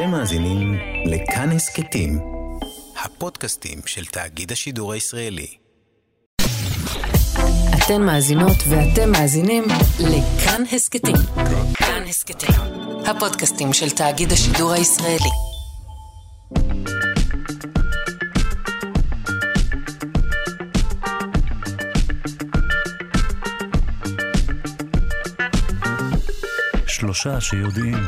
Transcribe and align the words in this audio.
אתם 0.00 0.10
מאזינים 0.10 0.78
לכאן 1.06 1.50
הסכתים, 1.50 2.18
הפודקאסטים 3.04 3.78
של 3.86 4.04
תאגיד 4.04 4.52
השידור 4.52 4.92
הישראלי. 4.92 5.46
אתן 7.74 8.02
מאזינות 8.02 8.56
ואתם 8.68 9.12
מאזינים 9.12 9.64
לכאן 10.00 10.62
הסכתים. 10.72 11.16
כאן 11.74 12.02
הסכתים, 12.08 12.54
הפודקאסטים 13.06 13.72
של 13.72 13.90
תאגיד 13.90 14.32
השידור 14.32 14.72
הישראלי. 14.72 15.30
שלושה 26.86 27.40
שיודעים. 27.40 27.98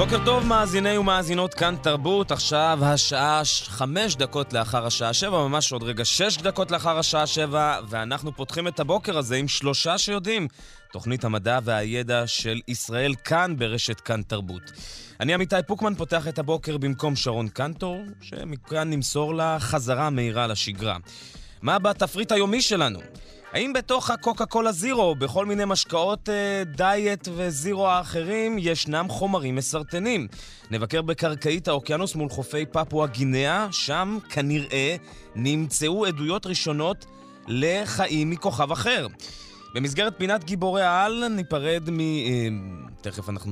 בוקר 0.00 0.24
טוב, 0.24 0.46
מאזיני 0.46 0.98
ומאזינות 0.98 1.54
כאן 1.54 1.76
תרבות. 1.82 2.30
עכשיו 2.30 2.78
השעה 2.82 3.42
חמש 3.64 4.16
דקות 4.16 4.52
לאחר 4.52 4.86
השעה 4.86 5.12
שבע, 5.12 5.48
ממש 5.48 5.72
עוד 5.72 5.82
רגע 5.82 6.04
שש 6.04 6.36
דקות 6.36 6.70
לאחר 6.70 6.98
השעה 6.98 7.26
שבע, 7.26 7.80
ואנחנו 7.88 8.32
פותחים 8.36 8.68
את 8.68 8.80
הבוקר 8.80 9.18
הזה 9.18 9.36
עם 9.36 9.48
שלושה 9.48 9.98
שיודעים. 9.98 10.48
תוכנית 10.92 11.24
המדע 11.24 11.58
והידע 11.64 12.26
של 12.26 12.60
ישראל 12.68 13.14
כאן 13.24 13.54
ברשת 13.58 14.00
כאן 14.00 14.22
תרבות. 14.22 14.62
אני 15.20 15.34
עמיתי 15.34 15.56
פוקמן 15.66 15.94
פותח 15.94 16.28
את 16.28 16.38
הבוקר 16.38 16.78
במקום 16.78 17.16
שרון 17.16 17.48
קנטור, 17.48 18.02
שמכאן 18.20 18.90
נמסור 18.90 19.34
לה 19.34 19.56
חזרה 19.60 20.10
מהירה 20.10 20.46
לשגרה. 20.46 20.96
מה 21.62 21.78
בתפריט 21.78 22.32
היומי 22.32 22.62
שלנו? 22.62 23.00
האם 23.52 23.72
בתוך 23.72 24.10
הקוקה 24.10 24.46
קולה 24.46 24.72
זירו, 24.72 25.14
בכל 25.14 25.46
מיני 25.46 25.64
משקאות 25.66 26.28
אה, 26.28 26.62
דיאט 26.64 27.28
וזירו 27.36 27.88
האחרים, 27.88 28.56
ישנם 28.58 29.06
חומרים 29.08 29.54
מסרטנים? 29.54 30.28
נבקר 30.70 31.02
בקרקעית 31.02 31.68
האוקיינוס 31.68 32.14
מול 32.14 32.28
חופי 32.28 32.66
פפואה 32.66 33.06
גינאה, 33.06 33.66
שם 33.70 34.18
כנראה 34.30 34.96
נמצאו 35.34 36.06
עדויות 36.06 36.46
ראשונות 36.46 37.06
לחיים 37.48 38.30
מכוכב 38.30 38.72
אחר. 38.72 39.06
במסגרת 39.74 40.14
פינת 40.18 40.44
גיבורי 40.44 40.82
העל 40.82 41.28
ניפרד 41.28 41.90
מ... 41.90 42.00
אה, 42.00 42.48
תכף 43.00 43.28
אנחנו... 43.28 43.50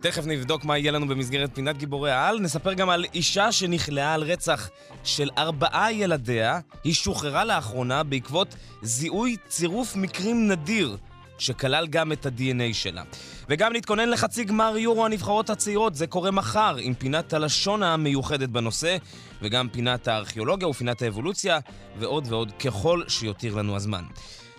תכף 0.00 0.26
נבדוק 0.26 0.64
מה 0.64 0.78
יהיה 0.78 0.92
לנו 0.92 1.08
במסגרת 1.08 1.54
פינת 1.54 1.78
גיבורי 1.78 2.10
העל. 2.10 2.40
נספר 2.40 2.72
גם 2.72 2.90
על 2.90 3.04
אישה 3.14 3.52
שנכלאה 3.52 4.14
על 4.14 4.22
רצח 4.22 4.70
של 5.04 5.30
ארבעה 5.38 5.92
ילדיה. 5.92 6.60
היא 6.84 6.94
שוחררה 6.94 7.44
לאחרונה 7.44 8.02
בעקבות 8.02 8.54
זיהוי 8.82 9.36
צירוף 9.48 9.96
מקרים 9.96 10.48
נדיר, 10.48 10.96
שכלל 11.38 11.86
גם 11.86 12.12
את 12.12 12.26
ה-DNA 12.26 12.74
שלה. 12.74 13.02
וגם 13.48 13.72
נתכונן 13.72 14.08
לחצי 14.08 14.44
גמר 14.44 14.78
יורו 14.78 15.06
הנבחרות 15.06 15.50
הצעירות, 15.50 15.94
זה 15.94 16.06
קורה 16.06 16.30
מחר, 16.30 16.76
עם 16.80 16.94
פינת 16.94 17.32
הלשון 17.32 17.82
המיוחדת 17.82 18.48
בנושא, 18.48 18.96
וגם 19.42 19.68
פינת 19.68 20.08
הארכיאולוגיה 20.08 20.68
ופינת 20.68 21.02
האבולוציה, 21.02 21.58
ועוד 21.98 22.26
ועוד, 22.28 22.52
ככל 22.52 23.02
שיותיר 23.08 23.54
לנו 23.54 23.76
הזמן. 23.76 24.04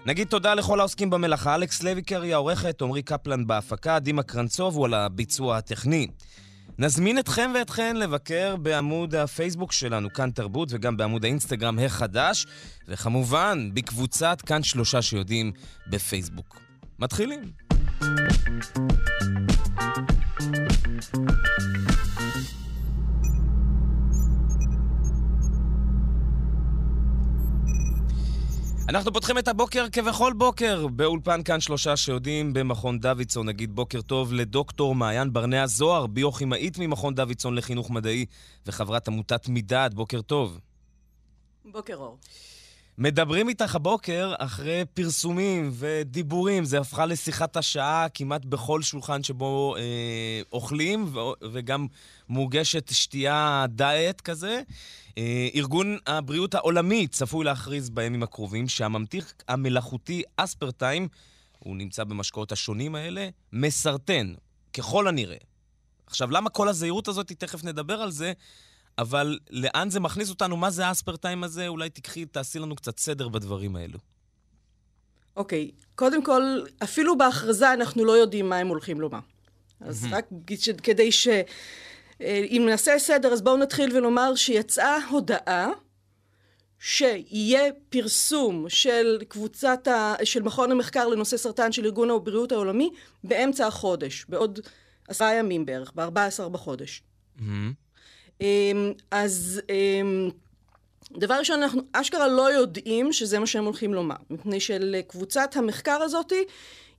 נגיד 0.06 0.28
תודה 0.28 0.54
לכל 0.54 0.80
העוסקים 0.80 1.10
במלאכה, 1.10 1.56
אלכס 1.56 1.84
לויקר 1.84 2.24
העורכת, 2.24 2.82
עמרי 2.82 3.02
קפלן 3.02 3.48
בהפקה, 3.48 4.00
דימה 4.00 4.24
קרנצוב 4.24 4.76
הוא 4.76 4.86
על 4.86 4.94
הביצוע 4.94 5.58
הטכני. 5.58 6.08
נזמין 6.78 7.20
אתכם 7.20 7.52
ואתכן 7.56 7.96
לבקר 7.96 8.56
בעמוד 8.56 9.16
הפייסבוק 9.16 9.72
שלנו, 9.72 10.14
כאן 10.14 10.32
תרבות, 10.32 10.70
וגם 10.72 10.98
בעמוד 10.98 11.26
האינסטגרם 11.26 11.80
החדש, 11.80 12.46
וכמובן, 12.88 13.70
בקבוצת 13.74 14.42
כאן 14.46 14.64
שלושה 14.64 15.02
שיודעים 15.02 15.52
בפייסבוק. 15.88 16.60
מתחילים. 17.00 17.42
אנחנו 28.90 29.14
פותחים 29.14 29.38
את 29.38 29.48
הבוקר 29.48 29.86
כבכל 29.92 30.34
בוקר 30.34 30.88
באולפן 30.88 31.44
כאן 31.44 31.60
שלושה 31.60 31.98
שיודעים 31.98 32.54
במכון 32.54 33.00
דוידסון. 33.00 33.48
נגיד 33.48 33.76
בוקר 33.76 34.02
טוב 34.02 34.34
לדוקטור 34.34 34.96
מעיין 34.96 35.34
ברנע 35.34 35.68
זוהר, 35.68 36.08
ביוכימאית 36.08 36.78
ממכון 36.78 37.16
דוידסון 37.16 37.56
לחינוך 37.56 37.92
מדעי 37.92 38.26
וחברת 38.66 39.08
עמותת 39.08 39.48
מידד. 39.48 39.90
בוקר 39.94 40.22
טוב. 40.22 40.60
בוקר 41.66 41.96
אור. 41.96 42.18
מדברים 43.00 43.50
איתך 43.50 43.76
הבוקר 43.76 44.34
אחרי 44.38 44.84
פרסומים 44.94 45.72
ודיבורים, 45.74 46.66
זה 46.66 46.80
הפכה 46.80 47.06
לשיחת 47.06 47.58
השעה 47.58 48.08
כמעט 48.14 48.46
בכל 48.46 48.82
שולחן 48.82 49.24
שבו 49.24 49.76
אה, 49.78 50.42
אוכלים, 50.54 51.16
ו- 51.16 51.20
וגם 51.54 51.88
מוגשת 52.30 52.90
שתייה 52.94 53.66
דיאט 53.70 54.22
כזה. 54.22 54.62
אה, 55.18 55.48
ארגון 55.56 55.98
הבריאות 56.08 56.56
העולמי 56.56 57.08
צפוי 57.08 57.46
להכריז 57.46 57.90
בימים 57.90 58.24
הקרובים 58.24 58.68
שהממתיך 58.68 59.34
המלאכותי 59.48 60.24
אספרטיים, 60.38 61.08
הוא 61.60 61.76
נמצא 61.76 62.04
במשקאות 62.04 62.52
השונים 62.52 62.96
האלה, 62.96 63.30
מסרטן, 63.54 64.34
ככל 64.74 65.08
הנראה. 65.08 65.38
עכשיו, 66.08 66.32
למה 66.32 66.50
כל 66.50 66.68
הזהירות 66.68 67.08
הזאת? 67.08 67.32
תכף 67.32 67.64
נדבר 67.64 68.02
על 68.02 68.12
זה. 68.12 68.34
אבל 69.00 69.40
לאן 69.50 69.90
זה 69.90 70.00
מכניס 70.00 70.30
אותנו? 70.30 70.58
מה 70.58 70.70
זה 70.70 70.88
האספרטיים 70.88 71.44
הזה? 71.44 71.68
אולי 71.68 71.90
תקחי, 71.90 72.26
תעשי 72.26 72.60
לנו 72.60 72.76
קצת 72.76 73.00
סדר 73.00 73.28
בדברים 73.28 73.76
האלו. 73.76 74.00
אוקיי, 75.36 75.72
קודם 75.96 76.24
כל, 76.24 76.42
אפילו 76.84 77.18
בהכרזה 77.18 77.74
אנחנו 77.74 78.06
לא 78.06 78.12
יודעים 78.12 78.50
מה 78.50 78.58
הם 78.58 78.68
הולכים 78.68 79.02
לומר. 79.02 79.20
אז 79.82 80.08
רק 80.12 80.26
ש- 80.60 80.70
כדי 80.70 81.12
ש... 81.12 81.28
אה, 82.22 82.46
אם 82.50 82.66
נעשה 82.70 83.00
סדר, 83.00 83.34
אז 83.34 83.42
בואו 83.42 83.58
נתחיל 83.58 83.98
ונאמר 83.98 84.36
שיצאה 84.36 84.98
הודעה 85.10 85.70
שיהיה 86.80 87.64
פרסום 87.90 88.66
של 88.70 89.22
קבוצת 89.28 89.88
ה... 89.88 90.16
של 90.24 90.42
מכון 90.42 90.72
המחקר 90.72 91.08
לנושא 91.08 91.38
סרטן 91.38 91.72
של 91.72 91.86
ארגון 91.86 92.10
הבריאות 92.10 92.52
העולמי 92.52 92.90
באמצע 93.24 93.68
החודש, 93.68 94.26
בעוד 94.30 94.60
עשרה 95.08 95.34
ימים 95.34 95.66
בערך, 95.66 95.92
ב-14 95.96 96.50
בחודש. 96.50 97.04
אמ, 97.40 97.74
אז 99.12 99.62
אמ, 99.70 100.30
דבר 101.12 101.34
ראשון, 101.34 101.64
אנחנו 101.64 101.82
אשכרה 101.94 102.28
לא 102.28 102.54
יודעים 102.54 103.14
שזה 103.14 103.40
מה 103.40 103.48
שהם 103.48 103.66
הולכים 103.66 103.94
לומר, 103.94 104.16
מפני 104.30 104.60
שלקבוצת 104.60 105.56
המחקר 105.56 106.02
הזאתי 106.02 106.44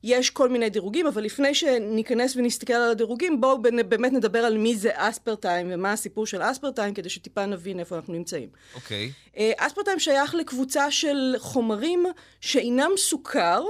יש 0.03 0.29
כל 0.29 0.49
מיני 0.49 0.69
דירוגים, 0.69 1.07
אבל 1.07 1.23
לפני 1.23 1.55
שניכנס 1.55 2.35
ונסתכל 2.35 2.73
על 2.73 2.91
הדירוגים, 2.91 3.41
בואו 3.41 3.61
באמת 3.61 4.13
נדבר 4.13 4.39
על 4.39 4.57
מי 4.57 4.75
זה 4.75 4.89
אספרטיים 4.93 5.67
ומה 5.71 5.91
הסיפור 5.91 6.25
של 6.25 6.41
אספרטיים, 6.41 6.93
כדי 6.93 7.09
שטיפה 7.09 7.45
נבין 7.45 7.79
איפה 7.79 7.95
אנחנו 7.95 8.13
נמצאים. 8.13 8.49
אוקיי. 8.75 9.11
אה, 9.37 9.51
אספרטיים 9.57 9.99
שייך 9.99 10.35
לקבוצה 10.35 10.91
של 10.91 11.35
חומרים 11.37 12.05
שאינם 12.41 12.91
סוכר, 12.97 13.63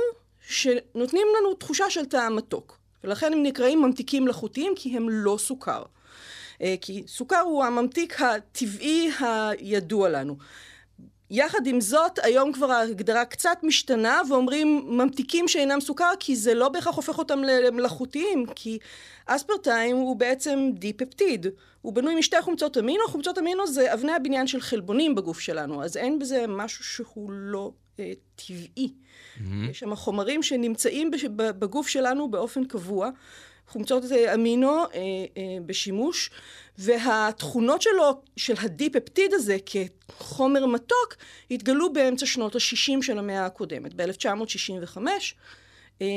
שנותנים 0.47 1.27
לנו 1.39 1.53
תחושה 1.53 1.89
של 1.89 2.05
טעם 2.05 2.35
מתוק. 2.35 2.77
ולכן 3.03 3.33
הם 3.33 3.43
נקראים 3.43 3.81
ממתיקים 3.81 4.23
מלאכותיים, 4.23 4.73
כי 4.75 4.97
הם 4.97 5.09
לא 5.09 5.37
סוכר. 5.39 5.83
אה, 6.61 6.75
כי 6.81 7.03
סוכר 7.07 7.39
הוא 7.39 7.63
הממתיק 7.63 8.21
הטבעי 8.21 9.09
הידוע 9.19 10.09
לנו. 10.09 10.35
יחד 11.33 11.67
עם 11.67 11.81
זאת, 11.81 12.19
היום 12.23 12.53
כבר 12.53 12.71
ההגדרה 12.71 13.25
קצת 13.25 13.57
משתנה, 13.63 14.21
ואומרים 14.29 14.81
ממתיקים 14.87 15.47
שאינם 15.47 15.81
סוכר, 15.81 16.11
כי 16.19 16.35
זה 16.35 16.53
לא 16.53 16.69
בהכרח 16.69 16.95
הופך 16.95 17.17
אותם 17.17 17.39
למלאכותיים, 17.43 18.45
כי 18.55 18.77
אספרטיים 19.25 19.95
הוא 19.95 20.15
בעצם 20.15 20.69
דיפפטיד. 20.73 21.47
הוא 21.81 21.93
בנוי 21.93 22.15
משתי 22.15 22.41
חומצות 22.41 22.77
אמינו, 22.77 23.03
חומצות 23.07 23.37
אמינו 23.37 23.67
זה 23.67 23.93
אבני 23.93 24.11
הבניין 24.11 24.47
של 24.47 24.61
חלבונים 24.61 25.15
בגוף 25.15 25.39
שלנו, 25.39 25.83
אז 25.83 25.97
אין 25.97 26.19
בזה 26.19 26.45
משהו 26.47 26.83
שהוא 26.83 27.31
לא 27.31 27.71
אה, 27.99 28.11
טבעי. 28.35 28.93
יש 29.69 29.79
שם 29.79 29.95
חומרים 29.95 30.43
שנמצאים 30.43 31.11
בש- 31.11 31.25
בגוף 31.35 31.87
שלנו 31.87 32.31
באופן 32.31 32.65
קבוע. 32.65 33.09
חומצות 33.71 34.03
אמינו 34.33 34.69
אה, 34.69 34.85
אה, 34.93 35.43
בשימוש, 35.65 36.29
והתכונות 36.77 37.81
שלו, 37.81 38.21
של 38.37 38.53
הדיפפטיד 38.61 39.33
הזה 39.33 39.57
כחומר 39.65 40.65
מתוק, 40.65 41.15
התגלו 41.51 41.93
באמצע 41.93 42.25
שנות 42.25 42.55
ה-60 42.55 43.01
של 43.01 43.17
המאה 43.17 43.45
הקודמת, 43.45 43.93
ב-1965. 43.93 44.97
אה, 46.01 46.07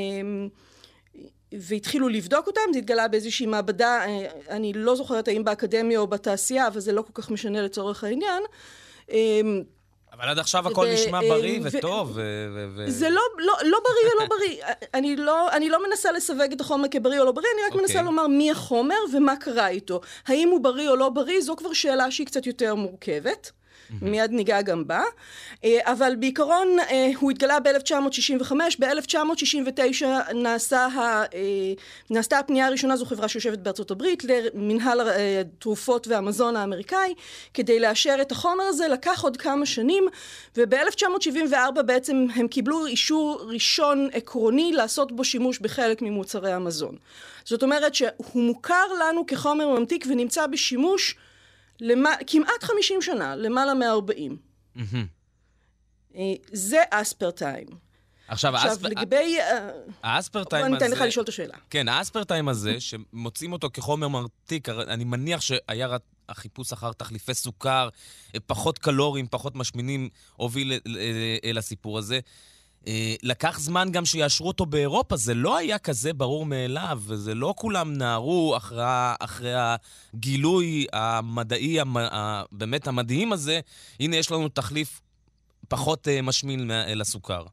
והתחילו 1.52 2.08
לבדוק 2.08 2.46
אותם, 2.46 2.60
זה 2.72 2.78
התגלה 2.78 3.08
באיזושהי 3.08 3.46
מעבדה, 3.46 4.04
אה, 4.06 4.26
אני 4.48 4.72
לא 4.72 4.96
זוכרת 4.96 5.28
האם 5.28 5.44
באקדמיה 5.44 5.98
או 5.98 6.06
בתעשייה, 6.06 6.66
אבל 6.66 6.80
זה 6.80 6.92
לא 6.92 7.02
כל 7.02 7.22
כך 7.22 7.30
משנה 7.30 7.62
לצורך 7.62 8.04
העניין. 8.04 8.42
אבל 10.14 10.28
עד 10.28 10.38
עכשיו 10.38 10.69
הכל 10.69 10.87
נשמע 10.87 11.22
אה, 11.22 11.28
בריא 11.28 11.61
וטוב. 11.62 12.19
זה 12.87 13.11
לא, 13.11 13.22
לא, 13.38 13.55
לא 13.62 13.78
בריא 13.84 14.12
או 14.14 14.20
לא 14.20 14.26
בריא. 14.26 14.62
אני 14.99 15.16
לא, 15.16 15.52
אני 15.52 15.69
לא 15.69 15.88
מנסה 15.88 16.12
לסווג 16.12 16.52
את 16.52 16.61
החומר 16.61 16.88
כבריא 16.90 17.20
או 17.20 17.25
לא 17.25 17.32
בריא, 17.32 17.46
אני 17.55 17.62
רק 17.66 17.72
אוקיי. 17.72 17.81
מנסה 17.87 18.02
לומר 18.02 18.26
מי 18.26 18.50
החומר 18.50 18.96
ומה 19.12 19.37
קרה 19.37 19.69
איתו. 19.69 20.00
האם 20.26 20.49
הוא 20.49 20.61
בריא 20.61 20.88
או 20.88 20.96
לא 20.96 21.08
בריא, 21.08 21.40
זו 21.40 21.56
כבר 21.56 21.72
שאלה 21.72 22.11
שהיא 22.11 22.26
קצת 22.26 22.46
יותר 22.46 22.75
מורכבת. 22.75 23.50
מיד 24.02 24.31
ניגע 24.31 24.62
גם 24.62 24.87
בה. 24.87 25.02
אה, 25.64 25.79
אבל 25.82 26.14
בעיקרון 26.19 26.69
אה, 26.91 27.11
הוא 27.19 27.31
התגלה 27.31 27.61
ב-1965, 27.61 28.52
ב-1969 28.79 30.05
נעשה 30.35 30.87
ה, 30.87 31.23
אה, 31.35 31.73
נעשתה 32.11 32.38
הפנייה 32.38 32.67
הראשונה, 32.67 32.96
זו 32.96 33.05
חברה 33.05 33.29
שיושבת 33.29 33.58
בארצות 33.58 33.91
הברית, 33.91 34.23
למנהל 34.25 35.00
התרופות 35.41 36.08
והמזון 36.08 36.56
האמריקאי, 36.56 37.14
כדי 37.55 37.81
לאשר 37.81 38.17
את 38.20 38.32
החומר 38.32 38.64
הזה, 38.64 38.88
לקח 38.88 39.25
עוד 39.25 39.37
כמה 39.37 39.67
שנים, 39.67 40.05
וב-1974 40.56 41.82
בעצם 41.87 42.26
הם 42.35 42.49
קיבלו 42.49 42.87
אישור 42.87 43.41
ראשון 43.49 44.08
עקרוני 44.12 44.73
לעשות 44.73 45.12
בו 45.12 45.25
שימוש 45.25 45.58
בחלק 45.58 46.02
ממוצרי 46.02 46.52
המזון. 46.52 46.96
זאת 47.44 47.62
אומרת 47.62 47.94
שהוא 47.94 48.12
מוכר 48.35 48.87
לנו 49.00 49.26
כחומר 49.26 49.69
ממתיק 49.69 50.05
ונמצא 50.08 50.46
בשימוש 50.46 51.17
למע... 51.80 52.10
כמעט 52.26 52.62
50 52.62 53.02
שנה, 53.02 53.36
למעלה 53.36 53.74
מ-40. 53.74 54.32
אה, 56.16 56.34
זה 56.52 56.82
אספרטיים. 56.90 57.66
עכשיו, 58.28 58.54
עכשיו, 58.54 58.70
האספ... 58.70 58.82
לגבי... 58.82 59.38
אה, 59.40 59.68
האספרטיים 60.02 60.66
בוא 60.66 60.76
הזה... 60.76 60.84
ניתן 60.84 60.96
לך 60.96 61.02
לשאול 61.08 61.24
את 61.24 61.28
השאלה. 61.28 61.56
כן, 61.70 61.88
האספרטיים 61.88 62.48
הזה, 62.48 62.80
שמוצאים 62.80 63.52
אותו 63.52 63.70
כחומר 63.72 64.08
מרתיק, 64.08 64.68
אני 64.68 65.04
מניח 65.04 65.40
שהיה 65.40 65.86
רק 65.86 66.02
החיפוש 66.28 66.72
אחר 66.72 66.92
תחליפי 66.92 67.34
סוכר, 67.34 67.88
פחות 68.46 68.78
קלוריים, 68.78 69.26
פחות 69.30 69.56
משמינים, 69.56 70.08
הוביל 70.36 70.72
אל 71.44 71.58
הסיפור 71.58 71.98
הזה. 71.98 72.20
אה, 72.86 73.14
לקח 73.22 73.58
זמן 73.58 73.88
גם 73.92 74.04
שיאשרו 74.04 74.48
אותו 74.48 74.66
באירופה, 74.66 75.16
זה 75.16 75.34
לא 75.34 75.56
היה 75.56 75.78
כזה 75.78 76.12
ברור 76.12 76.46
מאליו, 76.46 77.00
וזה 77.06 77.34
לא 77.34 77.54
כולם 77.56 77.92
נהרו 77.92 78.56
אחרי, 78.56 78.84
אחרי 79.20 79.52
הגילוי 79.56 80.86
המדעי, 80.92 81.81
המ, 81.81 81.96
באמת 82.52 82.86
המדהים 82.86 83.32
הזה. 83.32 83.60
הנה, 84.00 84.16
יש 84.16 84.31
לנו 84.31 84.48
תחליף 84.48 85.00
פחות 85.69 86.08
אה, 86.08 86.22
משמין 86.22 86.70
לסוכר. 86.70 87.44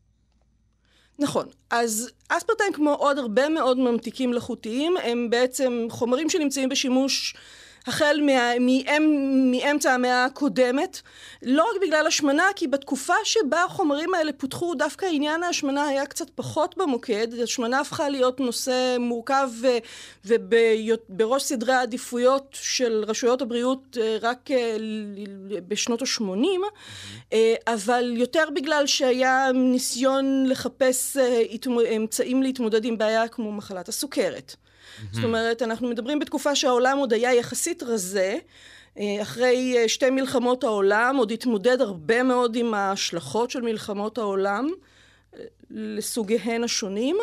נכון. 1.20 1.46
אז 1.70 2.10
אספרטיים, 2.30 2.74
כמו 2.74 2.94
עוד 2.94 3.18
הרבה 3.18 3.50
מאוד 3.50 3.78
ממתיקים 3.78 4.30
מלאכותיים, 4.30 4.94
הם 5.04 5.30
בעצם 5.30 5.88
חומרים 5.90 6.30
שנמצאים 6.30 6.70
בשימוש 6.70 7.36
החל 7.88 8.20
מה, 8.26 8.52
מאמצע 9.52 9.94
המאה 9.94 10.26
הקודמת, 10.26 11.02
לא 11.44 11.64
רק 11.64 11.82
בגלל 11.82 12.08
השמנה, 12.08 12.48
כי 12.56 12.68
בתקופה 12.68 13.14
שבה 13.24 13.64
החומרים 13.64 14.14
האלה 14.14 14.34
פותחו, 14.34 14.76
דווקא 14.76 15.06
עניין 15.12 15.44
ההשמנה 15.44 15.88
היה 15.88 16.06
קצת 16.06 16.30
פחות 16.36 16.78
במוקד. 16.78 17.28
השמנה 17.44 17.80
הפכה 17.80 18.10
להיות 18.10 18.40
נושא 18.40 18.98
מורכב 19.00 19.50
ובראש 20.26 21.44
סדרי 21.44 21.74
העדיפויות 21.74 22.58
של 22.62 23.04
רשויות 23.08 23.42
הבריאות 23.42 23.98
אה, 24.02 24.18
רק 24.22 24.52
אה, 24.52 24.78
בשנות 25.68 26.02
ה-80, 26.02 27.36
אבל 27.68 28.14
יותר 28.18 28.44
בגלל 28.56 28.88
שהיה 28.88 29.52
ניסיון 29.54 30.46
לחפש 30.48 31.18
אה, 31.18 31.42
אמצעים 31.96 32.44
להתמודד 32.44 32.86
עם 32.86 32.98
בעיה 32.98 33.28
כמו 33.28 33.52
מחלת 33.52 33.90
הסוכרת. 33.90 34.56
זאת 35.12 35.24
אומרת, 35.24 35.62
אנחנו 35.62 35.90
מדברים 35.90 36.20
בתקופה 36.20 36.56
שהעולם 36.56 36.98
עוד 36.98 37.14
היה 37.14 37.34
יחסית 37.34 37.84
רזה. 37.84 38.38
אחרי 39.22 39.84
שתי 39.88 40.10
מלחמות 40.10 40.64
העולם, 40.64 41.16
עוד 41.18 41.32
התמודד 41.32 41.82
הרבה 41.82 42.24
מאוד 42.24 42.56
עם 42.56 42.74
ההשלכות 42.74 43.52
של 43.52 43.62
מלחמות 43.62 44.18
העולם 44.18 44.70
לסוגיהן 45.72 46.64
השונים, 46.64 47.18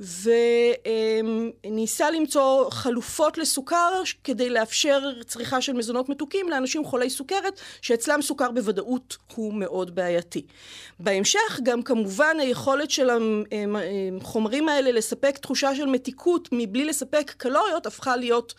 וניסה 0.00 2.10
למצוא 2.10 2.70
חלופות 2.70 3.38
לסוכר 3.38 4.02
כדי 4.24 4.50
לאפשר 4.50 5.00
צריכה 5.26 5.60
של 5.60 5.72
מזונות 5.72 6.08
מתוקים 6.08 6.48
לאנשים 6.48 6.84
חולי 6.84 7.10
סוכרת, 7.10 7.60
שאצלם 7.80 8.22
סוכר 8.22 8.50
בוודאות 8.50 9.16
הוא 9.34 9.54
מאוד 9.54 9.94
בעייתי. 9.94 10.46
בהמשך 11.00 11.60
גם 11.62 11.82
כמובן 11.82 12.36
היכולת 12.40 12.90
של 12.90 13.10
החומרים 14.20 14.68
האלה 14.68 14.92
לספק 14.92 15.38
תחושה 15.38 15.74
של 15.74 15.86
מתיקות 15.86 16.48
מבלי 16.52 16.84
לספק 16.84 17.34
קלוריות 17.36 17.86
הפכה 17.86 18.16
להיות 18.16 18.54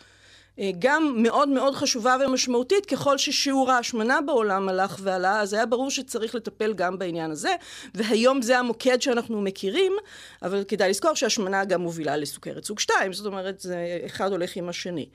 גם 0.78 1.14
מאוד 1.16 1.48
מאוד 1.48 1.74
חשובה 1.74 2.16
ומשמעותית 2.20 2.86
ככל 2.86 3.18
ששיעור 3.18 3.70
ההשמנה 3.70 4.20
בעולם 4.20 4.68
הלך 4.68 4.96
ועלה, 5.02 5.40
אז 5.40 5.52
היה 5.52 5.66
ברור 5.66 5.90
שצריך 5.90 6.34
לטפל 6.34 6.72
גם 6.72 6.98
בעניין 6.98 7.30
הזה, 7.30 7.54
והיום 7.94 8.42
זה 8.42 8.58
המוקד 8.58 9.02
שאנחנו 9.02 9.40
מכירים, 9.40 9.92
אבל 10.42 10.64
כדאי 10.68 10.90
לזכור 10.90 11.14
שהשמנה 11.14 11.64
גם 11.64 11.80
מובילה 11.80 12.16
לסוכרת 12.16 12.64
סוג 12.64 12.80
2, 12.80 13.12
זאת 13.12 13.26
אומרת, 13.26 13.60
זה 13.60 13.98
אחד 14.06 14.32
הולך 14.32 14.56
עם 14.56 14.68
השני. 14.68 15.08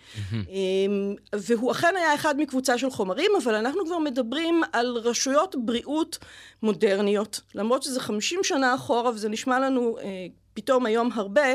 והוא 1.35 1.71
אכן 1.71 1.93
היה 1.97 2.15
אחד 2.15 2.39
מקבוצה 2.39 2.77
של 2.77 2.89
חומרים, 2.89 3.31
אבל 3.43 3.55
אנחנו 3.55 3.85
כבר 3.85 3.97
מדברים 3.97 4.61
על 4.73 4.97
רשויות 5.03 5.55
בריאות 5.59 6.17
מודרניות, 6.63 7.41
למרות 7.55 7.83
שזה 7.83 7.99
50 7.99 8.39
שנה 8.43 8.75
אחורה 8.75 9.11
וזה 9.11 9.29
נשמע 9.29 9.59
לנו 9.59 9.97
פתאום 10.53 10.85
היום 10.85 11.09
הרבה, 11.13 11.45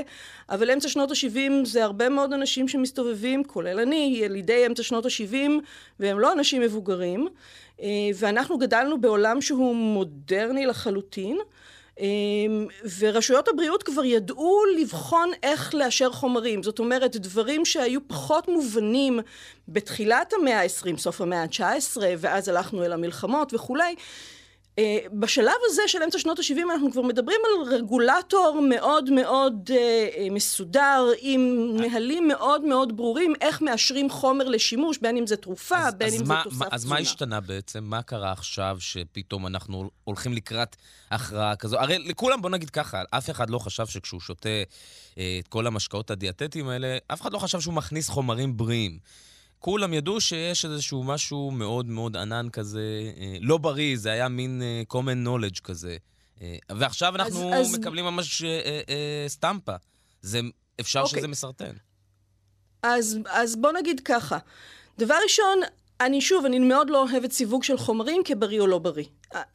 אבל 0.51 0.71
אמצע 0.71 0.89
שנות 0.89 1.11
ה-70 1.11 1.65
זה 1.65 1.85
הרבה 1.85 2.09
מאוד 2.09 2.33
אנשים 2.33 2.69
שמסתובבים, 2.69 3.45
כולל 3.45 3.81
אני, 3.81 4.17
ילידי 4.21 4.67
אמצע 4.67 4.83
שנות 4.83 5.07
ה-70, 5.07 5.51
והם 6.01 6.19
לא 6.19 6.33
אנשים 6.33 6.63
מבוגרים, 6.63 7.29
ואנחנו 8.15 8.59
גדלנו 8.59 9.01
בעולם 9.01 9.41
שהוא 9.41 9.77
מודרני 9.77 10.67
לחלוטין. 10.67 11.39
ורשויות 12.99 13.49
הבריאות 13.49 13.83
כבר 13.83 14.05
ידעו 14.05 14.61
לבחון 14.81 15.31
איך 15.43 15.75
לאשר 15.75 16.13
חומרים. 16.13 16.63
זאת 16.63 16.79
אומרת, 16.79 17.17
דברים 17.17 17.65
שהיו 17.65 18.09
פחות 18.09 18.49
מובנים 18.49 19.21
בתחילת 19.69 20.33
המאה 20.33 20.63
ה-20, 20.63 20.97
סוף 20.97 21.21
המאה 21.21 21.43
ה-19, 21.43 21.97
ואז 22.19 22.49
הלכנו 22.49 22.85
אל 22.85 22.93
המלחמות 22.93 23.55
וכולי. 23.55 23.95
בשלב 25.13 25.55
הזה 25.65 25.83
של 25.87 26.03
אמצע 26.03 26.19
שנות 26.19 26.39
ה-70 26.39 26.73
אנחנו 26.73 26.93
כבר 26.93 27.03
מדברים 27.03 27.41
על 27.45 27.75
רגולטור 27.75 28.61
מאוד 28.69 29.11
מאוד 29.11 29.71
uh, 29.71 30.33
מסודר, 30.33 31.05
עם 31.21 31.77
נהלים 31.77 32.29
מאוד 32.29 32.65
מאוד 32.65 32.97
ברורים, 32.97 33.33
איך 33.41 33.63
מאשרים 33.63 34.11
חומר 34.11 34.49
לשימוש, 34.49 34.99
בין 34.99 35.17
אם 35.17 35.27
זה 35.27 35.37
תרופה, 35.37 35.79
אז, 35.79 35.95
בין 35.95 36.09
אז 36.09 36.23
אם 36.23 36.29
מה, 36.29 36.35
זה 36.37 36.45
תוסף 36.45 36.57
תזונה. 36.57 36.71
אז 36.73 36.85
מה 36.85 36.99
השתנה 36.99 37.41
בעצם? 37.41 37.85
מה 37.85 38.03
קרה 38.03 38.33
עכשיו 38.33 38.77
שפתאום 38.81 39.47
אנחנו 39.47 39.91
הולכים 40.05 40.33
לקראת 40.33 40.77
הכרעה 41.11 41.57
כזו? 41.57 41.79
הרי 41.79 41.99
לכולם, 41.99 42.43
בוא 42.43 42.51
נגיד 42.51 42.71
ככה, 42.71 43.03
אף 43.11 43.31
אחד 43.31 43.51
לא 43.51 43.59
חשב 43.59 43.87
שכשהוא 43.87 44.21
שותה 44.21 44.49
אה, 45.19 45.39
את 45.43 45.49
כל 45.49 45.67
המשקאות 45.67 46.11
הדיאטטיים 46.11 46.69
האלה, 46.69 46.97
אף 47.13 47.21
אחד 47.23 47.33
לא 47.33 47.39
חשב 47.39 47.61
שהוא 47.61 47.75
מכניס 47.75 48.09
חומרים 48.09 48.57
בריאים. 48.57 48.99
כולם 49.67 49.95
ידעו 49.95 50.21
שיש 50.21 50.65
איזשהו 50.65 51.03
משהו 51.05 51.51
מאוד 51.51 51.87
מאוד 51.87 52.17
ענן 52.17 52.49
כזה, 52.53 52.81
אה, 53.17 53.37
לא 53.41 53.59
בריא, 53.59 53.97
זה 53.97 54.11
היה 54.11 54.29
מין 54.29 54.63
אה, 54.63 54.83
common 54.93 55.27
knowledge 55.27 55.61
כזה. 55.61 55.97
אה, 56.43 56.57
ועכשיו 56.77 57.15
אנחנו 57.15 57.55
אז- 57.55 57.79
מקבלים 57.79 58.05
ממש 58.05 58.43
אה, 58.43 58.49
אה, 58.49 58.81
אה, 58.89 59.29
סטמפה. 59.29 59.75
זה, 60.23 60.41
אפשר 60.81 61.01
אוקיי. 61.01 61.19
שזה 61.19 61.29
מסרטן. 61.29 61.73
אז, 62.83 63.19
אז 63.29 63.57
בוא 63.57 63.73
נגיד 63.73 64.01
ככה. 64.05 64.39
דבר 64.99 65.15
ראשון, 65.25 65.59
אני 66.01 66.21
שוב, 66.21 66.45
אני 66.45 66.59
מאוד 66.59 66.91
לא 66.91 67.03
אוהבת 67.11 67.33
סיווג 67.33 67.63
של 67.63 67.77
חומרים 67.79 68.23
כבריא 68.25 68.61
או 68.61 68.67
לא 68.67 68.79
בריא. 68.79 69.07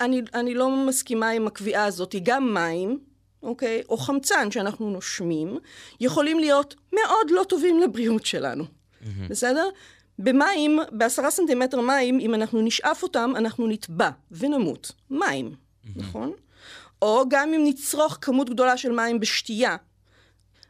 אני, 0.01 0.21
אני 0.33 0.53
לא 0.53 0.85
מסכימה 0.87 1.29
עם 1.29 1.47
הקביעה 1.47 1.85
הזאת. 1.85 2.15
גם 2.23 2.53
מים, 2.53 2.99
אוקיי, 3.43 3.81
או 3.89 3.97
חמצן 3.97 4.51
שאנחנו 4.51 4.89
נושמים, 4.89 5.57
יכולים 5.99 6.39
להיות 6.39 6.75
מאוד 6.93 7.27
לא 7.29 7.43
טובים 7.49 7.79
לבריאות 7.79 8.25
שלנו. 8.25 8.63
בסדר? 9.29 9.69
במים, 10.19 10.79
בעשרה 10.91 11.31
סנטימטר 11.31 11.81
מים, 11.81 12.19
אם 12.19 12.35
אנחנו 12.35 12.61
נשאף 12.61 13.03
אותם, 13.03 13.33
אנחנו 13.35 13.67
נטבע 13.67 14.09
ונמות. 14.31 14.91
מים, 15.09 15.55
נכון? 15.95 16.31
או 17.01 17.23
גם 17.29 17.53
אם 17.53 17.61
נצרוך 17.63 18.17
כמות 18.21 18.49
גדולה 18.49 18.77
של 18.77 18.91
מים 18.91 19.19
בשתייה, 19.19 19.75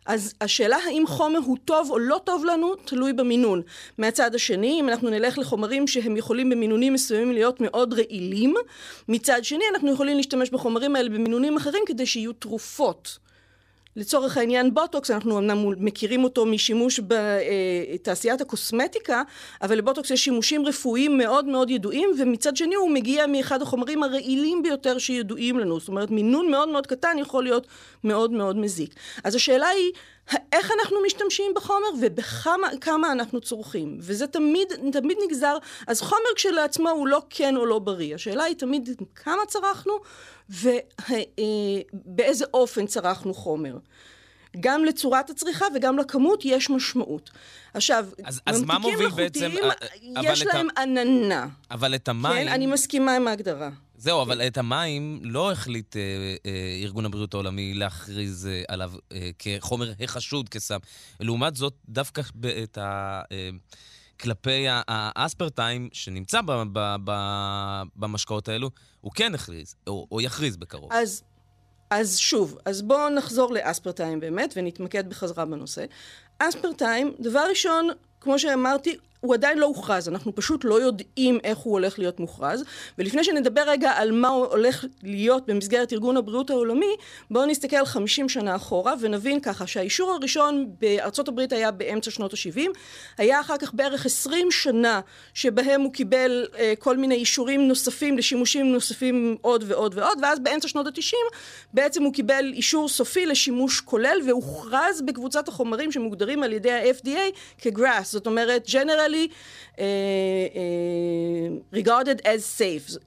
אז 0.05 0.33
השאלה 0.41 0.77
האם 0.77 1.03
חומר 1.07 1.39
הוא 1.39 1.57
טוב 1.65 1.91
או 1.91 1.99
לא 1.99 2.21
טוב 2.23 2.45
לנו, 2.45 2.75
תלוי 2.75 3.13
במינון. 3.13 3.61
מהצד 3.97 4.35
השני, 4.35 4.79
אם 4.79 4.89
אנחנו 4.89 5.09
נלך 5.09 5.37
לחומרים 5.37 5.87
שהם 5.87 6.17
יכולים 6.17 6.49
במינונים 6.49 6.93
מסוימים 6.93 7.31
להיות 7.31 7.61
מאוד 7.61 7.93
רעילים, 7.93 8.53
מצד 9.07 9.43
שני 9.43 9.63
אנחנו 9.73 9.93
יכולים 9.93 10.17
להשתמש 10.17 10.49
בחומרים 10.49 10.95
האלה 10.95 11.09
במינונים 11.09 11.57
אחרים 11.57 11.83
כדי 11.87 12.05
שיהיו 12.05 12.33
תרופות. 12.33 13.17
לצורך 13.95 14.37
העניין 14.37 14.73
בוטוקס, 14.73 15.11
אנחנו 15.11 15.37
אמנם 15.37 15.85
מכירים 15.85 16.23
אותו 16.23 16.45
משימוש 16.45 16.99
בתעשיית 17.07 18.41
הקוסמטיקה, 18.41 19.21
אבל 19.61 19.77
לבוטוקס 19.77 20.11
יש 20.11 20.23
שימושים 20.23 20.65
רפואיים 20.65 21.17
מאוד 21.17 21.45
מאוד 21.45 21.69
ידועים, 21.69 22.09
ומצד 22.19 22.57
שני 22.57 22.75
הוא 22.75 22.91
מגיע 22.91 23.27
מאחד 23.27 23.61
החומרים 23.61 24.03
הרעילים 24.03 24.63
ביותר 24.63 24.97
שידועים 24.97 25.59
לנו. 25.59 25.79
זאת 25.79 25.87
אומרת, 25.89 26.11
מינון 26.11 26.51
מאוד 26.51 26.69
מאוד 26.69 26.87
קטן 26.87 27.17
יכול 27.19 27.43
להיות 27.43 27.67
מאוד 28.03 28.31
מאוד 28.31 28.57
מזיק. 28.57 28.95
אז 29.23 29.35
השאלה 29.35 29.67
היא, 29.67 29.91
איך 30.51 30.71
אנחנו 30.79 30.97
משתמשים 31.05 31.53
בחומר 31.55 31.87
ובכמה 32.01 32.67
כמה 32.81 33.11
אנחנו 33.11 33.41
צורכים. 33.41 33.97
וזה 34.01 34.27
תמיד, 34.27 34.67
תמיד 34.91 35.17
נגזר, 35.25 35.57
אז 35.87 36.01
חומר 36.01 36.33
כשלעצמו 36.35 36.89
הוא 36.89 37.07
לא 37.07 37.21
כן 37.29 37.57
או 37.57 37.65
לא 37.65 37.79
בריא. 37.79 38.15
השאלה 38.15 38.43
היא 38.43 38.55
תמיד 38.55 38.89
כמה 39.15 39.41
צרכנו 39.47 39.93
ובאיזה 40.49 42.45
אופן 42.53 42.85
צרכנו 42.85 43.33
חומר. 43.33 43.77
גם 44.59 44.85
לצורת 44.85 45.29
הצריכה 45.29 45.65
וגם 45.75 45.97
לכמות 45.97 46.45
יש 46.45 46.69
משמעות. 46.69 47.29
עכשיו, 47.73 48.05
אז, 48.23 48.41
אז 48.45 48.63
מה 48.63 48.79
מוביל 48.79 49.09
בעצם... 49.09 49.45
ממתיקים 49.45 49.65
מלאכותיים, 49.65 50.13
יש 50.23 50.45
להם 50.45 50.67
ה... 50.77 50.81
עננה. 50.81 51.47
אבל 51.71 51.95
את 51.95 52.07
המים... 52.07 52.47
כן, 52.47 52.47
אני 52.47 52.65
מסכימה 52.65 53.15
עם 53.15 53.27
ההגדרה. 53.27 53.69
זהו, 53.97 54.21
אבל 54.21 54.41
את 54.41 54.57
המים 54.57 55.19
לא 55.23 55.51
החליט 55.51 55.95
אה, 55.95 56.01
אה, 56.45 56.79
ארגון 56.83 57.05
הבריאות 57.05 57.33
העולמי 57.33 57.73
להכריז 57.73 58.47
אה, 58.47 58.63
עליו 58.67 58.91
אה, 59.11 59.29
כחומר 59.39 59.91
החשוד 59.99 60.49
כסם. 60.49 60.77
לעומת 61.19 61.55
זאת, 61.55 61.73
דווקא 61.89 62.21
את 62.63 62.77
ה... 62.77 63.21
אה, 63.31 63.49
כלפי 64.19 64.65
האספרטיים 64.87 65.89
שנמצא 65.93 66.41
ב, 66.41 66.51
ב, 66.73 66.95
ב, 67.03 67.11
במשקאות 67.95 68.49
האלו, 68.49 68.69
הוא 69.01 69.11
כן 69.15 69.35
הכריז, 69.35 69.75
או, 69.87 70.07
או 70.11 70.21
יכריז 70.21 70.57
בקרוב. 70.57 70.93
אז, 70.93 71.23
אז 71.91 72.17
שוב, 72.17 72.57
אז 72.65 72.81
בואו 72.81 73.09
נחזור 73.09 73.53
לאספרטיים 73.53 74.19
באמת, 74.19 74.53
ונתמקד 74.57 75.09
בחזרה 75.09 75.45
בנושא. 75.45 75.85
אספרטיים, 76.39 77.13
דבר 77.19 77.43
ראשון, 77.49 77.89
כמו 78.21 78.39
שאמרתי, 78.39 78.97
הוא 79.21 79.33
עדיין 79.33 79.57
לא 79.57 79.65
הוכרז, 79.65 80.07
אנחנו 80.07 80.35
פשוט 80.35 80.65
לא 80.65 80.81
יודעים 80.81 81.39
איך 81.43 81.57
הוא 81.57 81.73
הולך 81.73 81.99
להיות 81.99 82.19
מוכרז. 82.19 82.63
ולפני 82.97 83.23
שנדבר 83.23 83.61
רגע 83.67 83.91
על 83.91 84.11
מה 84.11 84.27
הולך 84.27 84.85
להיות 85.03 85.49
במסגרת 85.49 85.93
ארגון 85.93 86.17
הבריאות 86.17 86.49
העולמי, 86.49 86.95
בואו 87.31 87.45
נסתכל 87.45 87.85
50 87.85 88.29
שנה 88.29 88.55
אחורה 88.55 88.93
ונבין 88.99 89.39
ככה 89.39 89.67
שהאישור 89.67 90.11
הראשון 90.11 90.71
בארצות 90.79 91.27
הברית 91.27 91.53
היה 91.53 91.71
באמצע 91.71 92.11
שנות 92.11 92.33
ה-70, 92.33 92.61
היה 93.17 93.41
אחר 93.41 93.57
כך 93.57 93.73
בערך 93.73 94.05
20 94.05 94.51
שנה 94.51 94.99
שבהם 95.33 95.81
הוא 95.81 95.93
קיבל 95.93 96.47
אה, 96.57 96.73
כל 96.79 96.97
מיני 96.97 97.15
אישורים 97.15 97.67
נוספים 97.67 98.17
לשימושים 98.17 98.71
נוספים 98.71 99.37
עוד 99.41 99.63
ועוד 99.67 99.97
ועוד, 99.97 100.19
ואז 100.21 100.39
באמצע 100.39 100.67
שנות 100.67 100.87
ה-90 100.87 101.35
בעצם 101.73 102.03
הוא 102.03 102.13
קיבל 102.13 102.51
אישור 102.53 102.89
סופי 102.89 103.25
לשימוש 103.25 103.81
כולל 103.81 104.17
והוכרז 104.27 105.01
בקבוצת 105.01 105.47
החומרים 105.47 105.91
שמוגדרים 105.91 106.43
על 106.43 106.53
ידי 106.53 106.71
ה-FDA 106.71 107.37
כגראס, 107.57 108.11
זאת 108.11 108.27
אומרת 108.27 108.67
General 108.67 109.10
generally 109.11 109.27
uh, 109.27 109.81
uh, 110.55 111.79
regarded 111.79 112.21
as 112.25 112.45
safe. 112.45 112.97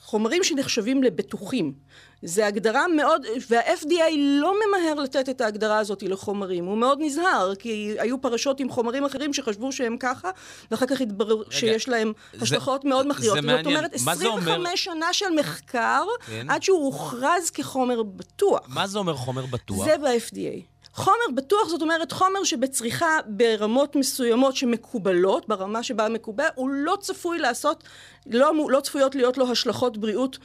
חומרים 0.00 0.44
שנחשבים 0.44 1.02
לבטוחים. 1.02 1.72
זה 2.22 2.46
הגדרה 2.46 2.88
מאוד, 2.88 3.26
וה-FDA 3.50 4.16
לא 4.16 4.54
ממהר 4.68 4.94
לתת 4.94 5.28
את 5.28 5.40
ההגדרה 5.40 5.78
הזאת 5.78 6.02
לחומרים, 6.02 6.64
הוא 6.64 6.78
מאוד 6.78 6.98
נזהר, 7.00 7.54
כי 7.54 7.96
היו 7.98 8.20
פרשות 8.20 8.60
עם 8.60 8.68
חומרים 8.70 9.04
אחרים 9.04 9.32
שחשבו 9.32 9.72
שהם 9.72 9.96
ככה, 10.00 10.30
ואחר 10.70 10.86
כך 10.86 11.00
התברר 11.00 11.42
שיש 11.50 11.88
להם 11.88 12.12
זה, 12.32 12.42
השלכות 12.42 12.84
מאוד 12.84 13.06
מכריעות. 13.08 13.38
זאת 13.42 13.66
אומרת, 13.66 13.94
25 13.94 14.48
אומר... 14.48 14.76
שנה 14.76 15.12
של 15.12 15.30
מחקר, 15.38 16.04
כן? 16.26 16.50
עד 16.50 16.62
שהוא 16.62 16.84
הוכרז 16.84 17.50
כחומר 17.50 18.02
בטוח. 18.02 18.60
מה 18.68 18.86
זה 18.86 18.98
אומר 18.98 19.14
חומר 19.14 19.46
בטוח? 19.46 19.84
זה 19.84 19.96
ב-FDA. 19.98 20.75
חומר 20.96 21.34
בטוח 21.34 21.68
זאת 21.68 21.82
אומרת 21.82 22.12
חומר 22.12 22.44
שבצריכה 22.44 23.18
ברמות 23.26 23.96
מסוימות 23.96 24.56
שמקובלות, 24.56 25.48
ברמה 25.48 25.82
שבה 25.82 26.08
מקובל, 26.08 26.46
הוא 26.54 26.70
לא 26.70 26.96
צפוי 27.00 27.38
לעשות, 27.38 27.84
לא, 28.26 28.52
לא 28.68 28.80
צפויות 28.80 29.14
להיות 29.14 29.38
לו 29.38 29.50
השלכות 29.50 29.98
בריאות 29.98 30.38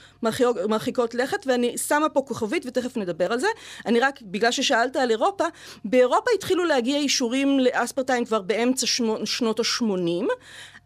מרחיקות 0.70 1.15
לכת, 1.15 1.48
ואני 1.48 1.77
שמה 1.77 2.10
פה 2.10 2.22
כוכבית 2.27 2.63
ותכף 2.65 2.98
נדבר 2.98 3.31
על 3.31 3.39
זה. 3.39 3.48
אני 3.86 4.00
רק, 4.00 4.22
בגלל 4.22 4.51
ששאלת 4.51 4.96
על 4.96 5.12
אירופה, 5.12 5.46
באירופה 5.86 6.31
התחילו 6.36 6.65
להגיע 6.65 6.98
אישורים 6.98 7.60
לאספרטיים 7.60 8.25
כבר 8.25 8.41
באמצע 8.41 8.88
שנות 9.25 9.60
ה-80. 9.60 10.25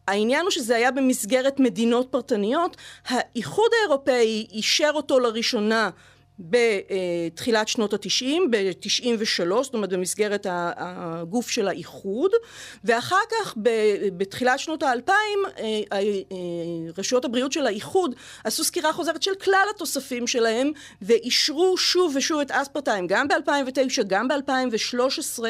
העניין 0.07 0.41
הוא 0.41 0.51
שזה 0.51 0.75
היה 0.75 0.91
במסגרת 0.91 1.59
מדינות 1.59 2.07
פרטניות. 2.11 2.77
האיחוד 3.07 3.71
האירופאי 3.79 4.47
אישר 4.51 4.91
אותו 4.93 5.19
לראשונה 5.19 5.89
בתחילת 6.39 7.67
שנות 7.67 7.93
התשעים, 7.93 8.51
ב-93, 8.51 9.63
זאת 9.63 9.73
אומרת 9.73 9.89
במסגרת 9.89 10.47
הגוף 10.49 11.49
של 11.49 11.67
האיחוד, 11.67 12.31
ואחר 12.83 13.15
כך 13.31 13.53
בתחילת 14.17 14.59
שנות 14.59 14.83
האלפיים 14.83 15.39
אה, 15.57 15.81
אה, 15.93 15.99
רשויות 16.97 17.25
הבריאות 17.25 17.51
של 17.51 17.65
האיחוד 17.65 18.15
עשו 18.43 18.63
סקירה 18.63 18.93
חוזרת 18.93 19.23
של 19.23 19.35
כלל 19.35 19.67
התוספים 19.75 20.27
שלהם 20.27 20.71
ואישרו 21.01 21.77
שוב 21.77 22.13
ושוב 22.15 22.39
את 22.39 22.51
אספרטיים, 22.51 23.07
גם 23.07 23.27
ב-2009, 23.27 24.03
גם 24.07 24.27
ב-2013, 24.27 25.43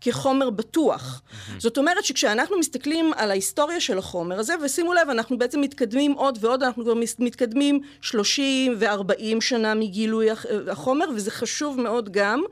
כחומר 0.00 0.50
בטוח. 0.50 1.22
זאת 1.58 1.78
אומרת 1.78 2.04
שכשאנחנו 2.04 2.58
מסתכלים 2.58 3.12
על 3.16 3.30
ההיסטוריה 3.30 3.80
של 3.80 3.98
החומר 3.98 4.38
הזה, 4.38 4.54
ושימו 4.64 4.92
לב, 4.92 5.08
אנחנו 5.10 5.38
בעצם 5.38 5.60
מתקדמים 5.60 6.12
עוד 6.12 6.38
ועוד, 6.40 6.62
אנחנו 6.62 6.84
כבר 6.84 6.94
מתקדמים 7.18 7.80
30 8.00 8.74
ו-40 8.78 9.40
שנה 9.40 9.74
מגילוי 9.74 10.31
החומר, 10.70 11.04
וזה 11.14 11.30
חשוב 11.30 11.80
מאוד 11.80 12.12
גם. 12.12 12.42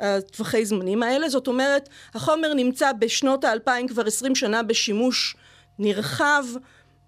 הטווחי 0.00 0.66
זמנים 0.66 1.02
האלה, 1.02 1.28
זאת 1.28 1.46
אומרת, 1.46 1.88
החומר 2.14 2.54
נמצא 2.54 2.92
בשנות 2.92 3.44
האלפיים 3.44 3.88
כבר 3.88 4.06
עשרים 4.06 4.34
שנה 4.34 4.62
בשימוש 4.62 5.36
נרחב 5.78 6.44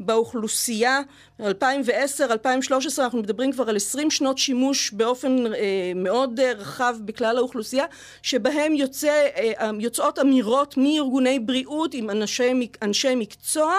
באוכלוסייה, 0.01 1.01
2010, 1.41 2.33
2013 2.33 3.05
אנחנו 3.05 3.19
מדברים 3.19 3.53
כבר 3.53 3.69
על 3.69 3.77
20 3.77 4.11
שנות 4.11 4.39
שימוש 4.39 4.91
באופן 4.93 5.47
אה, 5.47 5.93
מאוד 5.95 6.41
אה, 6.41 6.53
רחב 6.53 6.97
בכלל 7.05 7.37
האוכלוסייה, 7.39 7.85
שבהם 8.23 8.75
יוצא, 8.75 9.27
אה, 9.37 9.71
יוצאות 9.81 10.19
אמירות 10.19 10.75
מארגוני 10.77 11.39
בריאות 11.39 11.95
עם 11.95 12.11
אנשי, 12.11 12.69
אנשי 12.83 13.15
מקצוע 13.15 13.75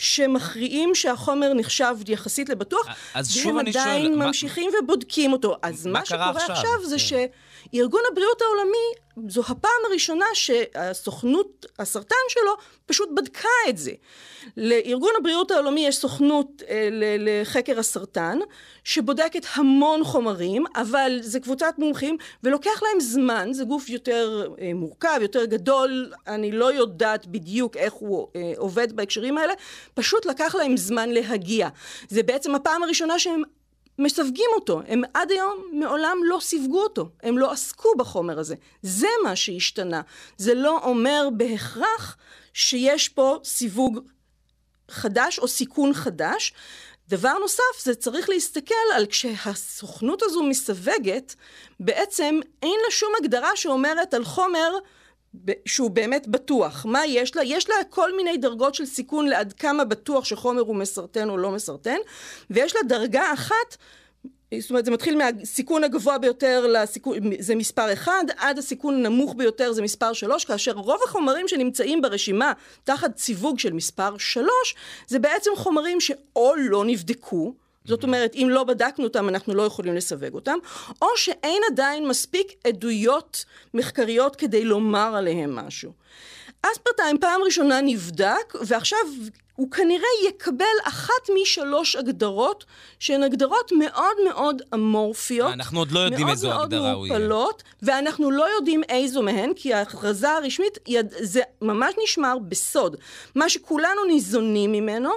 שמכריעים 0.00 0.94
שהחומר 0.94 1.54
נחשב 1.54 1.96
יחסית 2.08 2.48
לבטוח, 2.48 2.86
שואל... 3.24 3.46
והם 3.46 3.66
עדיין 3.66 4.18
ממשיכים 4.18 4.70
מה... 4.72 4.78
ובודקים 4.82 5.32
אותו. 5.32 5.56
אז 5.62 5.86
מה, 5.86 5.92
מה 5.92 6.06
שקורה 6.06 6.30
עכשיו, 6.30 6.56
עכשיו 6.56 6.84
זה 6.84 6.96
כן. 7.10 7.26
שארגון 7.72 8.00
הבריאות 8.12 8.42
העולמי, 8.42 9.28
זו 9.28 9.42
הפעם 9.48 9.80
הראשונה 9.90 10.24
שהסוכנות, 10.34 11.66
הסרטן 11.78 12.16
שלו, 12.28 12.52
פשוט 12.86 13.08
בדקה 13.16 13.48
את 13.68 13.78
זה. 13.78 13.92
לארגון 14.56 15.10
הבריאות 15.20 15.50
העולמי 15.50 15.86
יש 15.86 15.96
סוכנות 15.96 16.62
אה, 16.68 16.88
לחקר 16.92 17.78
הסרטן, 17.78 18.38
שבודקת 18.84 19.46
המון 19.54 20.04
חומרים, 20.04 20.64
אבל 20.76 21.18
זה 21.20 21.40
קבוצת 21.40 21.74
מומחים, 21.78 22.16
ולוקח 22.44 22.82
להם 22.82 23.00
זמן, 23.00 23.48
זה 23.52 23.64
גוף 23.64 23.88
יותר 23.88 24.48
אה, 24.60 24.70
מורכב, 24.74 25.18
יותר 25.22 25.44
גדול, 25.44 26.12
אני 26.26 26.52
לא 26.52 26.72
יודעת 26.72 27.26
בדיוק 27.26 27.76
איך 27.76 27.92
הוא 27.92 28.28
אה, 28.36 28.52
עובד 28.56 28.96
בהקשרים 28.96 29.38
האלה, 29.38 29.52
פשוט 29.94 30.26
לקח 30.26 30.54
להם 30.54 30.76
זמן 30.76 31.10
להגיע. 31.10 31.68
זה 32.08 32.22
בעצם 32.22 32.54
הפעם 32.54 32.82
הראשונה 32.82 33.18
שהם 33.18 33.42
מסווגים 33.98 34.50
אותו. 34.54 34.82
הם 34.86 35.02
עד 35.14 35.30
היום 35.30 35.64
מעולם 35.72 36.16
לא 36.24 36.38
סיווגו 36.40 36.82
אותו. 36.82 37.08
הם 37.22 37.38
לא 37.38 37.52
עסקו 37.52 37.88
בחומר 37.98 38.38
הזה. 38.38 38.54
זה 38.82 39.08
מה 39.24 39.36
שהשתנה. 39.36 40.00
זה 40.36 40.54
לא 40.54 40.80
אומר 40.84 41.28
בהכרח 41.36 42.16
שיש 42.52 43.08
פה 43.08 43.38
סיווג 43.44 43.98
חדש 44.90 45.38
או 45.38 45.48
סיכון 45.48 45.94
חדש. 45.94 46.52
דבר 47.08 47.38
נוסף, 47.38 47.82
זה 47.82 47.94
צריך 47.94 48.28
להסתכל 48.28 48.74
על 48.94 49.06
כשהסוכנות 49.06 50.22
הזו 50.22 50.42
מסווגת, 50.42 51.34
בעצם 51.80 52.40
אין 52.62 52.80
לה 52.84 52.90
שום 52.90 53.12
הגדרה 53.20 53.56
שאומרת 53.56 54.14
על 54.14 54.24
חומר 54.24 54.72
שהוא 55.66 55.90
באמת 55.90 56.28
בטוח. 56.28 56.86
מה 56.86 57.06
יש 57.06 57.36
לה? 57.36 57.44
יש 57.44 57.68
לה 57.68 57.74
כל 57.90 58.16
מיני 58.16 58.36
דרגות 58.36 58.74
של 58.74 58.86
סיכון 58.86 59.26
לעד 59.26 59.52
כמה 59.52 59.84
בטוח 59.84 60.24
שחומר 60.24 60.60
הוא 60.60 60.76
מסרטן 60.76 61.30
או 61.30 61.36
לא 61.36 61.50
מסרטן, 61.50 61.96
ויש 62.50 62.76
לה 62.76 62.82
דרגה 62.82 63.32
אחת 63.32 63.76
זאת 64.60 64.70
אומרת, 64.70 64.84
זה 64.84 64.90
מתחיל 64.90 65.18
מהסיכון 65.18 65.84
הגבוה 65.84 66.18
ביותר 66.18 66.66
לסיכון, 66.66 67.18
זה 67.38 67.54
מספר 67.54 67.92
אחד, 67.92 68.24
עד 68.36 68.58
הסיכון 68.58 68.94
הנמוך 68.94 69.34
ביותר 69.34 69.72
זה 69.72 69.82
מספר 69.82 70.12
שלוש, 70.12 70.44
כאשר 70.44 70.72
רוב 70.72 71.00
החומרים 71.04 71.48
שנמצאים 71.48 72.02
ברשימה 72.02 72.52
תחת 72.84 73.18
סיווג 73.18 73.58
של 73.58 73.72
מספר 73.72 74.18
שלוש, 74.18 74.74
זה 75.06 75.18
בעצם 75.18 75.50
חומרים 75.56 76.00
שאו 76.00 76.54
לא 76.56 76.84
נבדקו, 76.84 77.54
זאת 77.88 78.02
אומרת, 78.02 78.34
אם 78.34 78.46
לא 78.50 78.64
בדקנו 78.64 79.04
אותם, 79.04 79.28
אנחנו 79.28 79.54
לא 79.54 79.62
יכולים 79.62 79.94
לסווג 79.94 80.34
אותם, 80.34 80.58
או 81.02 81.06
שאין 81.16 81.62
עדיין 81.72 82.08
מספיק 82.08 82.52
עדויות 82.64 83.44
מחקריות 83.74 84.36
כדי 84.36 84.64
לומר 84.64 85.14
עליהם 85.16 85.56
משהו. 85.56 85.92
אספרטיים 86.62 87.18
פעם 87.18 87.40
ראשונה 87.42 87.80
נבדק, 87.80 88.54
ועכשיו 88.66 88.98
הוא 89.58 89.70
כנראה 89.70 90.28
יקבל 90.28 90.64
אחת 90.84 91.30
משלוש 91.42 91.96
הגדרות 91.96 92.64
שהן 92.98 93.22
הגדרות 93.22 93.72
מאוד 93.78 94.16
מאוד 94.28 94.62
אמורפיות. 94.74 95.52
אנחנו 95.52 95.78
עוד 95.78 95.92
לא 95.92 96.00
יודעים 96.00 96.28
איזו 96.28 96.52
הגדרה 96.52 96.92
הוא 96.92 97.06
יהיה. 97.06 97.18
מאוד 97.18 97.28
מאוד 97.28 97.38
מעופלות, 97.38 97.62
ואנחנו 97.82 98.30
לא 98.30 98.44
יודעים 98.56 98.82
איזו 98.88 99.22
מהן, 99.22 99.52
כי 99.56 99.74
ההכרזה 99.74 100.30
הרשמית, 100.30 100.78
זה 101.20 101.40
ממש 101.62 101.94
נשמר 102.04 102.38
בסוד. 102.48 102.96
מה 103.34 103.48
שכולנו 103.48 104.04
ניזונים 104.04 104.72
ממנו, 104.72 105.10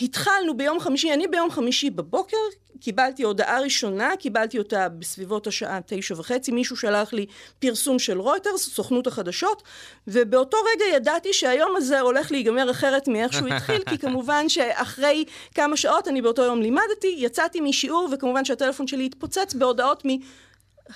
התחלנו 0.00 0.56
ביום 0.56 0.80
חמישי, 0.80 1.12
אני 1.12 1.26
ביום 1.26 1.50
חמישי 1.50 1.90
בבוקר 1.90 2.36
קיבלתי 2.80 3.22
הודעה 3.22 3.60
ראשונה, 3.60 4.10
קיבלתי 4.18 4.58
אותה 4.58 4.88
בסביבות 4.88 5.46
השעה 5.46 5.78
תשע 5.86 6.14
וחצי, 6.18 6.52
מישהו 6.52 6.76
שלח 6.76 7.12
לי 7.12 7.26
פרסום 7.58 7.98
של 7.98 8.20
רויטרס, 8.20 8.68
סוכנות 8.74 9.06
החדשות, 9.06 9.62
ובאותו 10.06 10.56
רגע 10.74 10.96
ידעתי 10.96 11.32
שהיום 11.32 11.76
הזה 11.76 12.00
הולך 12.00 12.32
להיגמר 12.32 12.70
אחרת 12.70 13.08
מאיך 13.08 13.32
שהוא 13.32 13.48
התחיל, 13.48 13.82
כי 13.88 13.98
כמובן 14.06 14.48
שאחרי 14.48 15.24
כמה 15.54 15.76
שעות, 15.76 16.08
אני 16.08 16.22
באותו 16.22 16.42
יום 16.42 16.62
לימדתי, 16.62 17.14
יצאתי 17.18 17.60
משיעור, 17.60 18.08
וכמובן 18.12 18.44
שהטלפון 18.44 18.86
שלי 18.86 19.06
התפוצץ 19.06 19.54
בהודעות 19.54 20.06
מ... 20.06 20.10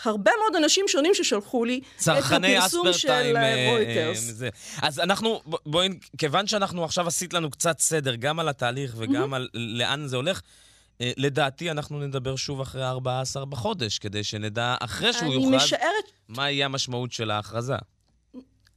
הרבה 0.05 0.31
מאוד 0.43 0.63
אנשים 0.63 0.85
שונים 0.89 1.15
ששלחו 1.15 1.65
לי 1.65 1.81
את 2.03 2.09
הפרסום 2.09 2.93
של 2.93 3.37
רויטרס. 3.69 4.33
אז 4.83 5.01
אנחנו, 5.01 5.41
בואי, 5.67 5.89
כיוון 6.19 6.47
שאנחנו 6.47 6.85
עכשיו 6.85 7.07
עשית 7.07 7.33
לנו 7.33 7.51
קצת 7.51 7.79
סדר, 7.79 8.15
גם 8.15 8.41
על 8.41 8.49
התהליך 8.49 8.95
וגם. 8.97 9.35
על 9.35 9.49
לאן 9.55 10.07
זה 10.07 10.17
הולך, 10.17 10.37
אה, 10.37 10.70
לדעתי 11.00 11.71
אנחנו 11.71 12.00
נדבר 12.00 12.37
שוב 12.37 12.61
אחרי 12.61 12.85
14 12.85 13.45
בחודש, 13.45 13.99
כדי 13.99 14.25
שנדע, 14.25 14.76
אחרי 14.80 15.12
שהוא 15.12 15.35
יוכרז, 15.35 15.54
משערת... 15.54 16.04
מה 16.28 16.50
יהיה 16.50 16.66
המשמעות 16.66 17.12
של 17.12 17.30
ההכרזה. 17.30 17.76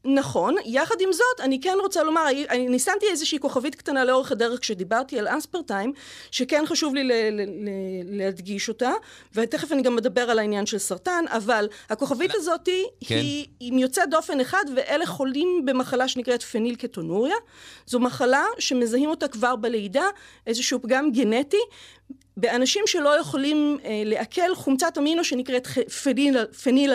נכון, 0.06 0.56
יחד 0.66 0.96
עם 1.00 1.12
זאת, 1.14 1.40
אני 1.40 1.62
כן 1.62 1.78
רוצה 1.82 2.04
לומר, 2.04 2.26
אני 2.50 2.80
שמתי 2.80 3.06
איזושהי 3.12 3.40
כוכבית 3.40 3.76
קטנה 3.76 4.06
לאורך 4.06 4.32
הדרך 4.32 4.60
כשדיברתי 4.60 5.20
על 5.20 5.28
אספרטיים, 5.28 5.94
שכן 6.32 6.64
חשוב 6.66 6.96
לי 6.96 7.04
ל- 7.04 7.12
ל- 7.12 7.42
ל- 7.42 8.18
להדגיש 8.18 8.70
אותה, 8.70 8.92
ותכף 9.34 9.72
אני 9.72 9.82
גם 9.82 9.98
אדבר 9.98 10.22
על 10.22 10.40
העניין 10.40 10.66
של 10.66 10.78
סרטן, 10.78 11.26
אבל 11.28 11.68
הכוכבית. 11.90 12.32
הזאת 12.36 12.70
כן. 13.06 13.16
היא 13.16 13.48
עם 13.60 13.78
יוצא 13.78 14.06
דופן 14.06 14.40
אחד, 14.40 14.64
ואלה 14.76 15.06
חולים 15.06 15.62
במחלה 15.66 16.08
שנקראת 16.08 16.44
פניל 16.44 16.76
קטונוריה. 16.76 17.36
זו 17.86 18.00
מחלה 18.00 18.46
שמזהים 18.60 19.10
אותה 19.10 19.28
כבר 19.28 19.56
בלידה, 19.56 20.06
איזשהו 20.48 20.82
פגם 20.82 21.12
גנטי, 21.12 21.62
באנשים 22.38 22.84
שלא 22.88 23.20
יכולים 23.20 23.78
אה, 23.86 24.02
לעכל 24.06 24.56
חומצת 24.56 24.98
אמינו 24.98 25.24
שנקראת 25.24 25.68
פניל, 26.04 26.46
פניל 26.64 26.92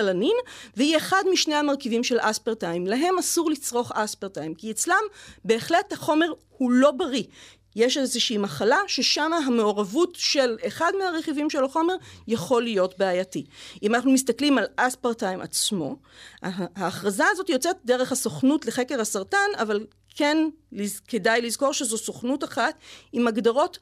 והיא 0.76 0.96
אחד 0.96 1.22
משני 1.32 1.54
המרכיבים 1.54 2.04
של 2.04 2.16
אספרטיים. 2.20 2.86
להם 2.86 3.18
אסור 3.18 3.50
לצרוך 3.50 3.92
אספרטיים, 3.94 4.54
כי 4.54 4.70
אצלם 4.70 5.02
בהחלט 5.44 5.92
החומר 5.92 6.32
הוא 6.56 6.70
לא 6.70 6.90
בריא. 6.90 7.24
יש 7.76 7.96
איזושהי 7.96 8.38
מחלה 8.38 8.78
ששם 8.86 9.32
המעורבות 9.46 10.14
של 10.14 10.56
אחד 10.66 10.92
מהרכיבים 10.98 11.50
של 11.50 11.64
החומר 11.64 11.94
יכול 12.28 12.62
להיות 12.62 12.98
בעייתי. 12.98 13.46
אם 13.82 13.94
אנחנו 13.94 14.10
מסתכלים 14.10 14.58
על 14.58 14.64
אספרטיים 14.76 15.40
עצמו, 15.40 15.96
ההכרזה 16.42 17.24
הזאת 17.30 17.48
יוצאת 17.48 17.76
דרך 17.84 18.12
הסוכנות 18.12 18.66
לחקר 18.66 19.00
הסרטן, 19.00 19.48
אבל 19.56 19.86
כן 20.14 20.38
כדאי 21.08 21.42
לזכור 21.42 21.72
שזו 21.72 21.98
סוכנות 21.98 22.44
אחת 22.44 22.74
עם 23.12 23.26
הגדרות 23.26 23.78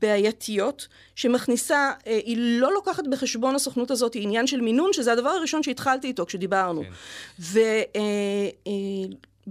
בעייתיות, 0.00 0.88
שמכניסה, 1.14 1.92
אה, 2.06 2.20
היא 2.24 2.36
לא 2.38 2.72
לוקחת 2.72 3.04
בחשבון 3.10 3.54
הסוכנות 3.54 3.90
הזאת 3.90 4.12
עניין 4.14 4.46
של 4.46 4.60
מינון, 4.60 4.92
שזה 4.92 5.12
הדבר 5.12 5.28
הראשון 5.28 5.62
שהתחלתי 5.62 6.08
איתו 6.08 6.26
כשדיברנו. 6.26 6.82
כן. 6.82 6.90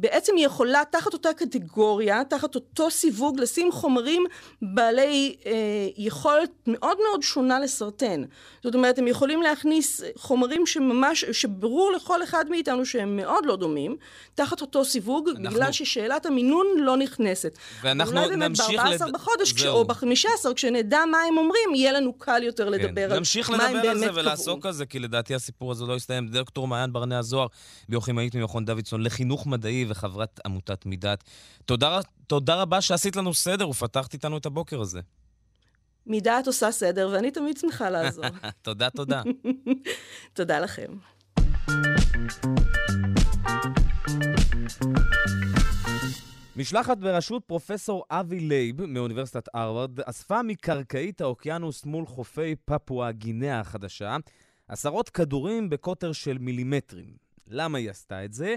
בעצם 0.02 0.34
היא 0.36 0.46
יכולה 0.46 0.82
תחת 0.92 1.14
אותה 1.14 1.34
קטגוריה, 1.34 2.24
תחת 2.24 2.56
אותו 2.56 2.92
סיווג, 2.92 3.40
לשים 3.40 3.72
חומרים 3.72 4.24
בעלי 4.62 5.36
אה, 5.46 5.52
יכולת 5.98 6.50
מאוד 6.68 6.98
מאוד 7.10 7.24
שונה 7.24 7.60
לסרטן. 7.60 8.24
זאת 8.64 8.76
אומרת, 8.76 8.98
הם 8.98 9.08
יכולים 9.08 9.42
להכניס 9.42 10.02
חומרים 10.16 10.66
שממש, 10.66 11.26
שברור 11.26 11.92
לכל 11.96 12.24
אחד 12.24 12.46
מאיתנו 12.50 12.86
שהם 12.86 13.18
מאוד 13.18 13.46
לא 13.46 13.56
דומים, 13.56 13.96
תחת 14.36 14.62
אותו 14.62 14.86
סיווג, 14.86 15.30
אנחנו... 15.30 15.50
בגלל 15.50 15.72
ששאלת 15.72 16.26
המינון 16.26 16.68
לא 16.78 16.98
נכנסת. 16.98 17.58
ואנחנו 17.82 18.28
נמשיך... 18.36 18.70
אולי 18.70 18.98
באמת 18.98 19.02
ב-14 19.02 19.08
לד... 19.08 19.14
בחודש, 19.14 19.54
כש... 19.54 19.66
או 19.66 19.86
ב-15, 19.86 20.54
כשנדע 20.56 21.00
מה 21.12 21.18
הם 21.22 21.38
אומרים, 21.38 21.76
יהיה 21.76 21.92
לנו 21.92 22.14
קל 22.14 22.44
יותר 22.44 22.66
כן. 22.66 22.72
לדבר. 22.72 23.02
על 23.02 23.10
מה 23.10 23.14
הם 23.14 23.20
נמשיך 23.20 23.50
לדבר 23.50 23.90
על 23.90 23.98
זה 23.98 24.14
ולעסוק 24.14 24.66
על 24.66 24.72
זה, 24.72 24.86
כי 24.86 25.00
לדעתי 25.00 25.36
הסיפור 25.36 25.72
הזה 25.72 25.86
לא 25.86 25.94
יסתיים. 25.94 26.28
דוקטור 26.28 26.68
מעיין 26.68 26.94
ברנע 26.94 27.18
הזוהר, 27.18 27.48
ביוכימאית 27.90 28.36
ממכון 28.36 28.66
דוידסון 28.66 29.04
לחינוך 29.04 29.48
מדעי 29.48 29.86
וחברת 29.90 30.40
עמותת 30.46 30.86
מידת. 30.86 31.24
תודה, 31.66 32.00
תודה 32.28 32.56
רבה 32.56 32.82
שעשית 32.82 33.16
לנו 33.16 33.34
סדר 33.34 33.70
ופתחת 33.70 34.14
איתנו 34.14 34.38
את 34.38 34.46
הבוקר 34.46 34.82
הזה. 34.82 35.00
מידת 36.06 36.48
עושה 36.48 36.72
סדר, 36.72 37.10
ואני 37.14 37.32
תמיד 37.32 37.58
שמחה 37.58 37.90
לעזור. 37.90 38.26
תודה, 38.62 38.90
תודה. 38.90 39.22
תודה 40.34 40.60
לכם. 40.60 40.98
משלחת 46.56 46.98
בראשות 46.98 47.44
פרופסור 47.46 48.04
אבי 48.10 48.40
לייב 48.40 48.86
מאוניברסיטת 48.86 49.50
הרווארד 49.54 50.00
אספה 50.00 50.44
מקרקעית 50.44 51.22
האוקיינוס 51.22 51.86
מול 51.86 52.06
חופי 52.06 52.56
פפואה 52.66 53.12
גינאה 53.12 53.60
החדשה 53.60 54.18
עשרות 54.68 55.10
כדורים 55.10 55.70
בקוטר 55.70 56.12
של 56.12 56.38
מילימטרים. 56.38 57.14
למה 57.48 57.78
היא 57.78 57.90
עשתה 57.90 58.26
את 58.26 58.34
זה? 58.34 58.56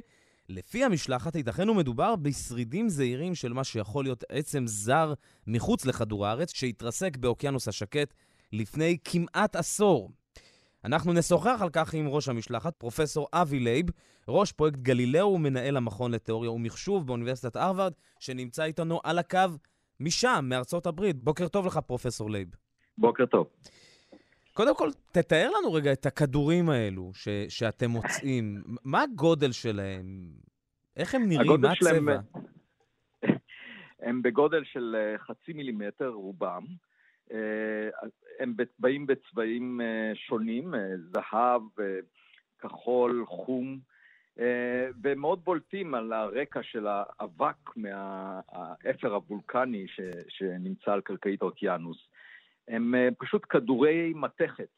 לפי 0.53 0.85
המשלחת, 0.85 1.37
ייתכן 1.37 1.69
ומדובר 1.69 2.17
בשרידים 2.17 2.89
זעירים 2.89 3.35
של 3.35 3.53
מה 3.53 3.65
שיכול 3.65 4.05
להיות 4.05 4.25
עצם 4.29 4.67
זר 4.67 5.15
מחוץ 5.47 5.87
לכדור 5.87 6.27
הארץ, 6.27 6.53
שהתרסק 6.55 7.17
באוקיינוס 7.17 7.69
השקט 7.69 8.15
לפני 8.53 8.99
כמעט 9.05 9.57
עשור. 9.57 10.11
אנחנו 10.85 11.13
נשוחח 11.13 11.59
על 11.61 11.71
כך 11.73 11.95
עם 11.95 12.09
ראש 12.09 12.29
המשלחת, 12.29 12.75
פרופסור 12.79 13.29
אבי 13.33 13.59
לייב, 13.59 13.87
ראש 14.29 14.53
פרויקט 14.53 14.79
גלילאו 14.79 15.35
ומנהל 15.35 15.77
המכון 15.77 16.13
לתיאוריה 16.13 16.51
ומחשוב 16.51 17.07
באוניברסיטת 17.07 17.57
הרווארד, 17.57 17.93
שנמצא 18.21 18.65
איתנו 18.65 19.01
על 19.05 19.19
הקו 19.19 19.39
משם, 20.01 20.45
מארצות 20.49 20.87
הברית. 20.87 21.25
בוקר 21.25 21.49
טוב 21.49 21.67
לך, 21.67 21.79
פרופסור 21.79 22.31
לייב. 22.31 22.49
בוקר 22.99 23.27
טוב. 23.27 23.47
קודם 24.55 24.77
כל, 24.77 24.89
תתאר 25.13 25.51
לנו 25.51 25.73
רגע 25.73 25.93
את 25.93 26.07
הכדורים 26.07 26.71
האלו 26.71 27.11
ש, 27.15 27.29
שאתם 27.49 27.91
מוצאים. 27.91 28.63
מה 28.85 29.03
הגודל 29.03 29.53
שלהם? 29.53 30.31
איך 30.97 31.15
הם 31.15 31.29
נראים? 31.29 31.61
מה 31.61 31.73
הצבע? 31.73 31.75
שלהם, 31.75 32.09
הם 34.07 34.23
בגודל 34.23 34.65
של 34.65 34.97
אה, 34.99 35.19
חצי 35.19 35.53
מילימטר 35.53 36.09
רובם. 36.09 36.65
אה, 37.33 37.39
הם 38.41 38.55
באים 38.79 39.07
בצבעים 39.07 39.81
אה, 39.81 40.13
שונים, 40.15 40.75
זהב, 40.97 41.63
כחול, 42.59 43.25
חום, 43.27 43.79
והם 45.03 45.19
מאוד 45.19 45.45
בולטים 45.45 45.95
על 45.95 46.13
הרקע 46.13 46.63
של 46.63 46.87
האבק 46.87 47.77
מהאפר 47.77 49.15
הוולקני 49.15 49.87
שנמצא 50.29 50.93
על 50.93 51.01
קרקעית 51.01 51.43
האוקיינוס. 51.43 52.09
הם 52.69 52.95
אה, 52.95 53.09
פשוט 53.19 53.47
כדורי 53.49 54.13
מתכת. 54.15 54.69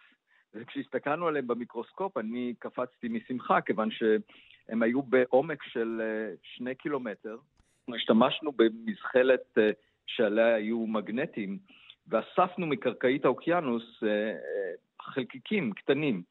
וכשהסתכלנו 0.54 1.26
עליהם 1.26 1.46
במיקרוסקופ, 1.46 2.16
אני 2.16 2.54
קפצתי 2.58 3.08
משמחה, 3.08 3.60
כיוון 3.60 3.90
שהם 3.90 4.82
היו 4.82 5.02
בעומק 5.02 5.62
של 5.62 6.00
אה, 6.04 6.34
שני 6.42 6.74
קילומטר. 6.74 7.36
השתמשנו 7.94 8.52
במזחלת 8.52 9.58
אה, 9.58 9.70
שעליה 10.06 10.54
היו 10.54 10.86
מגנטים, 10.86 11.58
ואספנו 12.08 12.66
מקרקעית 12.66 13.24
האוקיינוס 13.24 14.02
חלקיקים 15.02 15.72
קטנים. 15.72 16.22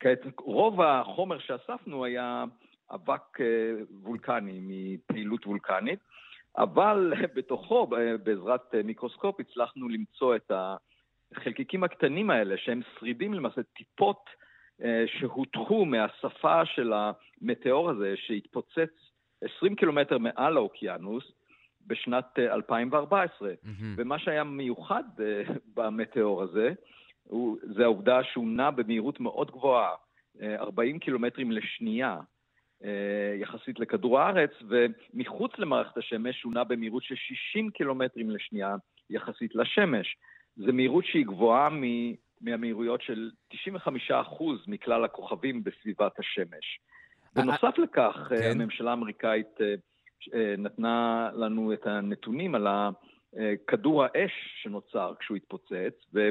כעת, 0.00 0.18
רוב 0.38 0.80
החומר 0.80 1.38
שאספנו 1.38 2.04
היה 2.04 2.44
אבק 2.90 3.38
וולקני 4.02 4.60
מפעילות 4.62 5.46
וולקנית, 5.46 5.98
אבל 6.58 7.12
בתוכו, 7.34 7.86
בעזרת 8.22 8.74
מיקרוסקופ, 8.84 9.40
הצלחנו 9.40 9.88
למצוא 9.88 10.36
את 10.36 10.50
ה... 10.50 10.76
החלקיקים 11.36 11.84
הקטנים 11.84 12.30
האלה, 12.30 12.56
שהם 12.56 12.80
שרידים 12.98 13.34
למעשה, 13.34 13.62
טיפות 13.62 14.30
אה, 14.84 15.04
שהותחו 15.06 15.84
מהשפה 15.84 16.66
של 16.66 16.92
המטאור 16.92 17.90
הזה, 17.90 18.14
שהתפוצץ 18.16 19.10
20 19.40 19.74
קילומטר 19.74 20.18
מעל 20.18 20.56
האוקיינוס 20.56 21.32
בשנת 21.86 22.38
2014. 22.38 23.50
Mm-hmm. 23.50 23.68
ומה 23.96 24.18
שהיה 24.18 24.44
מיוחד 24.44 25.04
אה, 25.20 25.42
במטאור 25.74 26.42
הזה, 26.42 26.72
הוא, 27.22 27.58
זה 27.76 27.84
העובדה 27.84 28.24
שהוא 28.24 28.48
נע 28.48 28.70
במהירות 28.70 29.20
מאוד 29.20 29.50
גבוהה, 29.50 29.94
40 30.42 30.94
אה, 30.94 31.00
קילומטרים 31.00 31.52
לשנייה. 31.52 32.18
יחסית 33.40 33.80
לכדור 33.80 34.20
הארץ, 34.20 34.50
ומחוץ 34.68 35.52
למערכת 35.58 35.96
השמש 35.96 36.42
הוא 36.42 36.54
נע 36.54 36.64
במהירות 36.64 37.02
של 37.02 37.14
60 37.14 37.70
קילומטרים 37.70 38.30
לשנייה 38.30 38.76
יחסית 39.10 39.54
לשמש. 39.54 40.16
זה 40.56 40.72
מהירות 40.72 41.04
שהיא 41.04 41.26
גבוהה 41.26 41.68
מ... 41.70 41.82
מהמהירויות 42.40 43.02
של 43.02 43.30
95% 43.52 43.54
מכלל 44.66 45.04
הכוכבים 45.04 45.64
בסביבת 45.64 46.18
השמש. 46.18 46.80
בנוסף 47.34 47.78
לכך, 47.78 48.16
כן. 48.28 48.50
הממשלה 48.50 48.90
האמריקאית 48.90 49.60
אה, 49.60 49.74
אה, 50.34 50.54
נתנה 50.58 51.30
לנו 51.34 51.72
את 51.72 51.86
הנתונים 51.86 52.54
על 52.54 52.66
כדור 53.66 54.04
האש 54.04 54.32
שנוצר 54.62 55.12
כשהוא 55.20 55.36
התפוצץ, 55.36 55.94
ו... 56.14 56.28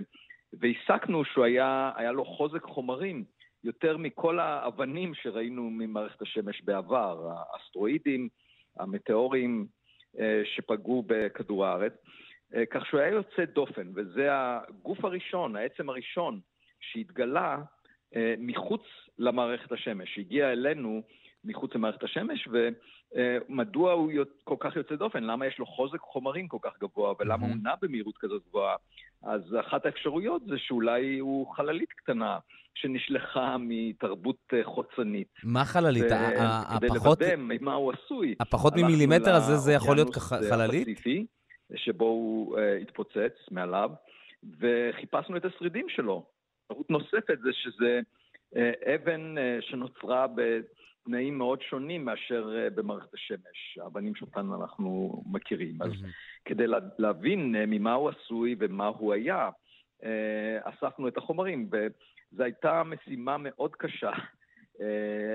והסקנו 0.59 1.25
שהוא 1.25 1.45
היה, 1.45 1.91
היה 1.95 2.11
לו 2.11 2.25
חוזק 2.25 2.63
חומרים 2.63 3.23
יותר 3.63 3.97
מכל 3.97 4.39
האבנים 4.39 5.13
שראינו 5.13 5.69
ממערכת 5.69 6.21
השמש 6.21 6.61
בעבר, 6.61 7.29
האסטרואידים, 7.29 8.29
המטאורים 8.79 9.67
אה, 10.19 10.41
שפגעו 10.45 11.03
בכדור 11.07 11.65
הארץ. 11.65 11.93
אה, 12.56 12.65
כך 12.65 12.86
שהוא 12.86 13.00
היה 13.00 13.10
יוצא 13.10 13.46
דופן, 13.54 13.88
וזה 13.96 14.28
הגוף 14.32 15.06
הראשון, 15.06 15.56
העצם 15.56 15.89
הראשון 15.89 16.39
שהתגלה 16.80 17.58
אה, 18.15 18.36
מחוץ 18.38 18.82
למערכת 19.20 19.72
השמש, 19.72 20.15
שהגיע 20.15 20.52
אלינו 20.52 21.02
מחוץ 21.44 21.76
למערכת 21.76 22.04
השמש, 22.04 22.48
ומדוע 22.48 23.91
הוא 23.91 24.12
כל 24.44 24.56
כך 24.60 24.76
יוצא 24.76 24.96
דופן? 24.96 25.24
למה 25.24 25.48
יש 25.48 25.60
לו 25.60 25.65
חוזק 25.65 26.00
חומרים 26.00 26.48
כל 26.48 26.58
כך 26.62 26.72
גבוה, 26.82 27.13
ולמה 27.20 27.48
הוא 27.48 27.56
נע 27.63 27.74
במהירות 27.82 28.18
כזאת 28.18 28.41
גבוהה? 28.50 28.76
אז 29.24 29.41
אחת 29.60 29.86
האפשרויות 29.86 30.41
זה 30.48 30.58
שאולי 30.58 31.20
הוא 31.20 31.56
חללית 31.56 31.89
קטנה. 31.89 32.38
שנשלחה 32.76 33.56
מתרבות 33.60 34.54
חוצנית. 34.63 35.28
מה 35.44 35.65
חללית? 35.65 36.04
כדי 36.78 36.88
לוודא 36.88 37.36
ממה 37.36 37.74
הוא 37.74 37.94
עשוי. 37.94 38.36
הפחות 38.39 38.74
ממילימטר 38.76 39.36
הזה 39.36 39.56
זה 39.56 39.74
יכול 39.74 39.96
להיות 39.96 40.15
חללית? 40.50 40.82
הפסיפי, 40.82 41.26
שבו 41.75 42.06
הוא 42.06 42.60
התפוצץ 42.60 43.34
מעליו, 43.51 43.91
וחיפשנו 44.60 45.38
את 45.38 45.45
השרידים 45.45 45.89
שלו. 45.89 46.25
אפשרות 46.65 46.89
נוספת 46.89 47.39
זה 47.43 47.54
שזה 47.54 47.99
אבן 48.95 49.36
שנוצרה 49.62 50.28
בתנאים 50.36 51.38
מאוד 51.38 51.62
שונים 51.62 52.06
מאשר 52.06 52.69
במערכת 52.75 53.13
השמש, 53.13 53.80
האבנים 53.82 54.15
שאותן 54.15 54.47
אנחנו 54.62 55.23
מכירים. 55.32 55.82
אז 55.82 55.91
כדי 56.45 56.65
להבין 56.97 57.56
ממה 57.67 57.93
הוא 57.93 58.10
עשוי 58.10 58.56
ומה 58.60 58.88
הוא 58.88 59.13
היה, 59.13 59.49
אספנו 60.63 61.08
את 61.08 61.17
החומרים, 61.17 61.69
וזו 61.71 62.43
הייתה 62.43 62.84
משימה 62.84 63.38
מאוד 63.39 63.75
קשה. 63.75 64.12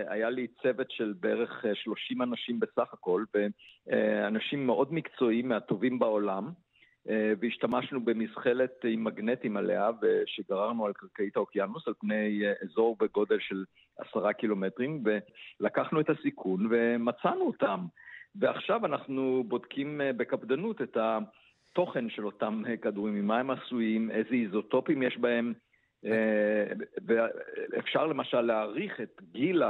היה 0.06 0.30
לי 0.30 0.46
צוות 0.62 0.90
של 0.90 1.14
בערך 1.20 1.64
30 1.74 2.22
אנשים 2.22 2.60
בסך 2.60 2.92
הכל, 2.92 3.24
ואנשים 3.34 4.66
מאוד 4.66 4.92
מקצועיים, 4.94 5.48
מהטובים 5.48 5.98
בעולם. 5.98 6.50
והשתמשנו 7.40 8.04
במזחלת 8.04 8.84
עם 8.84 9.04
מגנטים 9.04 9.56
עליה, 9.56 9.90
שגררנו 10.26 10.86
על 10.86 10.92
קרקעית 10.92 11.36
האוקיינוס, 11.36 11.88
על 11.88 11.94
פני 12.00 12.42
אזור 12.62 12.96
בגודל 13.00 13.38
של 13.40 13.64
עשרה 13.98 14.32
קילומטרים, 14.32 15.02
ולקחנו 15.60 16.00
את 16.00 16.10
הסיכון 16.10 16.66
ומצאנו 16.70 17.46
אותם. 17.46 17.80
ועכשיו 18.34 18.86
אנחנו 18.86 19.44
בודקים 19.48 20.00
בקפדנות 20.16 20.82
את 20.82 20.96
התוכן 20.96 22.10
של 22.10 22.26
אותם 22.26 22.62
כדורים, 22.82 23.14
ממה 23.14 23.38
הם 23.38 23.50
עשויים, 23.50 24.10
איזה 24.10 24.34
איזוטופים 24.34 25.02
יש 25.02 25.18
בהם, 25.18 25.52
ואפשר 27.72 28.06
למשל 28.06 28.40
להעריך 28.40 29.00
את 29.00 29.20
גיל 29.32 29.62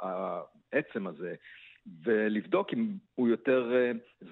העצם 0.00 1.06
הזה. 1.06 1.34
ולבדוק 2.04 2.72
אם 2.72 2.86
הוא 3.14 3.28
יותר 3.28 3.72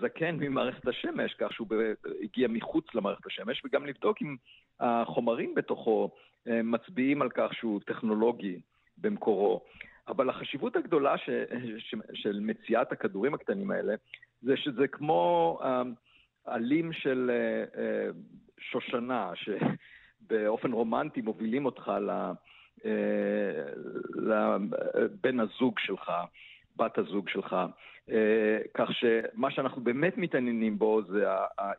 זקן 0.01 0.37
ממערכת 0.37 0.88
השמש, 0.88 1.35
כך 1.35 1.53
שהוא 1.53 1.69
הגיע 2.23 2.49
מחוץ 2.49 2.95
למערכת 2.95 3.27
השמש, 3.27 3.62
וגם 3.65 3.87
לבדוק 3.87 4.23
אם 4.23 4.37
החומרים 4.81 5.55
בתוכו 5.55 6.11
מצביעים 6.47 7.23
על 7.23 7.29
כך 7.31 7.55
שהוא 7.55 7.81
טכנולוגי 7.87 8.61
במקורו. 8.99 9.61
אבל 10.09 10.31
החשיבות 10.31 10.77
הגדולה 10.77 11.19
ש, 11.19 11.31
ש, 11.79 11.95
של 12.15 12.41
מציאת 12.41 12.93
הכדורים 12.93 13.35
הקטנים 13.35 13.71
האלה, 13.71 13.95
זה 14.43 14.57
שזה 14.57 14.88
כמו 14.88 15.59
עלים 16.45 16.93
של 16.93 17.31
שושנה, 18.59 19.33
שבאופן 20.27 20.73
רומנטי 20.73 21.21
מובילים 21.21 21.67
אותך 21.67 21.93
לבן 24.15 25.41
הזוג 25.41 25.79
שלך. 25.79 26.13
בת 26.77 26.99
הזוג 26.99 27.29
שלך. 27.29 27.57
כך 28.75 28.89
שמה 28.93 29.51
שאנחנו 29.51 29.83
באמת 29.83 30.19
מתעניינים 30.19 30.79
בו 30.79 31.03
זה 31.03 31.27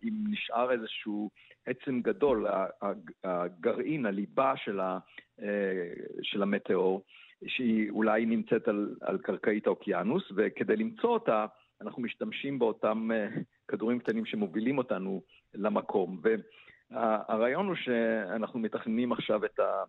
אם 0.04 0.14
נשאר 0.30 0.72
איזשהו 0.72 1.30
עצם 1.66 2.02
גדול, 2.02 2.48
הגרעין, 3.24 4.06
הליבה 4.06 4.54
של, 4.58 4.80
ה, 4.80 5.00
של 6.22 6.42
המטאור, 6.42 7.04
שהיא 7.48 7.90
אולי 7.90 8.26
נמצאת 8.26 8.68
על, 8.68 8.96
על 9.02 9.18
קרקעית 9.18 9.68
האוקיינוס, 9.68 10.32
וכדי 10.36 10.76
למצוא 10.76 11.10
אותה, 11.10 11.46
אנחנו 11.82 12.02
משתמשים 12.02 12.60
באותם 12.60 13.10
כדורים 13.68 14.00
קטנים 14.00 14.26
שמובילים 14.26 14.78
אותנו 14.78 15.22
למקום. 15.54 16.22
והרעיון 16.94 17.68
הוא 17.68 17.76
שאנחנו 17.76 18.60
מתכננים 18.60 19.12
עכשיו 19.12 19.46
את 19.46 19.60
ה... 19.60 19.84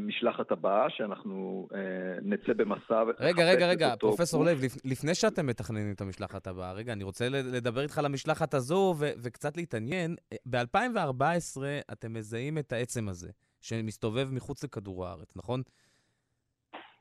משלחת 0.00 0.50
הבאה, 0.50 0.90
שאנחנו 0.90 1.68
אה, 1.74 1.80
נצא 2.22 2.52
במסע 2.52 3.02
רגע, 3.18 3.44
רגע, 3.44 3.68
רגע, 3.68 3.94
פרופסור 4.00 4.44
לב, 4.44 4.60
לפני 4.84 5.14
שאתם 5.14 5.46
מתכננים 5.46 5.92
את 5.92 6.00
המשלחת 6.00 6.46
הבאה, 6.46 6.72
רגע, 6.72 6.92
אני 6.92 7.04
רוצה 7.04 7.28
לדבר 7.28 7.82
איתך 7.82 7.98
על 7.98 8.06
המשלחת 8.06 8.54
הזו 8.54 8.94
ו- 8.98 9.10
וקצת 9.22 9.56
להתעניין. 9.56 10.16
ב-2014 10.46 11.60
אתם 11.92 12.12
מזהים 12.12 12.58
את 12.58 12.72
העצם 12.72 13.08
הזה, 13.08 13.28
שמסתובב 13.60 14.28
מחוץ 14.32 14.64
לכדור 14.64 15.06
הארץ, 15.06 15.36
נכון? 15.36 15.62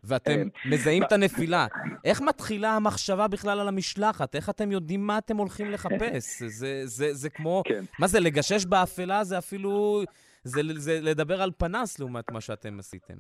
ואתם 0.04 0.48
מזהים 0.66 1.04
את 1.04 1.12
הנפילה. 1.12 1.68
איך 2.06 2.22
מתחילה 2.22 2.76
המחשבה 2.76 3.28
בכלל 3.28 3.60
על 3.60 3.68
המשלחת? 3.68 4.36
איך 4.36 4.50
אתם 4.50 4.72
יודעים 4.72 5.08
מה 5.08 5.18
אתם 5.18 5.38
הולכים 5.38 5.72
לחפש? 5.72 6.42
זה, 6.60 6.82
זה, 6.86 7.14
זה 7.14 7.30
כמו... 7.30 7.64
כן. 7.66 7.84
מה 8.00 8.08
זה, 8.08 8.20
לגשש 8.20 8.66
באפלה 8.66 9.24
זה 9.24 9.38
אפילו... 9.38 10.04
זה, 10.44 10.62
זה 10.74 11.00
לדבר 11.02 11.42
על 11.42 11.52
פנס 11.58 12.00
לעומת 12.00 12.32
מה 12.32 12.42
שאתם 12.42 12.80
עשיתם. 12.80 13.14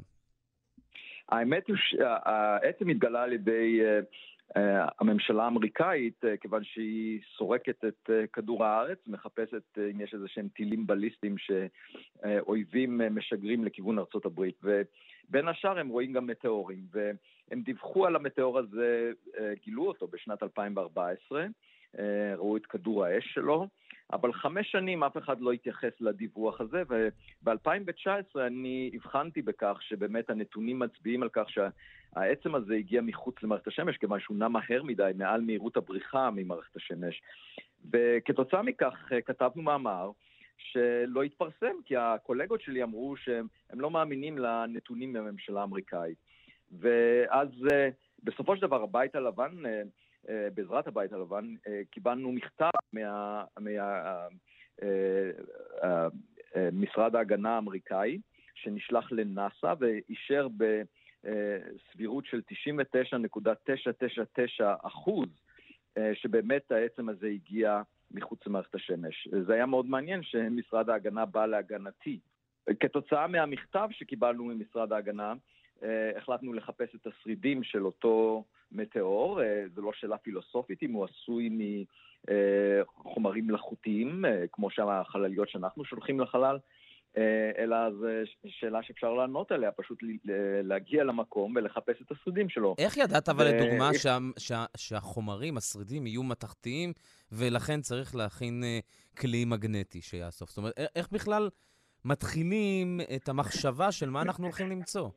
האמת 1.29 1.67
היא 1.67 1.75
שהעצם 1.79 2.89
התגלה 2.89 3.23
על 3.23 3.33
ידי 3.33 3.79
uh, 3.81 4.05
הממשלה 4.55 5.43
האמריקאית, 5.43 6.23
uh, 6.23 6.37
כיוון 6.41 6.63
שהיא 6.63 7.19
סורקת 7.37 7.85
את 7.85 8.09
uh, 8.09 8.27
כדור 8.33 8.65
הארץ, 8.65 8.97
מחפשת 9.07 9.77
אם 9.91 10.01
יש 10.01 10.13
איזה 10.13 10.27
שהם 10.27 10.47
טילים 10.47 10.87
בליסטיים 10.87 11.35
שאויבים 11.37 13.01
משגרים 13.11 13.63
לכיוון 13.63 13.99
ארצות 13.99 14.25
הברית. 14.25 14.55
ובין 14.63 15.47
השאר 15.47 15.79
הם 15.79 15.87
רואים 15.87 16.13
גם 16.13 16.27
מטאורים, 16.27 16.83
והם 16.91 17.61
דיווחו 17.61 18.05
על 18.05 18.15
המטאור 18.15 18.59
הזה, 18.59 19.11
גילו 19.65 19.87
אותו 19.87 20.07
בשנת 20.07 20.43
2014, 20.43 21.45
uh, 21.95 21.99
ראו 22.37 22.57
את 22.57 22.65
כדור 22.65 23.05
האש 23.05 23.33
שלו. 23.33 23.67
אבל 24.13 24.33
חמש 24.33 24.71
שנים 24.71 25.03
אף 25.03 25.17
אחד 25.17 25.41
לא 25.41 25.51
התייחס 25.51 25.91
לדיווח 25.99 26.61
הזה, 26.61 26.83
וב-2019 26.89 28.39
אני 28.47 28.91
הבחנתי 28.93 29.41
בכך 29.41 29.77
שבאמת 29.81 30.29
הנתונים 30.29 30.79
מצביעים 30.79 31.23
על 31.23 31.29
כך 31.33 31.45
שהעצם 31.49 32.55
הזה 32.55 32.75
הגיע 32.75 33.01
מחוץ 33.01 33.35
למערכת 33.43 33.67
השמש, 33.67 33.97
כיוון 33.97 34.19
שהוא 34.19 34.37
נע 34.37 34.47
מהר 34.47 34.83
מדי, 34.83 35.11
מעל 35.15 35.41
מהירות 35.41 35.77
הבריחה 35.77 36.29
ממערכת 36.31 36.75
השמש. 36.75 37.21
וכתוצאה 37.91 38.61
מכך 38.61 38.93
אה, 39.11 39.21
כתבנו 39.21 39.61
מאמר 39.61 40.11
שלא 40.57 41.23
התפרסם, 41.23 41.75
כי 41.85 41.95
הקולגות 41.97 42.61
שלי 42.61 42.83
אמרו 42.83 43.17
שהם 43.17 43.47
לא 43.73 43.91
מאמינים 43.91 44.37
לנתונים 44.37 45.13
מהממשלה 45.13 45.61
האמריקאית. 45.61 46.17
ואז 46.79 47.49
אה, 47.71 47.89
בסופו 48.23 48.55
של 48.55 48.61
דבר 48.61 48.83
הבית 48.83 49.15
הלבן 49.15 49.65
אה, 49.65 49.81
בעזרת 50.53 50.87
הבית 50.87 51.13
הלבן, 51.13 51.55
אה, 51.67 51.81
קיבלנו 51.91 52.31
מכתב 52.31 52.69
ממשרד 56.71 57.15
אה, 57.15 57.19
ההגנה 57.19 57.55
האמריקאי, 57.55 58.19
שנשלח 58.55 59.11
לנאס"א 59.11 59.73
ואישר 59.79 60.47
בסבירות 61.23 62.25
של 62.25 62.41
99.999 62.51 64.63
אחוז 64.81 65.29
שבאמת 66.13 66.71
העצם 66.71 67.09
הזה 67.09 67.27
הגיע 67.27 67.81
מחוץ 68.11 68.39
למערכת 68.47 68.75
השמש. 68.75 69.27
זה 69.47 69.53
היה 69.53 69.65
מאוד 69.65 69.85
מעניין 69.85 70.23
שמשרד 70.23 70.89
ההגנה 70.89 71.25
בא 71.25 71.45
להגנתי. 71.45 72.19
כתוצאה 72.79 73.27
מהמכתב 73.27 73.87
שקיבלנו 73.91 74.43
ממשרד 74.43 74.93
ההגנה, 74.93 75.33
החלטנו 76.17 76.53
לחפש 76.53 76.95
את 76.95 77.07
השרידים 77.07 77.63
של 77.63 77.85
אותו 77.85 78.43
מטאור, 78.71 79.41
אה, 79.41 79.63
זו 79.75 79.81
לא 79.81 79.91
שאלה 79.93 80.17
פילוסופית 80.17 80.83
אם 80.83 80.91
הוא 80.91 81.05
עשוי 81.05 81.49
מחומרים 82.29 83.47
מלאכותיים, 83.47 84.25
אה, 84.25 84.45
כמו 84.51 84.71
שהחלליות 84.71 85.49
שאנחנו 85.49 85.85
שולחים 85.85 86.19
לחלל, 86.19 86.57
אה, 87.17 87.51
אלא 87.57 87.77
זו 87.91 88.07
שאלה 88.47 88.83
שאפשר 88.83 89.13
לענות 89.13 89.51
עליה, 89.51 89.71
פשוט 89.71 89.99
להגיע 90.63 91.03
למקום 91.03 91.53
ולחפש 91.55 92.01
את 92.01 92.11
השרידים 92.11 92.49
שלו. 92.49 92.75
איך 92.77 92.97
ידעת 92.97 93.29
אבל 93.29 93.45
לדוגמה 93.45 93.89
שה, 93.93 94.17
שה, 94.37 94.65
שהחומרים, 94.77 95.57
השרידים, 95.57 96.07
יהיו 96.07 96.23
מתכתיים, 96.23 96.93
ולכן 97.31 97.81
צריך 97.81 98.15
להכין 98.15 98.63
כלי 99.17 99.45
מגנטי 99.45 100.01
שיאסוף? 100.01 100.49
זאת 100.49 100.57
אומרת, 100.57 100.73
איך 100.95 101.09
בכלל 101.11 101.49
מתחילים 102.05 102.99
את 103.15 103.29
המחשבה 103.29 103.91
של 103.91 104.09
מה 104.09 104.21
אנחנו 104.21 104.43
הולכים 104.43 104.69
למצוא? 104.69 105.09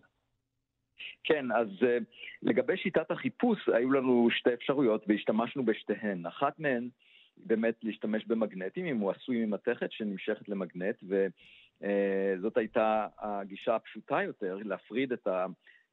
כן, 1.24 1.52
אז 1.52 1.68
uh, 1.80 2.04
לגבי 2.42 2.76
שיטת 2.76 3.10
החיפוש, 3.10 3.68
היו 3.68 3.92
לנו 3.92 4.28
שתי 4.30 4.54
אפשרויות 4.54 5.04
והשתמשנו 5.08 5.64
בשתיהן. 5.64 6.26
אחת 6.26 6.58
מהן, 6.58 6.88
באמת 7.36 7.74
להשתמש 7.82 8.24
במגנטים, 8.26 8.86
אם 8.86 8.98
הוא 8.98 9.10
עשוי 9.10 9.44
ממתכת 9.46 9.92
שנמשכת 9.92 10.48
למגנט, 10.48 10.96
וזאת 11.02 12.56
uh, 12.56 12.60
הייתה 12.60 13.06
הגישה 13.18 13.74
הפשוטה 13.74 14.22
יותר, 14.22 14.58
להפריד 14.64 15.12
את 15.12 15.28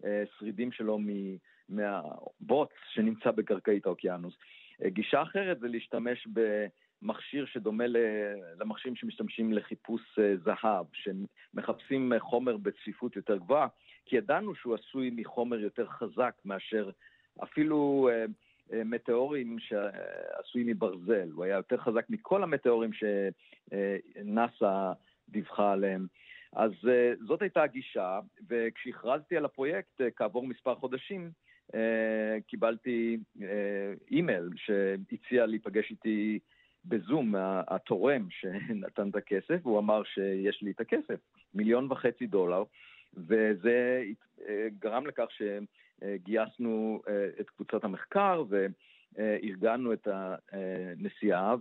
השרידים 0.04 0.72
שלו 0.72 1.00
מהבוץ 1.70 2.70
שנמצא 2.93 3.32
בקרקעית 3.32 3.86
האוקיינוס. 3.86 4.38
גישה 4.86 5.22
אחרת 5.22 5.60
זה 5.60 5.67
להשתמש 5.67 6.28
במכשיר 7.02 7.46
שדומה 7.46 7.84
למכשירים 8.60 8.96
שמשתמשים 8.96 9.54
לחיפוש 9.54 10.02
זהב, 10.43 10.86
שמחפשים 10.93 12.13
חומר 12.20 12.58
בצפיפות 12.58 13.15
יותר 13.15 13.38
גבוהה. 13.38 13.67
כי 14.08 14.15
ידענו 14.15 14.56
שהוא 14.56 14.76
עשוי 14.76 15.12
מחומר 15.15 15.60
יותר 15.60 15.86
חזק 15.86 16.34
מאשר 16.46 16.89
אפילו 17.43 18.10
מטאורים 18.72 19.58
שעשויים 19.60 20.67
מברזל. 20.67 21.30
הוא 21.32 21.43
היה 21.43 21.56
יותר 21.56 21.78
חזק 21.78 22.06
מכל 22.10 22.43
המטאורים 22.43 22.91
שנאס"א 22.93 24.91
דיווחה 25.30 25.72
עליהם. 25.72 26.08
אז 26.54 26.72
זאת 27.28 27.41
הייתה 27.41 27.63
הגישה, 27.63 28.20
וכשהכרזתי 28.50 29.38
על 29.38 29.46
הפרויקט 29.46 30.02
כעבור 30.15 30.48
מספר 30.48 30.76
חודשים, 30.76 31.32
קיבלתי 32.48 33.17
אימייל 34.12 34.50
שהציע 34.56 35.46
להיפגש 35.46 35.91
איתי 35.91 36.39
בזום, 36.86 37.36
התורם 37.67 38.28
שנתן 38.30 39.10
את 39.10 39.15
הכסף, 39.15 39.60
והוא 39.63 39.80
אמר 39.80 40.04
שיש 40.04 40.62
לי 40.62 40.72
את 40.72 40.80
הכסף, 40.80 41.20
מיליון 41.54 41.91
וחצי 41.91 42.28
דולר, 42.28 42.63
וזה 43.13 44.04
גרם 44.80 45.08
לכך 45.08 45.28
שגייסנו 45.30 47.02
את 47.39 47.50
קבוצת 47.50 47.84
המחקר 47.84 48.43
וארגנו 48.50 49.93
את 49.93 50.08
הנסיעה, 50.52 51.56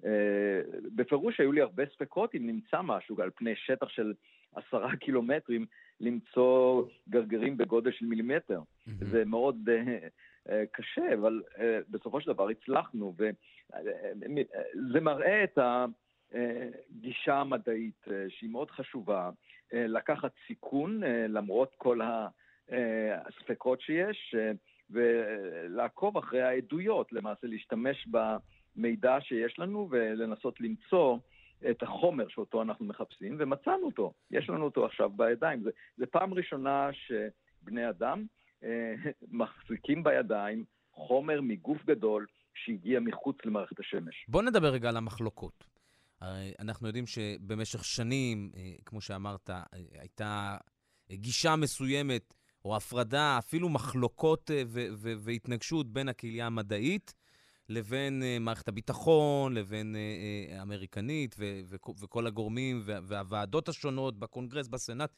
ובפירוש 0.00 1.40
היו 1.40 1.52
לי 1.52 1.60
הרבה 1.60 1.86
ספקות 1.94 2.34
אם 2.34 2.46
נמצא 2.46 2.82
משהו 2.82 3.22
על 3.22 3.30
פני 3.30 3.56
שטח 3.56 3.88
של 3.88 4.14
עשרה 4.54 4.96
קילומטרים, 4.96 5.66
למצוא 6.00 6.84
גרגרים 7.08 7.56
בגודל 7.56 7.92
של 7.92 8.06
מילימטר. 8.06 8.60
Mm-hmm. 8.60 9.04
זה 9.10 9.24
מאוד 9.24 9.68
uh, 9.68 10.50
קשה, 10.72 11.14
אבל 11.14 11.42
uh, 11.54 11.58
בסופו 11.90 12.20
של 12.20 12.32
דבר 12.32 12.48
הצלחנו, 12.48 13.14
וזה 13.16 15.00
מראה 15.00 15.44
את 15.44 15.58
הגישה 16.32 17.34
המדעית, 17.34 18.04
שהיא 18.28 18.50
מאוד 18.50 18.70
חשובה, 18.70 19.30
לקחת 19.72 20.32
סיכון 20.46 21.02
uh, 21.02 21.06
למרות 21.28 21.74
כל 21.78 22.00
הספקות 23.26 23.80
שיש, 23.80 24.34
uh, 24.34 24.56
ולעקוב 24.90 26.16
אחרי 26.16 26.42
העדויות, 26.42 27.12
למעשה 27.12 27.46
להשתמש 27.46 28.08
במידע 28.76 29.18
שיש 29.20 29.58
לנו 29.58 29.88
ולנסות 29.90 30.60
למצוא 30.60 31.18
את 31.70 31.82
החומר 31.82 32.28
שאותו 32.28 32.62
אנחנו 32.62 32.84
מחפשים, 32.84 33.36
ומצאנו 33.38 33.86
אותו. 33.86 34.12
יש 34.30 34.48
לנו 34.48 34.64
אותו 34.64 34.86
עכשיו 34.86 35.10
בידיים. 35.10 35.64
זו 35.96 36.04
פעם 36.10 36.34
ראשונה 36.34 36.90
שבני 36.92 37.88
אדם 37.88 38.24
אה, 38.64 38.94
מחזיקים 39.40 40.02
בידיים 40.02 40.64
חומר 40.92 41.40
מגוף 41.40 41.84
גדול 41.84 42.26
שהגיע 42.54 43.00
מחוץ 43.00 43.36
למערכת 43.44 43.80
השמש. 43.80 44.26
בוא 44.28 44.42
נדבר 44.42 44.68
רגע 44.68 44.88
על 44.88 44.96
המחלוקות. 44.96 45.75
הרי 46.20 46.52
אנחנו 46.58 46.86
יודעים 46.86 47.06
שבמשך 47.06 47.84
שנים, 47.84 48.50
אה, 48.56 48.72
כמו 48.84 49.00
שאמרת, 49.00 49.50
אה, 49.50 49.62
הייתה 50.00 50.56
גישה 51.12 51.56
מסוימת, 51.56 52.34
או 52.64 52.76
הפרדה, 52.76 53.38
אפילו 53.38 53.68
מחלוקות 53.68 54.50
והתנגשות 55.18 55.92
בין 55.92 56.08
הקהילה 56.08 56.46
המדעית 56.46 57.14
לבין 57.68 58.22
מערכת 58.40 58.68
הביטחון, 58.68 59.54
לבין 59.54 59.96
האמריקנית 60.58 61.36
וכל 61.78 62.26
הגורמים 62.26 62.82
והוועדות 62.84 63.68
השונות 63.68 64.18
בקונגרס, 64.18 64.68
בסנאט. 64.68 65.16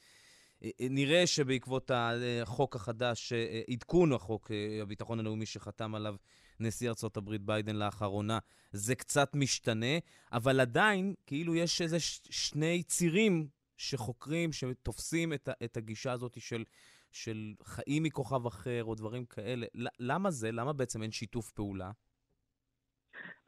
נראה 0.81 1.27
שבעקבות 1.27 1.91
החוק 1.95 2.77
החדש, 2.77 3.33
עדכון 3.71 4.13
החוק 4.13 4.51
הביטחון 4.83 5.21
הלאומי 5.21 5.47
שחתם 5.47 5.95
עליו 5.95 6.17
נשיא 6.61 6.91
הברית 7.17 7.43
ביידן 7.43 7.77
לאחרונה, 7.77 8.39
זה 8.73 8.95
קצת 8.95 9.35
משתנה, 9.35 9.99
אבל 10.33 10.61
עדיין, 10.61 11.15
כאילו 11.27 11.55
יש 11.55 11.83
איזה 11.83 11.97
שני 12.31 12.83
צירים 12.83 13.49
שחוקרים, 13.77 14.53
שתופסים 14.53 15.33
את, 15.33 15.49
את 15.65 15.77
הגישה 15.77 16.13
הזאת 16.13 16.41
של, 16.41 16.65
של 17.13 17.55
חיים 17.63 18.03
מכוכב 18.03 18.47
אחר 18.47 18.85
או 18.85 18.95
דברים 18.95 19.25
כאלה. 19.25 19.67
למה 19.99 20.31
זה? 20.31 20.53
למה 20.53 20.73
בעצם 20.73 21.03
אין 21.03 21.11
שיתוף 21.11 21.51
פעולה? 21.51 21.91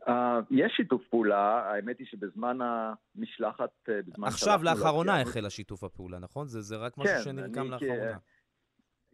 Uh, 0.01 0.13
יש 0.51 0.73
שיתוף 0.77 1.03
פעולה, 1.11 1.73
האמת 1.73 1.99
היא 1.99 2.07
שבזמן 2.07 2.59
המשלחת, 2.61 3.71
uh, 3.89 3.93
בזמן 4.07 4.29
עכשיו, 4.29 4.61
לאחרונה 4.63 5.17
לא 5.17 5.29
החל 5.29 5.47
השיתוף 5.47 5.85
הפעולה, 5.85 6.19
נכון? 6.19 6.47
זה, 6.49 6.61
זה 6.61 6.77
רק 6.77 6.99
משהו 6.99 7.15
כן, 7.17 7.23
שנרקם 7.25 7.71
לאחרונה. 7.71 8.19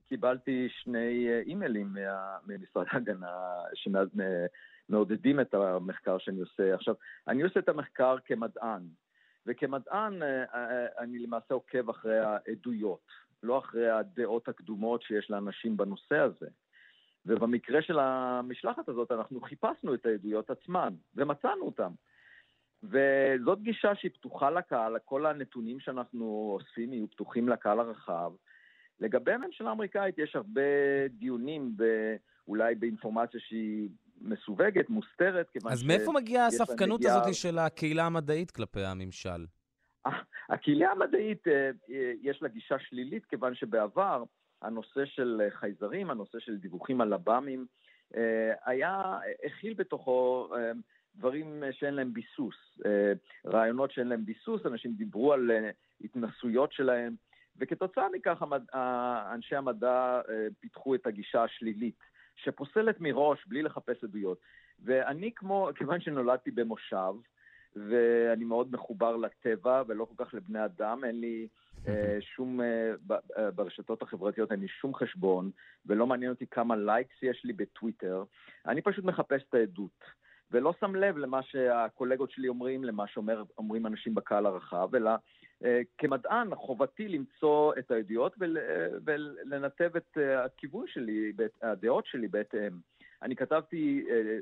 קיבלתי 0.09 0.69
שני 0.71 1.29
אה, 1.29 1.41
אימיילים 1.41 1.97
ממשרד 2.47 2.87
ההגנה 2.91 3.37
שמעודדים 3.75 5.41
את 5.41 5.55
המחקר 5.55 6.19
שאני 6.19 6.41
עושה. 6.41 6.75
עכשיו, 6.75 6.95
אני 7.29 7.43
עושה 7.43 7.61
את 7.61 7.69
המחקר 7.69 8.17
כמדען, 8.25 8.83
וכמדען 9.47 10.23
אני 10.99 11.19
למעשה 11.19 11.55
עוקב 11.55 11.91
אחרי 11.91 12.19
העדויות, 12.19 13.07
לא 13.43 13.59
אחרי 13.59 13.91
הדעות 13.91 14.49
הקדומות 14.49 15.03
שיש 15.03 15.31
לאנשים 15.31 15.77
בנושא 15.77 16.19
הזה. 16.19 16.47
ובמקרה 17.27 17.83
של 17.83 17.99
המשלחת 17.99 18.89
הזאת 18.89 19.13
אנחנו 19.13 19.41
חיפשנו 19.41 19.95
את 19.95 20.07
העדויות 20.07 20.51
עצמן, 20.51 20.95
ומצאנו 21.17 21.63
אותן. 21.63 21.91
וזאת 22.83 23.63
גישה 23.63 23.95
שהיא 23.95 24.11
פתוחה 24.11 24.51
לקהל, 24.51 24.99
כל 25.05 25.27
הנתונים 25.27 25.81
שאנחנו 25.81 26.59
אוספים 26.61 26.93
יהיו 26.93 27.11
פתוחים 27.11 27.49
לקהל 27.49 27.81
הרחב. 27.81 28.33
לגבי 29.01 29.33
הממשלה 29.33 29.69
האמריקאית 29.69 30.19
יש 30.19 30.37
הרבה 30.37 30.61
דיונים, 31.11 31.77
אולי 32.49 32.75
באינפורמציה 32.75 33.41
שהיא 33.41 33.89
מסווגת, 34.21 34.91
מוסתרת, 34.91 35.51
כיוון 35.51 35.73
ש... 35.73 35.75
אז 35.75 35.83
מאיפה 35.83 36.13
מגיעה 36.13 36.47
הספקנות 36.47 37.01
מגיע... 37.01 37.15
הזאת 37.15 37.35
של 37.35 37.59
הקהילה 37.59 38.07
המדעית 38.07 38.51
כלפי 38.51 38.85
הממשל? 38.85 39.47
הקהילה 40.49 40.91
המדעית, 40.91 41.49
אה, 41.49 41.71
אה, 41.91 42.13
יש 42.23 42.43
לה 42.43 42.49
גישה 42.49 42.79
שלילית, 42.79 43.25
כיוון 43.25 43.55
שבעבר 43.55 44.25
הנושא 44.63 45.05
של 45.05 45.43
חייזרים, 45.51 46.11
הנושא 46.11 46.39
של 46.39 46.57
דיווחים 46.57 47.01
על 47.01 47.15
לב"מים, 47.15 47.67
אה, 48.17 48.53
היה, 48.65 49.19
הכיל 49.47 49.75
בתוכו 49.75 50.49
אה, 50.57 50.73
דברים 51.17 51.63
שאין 51.73 51.95
להם 51.95 52.13
ביסוס, 52.13 52.55
אה, 52.87 53.13
רעיונות 53.47 53.93
שאין 53.93 54.09
להם 54.09 54.25
ביסוס, 54.25 54.67
אנשים 54.67 54.93
דיברו 54.93 55.33
על 55.33 55.51
התנסויות 56.01 56.73
שלהם, 56.73 57.15
וכתוצאה 57.59 58.09
מכך 58.13 58.43
אנשי 59.35 59.57
המדע 59.57 60.21
פיתחו 60.61 60.95
את 60.95 61.07
הגישה 61.07 61.45
השלילית, 61.45 61.99
שפוסלת 62.37 63.01
מראש 63.01 63.47
בלי 63.47 63.63
לחפש 63.63 64.05
עדויות. 64.05 64.39
ואני 64.85 65.31
כמו, 65.37 65.71
כיוון 65.75 66.01
שנולדתי 66.01 66.51
במושב, 66.51 67.15
ואני 67.77 68.45
מאוד 68.45 68.73
מחובר 68.73 69.17
לטבע 69.17 69.83
ולא 69.89 70.05
כל 70.05 70.25
כך 70.25 70.35
לבני 70.35 70.65
אדם, 70.65 71.05
אין 71.05 71.21
לי 71.21 71.49
אה, 71.89 72.19
שום, 72.21 72.61
אה, 72.61 72.95
אה, 73.39 73.51
ברשתות 73.51 74.03
החברתיות 74.03 74.53
אין 74.53 74.61
לי 74.61 74.69
שום 74.69 74.95
חשבון, 74.95 75.51
ולא 75.87 76.07
מעניין 76.07 76.31
אותי 76.31 76.47
כמה 76.47 76.77
likes 76.77 77.23
יש 77.23 77.45
לי 77.45 77.53
בטוויטר, 77.53 78.25
אני 78.67 78.83
פשוט 78.83 79.05
מחפש 79.05 79.43
את 79.49 79.55
העדות. 79.55 80.27
ולא 80.51 80.75
שם 80.81 80.95
לב 80.95 81.17
למה 81.17 81.43
שהקולגות 81.43 82.31
שלי 82.31 82.49
אומרים, 82.49 82.85
למה 82.85 83.07
שאומרים 83.07 83.87
אנשים 83.87 84.15
בקהל 84.15 84.47
הרחב, 84.47 84.95
אלא 84.95 85.11
אה, 85.11 85.17
כמדען 85.99 86.55
חובתי 86.55 87.09
למצוא 87.09 87.73
את 87.79 87.91
העדויות 87.91 88.35
ול, 88.41 88.59
אה, 88.59 88.89
ולנתב 89.05 89.91
את 89.97 90.19
אה, 90.19 90.45
הכיוון 90.45 90.85
שלי, 90.89 91.33
הדעות 91.63 92.07
שלי 92.07 92.29
בהתאם. 92.29 92.73
אני 93.23 93.37
כתבתי 93.37 94.07
אה, 94.11 94.39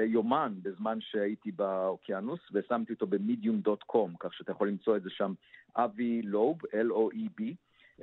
אה, 0.00 0.04
יומן 0.04 0.54
בזמן 0.62 0.98
שהייתי 1.00 1.52
באוקיינוס, 1.52 2.40
ושמתי 2.52 2.92
אותו 2.92 3.06
במדיום.קום, 3.06 4.14
כך 4.20 4.34
שאתה 4.34 4.52
יכול 4.52 4.68
למצוא 4.68 4.96
את 4.96 5.02
זה 5.02 5.10
שם, 5.10 5.32
אבי 5.76 6.22
לוב, 6.22 6.58
L-O-E-B, 6.64 7.42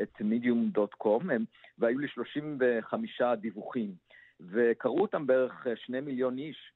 את 0.01 0.21
medium.com, 0.21 1.31
והיו 1.77 1.99
לי 1.99 2.07
35 2.07 3.21
דיווחים, 3.41 3.93
וקראו 4.39 5.01
אותם 5.01 5.27
בערך 5.27 5.67
שני 5.75 6.01
מיליון 6.01 6.37
איש 6.37 6.71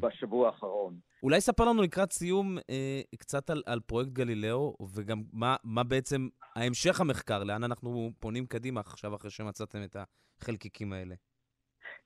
בשבוע 0.00 0.46
האחרון. 0.46 0.98
אולי 1.22 1.40
ספר 1.40 1.64
לנו 1.64 1.82
לקראת 1.82 2.12
סיום 2.12 2.58
אה, 2.70 3.00
קצת 3.18 3.50
על, 3.50 3.62
על 3.66 3.80
פרויקט 3.80 4.12
גלילאו, 4.12 4.76
וגם 4.94 5.22
מה, 5.32 5.56
מה 5.64 5.84
בעצם 5.84 6.28
ההמשך 6.56 7.00
המחקר, 7.00 7.44
לאן 7.44 7.64
אנחנו 7.64 8.10
פונים 8.18 8.46
קדימה 8.46 8.80
עכשיו 8.80 9.14
אחרי 9.14 9.30
שמצאתם 9.30 9.78
את 9.84 9.96
החלקיקים 10.40 10.92
האלה. 10.92 11.14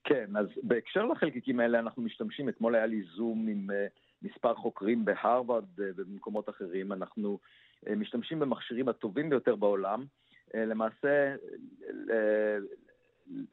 כן, 0.05 0.37
אז 0.37 0.47
בהקשר 0.63 1.07
לחלקיקים 1.07 1.61
האלה 1.61 1.79
אנחנו 1.79 2.03
משתמשים, 2.03 2.49
אתמול 2.49 2.75
היה 2.75 2.87
לי 2.87 3.03
זום 3.17 3.49
עם 3.49 3.71
uh, 3.71 3.75
מספר 4.23 4.55
חוקרים 4.55 5.05
בהרווארד 5.05 5.65
uh, 5.65 5.83
ובמקומות 5.97 6.49
אחרים, 6.49 6.93
אנחנו 6.93 7.39
uh, 7.87 7.95
משתמשים 7.95 8.39
במכשירים 8.39 8.89
הטובים 8.89 9.31
ביותר 9.31 9.57
בעולם, 9.57 10.05
uh, 10.49 10.57
למעשה 10.57 11.35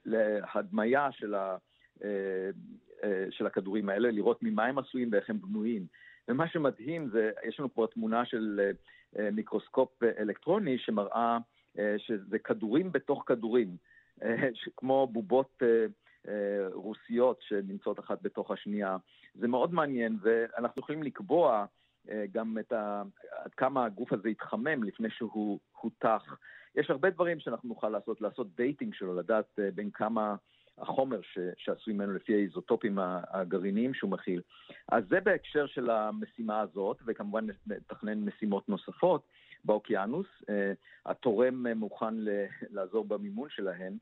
להדמיה 0.05 1.11
של, 1.11 1.35
ה, 1.35 1.57
uh, 1.97 2.03
של 3.29 3.45
הכדורים 3.45 3.89
האלה, 3.89 4.11
לראות 4.11 4.43
ממה 4.43 4.65
הם 4.65 4.77
עשויים 4.79 5.09
ואיך 5.11 5.29
הם 5.29 5.41
בנויים. 5.41 5.85
ומה 6.27 6.47
שמדהים 6.47 7.09
זה, 7.09 7.31
יש 7.47 7.59
לנו 7.59 7.73
פה 7.73 7.87
תמונה 7.93 8.25
של 8.25 8.59
uh, 8.59 9.17
uh, 9.17 9.21
מיקרוסקופ 9.31 10.03
אלקטרוני 10.03 10.77
שמראה 10.77 11.37
שזה 11.97 12.39
כדורים 12.39 12.91
בתוך 12.91 13.23
כדורים, 13.27 13.77
כמו 14.77 15.07
בובות... 15.11 15.63
אה, 16.27 16.67
רוסיות 16.73 17.41
שנמצאות 17.41 17.99
אחת 17.99 18.21
בתוך 18.21 18.51
השנייה. 18.51 18.97
זה 19.35 19.47
מאוד 19.47 19.73
מעניין, 19.73 20.17
ואנחנו 20.21 20.79
יכולים 20.79 21.03
לקבוע 21.03 21.65
אה, 22.09 22.25
גם 22.31 22.57
את 22.59 22.71
ה... 22.71 23.03
עד 23.31 23.53
כמה 23.53 23.85
הגוף 23.85 24.13
הזה 24.13 24.29
יתחמם 24.29 24.83
לפני 24.83 25.09
שהוא 25.09 25.59
הותך. 25.81 26.37
יש 26.75 26.89
הרבה 26.89 27.09
דברים 27.09 27.39
שאנחנו 27.39 27.69
נוכל 27.69 27.89
לעשות, 27.89 28.21
לעשות 28.21 28.55
dating 28.55 28.93
שלו, 28.93 29.15
לדעת 29.15 29.59
אה, 29.59 29.69
בין 29.71 29.91
כמה 29.91 30.35
החומר 30.81 31.21
ש, 31.21 31.39
שעשוי 31.57 31.93
ממנו 31.93 32.13
לפי 32.13 32.33
האיזוטופים 32.33 32.97
הגרעיניים 33.31 33.93
שהוא 33.93 34.11
מכיל. 34.11 34.41
אז 34.91 35.03
זה 35.09 35.19
בהקשר 35.19 35.67
של 35.67 35.89
המשימה 35.89 36.59
הזאת, 36.59 36.97
וכמובן 37.05 37.47
נתכנן 37.67 38.19
משימות 38.19 38.69
נוספות 38.69 39.27
באוקיינוס. 39.65 40.27
התורם 41.05 41.67
מוכן 41.67 42.15
לעזור 42.75 43.05
במימון 43.05 43.49
שלהן. 43.49 43.97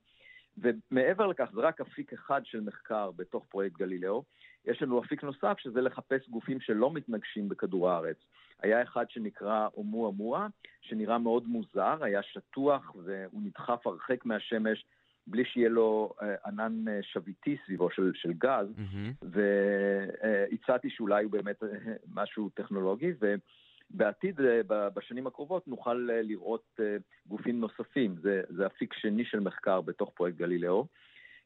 ומעבר 0.57 1.27
לכך, 1.27 1.49
זה 1.53 1.61
רק 1.61 1.81
אפיק 1.81 2.13
אחד 2.13 2.41
של 2.45 2.61
מחקר 2.61 3.11
בתוך 3.11 3.45
פרויקט 3.49 3.77
גלילאו. 3.77 4.23
יש 4.65 4.81
לנו 4.81 5.03
אפיק 5.03 5.23
נוסף, 5.23 5.55
שזה 5.59 5.81
לחפש 5.81 6.29
גופים 6.29 6.59
שלא 6.59 6.91
מתנגשים 6.91 7.49
בכדור 7.49 7.89
הארץ. 7.89 8.17
היה 8.61 8.83
אחד 8.83 9.09
שנקרא 9.09 9.67
אומואה 9.77 10.47
שנראה 10.81 11.17
מאוד 11.17 11.47
מוזר, 11.47 12.03
היה 12.03 12.23
שטוח 12.23 12.95
והוא 12.95 13.41
נדחף 13.43 13.87
הרחק 13.87 14.25
מהשמש 14.25 14.85
בלי 15.27 15.45
שיהיה 15.45 15.69
לו 15.69 16.13
אה, 16.21 16.35
ענן 16.45 16.87
אה, 16.87 16.99
שביתי 17.01 17.57
סביבו 17.65 17.89
של, 17.91 18.11
של 18.15 18.33
גז, 18.33 18.67
mm-hmm. 18.67 19.25
והצעתי 19.31 20.89
שאולי 20.89 21.23
הוא 21.23 21.31
באמת 21.31 21.63
אה, 21.63 21.69
משהו 22.13 22.49
טכנולוגי, 22.49 23.11
ובעתיד, 23.19 24.35
בשנים 24.67 25.27
הקרובות, 25.27 25.67
נוכל 25.67 26.09
לראות 26.23 26.79
גופים 27.27 27.59
נוספים. 27.59 28.15
זה, 28.21 28.41
זה 28.49 28.65
אפיק 28.65 28.93
שני 28.93 29.25
של 29.25 29.39
מחקר 29.39 29.81
בתוך 29.81 30.11
פרויקט 30.15 30.37
גלילאו. 30.37 30.87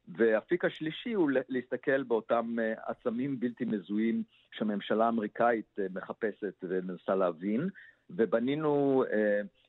והאפיק 0.08 0.64
השלישי 0.64 1.12
הוא 1.12 1.30
להסתכל 1.48 2.02
באותם 2.02 2.56
עצמים 2.86 3.40
בלתי 3.40 3.64
מזוהים 3.64 4.22
שהממשלה 4.52 5.04
האמריקאית 5.04 5.76
מחפשת 5.94 6.54
ומנסה 6.62 7.14
להבין, 7.14 7.68
ובנינו 8.10 9.04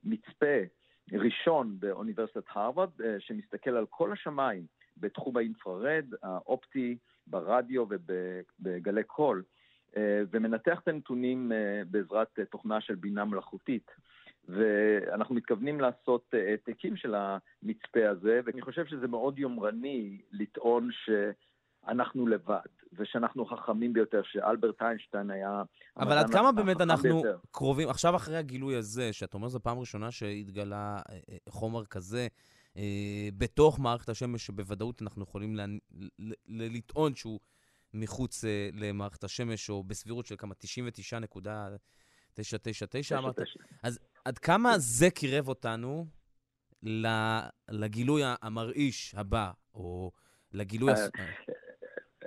מצפה 0.04 0.58
ראשון 1.12 1.76
באוניברסיטת 1.80 2.44
הרווארד, 2.50 3.02
אה, 3.04 3.16
שמסתכל 3.20 3.70
על 3.70 3.86
כל 3.90 4.12
השמיים 4.12 4.66
בתחום 4.98 5.38
האינפרארד, 5.38 6.06
האופטי, 6.24 6.98
ברדיו 7.28 7.86
ובגלי 7.90 9.04
קול, 9.04 9.44
אה, 9.98 10.22
ומנתח 10.32 10.80
את 10.84 10.88
הנתונים 10.88 11.52
אה, 11.52 11.82
בעזרת 11.92 12.40
תוכנה 12.50 12.82
של 12.82 12.96
בינה 12.96 13.26
מלאכותית. 13.26 13.92
ואנחנו 14.50 15.36
מתכוונים 15.36 15.82
לעשות 15.82 16.34
העתקים 16.34 16.96
של 16.96 17.16
המצפה 17.16 18.10
הזה, 18.10 18.42
ואני 18.46 18.62
חושב 18.62 18.86
שזה 18.86 19.08
מאוד 19.08 19.40
יומרני 19.40 20.22
לטעון 20.32 20.90
ש... 20.92 21.10
אנחנו 21.88 22.28
לבד, 22.28 22.60
ושאנחנו 22.94 23.46
חכמים 23.46 23.94
ביותר, 23.94 24.22
שאלברט 24.24 24.82
איינשטיין 24.82 25.32
היה... 25.32 25.64
אבל 25.98 26.18
עד 26.18 26.30
כמה 26.30 26.52
באמת 26.52 26.82
אנחנו 26.82 27.22
ביותר. 27.22 27.38
קרובים, 27.52 27.90
עכשיו 27.90 28.16
אחרי 28.16 28.38
הגילוי 28.38 28.76
הזה, 28.76 29.14
שאתה 29.14 29.38
אומר 29.38 29.48
זו 29.48 29.60
פעם 29.60 29.80
ראשונה 29.80 30.12
שהתגלה 30.12 31.00
אה, 31.10 31.20
אה, 31.30 31.38
חומר 31.50 31.86
כזה, 31.86 32.28
אה, 32.78 33.30
בתוך 33.38 33.80
מערכת 33.80 34.10
השמש, 34.10 34.46
שבוודאות 34.46 35.02
אנחנו 35.02 35.24
יכולים 35.24 35.56
לה, 35.56 35.66
לטעון 36.48 37.16
שהוא 37.16 37.40
מחוץ 37.94 38.44
למערכת 38.74 39.24
השמש, 39.24 39.70
או 39.70 39.84
בסבירות 39.84 40.26
של 40.26 40.36
כמה 40.38 40.54
99.999 40.54 43.18
אמרת. 43.18 43.40
אז 43.84 44.00
עד 44.26 44.38
כמה 44.38 44.78
זה 44.78 45.10
קירב 45.10 45.48
אותנו 45.48 46.06
לגילוי 47.70 48.22
המרעיש 48.42 49.16
הבא, 49.16 49.52
או 49.74 50.12
לגילוי... 50.52 50.94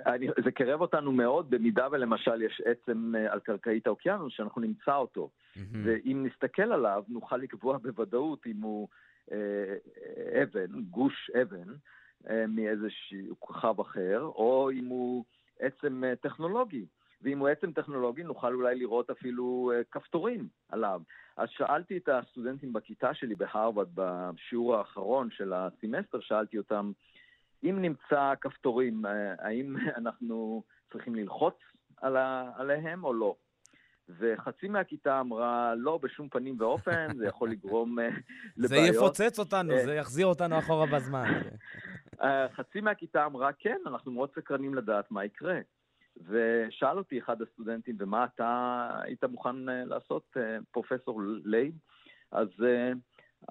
אה, 0.07 0.15
אני, 0.15 0.27
זה 0.43 0.51
קרב 0.51 0.81
אותנו 0.81 1.11
מאוד 1.11 1.49
במידה 1.49 1.87
ולמשל 1.91 2.41
יש 2.41 2.61
עצם 2.65 3.13
אה, 3.15 3.33
על 3.33 3.39
קרקעית 3.39 3.87
האוקיינוס 3.87 4.33
שאנחנו 4.33 4.61
נמצא 4.61 4.95
אותו. 4.95 5.29
Mm-hmm. 5.29 5.59
ואם 5.83 6.25
נסתכל 6.25 6.71
עליו 6.71 7.03
נוכל 7.07 7.37
לקבוע 7.37 7.77
בוודאות 7.77 8.47
אם 8.47 8.61
הוא 8.61 8.87
אה, 9.31 9.77
אבן, 10.43 10.81
גוש 10.89 11.31
אבן, 11.41 11.73
אה, 12.29 12.47
מאיזשהו 12.47 13.35
כוכב 13.39 13.79
אחר, 13.79 14.21
או 14.21 14.71
אם 14.73 14.85
הוא 14.85 15.23
עצם 15.59 16.03
אה, 16.03 16.15
טכנולוגי. 16.15 16.85
ואם 17.21 17.39
הוא 17.39 17.47
עצם 17.47 17.71
טכנולוגי 17.71 18.23
נוכל 18.23 18.53
אולי 18.53 18.75
לראות 18.75 19.09
אפילו 19.09 19.71
אה, 19.75 19.81
כפתורים 19.91 20.47
עליו. 20.69 21.01
אז 21.37 21.49
שאלתי 21.49 21.97
את 21.97 22.09
הסטודנטים 22.09 22.73
בכיתה 22.73 23.13
שלי 23.13 23.35
בהרווארד 23.35 23.87
בשיעור 23.95 24.75
האחרון 24.75 25.29
של 25.31 25.53
הסמסטר, 25.53 26.19
שאלתי 26.19 26.57
אותם, 26.57 26.91
אם 27.69 27.81
נמצא 27.81 28.33
כפתורים, 28.41 29.05
אה, 29.05 29.33
האם 29.39 29.75
אנחנו 29.99 30.63
צריכים 30.91 31.15
ללחוץ 31.15 31.55
עליהם 32.57 33.03
או 33.03 33.13
לא? 33.13 33.35
וחצי 34.09 34.67
מהכיתה 34.67 35.19
אמרה, 35.19 35.75
לא, 35.75 35.99
בשום 36.01 36.29
פנים 36.29 36.55
ואופן, 36.59 37.07
זה 37.17 37.25
יכול 37.25 37.51
לגרום 37.51 37.99
uh, 37.99 38.01
לבעיות. 38.57 38.93
זה 38.93 38.97
יפוצץ 38.97 39.39
אותנו, 39.39 39.73
אה, 39.73 39.85
זה 39.85 39.95
יחזיר 39.95 40.25
אותנו 40.25 40.59
אחורה 40.59 40.85
בזמן. 40.85 41.25
חצי 42.55 42.81
מהכיתה 42.81 43.25
אמרה, 43.25 43.53
כן, 43.53 43.77
אנחנו 43.87 44.11
מאוד 44.11 44.29
סקרנים 44.35 44.75
לדעת 44.75 45.11
מה 45.11 45.25
יקרה. 45.25 45.59
ושאל 46.27 46.97
אותי 46.97 47.19
אחד 47.19 47.41
הסטודנטים, 47.41 47.95
ומה 47.99 48.25
אתה 48.25 48.89
היית 49.01 49.23
מוכן 49.23 49.55
לעשות, 49.65 50.37
פרופסור 50.71 51.21
לייב? 51.45 51.73
אז 52.31 52.47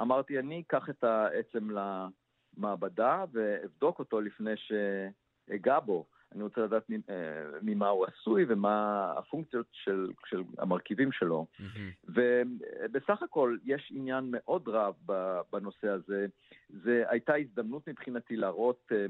אמרתי, 0.00 0.38
אני 0.38 0.62
אקח 0.66 0.90
את 0.90 1.04
העצם 1.04 1.70
ל... 1.70 2.06
מעבדה 2.56 3.24
ואבדוק 3.32 3.98
אותו 3.98 4.20
לפני 4.20 4.54
שאגע 4.56 5.80
בו. 5.80 6.06
אני 6.34 6.42
רוצה 6.42 6.60
לדעת 6.60 6.90
אה, 7.10 7.14
ממה 7.62 7.88
הוא 7.88 8.06
עשוי 8.06 8.44
ומה 8.48 9.12
הפונקציות 9.18 9.66
של, 9.72 10.10
של 10.26 10.42
המרכיבים 10.58 11.12
שלו. 11.12 11.46
אמ-המ. 11.58 12.08
ובסך 12.08 13.22
הכל 13.22 13.56
יש 13.64 13.92
עניין 13.94 14.24
מאוד 14.30 14.68
רב 14.68 14.94
בנושא 15.52 15.88
הזה. 15.88 16.26
זו 16.70 16.90
הייתה 17.08 17.34
הזדמנות 17.34 17.88
מבחינתי 17.88 18.36
להראות 18.36 18.92
אה, 18.92 19.06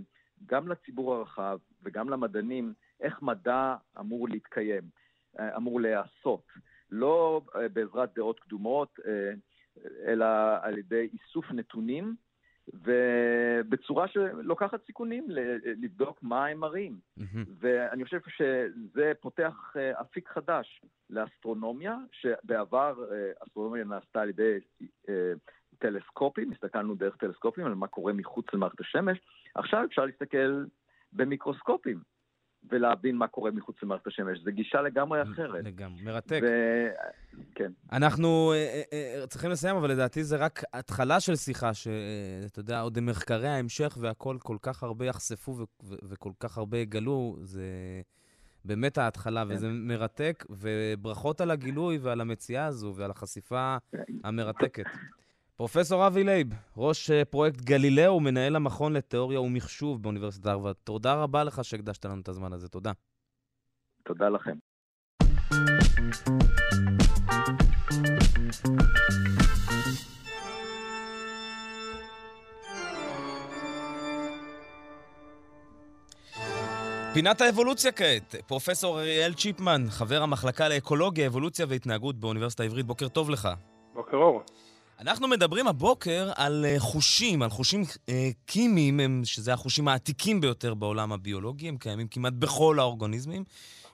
גם 0.46 0.68
לציבור 0.68 1.14
הרחב 1.14 1.58
וגם 1.82 2.08
למדענים 2.08 2.72
איך 3.00 3.22
מדע 3.22 3.76
אמור 4.00 4.28
להתקיים, 4.28 4.82
אה, 5.38 5.56
אמור 5.56 5.80
להיעשות. 5.80 6.44
לא 6.90 7.40
בעזרת 7.72 8.14
דעות 8.14 8.40
קדומות, 8.40 9.00
אלא 10.06 10.26
על 10.62 10.78
ידי 10.78 11.08
איסוף 11.12 11.52
נתונים 11.52 12.16
ובצורה 12.74 14.08
שלוקחת 14.08 14.86
סיכונים 14.86 15.26
לבדוק 15.64 16.18
מה 16.22 16.46
הם 16.46 16.58
מראים. 16.58 16.98
Mm-hmm. 17.18 17.38
ואני 17.58 18.04
חושב 18.04 18.20
שזה 18.28 19.12
פותח 19.20 19.72
אה, 19.76 20.00
אפיק 20.00 20.28
חדש 20.28 20.82
לאסטרונומיה, 21.10 21.96
שבעבר 22.12 23.04
אה, 23.12 23.30
אסטרונומיה 23.46 23.84
נעשתה 23.84 24.20
על 24.20 24.28
ידי 24.28 24.58
אה, 25.08 25.32
טלסקופים, 25.78 26.52
הסתכלנו 26.52 26.94
דרך 26.94 27.16
טלסקופים 27.16 27.66
על 27.66 27.74
מה 27.74 27.86
קורה 27.86 28.12
מחוץ 28.12 28.46
למערכת 28.52 28.80
השמש, 28.80 29.18
עכשיו 29.54 29.84
אפשר 29.84 30.04
להסתכל 30.04 30.64
במיקרוסקופים. 31.12 32.15
ולהבין 32.70 33.16
מה 33.16 33.28
קורה 33.28 33.50
מחוץ 33.50 33.76
למערכת 33.82 34.06
השמש. 34.06 34.38
זו 34.38 34.50
גישה 34.50 34.80
לגמרי 34.80 35.22
אחרת. 35.22 35.64
לגמרי, 35.64 36.02
מרתק. 36.02 36.40
ו... 36.42 36.46
כן. 37.54 37.72
אנחנו 37.92 38.52
אה, 38.52 38.82
אה, 38.92 39.20
אה, 39.20 39.26
צריכים 39.26 39.50
לסיים, 39.50 39.76
אבל 39.76 39.90
לדעתי 39.90 40.24
זה 40.24 40.36
רק 40.36 40.62
התחלה 40.72 41.20
של 41.20 41.36
שיחה, 41.36 41.74
שאתה 41.74 42.58
יודע, 42.60 42.80
עוד 42.80 43.00
מחקרי 43.00 43.48
ההמשך 43.48 43.98
והכול 44.00 44.38
כל 44.38 44.56
כך 44.62 44.82
הרבה 44.82 45.06
יחשפו 45.06 45.52
ו- 45.52 45.64
ו- 45.84 45.94
וכל 46.08 46.32
כך 46.40 46.58
הרבה 46.58 46.78
יגלו, 46.78 47.36
זה 47.42 47.62
באמת 48.64 48.98
ההתחלה, 48.98 49.44
כן. 49.44 49.54
וזה 49.54 49.68
מרתק, 49.68 50.44
וברכות 50.50 51.40
על 51.40 51.50
הגילוי 51.50 51.98
ועל 51.98 52.20
המציאה 52.20 52.66
הזו 52.66 52.92
ועל 52.96 53.10
החשיפה 53.10 53.76
כן. 53.92 54.02
המרתקת. 54.24 54.84
פרופסור 55.56 56.06
אבי 56.06 56.24
לייב, 56.24 56.48
ראש 56.76 57.10
אה, 57.10 57.24
פרויקט 57.24 57.60
גלילאו, 57.60 58.20
מנהל 58.20 58.56
המכון 58.56 58.92
לתיאוריה 58.92 59.40
ומחשוב 59.40 60.02
באוניברסיטת 60.02 60.46
הרווארד. 60.46 60.74
תודה 60.84 61.14
רבה 61.14 61.44
לך 61.44 61.64
שהקדשת 61.64 62.04
לנו 62.04 62.20
את 62.20 62.28
הזמן 62.28 62.52
הזה, 62.52 62.68
תודה. 62.68 62.92
תודה 64.04 64.28
לכם. 64.28 64.52
פינת 77.14 77.40
האבולוציה 77.40 77.92
כעת. 77.92 78.34
פרופסור 78.46 79.00
אריאל 79.00 79.34
צ'יפמן, 79.34 79.84
חבר 79.88 80.22
המחלקה 80.22 80.68
לאקולוגיה, 80.68 81.26
אבולוציה 81.26 81.66
והתנהגות 81.68 82.16
באוניברסיטה 82.16 82.62
העברית, 82.62 82.86
בוקר 82.86 83.08
טוב 83.08 83.30
לך. 83.30 83.48
בוקר 83.94 84.16
אור. 84.16 84.42
אנחנו 85.00 85.28
מדברים 85.28 85.66
הבוקר 85.66 86.30
על 86.36 86.64
אה, 86.64 86.74
חושים, 86.78 87.42
על 87.42 87.48
חושים 87.48 87.80
אה, 88.08 88.14
כימיים, 88.46 89.00
הם, 89.00 89.20
שזה 89.24 89.52
החושים 89.52 89.88
העתיקים 89.88 90.40
ביותר 90.40 90.74
בעולם 90.74 91.12
הביולוגי, 91.12 91.68
הם 91.68 91.76
קיימים 91.76 92.06
כמעט 92.10 92.32
בכל 92.38 92.76
האורגניזמים. 92.78 93.42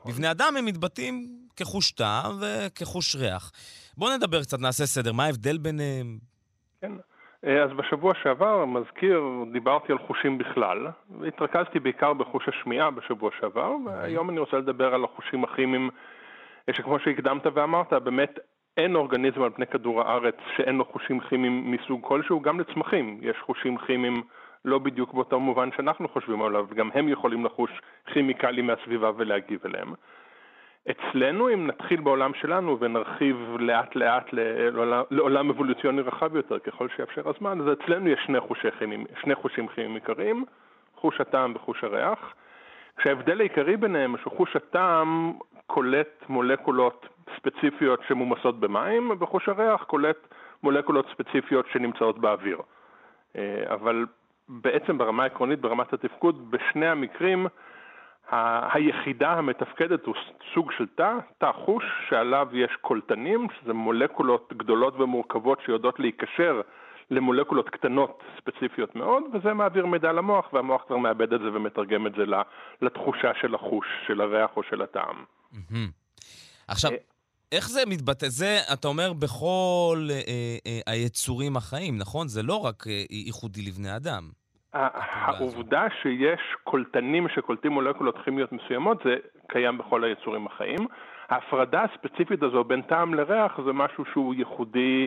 בבני 0.07 0.31
אדם 0.31 0.55
הם 0.59 0.65
מתבטאים 0.65 1.27
כחוש 1.57 1.93
טעם 1.93 2.33
וכחוש 2.41 3.17
ריח. 3.17 3.53
בואו 3.97 4.17
נדבר 4.17 4.41
קצת, 4.41 4.61
נעשה 4.61 4.85
סדר. 4.87 5.13
מה 5.13 5.25
ההבדל 5.25 5.59
ביניהם? 5.59 6.19
כן, 6.81 6.93
אה, 7.47 7.65
אז 7.65 7.71
בשבוע 7.77 8.13
שעבר, 8.23 8.65
מזכיר, 8.65 9.23
דיברתי 9.53 9.93
על 9.93 9.99
חושים 10.07 10.39
בכלל, 10.39 10.87
והתרכזתי 11.21 11.79
בעיקר 11.79 12.13
בחוש 12.13 12.49
השמיעה 12.49 12.91
בשבוע 12.91 13.31
שעבר, 13.41 13.71
והיום 13.87 14.31
אני 14.31 14.39
רוצה 14.39 14.57
לדבר 14.57 14.95
על 14.95 15.05
החושים 15.05 15.45
הכימיים, 15.45 15.91
שכמו 16.71 16.99
שהקדמת 16.99 17.47
ואמרת, 17.55 17.93
באמת 17.93 18.39
אין 18.77 18.95
אורגניזם 18.95 19.43
על 19.43 19.51
פני 19.51 19.67
כדור 19.67 20.01
הארץ 20.01 20.37
שאין 20.57 20.77
לו 20.77 20.85
חושים 20.85 21.21
כימיים 21.21 21.71
מסוג 21.71 22.07
כלשהו, 22.07 22.41
גם 22.41 22.61
לצמחים 22.61 23.19
יש 23.23 23.37
חושים 23.41 23.79
כימיים 23.79 24.23
לא 24.65 24.79
בדיוק 24.79 25.15
באותו 25.15 25.41
מובן 25.41 25.69
שאנחנו 25.77 26.09
חושבים 26.09 26.43
עליו, 26.43 26.67
גם 26.75 26.91
הם 26.95 27.09
יכולים 27.09 27.45
לחוש 27.45 27.71
כימיקלים 28.13 28.67
מהסביבה 28.67 29.11
ולהגיב 29.17 29.61
אליהם. 29.67 29.95
אצלנו, 30.91 31.49
אם 31.49 31.67
נתחיל 31.67 32.01
בעולם 32.01 32.35
שלנו 32.35 32.81
ונרחיב 32.81 33.37
לאט 33.59 33.97
לאט 33.97 34.33
לעולם, 34.33 35.03
לעולם 35.11 35.51
אבולוציוני 35.51 36.03
רחב 36.03 36.37
יותר 36.37 36.59
ככל 36.59 36.89
שיאפשר 36.97 37.29
הזמן, 37.29 37.61
אז 37.61 37.67
אצלנו 37.73 38.09
יש 38.09 38.21
שני, 38.27 38.41
חושי 38.41 38.71
כימים, 38.79 39.05
שני 39.21 39.35
חושים 39.35 39.69
כימיים 39.69 39.95
עיקריים, 39.95 40.45
חוש 40.97 41.21
הטעם 41.21 41.53
וחוש 41.57 41.85
הריח. 41.85 42.35
כשההבדל 42.97 43.41
העיקרי 43.41 43.77
ביניהם 43.77 44.11
הוא 44.11 44.19
שחוש 44.19 44.57
הטעם 44.57 45.33
קולט 45.67 46.25
מולקולות 46.29 47.07
ספציפיות 47.37 48.01
שמומסות 48.09 48.61
במים, 48.61 49.11
וחוש 49.21 49.49
הריח 49.49 49.83
קולט 49.83 50.17
מולקולות 50.63 51.07
ספציפיות 51.13 51.67
שנמצאות 51.73 52.19
באוויר. 52.19 52.59
אה, 53.37 53.65
אבל 53.75 54.07
בעצם 54.49 54.99
ברמה 54.99 55.23
העקרונית, 55.23 55.61
ברמת 55.61 55.93
התפקוד, 55.93 56.51
בשני 56.51 56.87
המקרים 56.87 57.47
היחידה 58.73 59.33
המתפקדת 59.33 60.07
הוא 60.07 60.15
סוג 60.55 60.73
של 60.73 60.87
תא, 60.95 61.19
תא 61.39 61.53
חוש, 61.53 61.85
שעליו 62.09 62.49
יש 62.53 62.71
קולטנים, 62.81 63.47
שזה 63.61 63.73
מולקולות 63.73 64.53
גדולות 64.57 64.95
ומורכבות 65.01 65.61
שיודעות 65.65 66.01
להיקשר 66.01 66.61
למולקולות 67.11 67.69
קטנות 67.69 68.23
ספציפיות 68.37 68.97
מאוד, 68.97 69.23
וזה 69.33 69.55
מעביר 69.55 69.87
מידע 69.87 70.13
למוח, 70.13 70.53
והמוח 70.53 70.83
כבר 70.87 70.97
מאבד 70.97 71.33
את 71.33 71.41
זה 71.41 71.49
ומתרגם 71.53 72.07
את 72.07 72.13
זה 72.15 72.25
לתחושה 72.83 73.31
של 73.41 73.55
החוש, 73.55 73.87
של 74.07 74.21
הריח 74.21 74.51
או 74.57 74.63
של 74.63 74.83
הטעם. 74.83 75.25
עכשיו, 76.69 76.91
אה, 76.91 76.97
איך 77.53 77.69
זה 77.69 77.81
מתבטא? 77.87 78.27
זה, 78.29 78.59
אתה 78.73 78.89
אומר, 78.89 79.13
בכל 79.13 80.09
אה, 80.11 80.21
אה, 80.67 80.93
היצורים 80.93 81.57
החיים, 81.57 81.99
נכון? 81.99 82.29
זה 82.29 82.43
לא 82.43 82.57
רק 82.57 82.87
אה, 82.87 83.03
ייחודי 83.11 83.63
לבני 83.63 83.97
אדם. 83.97 84.23
העובדה 84.75 85.87
שיש 86.03 86.41
קולטנים 86.65 87.29
שקולטים 87.29 87.73
מולקולות 87.73 88.15
כימיות 88.25 88.53
מסוימות, 88.53 88.99
זה 89.05 89.15
קיים 89.49 89.79
בכל 89.79 90.05
היצורים 90.05 90.47
החיים. 90.47 90.87
ההפרדה 91.29 91.85
הספציפית 91.85 92.43
הזו 92.43 92.65
בין 92.65 92.83
טעם 92.83 93.15
לריח 93.15 93.61
זה 93.67 93.73
משהו 93.73 94.05
שהוא 94.13 94.35
ייחודי 94.35 95.07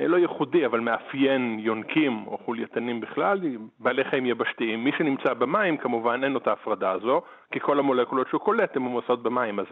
לא 0.00 0.16
ייחודי, 0.16 0.66
אבל 0.66 0.80
מאפיין 0.80 1.58
יונקים 1.58 2.26
או 2.26 2.38
חולייתנים 2.44 3.00
בכלל, 3.00 3.40
בעלי 3.78 4.04
חיים 4.10 4.26
יבשתיים. 4.26 4.84
מי 4.84 4.90
שנמצא 4.98 5.34
במים, 5.34 5.76
כמובן 5.76 6.24
אין 6.24 6.32
לו 6.32 6.38
את 6.38 6.46
ההפרדה 6.46 6.90
הזו, 6.90 7.22
כי 7.52 7.60
כל 7.60 7.78
המולקולות 7.78 8.26
שהוא 8.30 8.40
קולט 8.40 8.76
הן 8.76 8.82
מומסות 8.82 9.22
במים, 9.22 9.60
אז 9.60 9.66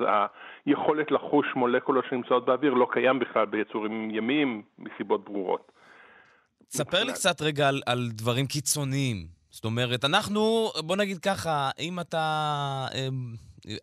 היכולת 0.67 1.11
לחוש 1.11 1.47
מולקולות 1.57 2.05
שנמצאות 2.11 2.47
באוויר 2.47 2.75
לא 2.75 2.89
קיים 2.93 3.19
בכלל 3.19 3.47
ביצורים 3.47 4.11
ימיים, 4.11 4.63
מסיבות 4.79 5.25
ברורות. 5.25 5.73
ספר 6.71 7.05
לי 7.05 7.13
קצת 7.13 7.43
רגע 7.43 7.69
על, 7.69 7.83
על 7.87 8.09
דברים 8.13 8.47
קיצוניים. 8.47 9.17
זאת 9.51 9.65
אומרת, 9.65 10.05
אנחנו, 10.05 10.71
בוא 10.87 10.97
נגיד 10.97 11.19
ככה, 11.19 11.71
אם 11.79 12.01
אתה... 12.01 12.87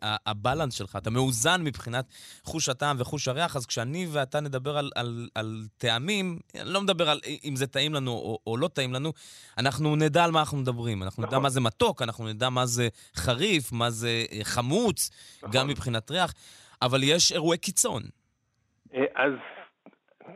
הבלנס 0.02 0.74
שלך, 0.74 0.96
אתה 0.96 1.10
מאוזן 1.10 1.64
מבחינת 1.64 2.04
חוש 2.44 2.68
הטעם 2.68 2.96
וחוש 2.98 3.28
הריח, 3.28 3.56
אז 3.56 3.66
כשאני 3.66 4.06
ואתה 4.12 4.40
נדבר 4.40 4.78
על, 4.78 4.90
על, 4.94 5.28
על 5.34 5.62
טעמים, 5.78 6.38
אני 6.60 6.72
לא 6.72 6.80
מדבר 6.80 7.10
על 7.10 7.20
אם 7.44 7.56
זה 7.56 7.66
טעים 7.66 7.94
לנו 7.94 8.10
או, 8.10 8.38
או 8.46 8.56
לא 8.56 8.68
טעים 8.68 8.92
לנו, 8.92 9.12
אנחנו 9.58 9.96
נדע 9.96 10.24
על 10.24 10.30
מה 10.30 10.40
אנחנו 10.40 10.58
מדברים. 10.58 11.02
אנחנו 11.02 11.22
נכון. 11.22 11.34
נדע 11.34 11.42
מה 11.42 11.48
זה 11.48 11.60
מתוק, 11.60 12.02
אנחנו 12.02 12.28
נדע 12.28 12.50
מה 12.50 12.66
זה 12.66 12.88
חריף, 13.16 13.72
מה 13.72 13.90
זה 13.90 14.24
אה, 14.32 14.44
חמוץ, 14.44 15.10
נכון. 15.38 15.50
גם 15.52 15.68
מבחינת 15.68 16.10
ריח, 16.10 16.32
אבל 16.82 17.02
יש 17.02 17.32
אירועי 17.32 17.58
קיצון. 17.58 18.02
אה, 18.94 19.04
אז 19.14 19.32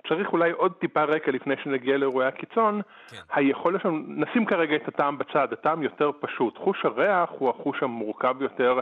צריך 0.09 0.33
אולי 0.33 0.51
עוד 0.51 0.73
טיפה 0.73 1.05
רקע 1.05 1.31
לפני 1.31 1.55
שנגיע 1.65 1.97
לאירועי 1.97 2.27
הקיצון. 2.27 2.81
כן. 3.09 3.17
היכולת 3.33 3.83
שלנו, 3.83 3.99
נשים 4.09 4.47
כרגע 4.47 4.77
את 4.77 4.89
הטעם 4.89 5.19
בצד, 5.19 5.49
הטעם 5.53 5.83
יותר 5.83 6.11
פשוט. 6.21 6.59
חוש 6.59 6.85
הריח 6.85 7.31
הוא 7.39 7.51
החוש 7.51 7.83
המורכב 7.83 8.43
יותר 8.43 8.81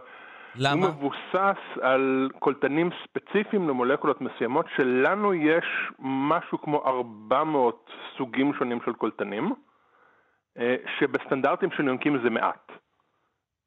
למה? 0.56 0.86
הוא 0.86 0.94
מבוסס 0.94 1.60
על 1.80 2.30
קולטנים 2.38 2.90
ספציפיים 3.04 3.68
למולקולות 3.68 4.20
מסוימות, 4.20 4.66
שלנו 4.76 5.34
יש 5.34 5.64
משהו 5.98 6.62
כמו 6.62 6.82
400 6.86 7.90
סוגים 8.18 8.54
שונים 8.58 8.78
של 8.84 8.92
קולטנים, 8.92 9.52
אה, 10.58 10.76
שבסטנדרטים 10.98 11.70
של 11.70 11.86
יונקים 11.86 12.22
זה 12.22 12.30
מעט. 12.30 12.72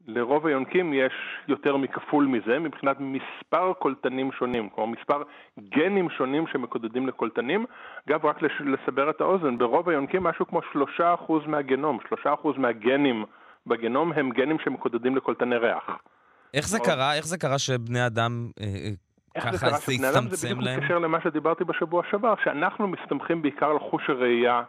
לרוב 0.07 0.47
היונקים 0.47 0.93
יש 0.93 1.13
יותר 1.47 1.77
מכפול 1.77 2.25
מזה 2.25 2.59
מבחינת 2.59 2.97
מספר 2.99 3.73
קולטנים 3.73 4.31
שונים, 4.31 4.69
כלומר 4.69 4.95
מספר 4.99 5.23
גנים 5.59 6.09
שונים 6.09 6.47
שמקודדים 6.47 7.07
לקולטנים. 7.07 7.65
אגב, 8.09 8.25
רק 8.25 8.41
לסבר 8.41 9.09
את 9.09 9.21
האוזן, 9.21 9.57
ברוב 9.57 9.89
היונקים 9.89 10.23
משהו 10.23 10.47
כמו 10.47 10.61
3% 10.61 11.47
מהגנום, 11.47 11.99
3% 12.25 12.57
מהגנים 12.57 13.25
בגנום 13.67 14.11
הם 14.13 14.29
גנים 14.29 14.59
שמקודדים 14.59 15.15
לקולטני 15.15 15.57
ריח. 15.57 15.89
איך 16.57 16.67
זה 16.67 16.79
קרה? 16.79 17.15
איך 17.15 17.25
זה 17.25 17.37
קרה 17.37 17.59
שבני 17.59 18.05
אדם 18.05 18.47
אה, 18.61 18.65
אה, 18.65 19.41
ככה 19.41 19.57
זה 19.57 19.67
הצטמצם 19.67 20.01
להם? 20.01 20.29
זה 20.29 20.47
בדיוק 20.55 20.77
מתקשר 20.77 20.99
למה 20.99 21.21
שדיברתי 21.23 21.63
בשבוע 21.63 22.01
שעבר, 22.11 22.33
שאנחנו 22.43 22.87
מסתמכים 22.87 23.41
בעיקר 23.41 23.69
על 23.69 23.79
חוש 23.79 24.09
הראייה 24.09 24.63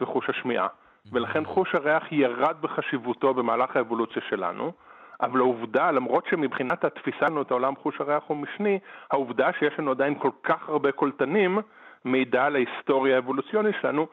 וחוש 0.00 0.30
השמיעה. 0.30 0.66
ולכן 1.12 1.44
חוש 1.44 1.74
הריח 1.74 2.12
ירד 2.12 2.56
בחשיבותו 2.60 3.34
במהלך 3.34 3.76
האבולוציה 3.76 4.22
שלנו, 4.28 4.72
אבל 5.20 5.40
העובדה, 5.40 5.90
למרות 5.90 6.24
שמבחינת 6.30 6.84
התפיסה 6.84 7.26
לנו 7.26 7.42
את 7.42 7.50
העולם 7.50 7.76
חוש 7.82 8.00
הריח 8.00 8.22
הוא 8.26 8.36
משני, 8.36 8.78
העובדה 9.10 9.50
שיש 9.58 9.72
לנו 9.78 9.90
עדיין 9.90 10.14
כל 10.18 10.30
כך 10.42 10.68
הרבה 10.68 10.92
קולטנים, 10.92 11.58
מעידה 12.04 12.44
על 12.44 12.56
ההיסטוריה 12.56 13.16
האבולוציונית 13.16 13.74
שלנו, 13.80 14.06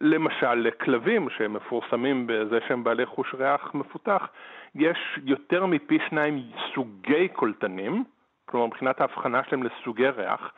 למשל, 0.00 0.54
לכלבים 0.54 1.28
שמפורסמים 1.30 2.26
בזה 2.26 2.58
שהם 2.68 2.84
בעלי 2.84 3.06
חוש 3.06 3.34
ריח 3.34 3.74
מפותח, 3.74 4.28
יש 4.74 5.18
יותר 5.24 5.66
מפי 5.66 5.98
שניים 6.08 6.42
סוגי 6.74 7.28
קולטנים, 7.28 8.04
כלומר 8.44 8.66
מבחינת 8.66 9.00
ההבחנה 9.00 9.40
שלהם 9.44 9.62
לסוגי 9.62 10.08
ריח, 10.08 10.52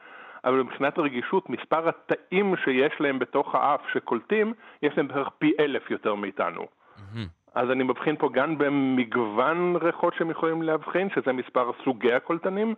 אבל 0.44 0.62
מבחינת 0.62 0.98
הרגישות, 0.98 1.50
מספר 1.50 1.88
התאים 1.88 2.54
שיש 2.64 2.92
להם 3.00 3.18
בתוך 3.18 3.54
האף 3.54 3.80
שקולטים, 3.92 4.52
יש 4.82 4.96
להם 4.96 5.08
בערך 5.08 5.28
פי 5.38 5.52
אלף 5.60 5.90
יותר 5.90 6.14
מאיתנו. 6.14 6.62
Mm-hmm. 6.62 7.28
אז 7.54 7.70
אני 7.70 7.84
מבחין 7.84 8.16
פה 8.16 8.28
גם 8.32 8.58
במגוון 8.58 9.76
ריחות 9.76 10.14
שהם 10.14 10.30
יכולים 10.30 10.62
להבחין, 10.62 11.08
שזה 11.10 11.32
מספר 11.32 11.70
סוגי 11.84 12.12
הקולטנים, 12.12 12.74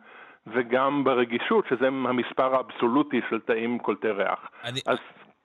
וגם 0.46 1.04
ברגישות, 1.04 1.64
שזה 1.70 1.86
המספר 1.86 2.56
האבסולוטי 2.56 3.20
של 3.30 3.40
תאים 3.40 3.78
קולטי 3.78 4.10
ריח. 4.10 4.50
אני, 4.64 4.80
אז, 4.86 4.98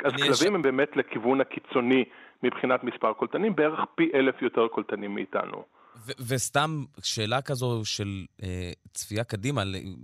אז 0.03 0.11
כלבים. 0.13 0.55
הם 0.55 0.61
באמת 0.61 0.95
לכיוון 0.95 1.41
הקיצוני 1.41 2.05
מבחינת 2.43 2.83
מספר 2.83 3.13
קולטנים, 3.13 3.55
בערך 3.55 3.79
פי 3.95 4.11
אלף 4.13 4.41
יותר 4.41 4.67
קולטנים 4.67 5.15
מאיתנו. 5.15 5.63
וסתם 6.29 6.69
שאלה 7.03 7.41
כזו 7.41 7.81
של 7.83 8.25
אה, 8.43 8.71
צפייה 8.93 9.23
קדימה, 9.23 9.61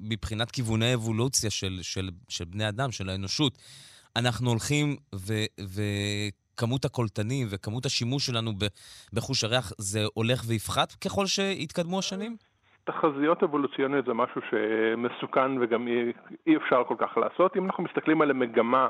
מבחינת 0.10 0.52
כיווני 0.52 0.94
אבולוציה 0.94 1.50
של, 1.50 1.80
של, 1.82 2.10
של 2.30 2.46
בני 2.46 2.70
אדם, 2.70 2.92
של 2.92 3.10
האנושות, 3.10 3.58
אנחנו 4.16 4.50
הולכים 4.50 4.96
וכמות 5.76 6.86
הקולטנים 6.86 7.48
וכמות 7.50 7.86
השימוש 7.86 8.26
שלנו 8.26 8.52
בחוש 9.14 9.44
הריח, 9.44 9.72
זה 9.78 10.00
הולך 10.14 10.44
ויפחת 10.48 10.92
ככל 10.92 11.26
שיתקדמו 11.26 12.00
השנים? 12.00 12.36
תחזיות 12.84 13.44
אבולוציוניות 13.44 14.06
זה 14.06 14.14
משהו 14.14 14.42
שמסוכן 14.50 15.62
וגם 15.62 15.88
אי, 15.88 16.12
אי 16.48 16.58
אפשר 16.58 16.84
כל 16.88 16.96
כך 17.00 17.18
לעשות. 17.18 17.58
אם 17.58 17.66
אנחנו 17.66 17.84
מסתכלים 17.84 18.22
על 18.22 18.32
המגמה 18.32 18.88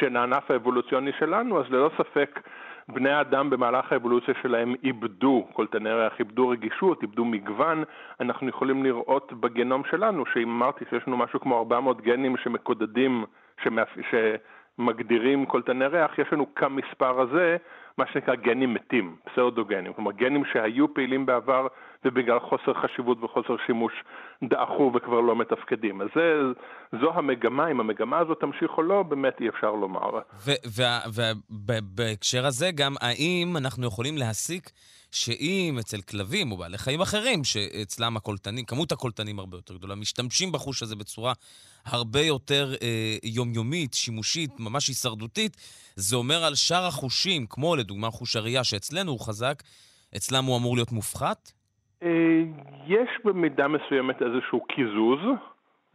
של 0.00 0.16
הענף 0.16 0.50
האבולוציוני 0.50 1.12
שלנו, 1.18 1.60
אז 1.60 1.70
ללא 1.70 1.90
ספק 1.98 2.40
בני 2.88 3.10
האדם 3.10 3.50
במהלך 3.50 3.92
האבולוציה 3.92 4.34
שלהם 4.42 4.74
איבדו 4.84 5.46
קולטני 5.52 5.92
ריח, 5.92 6.18
איבדו 6.18 6.48
רגישות, 6.48 7.02
איבדו 7.02 7.24
מגוון. 7.24 7.84
אנחנו 8.20 8.48
יכולים 8.48 8.84
לראות 8.84 9.32
בגנום 9.32 9.82
שלנו, 9.90 10.26
שאם 10.26 10.48
אמרתי 10.48 10.84
שיש 10.90 11.02
לנו 11.08 11.16
משהו 11.16 11.40
כמו 11.40 11.58
400 11.58 12.00
גנים 12.00 12.36
שמקודדים, 12.36 13.24
שמאפ... 13.62 13.88
שמגדירים 14.10 15.46
קולטני 15.46 15.86
ריח, 15.86 16.18
יש 16.18 16.32
לנו 16.32 16.54
כמספר 16.54 17.20
הזה 17.20 17.56
מה 17.98 18.06
שנקרא 18.06 18.34
גנים 18.34 18.74
מתים, 18.74 19.16
פסאודוגנים, 19.24 19.92
כלומר 19.92 20.12
גנים 20.12 20.44
שהיו 20.44 20.94
פעילים 20.94 21.26
בעבר 21.26 21.66
ובגלל 22.04 22.40
חוסר 22.40 22.74
חשיבות 22.82 23.18
וחוסר 23.22 23.56
שימוש 23.66 23.92
דעכו 24.44 24.92
וכבר 24.94 25.20
לא 25.20 25.36
מתפקדים. 25.36 26.00
אז 26.00 26.08
זה, 26.14 26.40
זו 27.00 27.12
המגמה, 27.14 27.70
אם 27.70 27.80
המגמה 27.80 28.18
הזאת 28.18 28.40
תמשיך 28.40 28.70
או 28.76 28.82
לא, 28.82 29.02
באמת 29.02 29.40
אי 29.40 29.48
אפשר 29.48 29.70
לומר. 29.72 30.20
ובהקשר 31.50 32.46
הזה 32.46 32.70
גם, 32.70 32.94
האם 33.00 33.56
אנחנו 33.56 33.86
יכולים 33.86 34.18
להסיק 34.18 34.70
שאם 35.14 35.76
אצל 35.80 36.00
כלבים 36.00 36.52
או 36.52 36.56
בעלי 36.56 36.78
חיים 36.78 37.00
אחרים, 37.00 37.44
שאצלם 37.44 38.16
הקולטנים, 38.16 38.64
כמות 38.64 38.92
הקולטנים 38.92 39.38
הרבה 39.38 39.56
יותר 39.56 39.74
גדולה, 39.74 39.94
משתמשים 39.94 40.52
בחוש 40.52 40.82
הזה 40.82 40.96
בצורה 40.96 41.32
הרבה 41.84 42.20
יותר 42.20 42.74
אה, 42.82 43.16
יומיומית, 43.22 43.94
שימושית, 43.94 44.50
ממש 44.58 44.88
הישרדותית, 44.88 45.56
זה 45.96 46.16
אומר 46.16 46.44
על 46.44 46.54
שאר 46.54 46.86
החושים, 46.86 47.46
כמו 47.46 47.76
לדוגמה 47.76 48.10
חוש 48.10 48.36
הראייה, 48.36 48.64
שאצלנו 48.64 49.10
הוא 49.10 49.20
חזק, 49.20 49.62
אצלם 50.16 50.44
הוא 50.44 50.56
אמור 50.56 50.76
להיות 50.76 50.92
מופחת? 50.92 51.52
אה, 52.04 52.42
יש 52.86 53.08
במידה 53.24 53.68
מסוימת 53.68 54.22
איזשהו 54.22 54.60
קיזוז. 54.60 55.20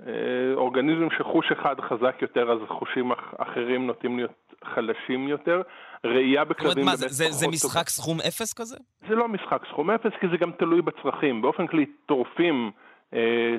אה, 0.07 0.53
אורגניזם 0.53 1.07
שחוש 1.17 1.51
אחד 1.51 1.75
חזק 1.81 2.15
יותר, 2.21 2.51
אז 2.51 2.59
חושים 2.67 3.11
אחרים 3.37 3.87
נוטים 3.87 4.17
להיות 4.17 4.53
חלשים 4.63 5.27
יותר. 5.27 5.61
ראייה 6.03 6.45
בכלבים 6.45 6.85
באמת 6.85 6.97
פחות 6.97 7.09
זה, 7.09 7.31
זה 7.31 7.45
טובה. 7.45 7.51
משחק 7.51 7.89
סכום 7.89 8.17
אפס 8.27 8.53
כזה? 8.53 8.77
זה 9.07 9.15
לא 9.15 9.27
משחק 9.27 9.65
סכום 9.69 9.91
אפס, 9.91 10.11
כי 10.19 10.27
זה 10.31 10.37
גם 10.37 10.51
תלוי 10.51 10.81
בצרכים. 10.81 11.41
באופן 11.41 11.67
כללי, 11.67 11.85
טורפים, 12.05 12.71
אה, 13.13 13.57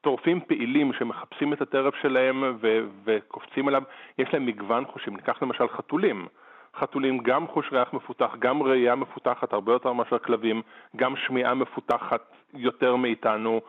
טורפים 0.00 0.40
פעילים 0.48 0.92
שמחפשים 0.98 1.52
את 1.52 1.62
הטרף 1.62 1.94
שלהם 2.02 2.58
וקופצים 3.04 3.68
עליו, 3.68 3.82
יש 4.18 4.28
להם 4.32 4.46
מגוון 4.46 4.84
חושים. 4.92 5.16
ניקח 5.16 5.42
למשל 5.42 5.68
חתולים. 5.68 6.26
חתולים 6.76 7.18
גם 7.18 7.46
חוש 7.46 7.72
ריח 7.72 7.92
מפותח, 7.92 8.36
גם 8.38 8.62
ראייה 8.62 8.94
מפותחת 8.94 9.52
הרבה 9.52 9.72
יותר 9.72 9.92
מאשר 9.92 10.18
כלבים, 10.18 10.62
גם 10.96 11.16
שמיעה 11.16 11.54
מפותחת 11.54 12.36
יותר 12.54 12.96
מאיתנו. 12.96 13.60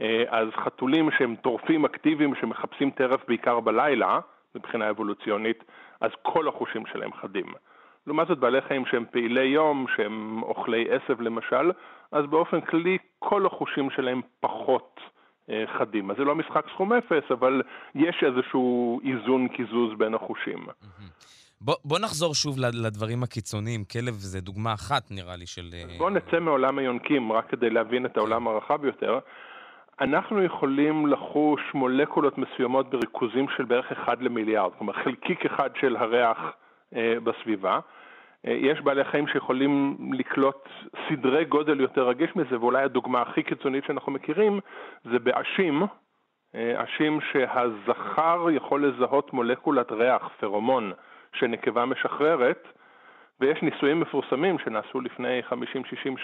אה, 0.00 0.24
אז 0.28 0.48
חתולים 0.64 1.10
שהם 1.18 1.36
טורפים 1.36 1.84
אקטיביים 1.84 2.34
שמחפשים 2.40 2.90
טרף 2.90 3.20
בעיקר 3.28 3.60
בלילה, 3.60 4.18
מבחינה 4.54 4.90
אבולוציונית, 4.90 5.64
אז 6.00 6.10
כל 6.22 6.48
החושים 6.48 6.86
שלהם 6.86 7.12
חדים. 7.12 7.46
לעומת 8.06 8.28
זאת 8.28 8.38
בעלי 8.38 8.60
חיים 8.60 8.86
שהם 8.86 9.04
פעילי 9.10 9.44
יום, 9.44 9.86
שהם 9.96 10.42
אוכלי 10.42 10.86
עשב 10.90 11.20
למשל, 11.20 11.70
אז 12.12 12.26
באופן 12.26 12.60
כללי 12.60 12.98
כל 13.18 13.46
החושים 13.46 13.90
שלהם 13.90 14.20
פחות 14.40 15.00
אה, 15.50 15.64
חדים. 15.78 16.10
אז 16.10 16.16
זה 16.16 16.24
לא 16.24 16.34
משחק 16.34 16.64
סכום 16.74 16.92
אפס, 16.92 17.30
אבל 17.30 17.62
יש 17.94 18.24
איזשהו 18.24 19.00
איזון 19.04 19.48
קיזוז 19.48 19.98
בין 19.98 20.14
החושים. 20.14 20.66
בוא, 21.62 21.74
בוא 21.84 21.98
נחזור 21.98 22.34
שוב 22.34 22.58
לד- 22.58 22.74
לדברים 22.86 23.22
הקיצוניים. 23.22 23.84
כלב 23.84 24.14
זה 24.14 24.40
דוגמה 24.40 24.72
אחת, 24.74 25.02
נראה 25.10 25.36
לי, 25.36 25.46
של... 25.46 25.68
אה, 25.72 25.98
בואו 25.98 26.10
נצא 26.10 26.40
מעולם 26.40 26.78
היונקים, 26.78 27.32
רק 27.32 27.50
כדי 27.50 27.70
להבין 27.70 28.06
את 28.06 28.16
העולם 28.16 28.48
הרחב 28.48 28.84
יותר. 28.84 29.18
אנחנו 30.00 30.42
יכולים 30.42 31.06
לחוש 31.06 31.60
מולקולות 31.74 32.38
מסוימות 32.38 32.90
בריכוזים 32.90 33.46
של 33.56 33.64
בערך 33.64 33.92
אחד 33.92 34.22
למיליארד, 34.22 34.70
כלומר 34.78 34.92
חלקיק 34.92 35.46
אחד 35.46 35.70
של 35.80 35.96
הריח 35.96 36.38
אה, 36.96 37.14
בסביבה. 37.24 37.78
אה, 38.46 38.52
יש 38.52 38.80
בעלי 38.80 39.04
חיים 39.04 39.26
שיכולים 39.28 39.96
לקלוט 40.18 40.68
סדרי 41.08 41.44
גודל 41.44 41.80
יותר 41.80 42.08
רגיש 42.08 42.30
מזה, 42.36 42.60
ואולי 42.60 42.82
הדוגמה 42.82 43.22
הכי 43.22 43.42
קיצונית 43.42 43.84
שאנחנו 43.86 44.12
מכירים 44.12 44.60
זה 45.04 45.18
בעשים, 45.18 45.82
אה, 46.54 46.82
עשים 46.82 47.18
שהזכר 47.32 48.46
יכול 48.52 48.86
לזהות 48.86 49.32
מולקולת 49.32 49.92
ריח, 49.92 50.22
פרומון, 50.40 50.92
שנקבה 51.34 51.84
משחררת, 51.84 52.68
ויש 53.40 53.62
ניסויים 53.62 54.00
מפורסמים 54.00 54.58
שנעשו 54.58 55.00
לפני 55.00 55.40
50-60 55.50 55.52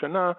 שנה, 0.01 0.33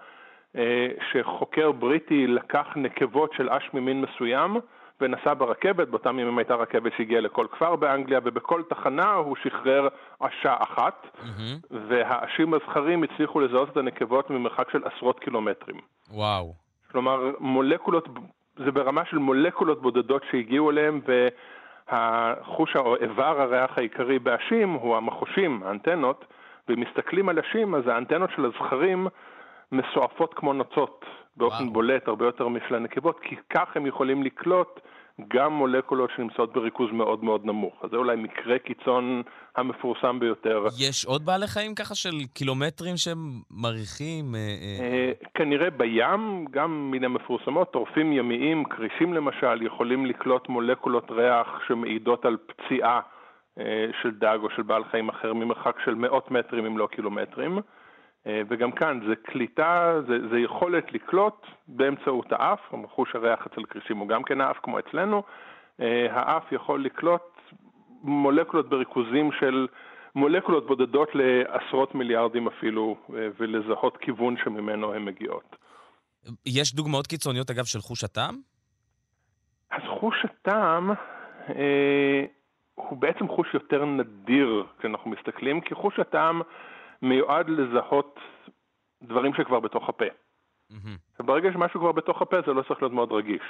אה, 0.56 0.88
שחוקר 1.12 1.72
בריטי 1.72 2.26
לקח 2.26 2.66
נקבות 2.76 3.32
של 3.32 3.50
אש 3.50 3.70
ממין 3.74 4.00
מסוים 4.00 4.56
ונסע 5.00 5.34
ברכבת, 5.34 5.88
באותם 5.88 6.18
ימים 6.18 6.38
הייתה 6.38 6.54
רכבת 6.54 6.92
שהגיעה 6.96 7.20
לכל 7.20 7.46
כפר 7.52 7.76
באנגליה, 7.76 8.20
ובכל 8.24 8.62
תחנה 8.68 9.12
הוא 9.12 9.36
שחרר 9.42 9.88
עשה 10.20 10.56
אחת, 10.58 11.06
מהמם. 11.22 11.58
והעשים 11.88 12.54
הזכרים 12.54 13.02
הצליחו 13.02 13.40
לזהות 13.40 13.68
את 13.68 13.76
הנקבות 13.76 14.30
ממרחק 14.30 14.70
של 14.70 14.82
עשרות 14.84 15.20
קילומטרים. 15.20 15.80
וואו. 16.10 16.54
כלומר, 16.92 17.30
מולקולות, 17.38 18.08
זה 18.56 18.70
ברמה 18.72 19.04
של 19.04 19.18
מולקולות 19.18 19.82
בודדות 19.82 20.22
שהגיעו 20.30 20.70
אליהם, 20.70 21.00
והחוש 21.92 22.76
או 22.76 22.96
איבר 22.96 23.40
הריח 23.40 23.78
העיקרי 23.78 24.18
באשים 24.18 24.72
הוא 24.72 24.96
המחושים, 24.96 25.62
האנטנות, 25.64 26.24
ומסתכלים 26.68 27.28
על 27.28 27.38
אשים, 27.38 27.74
אז 27.74 27.86
האנטנות 27.86 28.30
של 28.36 28.44
הזכרים 28.44 29.06
מסועפות 29.72 30.34
כמו 30.34 30.52
נוצות, 30.52 31.04
באופן 31.36 31.62
וואו. 31.62 31.72
בולט 31.72 32.08
הרבה 32.08 32.24
יותר 32.24 32.48
משל 32.48 32.74
הנקבות, 32.74 33.20
כי 33.20 33.36
כך 33.50 33.76
הם 33.76 33.86
יכולים 33.86 34.22
לקלוט 34.22 34.80
גם 35.28 35.52
מולקולות 35.52 36.10
שנמצאות 36.16 36.52
בריכוז 36.52 36.90
מאוד 36.92 37.24
מאוד 37.24 37.44
נמוך. 37.44 37.74
אז 37.84 37.90
זה 37.90 37.96
אולי 37.96 38.16
מקרה 38.16 38.58
קיצון 38.58 39.22
המפורסם 39.56 40.20
ביותר. 40.20 40.64
יש 40.88 41.04
עוד 41.04 41.24
בעלי 41.24 41.46
חיים 41.46 41.74
ככה 41.74 41.94
של 41.94 42.10
קילומטרים 42.34 42.96
שהם 42.96 43.18
מריחים? 43.50 44.34
אה, 44.34 44.40
אה, 44.40 44.84
אה, 44.84 45.12
כנראה 45.34 45.70
בים, 45.70 46.44
גם 46.50 46.90
מן 46.90 47.04
המפורסמות, 47.04 47.72
טורפים 47.72 48.12
ימיים, 48.12 48.64
כרישים 48.64 49.14
למשל, 49.14 49.62
יכולים 49.62 50.06
לקלוט 50.06 50.48
מולקולות 50.48 51.10
ריח 51.10 51.48
שמעידות 51.68 52.24
על 52.24 52.36
פציעה 52.46 53.00
אה, 53.58 53.86
של 54.02 54.10
דג 54.10 54.38
או 54.42 54.50
של 54.56 54.62
בעל 54.62 54.84
חיים 54.90 55.08
אחר 55.08 55.32
ממרחק 55.32 55.76
של 55.84 55.94
מאות 55.94 56.30
מטרים 56.30 56.66
אם 56.66 56.78
לא 56.78 56.86
קילומטרים. 56.86 57.58
אה, 58.28 58.42
וגם 58.48 58.72
כאן 58.72 59.00
זה 59.08 59.16
קליטה, 59.16 60.00
זה, 60.08 60.28
זה 60.30 60.38
יכולת 60.38 60.92
לקלוט 60.92 61.46
באמצעות 61.68 62.26
האף, 62.30 62.60
חוש 62.88 63.14
הריח 63.14 63.46
אצל 63.46 63.64
כרישים 63.64 63.96
הוא 63.96 64.08
גם 64.08 64.22
כן 64.22 64.40
האף 64.40 64.56
כמו 64.62 64.78
אצלנו, 64.78 65.22
אה, 65.80 66.06
האף 66.10 66.52
יכול 66.52 66.84
לקלוט 66.84 67.40
מולקולות 68.02 68.68
בריכוזים 68.68 69.30
של 69.40 69.66
מולקולות 70.14 70.66
בודדות 70.66 71.08
לעשרות 71.14 71.94
מיליארדים 71.94 72.46
אפילו, 72.46 72.96
אה, 73.14 73.28
ולזהות 73.38 73.96
כיוון 73.96 74.36
שממנו 74.44 74.94
הן 74.94 75.04
מגיעות. 75.04 75.56
יש 76.46 76.74
דוגמאות 76.74 77.06
קיצוניות, 77.06 77.50
אגב, 77.50 77.64
של 77.64 77.78
חוש 77.78 78.04
הטעם? 78.04 78.34
אז 79.70 79.82
חוש 80.00 80.24
הטעם 80.24 80.90
אה, 81.48 82.24
הוא 82.74 82.98
בעצם 82.98 83.28
חוש 83.28 83.54
יותר 83.54 83.84
נדיר 83.84 84.64
כשאנחנו 84.78 85.10
מסתכלים, 85.10 85.60
כי 85.60 85.74
חוש 85.74 85.98
הטעם 85.98 86.42
מיועד 87.02 87.48
לזהות 87.48 88.18
דברים 89.02 89.34
שכבר 89.34 89.60
בתוך 89.60 89.88
הפה. 89.88 90.04
מהמם. 90.70 90.96
וברגע 91.20 91.52
שמשהו 91.52 91.80
כבר 91.80 91.92
בתוך 91.92 92.22
הפה 92.22 92.36
זה 92.46 92.52
לא 92.52 92.62
צריך 92.62 92.82
להיות 92.82 92.92
מאוד 92.92 93.12
רגיש, 93.12 93.42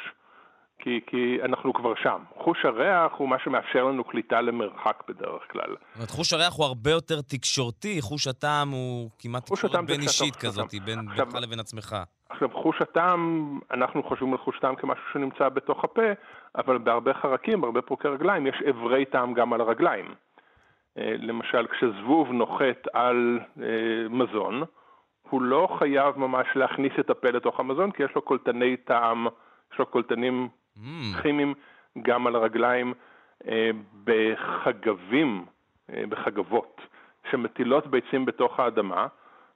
כי, 0.78 1.00
כי 1.06 1.38
אנחנו 1.44 1.74
כבר 1.74 1.94
שם. 2.02 2.22
חוש 2.44 2.64
הריח 2.64 3.12
הוא 3.16 3.28
מה 3.28 3.36
שמאפשר 3.44 3.84
לנו 3.84 4.04
קליטה 4.04 4.40
למרחק 4.40 5.02
בדרך 5.08 5.42
כלל. 5.50 5.70
זאת 5.70 5.96
אומרת, 5.96 6.10
חוש 6.10 6.32
הריח 6.32 6.54
הוא 6.56 6.66
הרבה 6.66 6.90
יותר 6.90 7.20
תקשורתי, 7.20 8.00
חוש 8.00 8.26
הטעם 8.26 8.70
הוא 8.70 9.10
כמעט 9.18 9.46
תקשורת 9.46 9.84
בין 9.86 10.00
אישית 10.00 10.36
כזאת, 10.36 10.74
בין 10.84 11.06
בינך 11.16 11.34
לבין 11.34 11.60
עצמך. 11.60 11.96
עכשיו, 12.28 12.48
חוש 12.62 12.82
הטעם, 12.82 13.20
אנחנו 13.70 14.02
חושבים 14.02 14.32
על 14.32 14.38
חוש 14.38 14.58
טעם 14.60 14.76
כמשהו 14.76 15.04
שנמצא 15.12 15.48
בתוך 15.48 15.84
הפה, 15.84 16.12
אבל 16.56 16.78
בהרבה 16.78 17.14
חרקים, 17.14 17.60
בהרבה 17.60 17.82
פרוקי 17.82 18.08
רגליים, 18.08 18.46
יש 18.46 18.62
אברי 18.70 19.04
טעם 19.04 19.34
גם 19.34 19.52
על 19.52 19.60
הרגליים. 19.60 20.14
אה, 20.98 21.14
למשל, 21.18 21.66
כשזבוב 21.66 22.32
נוחת 22.32 22.86
על 22.92 23.40
אה, 23.62 24.08
מזון, 24.10 24.62
הוא 25.30 25.42
לא 25.42 25.68
חייב 25.78 26.18
ממש 26.18 26.46
להכניס 26.54 26.92
את 27.00 27.10
הפה 27.10 27.30
לתוך 27.30 27.60
המזון, 27.60 27.90
כי 27.90 28.02
יש 28.02 28.10
לו 28.14 28.22
קולטני 28.22 28.76
טעם, 28.76 29.26
יש 29.72 29.78
לו 29.78 29.86
קולטנים 29.86 30.48
Mm, 30.78 31.22
כימיים 31.22 31.54
גם 32.02 32.26
על 32.26 32.36
הרגליים 32.36 32.94
אה, 33.48 33.70
בחגבים, 34.04 35.46
בחגבות, 36.08 36.80
שמטילות 37.30 37.86
ביצים 37.86 38.24
בתוך 38.24 38.60
האדמה, 38.60 39.06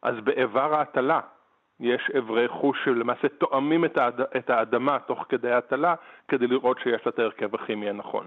אז 0.03 0.15
באיבר 0.25 0.75
ההטלה 0.75 1.21
יש 1.81 2.11
אברי 2.19 2.49
חוש 2.49 2.79
שלמעשה 2.85 3.29
תואמים 3.29 3.85
את, 3.85 3.97
האד... 3.97 4.21
את 4.21 4.51
האדמה 4.51 4.99
תוך 4.99 5.25
כדי 5.29 5.51
ההטלה, 5.51 5.95
כדי 6.29 6.47
לראות 6.47 6.79
שיש 6.79 7.07
לה 7.07 7.11
את 7.11 7.19
ההרכב 7.19 7.55
הכימי 7.55 7.91
הנכון. 7.91 8.27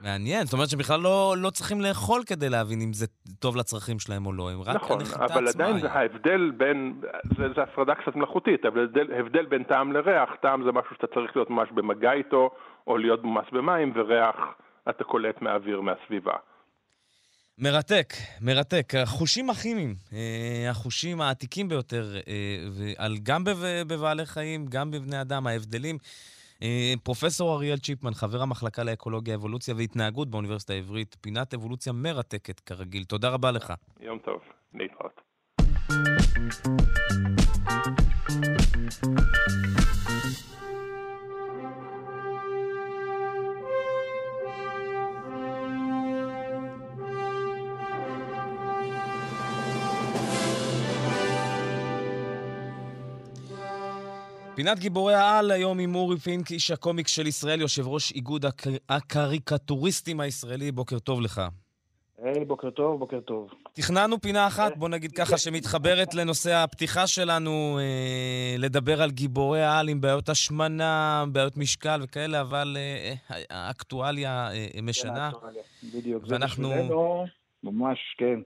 מעניין, 0.00 0.44
זאת 0.44 0.52
אומרת 0.52 0.68
שבכלל 0.68 1.00
לא, 1.00 1.34
לא 1.38 1.50
צריכים 1.50 1.80
לאכול 1.80 2.22
כדי 2.26 2.48
להבין 2.48 2.80
אם 2.80 2.92
זה 2.92 3.06
טוב 3.38 3.56
לצרכים 3.56 3.98
שלהם 3.98 4.26
או 4.26 4.32
לא, 4.32 4.50
הם 4.50 4.62
רק 4.62 4.76
נכון, 4.76 5.00
הנחיתה 5.00 5.24
אבל 5.24 5.48
עצמה. 5.48 5.64
עדיין 5.64 5.80
זה 5.80 5.90
ההבדל 5.92 6.50
בין, 6.56 7.00
זה, 7.36 7.44
זה 7.56 7.62
הפרדה 7.62 7.94
קצת 7.94 8.16
מלאכותית, 8.16 8.64
אבל 8.64 8.84
הבדל, 8.84 9.12
הבדל 9.18 9.46
בין 9.46 9.62
טעם 9.62 9.92
לריח, 9.92 10.28
טעם 10.42 10.64
זה 10.64 10.72
משהו 10.72 10.94
שאתה 10.94 11.06
צריך 11.06 11.36
להיות 11.36 11.50
ממש 11.50 11.68
במגע 11.74 12.12
איתו, 12.12 12.50
או 12.86 12.98
להיות 12.98 13.22
מומס 13.24 13.44
במים, 13.52 13.92
וריח 13.96 14.36
אתה 14.90 15.04
קולט 15.04 15.42
מהאוויר, 15.42 15.80
מהסביבה. 15.80 16.32
מרתק, 17.58 18.12
מרתק. 18.40 18.92
החושים 19.02 19.50
הכימיים, 19.50 19.94
אה, 20.12 20.70
החושים 20.70 21.20
העתיקים 21.20 21.68
ביותר, 21.68 22.16
אה, 22.98 23.06
גם 23.22 23.44
בב- 23.44 23.82
בבעלי 23.86 24.26
חיים, 24.26 24.66
גם 24.68 24.90
בבני 24.90 25.20
אדם, 25.20 25.46
ההבדלים. 25.46 25.98
אה, 26.62 26.94
פרופסור 27.02 27.54
אריאל 27.54 27.78
צ'יפמן, 27.78 28.14
חבר 28.14 28.42
המחלקה 28.42 28.84
לאקולוגיה, 28.84 29.34
אבולוציה 29.34 29.74
והתנהגות 29.74 30.30
באוניברסיטה 30.30 30.72
העברית, 30.72 31.16
פינת 31.20 31.54
אבולוציה 31.54 31.92
מרתקת 31.92 32.60
כרגיל. 32.60 33.04
תודה 33.04 33.28
רבה 33.28 33.50
לך. 33.50 33.72
יום 34.00 34.18
טוב, 34.18 34.40
להתראות. 34.74 35.20
פינת 54.56 54.78
גיבורי 54.78 55.14
העל 55.14 55.50
היום 55.50 55.78
עם 55.78 55.94
אורי 55.94 56.16
פינק, 56.18 56.50
איש 56.50 56.70
הקומיקס 56.70 57.10
של 57.10 57.26
ישראל, 57.26 57.60
יושב 57.60 57.86
ראש 57.88 58.12
איגוד 58.12 58.44
הקר... 58.46 58.70
הקריקטוריסטים 58.88 60.20
הישראלי. 60.20 60.72
בוקר 60.72 60.98
טוב 60.98 61.20
לך. 61.20 61.42
היי, 62.22 62.44
בוקר 62.44 62.70
טוב, 62.70 62.98
בוקר 62.98 63.20
טוב. 63.20 63.50
תכננו 63.72 64.20
פינה 64.20 64.46
אחת, 64.46 64.76
בוא 64.76 64.88
נגיד 64.88 65.12
ככה, 65.12 65.38
שמתחברת 65.38 66.14
לנושא 66.14 66.54
הפתיחה 66.54 67.06
שלנו, 67.06 67.78
אה, 67.80 68.56
לדבר 68.58 69.02
על 69.02 69.10
גיבורי 69.10 69.62
העל 69.62 69.88
עם 69.88 70.00
בעיות 70.00 70.28
השמנה, 70.28 71.24
בעיות 71.32 71.56
משקל 71.56 72.00
וכאלה, 72.02 72.40
אבל 72.40 72.76
אה, 72.80 73.14
אה, 73.30 73.42
האקטואליה 73.50 74.48
אה, 74.52 74.66
משנה. 74.82 75.30
בדיוק. 75.94 76.26
זה 76.26 76.34
ואנחנו- 76.34 76.68
בשבילנו. 76.70 77.24
ממש, 77.62 77.98
כן. 78.18 78.40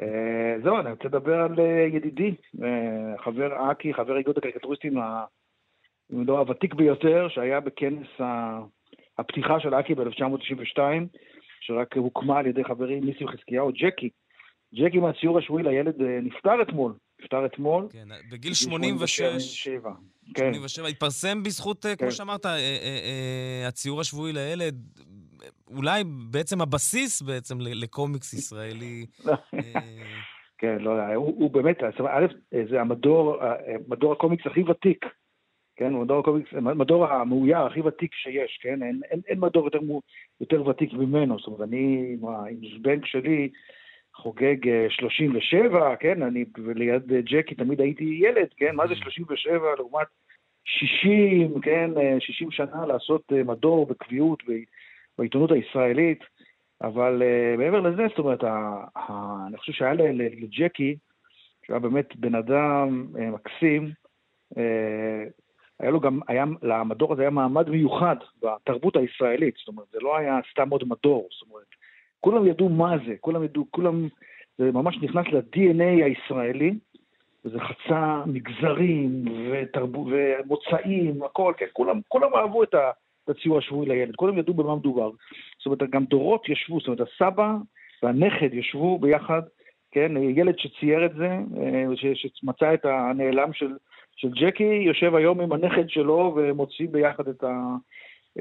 אה, 0.00 0.54
זהו, 0.62 0.80
אני 0.80 0.90
רוצה 0.90 1.04
לדבר 1.04 1.34
על 1.34 1.60
אה, 1.60 1.86
ידידי, 1.92 2.34
אה, 2.62 3.22
חבר 3.24 3.70
אקי, 3.72 3.94
חבר 3.94 4.16
איגוד 4.16 4.38
הקריקטוריסטים 4.38 4.98
המדור 6.10 6.38
הוותיק 6.38 6.74
ביותר, 6.74 7.28
שהיה 7.28 7.60
בכנס 7.60 8.06
הפתיחה 9.18 9.60
של 9.60 9.74
אקי 9.74 9.94
ב-1992, 9.94 10.78
שרק 11.60 11.96
הוקמה 11.96 12.38
על 12.38 12.46
ידי 12.46 12.64
חברי 12.64 13.00
ניסים 13.00 13.28
חזקיהו, 13.28 13.70
ג'קי. 13.72 14.10
ג'קי 14.74 14.98
מהציור 14.98 15.38
השבועי 15.38 15.64
לילד 15.64 15.94
נפטר 16.22 16.62
אתמול. 16.62 16.94
נפטר 17.22 17.46
אתמול. 17.46 17.86
כן, 17.92 18.08
בגיל 18.32 18.54
86. 18.54 19.18
87. 19.18 19.90
כן. 20.34 20.54
87. 20.54 20.88
התפרסם 20.88 21.42
בזכות, 21.42 21.82
כן. 21.82 21.94
כמו 21.96 22.12
שאמרת, 22.12 22.46
הציור 23.68 24.00
השבועי 24.00 24.32
לילד, 24.32 24.74
אולי 25.76 26.02
בעצם 26.30 26.60
הבסיס 26.60 27.22
בעצם 27.22 27.54
לקומיקס 27.60 28.34
ישראלי. 28.34 29.06
אה, 29.28 29.34
כן, 30.58 30.78
לא, 30.78 31.14
הוא, 31.14 31.26
הוא 31.26 31.50
באמת, 31.50 31.82
א', 32.08 32.26
זה 32.70 32.80
המדור, 32.80 33.36
מדור 33.88 34.12
הקומיקס 34.12 34.46
הכי 34.46 34.62
ותיק, 34.62 35.04
כן, 35.76 35.94
מדור 35.94 36.18
הקומיקס, 36.18 36.52
מדור 36.52 37.06
המאויר 37.06 37.58
הכי 37.58 37.80
ותיק 37.80 38.14
שיש, 38.14 38.58
כן, 38.62 38.82
אין, 38.82 39.00
אין, 39.10 39.20
אין 39.26 39.40
מדור 39.40 39.64
יותר, 39.64 39.80
יותר 40.40 40.66
ותיק 40.66 40.92
ממנו, 40.92 41.38
זאת 41.38 41.46
אומרת, 41.46 41.68
אני 41.68 42.16
עם 42.50 42.56
זבנג 42.78 43.04
שלי 43.04 43.48
חוגג 44.14 44.56
37, 44.88 45.90
אה, 45.90 45.96
כן, 45.96 46.22
אני, 46.22 46.44
וליד 46.64 47.12
ג'קי 47.12 47.54
תמיד 47.54 47.80
הייתי 47.80 48.04
ילד, 48.04 48.48
כן, 48.56 48.76
מה 48.76 48.86
זה 48.86 48.94
37 48.94 49.58
לעומת 49.78 50.06
60, 50.64 51.60
כן, 51.60 51.90
60 52.20 52.48
אה, 52.48 52.52
שנה 52.52 52.86
לעשות 52.86 53.32
מדור 53.46 53.86
בקביעות, 53.86 54.42
בעיתונות 55.18 55.50
הישראלית, 55.50 56.24
אבל 56.82 57.22
uh, 57.22 57.58
מעבר 57.58 57.80
לזה, 57.80 58.02
זאת 58.08 58.18
אומרת, 58.18 58.44
ה, 58.44 58.84
ה, 58.96 59.36
אני 59.46 59.56
חושב 59.56 59.72
שהיה 59.72 59.92
לג'קי, 60.40 60.96
שהוא 61.66 61.74
היה 61.74 61.80
באמת 61.80 62.16
בן 62.16 62.34
אדם 62.34 63.06
uh, 63.14 63.20
מקסים, 63.20 63.90
uh, 64.54 64.58
היה 65.80 65.90
לו 65.90 66.00
גם, 66.00 66.20
היה, 66.28 66.44
למדור 66.62 67.12
הזה 67.12 67.22
היה 67.22 67.30
מעמד 67.30 67.68
מיוחד 67.68 68.16
בתרבות 68.42 68.96
הישראלית, 68.96 69.54
זאת 69.58 69.68
אומרת, 69.68 69.86
זה 69.92 69.98
לא 70.00 70.16
היה 70.16 70.40
סתם 70.52 70.70
עוד 70.70 70.84
מדור, 70.88 71.28
זאת 71.30 71.50
אומרת, 71.50 71.66
כולם 72.20 72.46
ידעו 72.46 72.68
מה 72.68 72.96
זה, 73.06 73.14
כולם 73.20 73.44
ידעו, 73.44 73.66
כולם, 73.70 74.08
זה 74.58 74.72
ממש 74.72 74.98
נכנס 75.02 75.26
ל-DNA 75.26 76.04
הישראלי, 76.04 76.74
וזה 77.44 77.58
חצה 77.60 78.22
מגזרים 78.26 79.24
ותרבות 79.52 80.06
ומוצאים, 80.10 81.22
הכל, 81.22 81.52
כן, 81.56 81.66
כולם, 81.72 82.00
כולם 82.08 82.34
אהבו 82.34 82.62
את 82.62 82.74
ה... 82.74 82.90
את 83.24 83.28
הציור 83.30 83.58
השבועי 83.58 83.88
לילד. 83.88 84.16
קודם 84.16 84.38
ידעו 84.38 84.54
במה 84.54 84.76
מדובר. 84.76 85.10
זאת 85.58 85.66
אומרת, 85.66 85.90
גם 85.90 86.04
דורות 86.04 86.48
ישבו, 86.48 86.80
זאת 86.80 86.88
אומרת, 86.88 87.00
הסבא 87.00 87.54
והנכד 88.02 88.54
ישבו 88.54 88.98
ביחד, 88.98 89.42
כן, 89.90 90.12
ילד 90.16 90.58
שצייר 90.58 91.06
את 91.06 91.14
זה, 91.14 91.28
אה, 91.28 91.84
שמצא 92.14 92.74
את 92.74 92.84
הנעלם 92.84 93.52
של, 93.52 93.72
של 94.16 94.28
ג'קי, 94.28 94.64
יושב 94.64 95.14
היום 95.14 95.40
עם 95.40 95.52
הנכד 95.52 95.88
שלו 95.88 96.34
ומוציא 96.36 96.88
ביחד 96.90 97.28
את, 97.28 97.44
ה, 97.44 97.74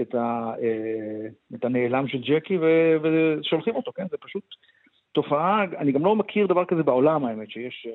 את, 0.02 0.16
ה, 0.16 0.54
אה, 0.62 1.28
את 1.56 1.66
הנעלם 1.66 2.08
של 2.08 2.22
ג'קי 2.22 2.58
ו, 2.58 2.96
ושולחים 3.02 3.76
אותו, 3.76 3.92
כן? 3.92 4.08
זה 4.12 4.18
פשוט 4.18 4.44
תופעה, 5.12 5.64
אני 5.64 5.92
גם 5.92 6.06
לא 6.06 6.16
מכיר 6.16 6.48
דבר 6.48 6.66
כזה 6.66 6.84
בעולם, 6.84 7.26
האמת, 7.26 7.52
שיש... 7.52 7.88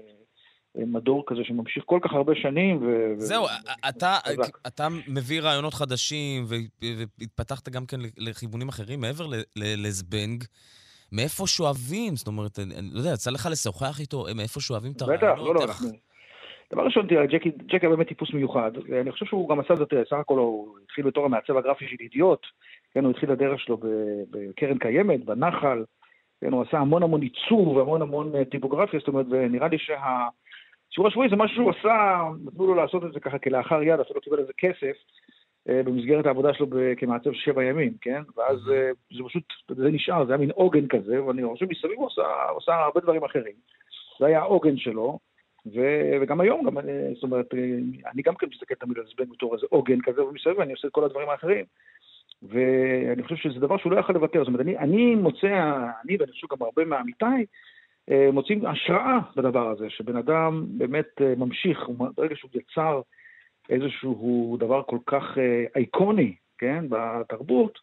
אה, 0.78 0.82
מדור 0.86 1.24
כזה 1.26 1.40
שממשיך 1.44 1.82
כל 1.86 1.98
כך 2.02 2.12
הרבה 2.12 2.34
שנים. 2.34 2.76
ו... 2.82 3.14
זהו, 3.18 3.42
ו... 3.42 3.46
אתה, 3.88 4.18
אתה 4.66 4.88
מביא 5.08 5.40
רעיונות 5.40 5.74
חדשים 5.74 6.44
והתפתחת 7.18 7.68
גם 7.68 7.86
כן 7.86 7.96
לכיוונים 8.16 8.68
אחרים 8.68 9.00
מעבר 9.00 9.26
לזבנג. 9.56 10.44
מאיפה 11.12 11.46
שואבים? 11.46 12.16
זאת 12.16 12.26
אומרת, 12.26 12.58
אני 12.58 12.88
לא 12.92 12.98
יודע, 12.98 13.10
יצא 13.10 13.30
לך 13.30 13.48
לשוחח 13.50 14.00
איתו, 14.00 14.24
מאיפה 14.36 14.60
שואבים 14.60 14.92
את 14.96 15.02
הרעיונות? 15.02 15.24
בטח, 15.24 15.38
לא, 15.38 15.54
לא, 15.54 15.64
אנחנו... 15.64 15.88
דבר 16.72 16.84
ראשון, 16.84 17.06
תראה, 17.06 17.26
ג'קי, 17.26 17.50
ג'קי 17.50 17.88
באמת 17.88 18.08
טיפוס 18.08 18.32
מיוחד, 18.34 18.70
ואני 18.88 19.12
חושב 19.12 19.26
שהוא 19.26 19.48
גם 19.48 19.60
עשה 19.60 19.74
את 19.74 19.78
זה, 19.78 20.02
סך 20.10 20.16
הכל 20.16 20.38
הוא 20.38 20.78
התחיל 20.84 21.04
בתור 21.04 21.24
המעצב 21.24 21.56
הגרפי 21.56 21.88
של 21.88 22.02
ידיעות, 22.02 22.46
כן, 22.94 23.04
הוא 23.04 23.10
התחיל 23.10 23.30
הדרך 23.30 23.60
שלו 23.60 23.78
בקרן 24.30 24.78
קיימת, 24.78 25.24
בנחל, 25.24 25.84
כן, 26.40 26.52
הוא 26.52 26.64
עשה 26.68 26.78
המון 26.78 27.02
המון 27.02 27.22
עיצוב 27.22 27.68
והמון 27.68 28.02
המון 28.02 28.36
אה, 28.36 28.44
טיפוגרפיה, 28.44 28.98
זאת 28.98 29.08
אומרת, 29.08 29.26
ונראה 29.30 29.68
לי 29.68 29.78
שה... 29.78 30.28
שיעור 30.96 31.08
השבועי 31.08 31.28
זה 31.28 31.36
משהו 31.36 31.56
שהוא 31.56 31.70
עשה, 31.70 32.22
נתנו 32.44 32.66
לו 32.66 32.74
לעשות 32.74 33.04
את 33.04 33.12
זה 33.12 33.20
ככה 33.20 33.38
כלאחר 33.38 33.82
יד, 33.82 34.00
אפילו 34.00 34.20
קיבל 34.20 34.38
איזה 34.38 34.52
כסף 34.58 34.96
אה, 35.68 35.82
במסגרת 35.82 36.26
העבודה 36.26 36.54
שלו 36.54 36.66
כמעצב 36.96 37.32
שבע 37.32 37.64
ימים, 37.64 37.92
כן? 38.00 38.22
ואז 38.36 38.58
אה, 38.70 38.90
זה 39.16 39.24
פשוט, 39.28 39.44
זה 39.68 39.90
נשאר, 39.90 40.26
זה 40.26 40.32
היה 40.32 40.38
מין 40.38 40.50
עוגן 40.50 40.88
כזה, 40.88 41.24
ואני 41.24 41.42
חושב 41.46 41.66
מסביב 41.70 41.98
הוא 41.98 42.06
עשה, 42.06 42.22
עשה 42.56 42.74
הרבה 42.74 43.00
דברים 43.00 43.24
אחרים. 43.24 43.52
זה 44.20 44.26
היה 44.26 44.40
העוגן 44.40 44.76
שלו, 44.76 45.18
ו, 45.66 45.80
וגם 46.20 46.40
היום, 46.40 46.66
גם, 46.66 46.78
אה, 46.78 47.10
זאת 47.14 47.22
אומרת, 47.22 47.54
אני 48.12 48.22
גם 48.22 48.34
כן 48.34 48.46
מסתכל 48.50 48.74
תמיד 48.74 48.98
על 48.98 49.04
זבנג 49.06 49.30
בתור 49.30 49.54
איזה 49.54 49.66
עוגן 49.70 50.00
כזה, 50.02 50.24
ומסביב 50.24 50.60
אני 50.60 50.72
עושה 50.72 50.88
את 50.88 50.92
כל 50.92 51.04
הדברים 51.04 51.28
האחרים. 51.28 51.64
ואני 52.42 53.22
חושב 53.22 53.36
שזה 53.36 53.60
דבר 53.60 53.76
שהוא 53.76 53.92
לא 53.92 54.00
יכול 54.00 54.14
לוותר. 54.14 54.38
זאת 54.38 54.48
אומרת, 54.48 54.60
אני, 54.60 54.78
אני 54.78 55.14
מוצא, 55.14 55.74
אני 56.04 56.16
ואני 56.16 56.32
חושב 56.32 56.46
גם 56.50 56.62
הרבה 56.62 56.84
מעמיתיי, 56.84 57.28
אה, 57.28 57.44
מוצאים 58.32 58.66
השראה 58.66 59.18
בדבר 59.36 59.68
הזה, 59.70 59.86
שבן 59.90 60.16
אדם 60.16 60.66
באמת 60.68 61.06
אה, 61.20 61.34
ממשיך, 61.36 61.78
ברגע 62.16 62.34
שהוא 62.36 62.50
יצר 62.54 63.00
איזשהו 63.70 64.56
דבר 64.60 64.82
כל 64.82 64.98
כך 65.06 65.22
אה, 65.38 65.64
אייקוני, 65.76 66.34
כן, 66.58 66.84
בתרבות, 66.88 67.78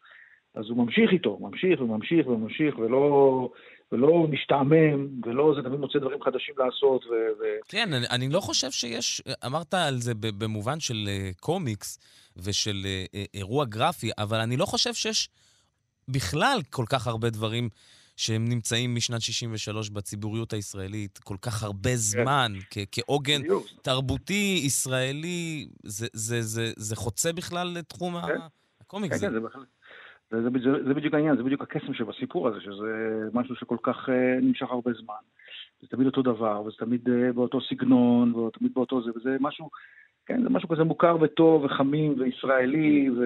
אז 0.56 0.66
הוא 0.70 0.78
ממשיך 0.78 1.12
איתו, 1.12 1.38
ממשיך 1.42 1.82
וממשיך 1.82 2.28
וממשיך, 2.28 2.78
ולא, 2.78 3.50
ולא 3.92 4.28
משתעמם, 4.30 5.08
ולא, 5.26 5.54
זה 5.56 5.62
תמיד 5.62 5.80
מוצא 5.80 6.00
דברים 6.00 6.24
חדשים 6.24 6.56
לעשות. 6.58 7.06
ו, 7.06 7.10
ו... 7.10 7.44
כן, 7.68 7.94
אני, 7.94 8.06
אני 8.10 8.30
לא 8.30 8.40
חושב 8.40 8.72
שיש, 8.72 9.22
אמרת 9.46 9.74
על 9.74 9.98
זה 9.98 10.14
במובן 10.16 10.80
של 10.80 11.10
קומיקס 11.40 12.00
ושל 12.38 12.86
אירוע 13.34 13.66
גרפי, 13.66 14.10
אבל 14.18 14.38
אני 14.38 14.58
לא 14.58 14.66
חושב 14.66 14.94
שיש 14.94 15.30
בכלל 16.08 16.58
כל 16.70 16.86
כך 16.90 17.08
הרבה 17.08 17.30
דברים 17.30 17.70
שהם 18.18 18.46
נמצאים 18.50 18.96
משנת 18.96 19.22
63 19.22 19.90
בציבוריות 19.90 20.54
הישראלית 20.54 21.18
כל 21.18 21.36
כך 21.42 21.64
הרבה 21.64 21.90
כן. 21.90 21.96
זמן, 21.96 22.52
כן. 22.70 22.84
כעוגן 22.92 23.42
תרבותי 23.82 24.62
ישראלי, 24.66 25.68
זה, 25.84 26.08
זה, 26.14 26.42
זה, 26.42 26.72
זה 26.76 26.96
חוצה 26.96 27.34
בכלל 27.34 27.68
לתחום 27.78 28.14
כן. 28.22 28.38
הקומיקס. 28.82 29.22
כן, 29.22 29.28
כן, 29.28 29.34
זה 29.34 29.40
בכלל. 29.40 29.64
זה, 30.32 30.42
זה, 30.42 30.50
זה, 30.64 30.88
זה 30.88 30.94
בדיוק 30.94 31.14
העניין, 31.14 31.38
זה 31.38 31.44
בדיוק 31.44 31.62
הקסם 31.62 31.94
שבסיפור 31.94 32.48
הזה, 32.48 32.62
שזה 32.62 33.24
משהו 33.34 33.56
שכל 33.56 33.78
כך 33.84 34.10
uh, 34.10 34.12
נמשך 34.42 34.68
הרבה 34.70 34.92
זמן. 34.94 35.24
זה 35.82 35.88
תמיד 35.88 36.08
אותו 36.08 36.22
דבר, 36.22 36.62
וזה 36.62 36.78
תמיד 36.80 37.08
uh, 37.08 37.34
באותו 37.34 37.62
סגנון, 37.62 38.36
ותמיד 38.36 38.74
באותו 38.74 39.04
זה, 39.04 39.12
וזה 39.16 39.38
משהו, 39.40 39.70
כן, 40.26 40.44
זה 40.44 40.50
משהו 40.50 40.70
כזה 40.70 40.84
מוכר 40.84 41.18
וטוב 41.22 41.64
וחמים 41.64 42.16
וישראלי, 42.20 43.10
ו... 43.10 43.24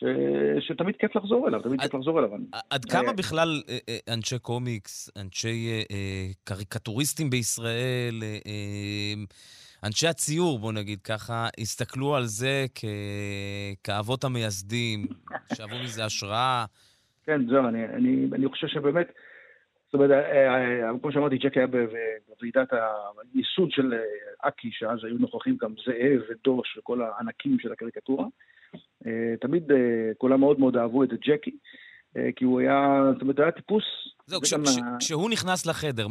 ש... 0.00 0.04
שתמיד 0.66 0.96
כיף 0.96 1.16
לחזור 1.16 1.48
אליו, 1.48 1.62
תמיד 1.62 1.80
כיף 1.80 1.94
לחזור 1.94 2.18
אליו. 2.18 2.30
עד 2.70 2.84
כמה 2.84 3.08
אה, 3.08 3.12
בכלל 3.12 3.62
אה, 3.68 3.78
אה, 3.88 4.14
אנשי 4.14 4.38
קומיקס, 4.38 5.10
אנשי 5.16 5.84
קריקטוריסטים 6.44 7.30
בישראל, 7.30 8.14
אנשי 9.84 10.06
הציור, 10.06 10.58
בוא 10.58 10.72
נגיד 10.72 11.02
ככה, 11.02 11.48
הסתכלו 11.60 12.16
על 12.16 12.24
זה 12.24 12.66
כ... 12.74 12.84
כאבות 13.84 14.24
המייסדים, 14.24 15.06
שאבו 15.54 15.76
מזה 15.84 16.04
השראה? 16.04 16.64
כן, 17.24 17.46
זהו, 17.46 17.68
אני, 17.68 17.84
אני, 17.84 18.28
אני 18.32 18.48
חושב 18.48 18.66
שבאמת, 18.66 19.06
זאת 19.86 19.94
אומרת, 19.94 20.10
כמו 21.02 21.12
שאמרתי, 21.12 21.38
ג'ק 21.38 21.56
היה 21.56 21.66
בוועידת 21.66 22.68
הייסוד 23.34 23.70
של 23.70 23.94
אקי, 24.42 24.68
שאז 24.72 25.04
היו 25.04 25.18
נוכחים 25.18 25.56
גם 25.60 25.74
זאב 25.86 26.20
ודוש 26.30 26.78
וכל 26.78 27.02
הענקים 27.02 27.58
של 27.58 27.72
הקריקטורה. 27.72 28.24
אה, 29.06 29.34
תמיד 29.40 29.72
אה, 29.72 30.10
כולם 30.18 30.40
מאוד 30.40 30.60
מאוד 30.60 30.76
אהבו 30.76 31.04
את 31.04 31.08
ג'קי, 31.12 31.56
אה, 32.16 32.28
כי 32.36 32.44
הוא 32.44 32.60
היה, 32.60 33.02
זאת 33.12 33.22
אומרת, 33.22 33.38
היה 33.38 33.50
טיפוס... 33.50 33.84
זהו, 34.26 34.40
כשהוא 35.00 35.30
נכנס 35.30 35.66
לחדר, 35.66 36.06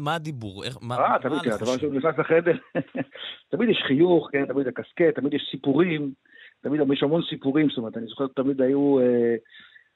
מה 0.00 0.14
הדיבור? 0.14 0.64
אה, 0.64 1.18
תמיד, 1.22 1.52
הדבר 1.52 1.78
שהוא 1.78 1.94
נכנס 1.94 2.18
לחדר, 2.18 2.56
תמיד 3.50 3.68
יש 3.68 3.82
חיוך, 3.86 4.28
כן, 4.32 4.46
תמיד 4.46 4.66
הקסקט, 4.66 5.14
תמיד 5.14 5.34
יש 5.34 5.48
סיפורים, 5.50 6.12
תמיד 6.60 6.80
יש 6.92 7.02
המון 7.02 7.22
סיפורים, 7.30 7.68
זאת 7.68 7.78
אומרת, 7.78 7.96
אני 7.96 8.06
זוכר, 8.06 8.26
תמיד 8.26 8.62
היו... 8.62 8.98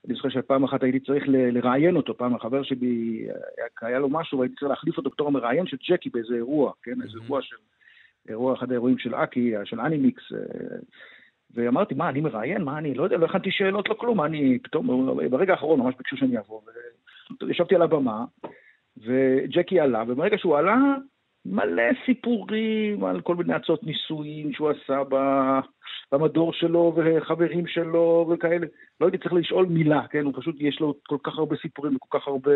אני 0.06 0.14
זוכר 0.14 0.28
שפעם 0.28 0.64
אחת 0.64 0.82
הייתי 0.82 1.00
צריך 1.00 1.24
לראיין 1.28 1.96
אותו, 1.96 2.16
פעם 2.16 2.34
החבר 2.34 2.62
שלי, 2.62 3.26
היה 3.82 3.98
לו 3.98 4.08
משהו 4.08 4.38
והייתי 4.38 4.54
צריך 4.54 4.70
להחליף 4.70 4.96
אותו 4.96 5.10
בתור 5.10 5.28
המראיין 5.28 5.66
של 5.66 5.76
ג'קי 5.90 6.10
באיזה 6.10 6.34
אירוע, 6.34 6.72
כן, 6.82 7.02
איזה 7.02 7.18
אירוע 7.22 7.42
של, 7.42 7.56
אירוע, 8.28 8.54
אחד 8.54 8.70
האירועים 8.70 8.98
של 8.98 9.14
אקי, 9.14 9.52
של 9.64 9.80
אנימיקס, 9.80 10.22
ואמרתי, 11.54 11.94
מה, 11.94 12.08
אני 12.08 12.20
מראיין? 12.20 12.62
מה 12.62 12.78
אני, 12.78 12.94
לא 12.94 13.04
יודע, 13.04 13.16
לא 13.16 13.26
הכנתי 13.26 13.50
שאלות, 13.50 13.88
לא 13.88 13.94
כלום, 13.94 14.16
מה 14.16 14.26
אני, 14.26 14.58
פתאום, 14.58 15.18
ברגע 15.30 15.52
האחרון 15.52 15.80
ממש 15.80 15.94
ביקשו 15.98 16.16
שאני 16.16 16.38
אבוא. 16.38 16.60
וישבתי 17.42 17.74
על 17.74 17.82
הבמה, 17.82 18.24
וג'קי 18.96 19.80
עלה, 19.80 20.04
וברגע 20.08 20.38
שהוא 20.38 20.56
עלה, 20.56 20.76
מלא 21.46 21.82
סיפורים 22.06 23.04
על 23.04 23.20
כל 23.20 23.36
מיני 23.36 23.54
הצעות 23.54 23.84
נישואים 23.84 24.52
שהוא 24.52 24.70
עשה 24.70 25.02
במדור 26.12 26.52
שלו 26.52 26.94
וחברים 26.96 27.66
שלו 27.66 28.30
וכאלה. 28.30 28.66
לא 29.00 29.06
הייתי 29.06 29.18
צריך 29.18 29.32
לשאול 29.32 29.66
מילה, 29.66 30.06
כן? 30.10 30.24
הוא 30.24 30.32
פשוט, 30.36 30.56
יש 30.58 30.80
לו 30.80 30.94
כל 31.06 31.16
כך 31.22 31.38
הרבה 31.38 31.56
סיפורים 31.56 31.96
וכל 31.96 32.18
כך 32.18 32.28
הרבה... 32.28 32.52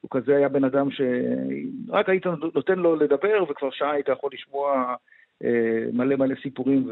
הוא 0.00 0.10
כזה 0.10 0.36
היה 0.36 0.48
בן 0.48 0.64
אדם 0.64 0.88
שרק 0.90 2.08
היית 2.08 2.26
נותן 2.54 2.78
לו 2.78 2.96
לדבר 2.96 3.44
וכבר 3.48 3.70
שעה 3.70 3.90
היית 3.90 4.08
יכול 4.08 4.30
לשמוע 4.32 4.94
מלא 5.92 6.16
מלא 6.16 6.34
סיפורים 6.42 6.88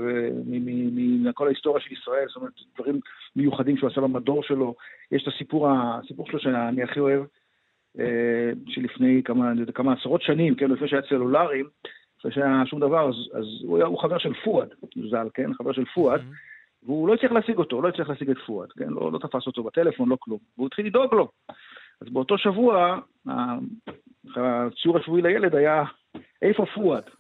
מכל 1.23 1.47
ההיסטוריה 1.47 1.81
של 1.81 1.93
ישראל, 1.93 2.25
זאת 2.29 2.37
אומרת, 2.37 2.53
דברים 2.75 3.01
מיוחדים 3.37 3.77
שהוא 3.77 3.91
עשה 3.91 4.01
במדור 4.01 4.43
שלו. 4.43 4.75
יש 5.13 5.23
את 5.23 5.29
הסיפור, 5.35 5.69
הסיפור 5.71 6.27
שלו 6.27 6.39
שאני 6.39 6.83
הכי 6.83 7.01
אוהב, 7.01 7.23
אה, 7.99 8.51
שלפני 8.67 9.23
כמה, 9.25 9.53
כמה 9.75 9.93
עשרות 9.93 10.23
שנים, 10.23 10.55
כן, 10.55 10.71
לפני 10.71 10.89
שהיה 10.89 11.03
סלולריים, 11.09 11.67
לפני 12.19 12.33
שהיה 12.33 12.63
שום 12.67 12.81
דבר, 12.81 13.09
אז, 13.09 13.15
אז 13.39 13.45
הוא, 13.63 13.77
היה, 13.77 13.87
הוא 13.87 13.99
חבר 13.99 14.19
של 14.19 14.35
פואד, 14.45 14.69
ז"ל, 15.11 15.29
כן, 15.35 15.55
חבר 15.55 15.73
של 15.73 15.85
פואד, 15.85 16.21
mm-hmm. 16.21 16.87
והוא 16.87 17.09
לא 17.09 17.15
הצליח 17.15 17.33
להשיג 17.33 17.59
אותו, 17.59 17.83
לא 17.83 17.89
הצליח 17.89 18.09
להשיג 18.09 18.31
את 18.31 18.39
פואד, 18.47 18.73
כן, 18.73 18.89
לא, 18.89 19.13
לא 19.13 19.19
תפס 19.19 19.47
אותו 19.47 19.63
בטלפון, 19.63 20.09
לא 20.09 20.17
כלום, 20.21 20.39
והוא 20.57 20.67
התחיל 20.67 20.87
לדאוג 20.87 21.15
לו. 21.15 21.29
אז 22.01 22.09
באותו 22.13 22.39
שבוע, 22.39 22.99
הציור 24.37 24.99
השבועי 24.99 25.23
לילד 25.23 25.55
היה, 25.55 25.85
איפה 26.43 26.65
פואד? 26.75 27.03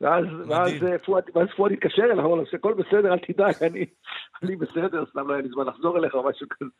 ואז, 0.00 0.24
ואז, 0.48 0.72
פואד, 1.04 1.24
ואז 1.34 1.48
פואד 1.56 1.72
התקשר 1.72 2.02
אליו, 2.02 2.26
אמר 2.26 2.34
לו, 2.34 2.44
הכל 2.52 2.74
בסדר, 2.74 3.12
אל 3.12 3.18
תדאג, 3.18 3.54
אני, 3.62 3.86
אני 4.42 4.56
בסדר, 4.56 5.04
סתם 5.10 5.28
לא 5.28 5.32
היה 5.32 5.42
לי 5.42 5.48
זמן 5.48 5.66
לחזור 5.66 5.98
אליך 5.98 6.14
או 6.14 6.28
משהו 6.28 6.46
כזה. 6.50 6.70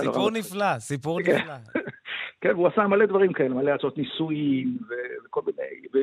סיפור 0.00 0.30
נפלא, 0.30 0.78
סיפור 0.78 1.22
כן. 1.22 1.36
נפלא. 1.36 1.82
כן, 2.40 2.54
והוא 2.54 2.68
עשה 2.68 2.86
מלא 2.86 3.06
דברים 3.06 3.32
כאלה, 3.32 3.54
מלא 3.54 3.70
הצעות 3.70 3.98
ניסויים 3.98 4.78
וכל 5.24 5.40
מיני. 5.46 6.02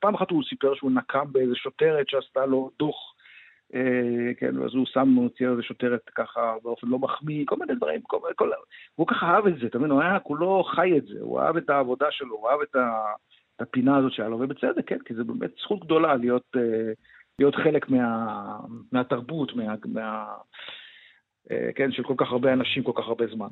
פעם 0.00 0.14
אחת 0.14 0.30
הוא 0.30 0.42
סיפר 0.48 0.74
שהוא 0.74 0.90
נקם 0.90 1.32
באיזה 1.32 1.54
שוטרת 1.54 2.08
שעשתה 2.08 2.46
לו 2.46 2.70
דוח, 2.78 2.94
אה, 2.94 3.11
כן, 4.36 4.62
אז 4.64 4.74
הוא 4.74 4.86
שם, 4.86 5.28
צייר 5.38 5.50
איזה 5.50 5.62
שוטרת 5.62 6.10
ככה 6.14 6.54
באופן 6.62 6.86
לא 6.86 6.98
מחמיא, 6.98 7.44
כל 7.46 7.56
מיני 7.56 7.74
דברים, 7.74 8.00
כל, 8.02 8.18
כל, 8.36 8.50
הוא 8.94 9.06
ככה 9.06 9.26
אהב 9.26 9.46
את 9.46 9.54
זה, 9.60 9.66
אתה 9.66 9.78
מבין, 9.78 9.90
הוא 9.90 10.02
היה 10.02 10.18
כולו 10.20 10.64
חי 10.64 10.98
את 10.98 11.06
זה, 11.06 11.18
הוא 11.20 11.40
אהב 11.40 11.56
את 11.56 11.70
העבודה 11.70 12.06
שלו, 12.10 12.36
הוא 12.36 12.48
אהב 12.48 12.60
את, 12.60 12.76
ה, 12.76 13.02
את 13.56 13.62
הפינה 13.62 13.96
הזאת 13.96 14.12
שהיה 14.12 14.28
לו, 14.28 14.40
ובצדק, 14.40 14.86
כן, 14.86 14.98
כי 15.04 15.14
זה 15.14 15.24
באמת 15.24 15.50
זכות 15.62 15.84
גדולה 15.84 16.16
להיות, 16.16 16.56
אה, 16.56 16.92
להיות 17.38 17.54
חלק 17.54 17.88
מה, 17.88 18.58
מהתרבות, 18.92 19.56
מה, 19.56 19.74
מה, 19.84 20.24
אה, 21.50 21.70
כן, 21.74 21.92
של 21.92 22.02
כל 22.02 22.14
כך 22.16 22.26
הרבה 22.30 22.52
אנשים 22.52 22.82
כל 22.82 22.92
כך 22.94 23.04
הרבה 23.06 23.24
זמן. 23.34 23.48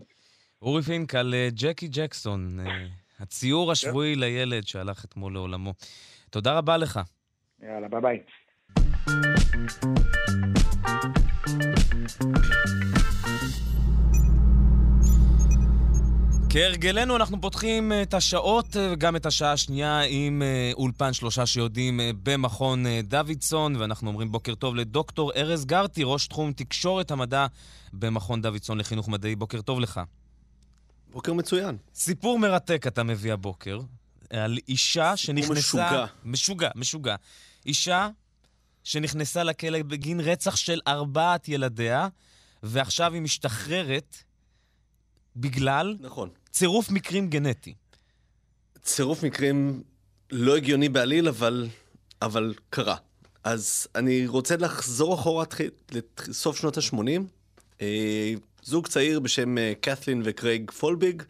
אורי 0.62 0.82
פינק 0.82 1.14
על 1.14 1.34
אה, 1.34 1.48
ג'קי 1.62 1.88
ג'קסון, 1.88 2.60
אה, 2.60 2.86
הציור 3.20 3.72
השבועי 3.72 4.16
לילד 4.16 4.66
שהלך 4.66 5.04
אתמול 5.04 5.32
לעולמו. 5.32 5.72
תודה 6.30 6.58
רבה 6.58 6.76
לך. 6.76 7.00
יאללה, 7.62 7.88
ביי 7.88 8.00
ביי. 8.00 8.22
כהרגלנו, 16.50 17.16
אנחנו 17.16 17.40
פותחים 17.40 17.92
את 18.02 18.14
השעות 18.14 18.76
וגם 18.92 19.16
את 19.16 19.26
השעה 19.26 19.52
השנייה 19.52 20.00
עם 20.00 20.42
אה, 20.42 20.70
אולפן 20.74 21.12
שלושה 21.12 21.46
שיודעים 21.46 22.00
במכון 22.22 22.84
דוידסון, 23.02 23.76
ואנחנו 23.76 24.08
אומרים 24.08 24.32
בוקר 24.32 24.54
טוב 24.54 24.76
לדוקטור 24.76 25.32
ארז 25.36 25.64
גרטי, 25.64 26.02
ראש 26.04 26.26
תחום 26.26 26.52
תקשורת 26.52 27.10
המדע 27.10 27.46
במכון 27.92 28.42
דוידסון 28.42 28.78
לחינוך 28.78 29.08
מדעי. 29.08 29.36
בוקר 29.36 29.60
טוב 29.60 29.80
לך. 29.80 30.00
בוקר 31.12 31.32
מצוין. 31.32 31.76
סיפור 31.94 32.38
מרתק 32.38 32.86
אתה 32.86 33.02
מביא 33.02 33.32
הבוקר, 33.32 33.80
על 34.30 34.58
אישה 34.68 35.16
שנכנסה... 35.16 35.58
משוגע. 35.58 36.06
משוגע, 36.24 36.68
משוגע. 36.74 37.16
אישה 37.66 38.08
שנכנסה 38.84 39.44
לכלא 39.44 39.82
בגין 39.82 40.20
רצח 40.20 40.56
של 40.56 40.80
ארבעת 40.86 41.48
ילדיה, 41.48 42.08
ועכשיו 42.62 43.14
היא 43.14 43.22
משתחררת 43.22 44.16
בגלל... 45.36 45.96
נכון. 46.00 46.28
צירוף 46.50 46.90
מקרים 46.90 47.28
גנטי. 47.30 47.74
צירוף 48.82 49.22
מקרים 49.22 49.82
לא 50.30 50.56
הגיוני 50.56 50.88
בעליל, 50.88 51.28
אבל, 51.28 51.68
אבל 52.22 52.54
קרה. 52.70 52.96
אז 53.44 53.88
אני 53.94 54.26
רוצה 54.26 54.56
לחזור 54.56 55.14
אחורה 55.14 55.44
לסוף 56.28 56.56
שנות 56.56 56.78
ה-80. 56.78 57.84
זוג 58.62 58.86
צעיר 58.86 59.20
בשם 59.20 59.58
אה, 59.58 59.72
קת'לין 59.80 60.22
וקרייג 60.24 60.70
פולביג. 60.70 61.22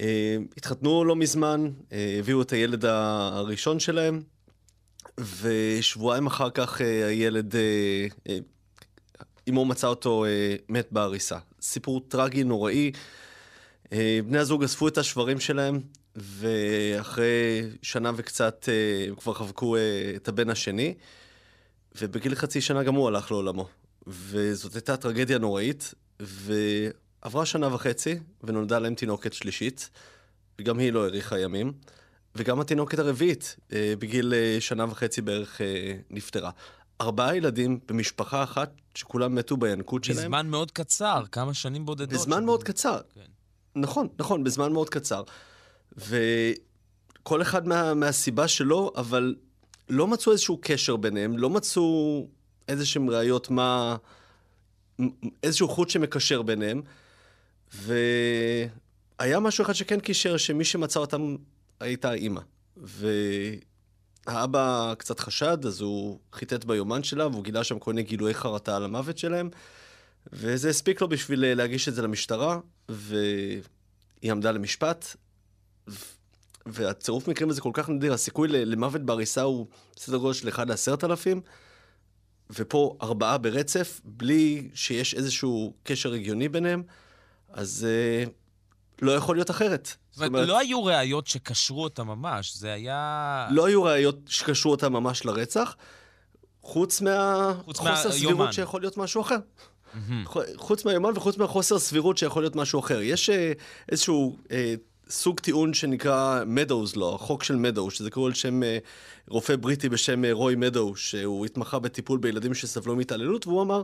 אה, 0.00 0.36
התחתנו 0.56 1.04
לא 1.04 1.16
מזמן, 1.16 1.70
אה, 1.92 2.16
הביאו 2.18 2.42
את 2.42 2.52
הילד 2.52 2.84
הראשון 2.84 3.80
שלהם, 3.80 4.22
ושבועיים 5.40 6.26
אחר 6.26 6.50
כך 6.50 6.80
הילד, 6.80 7.54
אמו 9.48 9.64
מצא 9.64 9.86
אותו 9.86 10.24
מת 10.68 10.88
בעריסה. 10.90 11.38
סיפור 11.62 12.00
טרגי, 12.08 12.44
נוראי. 12.44 12.92
בני 14.26 14.38
הזוג 14.38 14.64
אספו 14.64 14.88
את 14.88 14.98
השברים 14.98 15.40
שלהם, 15.40 15.80
ואחרי 16.16 17.62
שנה 17.82 18.12
וקצת 18.16 18.68
הם 19.08 19.14
כבר 19.14 19.34
חבקו 19.34 19.76
את 20.16 20.28
הבן 20.28 20.50
השני, 20.50 20.94
ובגיל 22.00 22.34
חצי 22.34 22.60
שנה 22.60 22.82
גם 22.82 22.94
הוא 22.94 23.08
הלך 23.08 23.30
לעולמו. 23.30 23.68
וזאת 24.06 24.74
הייתה 24.74 24.96
טרגדיה 24.96 25.38
נוראית, 25.38 25.94
ועברה 26.20 27.46
שנה 27.46 27.74
וחצי, 27.74 28.18
ונולדה 28.44 28.78
להם 28.78 28.94
תינוקת 28.94 29.32
שלישית, 29.32 29.90
וגם 30.58 30.78
היא 30.78 30.92
לא 30.92 31.04
האריכה 31.04 31.38
ימים, 31.38 31.72
וגם 32.34 32.60
התינוקת 32.60 32.98
הרביעית, 32.98 33.56
אה, 33.72 33.94
בגיל 33.98 34.34
אה, 34.34 34.56
שנה 34.60 34.84
וחצי 34.84 35.22
בערך, 35.22 35.60
אה, 35.60 35.96
נפטרה. 36.10 36.50
ארבעה 37.00 37.36
ילדים 37.36 37.80
במשפחה 37.88 38.42
אחת, 38.42 38.72
שכולם 38.94 39.34
מתו 39.34 39.56
בינקות 39.56 40.04
שלהם. 40.04 40.18
בזמן 40.18 40.46
מאוד 40.46 40.70
קצר, 40.70 41.22
כמה 41.32 41.54
שנים 41.54 41.86
בודדות. 41.86 42.08
בזמן 42.08 42.36
שבו... 42.36 42.46
מאוד 42.46 42.64
קצר. 42.64 43.00
כן. 43.14 43.20
נכון, 43.76 44.08
נכון, 44.18 44.44
בזמן 44.44 44.72
מאוד 44.72 44.90
קצר. 44.90 45.22
וכל 45.96 47.42
אחד 47.42 47.68
מה, 47.68 47.94
מהסיבה 47.94 48.48
שלו, 48.48 48.92
אבל 48.96 49.34
לא 49.88 50.06
מצאו 50.06 50.32
איזשהו 50.32 50.58
קשר 50.62 50.96
ביניהם, 50.96 51.38
לא 51.38 51.50
מצאו 51.50 52.26
איזשהם 52.68 53.10
ראיות 53.10 53.50
מה... 53.50 53.96
איזשהו 55.42 55.68
חוט 55.68 55.90
שמקשר 55.90 56.42
ביניהם, 56.42 56.82
והיה 57.74 59.40
משהו 59.40 59.64
אחד 59.64 59.72
שכן 59.72 60.00
קישר, 60.00 60.36
שמי 60.36 60.64
שמצא 60.64 61.00
אותם 61.00 61.36
הייתה 61.80 62.10
האימא. 62.10 62.40
והאבא 64.26 64.94
קצת 64.98 65.20
חשד, 65.20 65.66
אז 65.66 65.80
הוא 65.80 66.20
חיטט 66.32 66.64
ביומן 66.64 67.02
שלה, 67.02 67.26
והוא 67.26 67.44
גילה 67.44 67.64
שם 67.64 67.78
כל 67.78 67.92
מיני 67.92 68.02
גילויי 68.02 68.34
חרטה 68.34 68.76
על 68.76 68.84
המוות 68.84 69.18
שלהם, 69.18 69.50
וזה 70.32 70.68
הספיק 70.68 71.00
לו 71.00 71.08
בשביל 71.08 71.54
להגיש 71.54 71.88
את 71.88 71.94
זה 71.94 72.02
למשטרה, 72.02 72.58
והיא 72.88 73.62
עמדה 74.32 74.52
למשפט. 74.52 75.16
והצירוף 76.66 77.28
מקרים 77.28 77.50
הזה 77.50 77.60
כל 77.60 77.70
כך 77.74 77.88
נדיר, 77.88 78.12
הסיכוי 78.12 78.48
למוות 78.48 79.02
בעריסה 79.02 79.42
הוא 79.42 79.66
סדר 79.96 80.16
גודל 80.16 80.34
של 80.34 80.48
1 80.48 80.66
ל-10,000, 80.68 81.40
ופה 82.50 82.96
ארבעה 83.02 83.38
ברצף, 83.38 84.00
בלי 84.04 84.68
שיש 84.74 85.14
איזשהו 85.14 85.74
קשר 85.82 86.12
הגיוני 86.12 86.48
ביניהם, 86.48 86.82
אז 87.48 87.86
אה, 87.88 88.24
לא 89.02 89.12
יכול 89.12 89.36
להיות 89.36 89.50
אחרת. 89.50 89.96
זאת 90.20 90.28
אומרת, 90.28 90.48
לא 90.48 90.58
היו 90.58 90.84
ראיות 90.84 91.26
שקשרו 91.26 91.82
אותה 91.82 92.04
ממש, 92.04 92.56
זה 92.56 92.72
היה... 92.72 93.48
לא 93.50 93.66
היו 93.66 93.82
ראיות 93.82 94.18
שקשרו 94.26 94.70
אותה 94.70 94.88
ממש 94.88 95.24
לרצח, 95.24 95.76
חוץ 96.62 97.00
מהחוסר 97.00 98.12
סבירות 98.12 98.52
שיכול 98.52 98.80
להיות 98.80 98.96
משהו 98.96 99.22
אחר. 99.22 99.36
Mm-hmm. 99.36 100.28
חוץ 100.56 100.84
מהיומן 100.84 101.10
וחוץ 101.14 101.36
מהחוסר 101.36 101.78
סבירות 101.78 102.18
שיכול 102.18 102.42
להיות 102.42 102.56
משהו 102.56 102.80
אחר. 102.80 103.00
יש 103.02 103.30
אה, 103.30 103.52
איזשהו 103.88 104.36
אה, 104.50 104.74
סוג 105.10 105.40
טיעון 105.40 105.74
שנקרא 105.74 106.42
מדאוז 106.46 106.96
לו, 106.96 107.14
החוק 107.14 107.44
של 107.44 107.56
מדאו, 107.56 107.90
שזה 107.90 108.10
קורא 108.10 108.26
על 108.26 108.34
שם 108.34 108.62
אה, 108.62 108.78
רופא 109.28 109.56
בריטי 109.56 109.88
בשם 109.88 110.24
אה, 110.24 110.32
רוי 110.32 110.54
מדאו, 110.54 110.96
שהוא 110.96 111.46
התמחה 111.46 111.78
בטיפול 111.78 112.18
בילדים 112.18 112.54
שסבלו 112.54 112.96
מהתעללות, 112.96 113.46
והוא 113.46 113.62
אמר 113.62 113.82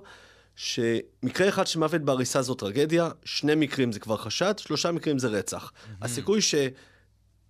שמקרה 0.57 1.49
אחד 1.49 1.67
של 1.67 1.79
מוות 1.79 2.01
בעריסה 2.01 2.43
זו 2.43 2.55
טרגדיה, 2.55 3.11
שני 3.25 3.55
מקרים 3.55 3.93
זה 3.93 4.01
כבר 4.01 4.17
חשד, 4.17 4.55
שלושה 4.59 4.93
מקרים 4.93 5.19
זה 5.19 5.29
רצח. 5.29 5.73
Mm-hmm. 5.73 6.05
הסיכוי 6.05 6.43
ש... 6.43 6.55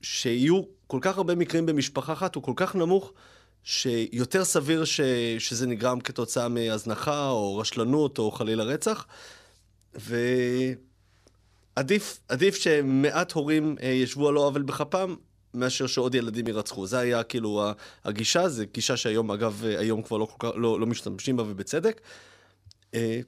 שיהיו 0.03 0.63
כל 0.87 0.99
כך 1.01 1.17
הרבה 1.17 1.35
מקרים 1.35 1.67
במשפחה 1.67 2.13
אחת 2.13 2.35
הוא 2.35 2.43
כל 2.43 2.53
כך 2.57 2.75
נמוך, 2.75 3.13
שיותר 3.65 4.45
סביר 4.45 4.85
ש... 4.85 5.01
שזה 5.39 5.67
נגרם 5.67 6.01
כתוצאה 6.01 6.49
מהזנחה 6.49 7.29
או 7.29 7.57
רשלנות 7.57 8.19
או 8.19 8.31
חלילה 8.31 8.65
רצח. 8.65 9.07
ו... 9.99 10.17
עדיף, 11.77 12.21
עדיף 12.29 12.55
שמעט 12.55 13.33
הורים 13.33 13.77
אה, 13.83 13.89
ישבו 13.89 14.29
על 14.29 14.35
לא 14.35 14.47
עוול 14.47 14.63
בכפם, 14.63 15.15
מאשר 15.55 15.87
שעוד 15.87 16.15
ילדים 16.15 16.47
יירצחו. 16.47 16.87
זה 16.87 16.99
היה 16.99 17.23
כאילו 17.23 17.65
הגישה, 18.05 18.49
זו 18.49 18.65
גישה 18.73 18.97
שהיום, 18.97 19.31
אגב, 19.31 19.63
אה, 19.65 19.79
היום 19.79 20.03
כבר 20.03 20.17
לא, 20.17 20.29
לא, 20.43 20.81
לא 20.81 20.87
משתמשים 20.87 21.37
בה 21.37 21.43
ובצדק. 21.43 22.01
אה, 22.97 23.21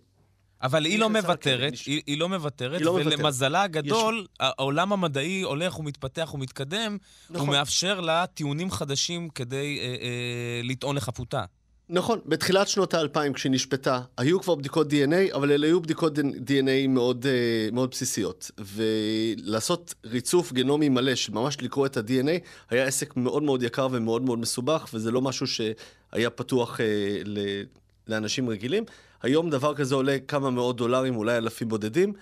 אבל 0.62 0.84
היא 0.84 0.98
לא 0.98 1.10
מוותרת, 1.10 1.72
היא, 1.86 2.02
היא 2.06 2.18
לא 2.18 2.28
מוותרת, 2.28 2.80
לא 2.80 2.90
ולמזלה 2.90 3.62
הגדול, 3.62 4.20
יש... 4.20 4.36
העולם 4.40 4.92
המדעי 4.92 5.42
הולך 5.42 5.78
ומתפתח 5.78 6.30
ומתקדם, 6.34 6.98
נכון. 7.30 7.46
הוא 7.48 7.56
מאפשר 7.56 8.00
לה 8.00 8.26
טיעונים 8.26 8.70
חדשים 8.70 9.28
כדי 9.28 9.78
אה, 9.80 9.84
אה, 9.84 10.60
לטעון 10.64 10.96
לחפותה. 10.96 11.44
נכון, 11.90 12.18
בתחילת 12.26 12.68
שנות 12.68 12.94
האלפיים 12.94 13.32
כשהיא 13.32 13.52
נשפטה, 13.52 14.00
היו 14.18 14.40
כבר 14.40 14.54
בדיקות 14.54 14.92
DNA, 14.92 15.34
אבל 15.34 15.52
אלה 15.52 15.66
היו 15.66 15.82
בדיקות 15.82 16.18
DNA 16.18 16.88
מאוד, 16.88 17.26
מאוד 17.72 17.90
בסיסיות. 17.90 18.50
ולעשות 18.58 19.94
ריצוף 20.04 20.52
גנומי 20.52 20.88
מלא, 20.88 21.14
שממש 21.14 21.62
לקרוא 21.62 21.86
את 21.86 21.96
ה-DNA, 21.96 22.38
היה 22.70 22.84
עסק 22.84 23.16
מאוד 23.16 23.42
מאוד 23.42 23.62
יקר 23.62 23.88
ומאוד 23.90 24.22
מאוד 24.22 24.38
מסובך, 24.38 24.88
וזה 24.94 25.10
לא 25.10 25.22
משהו 25.22 25.46
שהיה 25.46 26.30
פתוח 26.30 26.80
uh, 26.80 26.82
ל- 27.24 27.62
לאנשים 28.08 28.48
רגילים. 28.48 28.84
היום 29.22 29.50
דבר 29.50 29.74
כזה 29.74 29.94
עולה 29.94 30.16
כמה 30.28 30.50
מאות 30.50 30.76
דולרים, 30.76 31.16
אולי 31.16 31.36
אלפים 31.36 31.68
בודדים, 31.68 32.12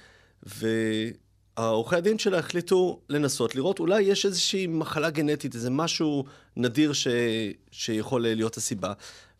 והעורכי 0.43 1.97
הדין 1.97 2.19
שלה 2.19 2.39
החליטו 2.39 3.01
לנסות 3.09 3.55
לראות, 3.55 3.79
אולי 3.79 4.03
יש 4.03 4.27
איזושהי 4.27 4.67
מחלה 4.67 5.11
גנטית, 5.11 5.55
איזה 5.55 5.71
משהו 5.71 6.25
נדיר 6.57 6.93
ש... 6.93 7.07
שיכול 7.71 8.23
להיות 8.23 8.57
הסיבה. 8.57 8.93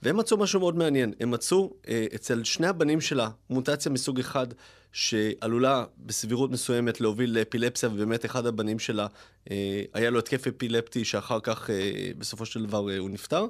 והם 0.03 0.17
מצאו 0.17 0.37
משהו 0.37 0.61
מאוד 0.61 0.77
מעניין. 0.77 1.13
הם 1.21 1.31
מצאו 1.31 1.73
אה, 1.89 2.07
אצל 2.15 2.45
שני 2.45 2.67
הבנים 2.67 3.01
שלה 3.01 3.29
מוטציה 3.51 3.93
מסוג 3.93 4.19
אחד, 4.19 4.47
שעלולה 4.93 5.85
בסבירות 5.99 6.51
מסוימת 6.51 7.01
להוביל 7.01 7.39
לאפילפסיה, 7.39 7.89
ובאמת 7.89 8.25
אחד 8.25 8.47
הבנים 8.47 8.79
שלה, 8.79 9.07
אה, 9.51 9.83
היה 9.95 10.11
לו 10.11 10.19
התקף 10.19 10.47
אפילפטי 10.47 11.05
שאחר 11.05 11.41
כך 11.43 11.71
אה, 11.71 12.11
בסופו 12.19 12.47
של 12.47 12.67
דבר 12.67 12.79
הוא 12.99 13.11
נפטר. 13.11 13.47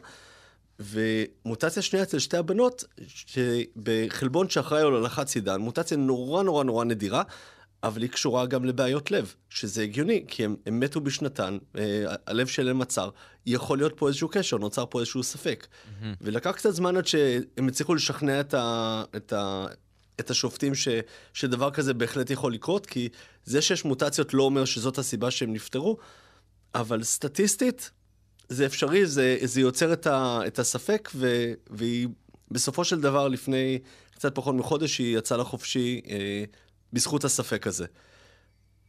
ומוטציה 0.81 1.83
שנייה 1.83 2.03
אצל 2.03 2.18
שתי 2.18 2.37
הבנות, 2.37 2.85
שבחלבון 3.07 4.49
שאחראי 4.49 4.81
על 4.81 4.93
הולכת 4.93 5.29
סידן, 5.29 5.61
מוטציה 5.61 5.97
נורא 5.97 6.43
נורא 6.43 6.64
נורא 6.64 6.85
נדירה, 6.85 7.22
אבל 7.83 8.03
היא 8.03 8.11
קשורה 8.11 8.47
גם 8.47 8.64
לבעיות 8.64 9.11
לב, 9.11 9.35
שזה 9.51 9.83
הגיוני, 9.83 10.24
כי 10.29 10.45
הם, 10.45 10.57
הם 10.66 10.81
מתו 10.81 11.01
בשנתן, 11.01 11.59
אה, 11.79 12.05
הלב 12.27 12.47
שלהם 12.47 12.83
עצר, 12.83 13.11
יכול 13.47 13.79
להיות 13.79 13.93
פה 13.97 14.09
איזשהו 14.09 14.29
קשר, 14.29 14.59
נוצר 14.59 14.85
פה 14.91 15.01
איזשהו 15.01 15.22
ספק. 15.22 15.66
Mm-hmm. 15.66 16.05
ולקח 16.20 16.51
קצת 16.51 16.70
זמן 16.70 16.97
עד 16.97 17.07
שהם 17.07 17.68
הצליחו 17.68 17.95
לשכנע 17.95 18.41
את, 18.41 18.55
ה, 18.55 19.05
את, 19.16 19.33
ה, 19.33 19.66
את 20.20 20.31
השופטים 20.31 20.74
ש, 20.74 20.89
שדבר 21.33 21.70
כזה 21.70 21.95
בהחלט 21.95 22.31
יכול 22.31 22.53
לקרות, 22.53 22.87
כי 22.87 23.09
זה 23.45 23.62
שיש 23.62 23.85
מוטציות 23.85 24.35
לא 24.35 24.43
אומר 24.43 24.64
שזאת 24.64 24.99
הסיבה 24.99 25.31
שהם 25.31 25.53
נפטרו, 25.53 25.97
אבל 26.74 27.03
סטטיסטית, 27.03 27.91
זה 28.49 28.66
אפשרי, 28.66 29.07
זה, 29.07 29.36
זה 29.42 29.61
יוצר 29.61 29.92
את, 29.92 30.07
ה, 30.07 30.40
את 30.47 30.59
הספק, 30.59 31.11
ו, 31.14 31.53
והיא 31.70 32.09
בסופו 32.51 32.84
של 32.84 33.01
דבר, 33.01 33.28
לפני 33.28 33.78
קצת 34.14 34.34
פחות 34.34 34.55
מחודש, 34.55 34.99
היא 34.99 35.18
יצאה 35.18 35.38
לחופשי 35.38 36.01
אה, 36.09 36.44
בזכות 36.92 37.24
הספק 37.24 37.66
הזה. 37.66 37.86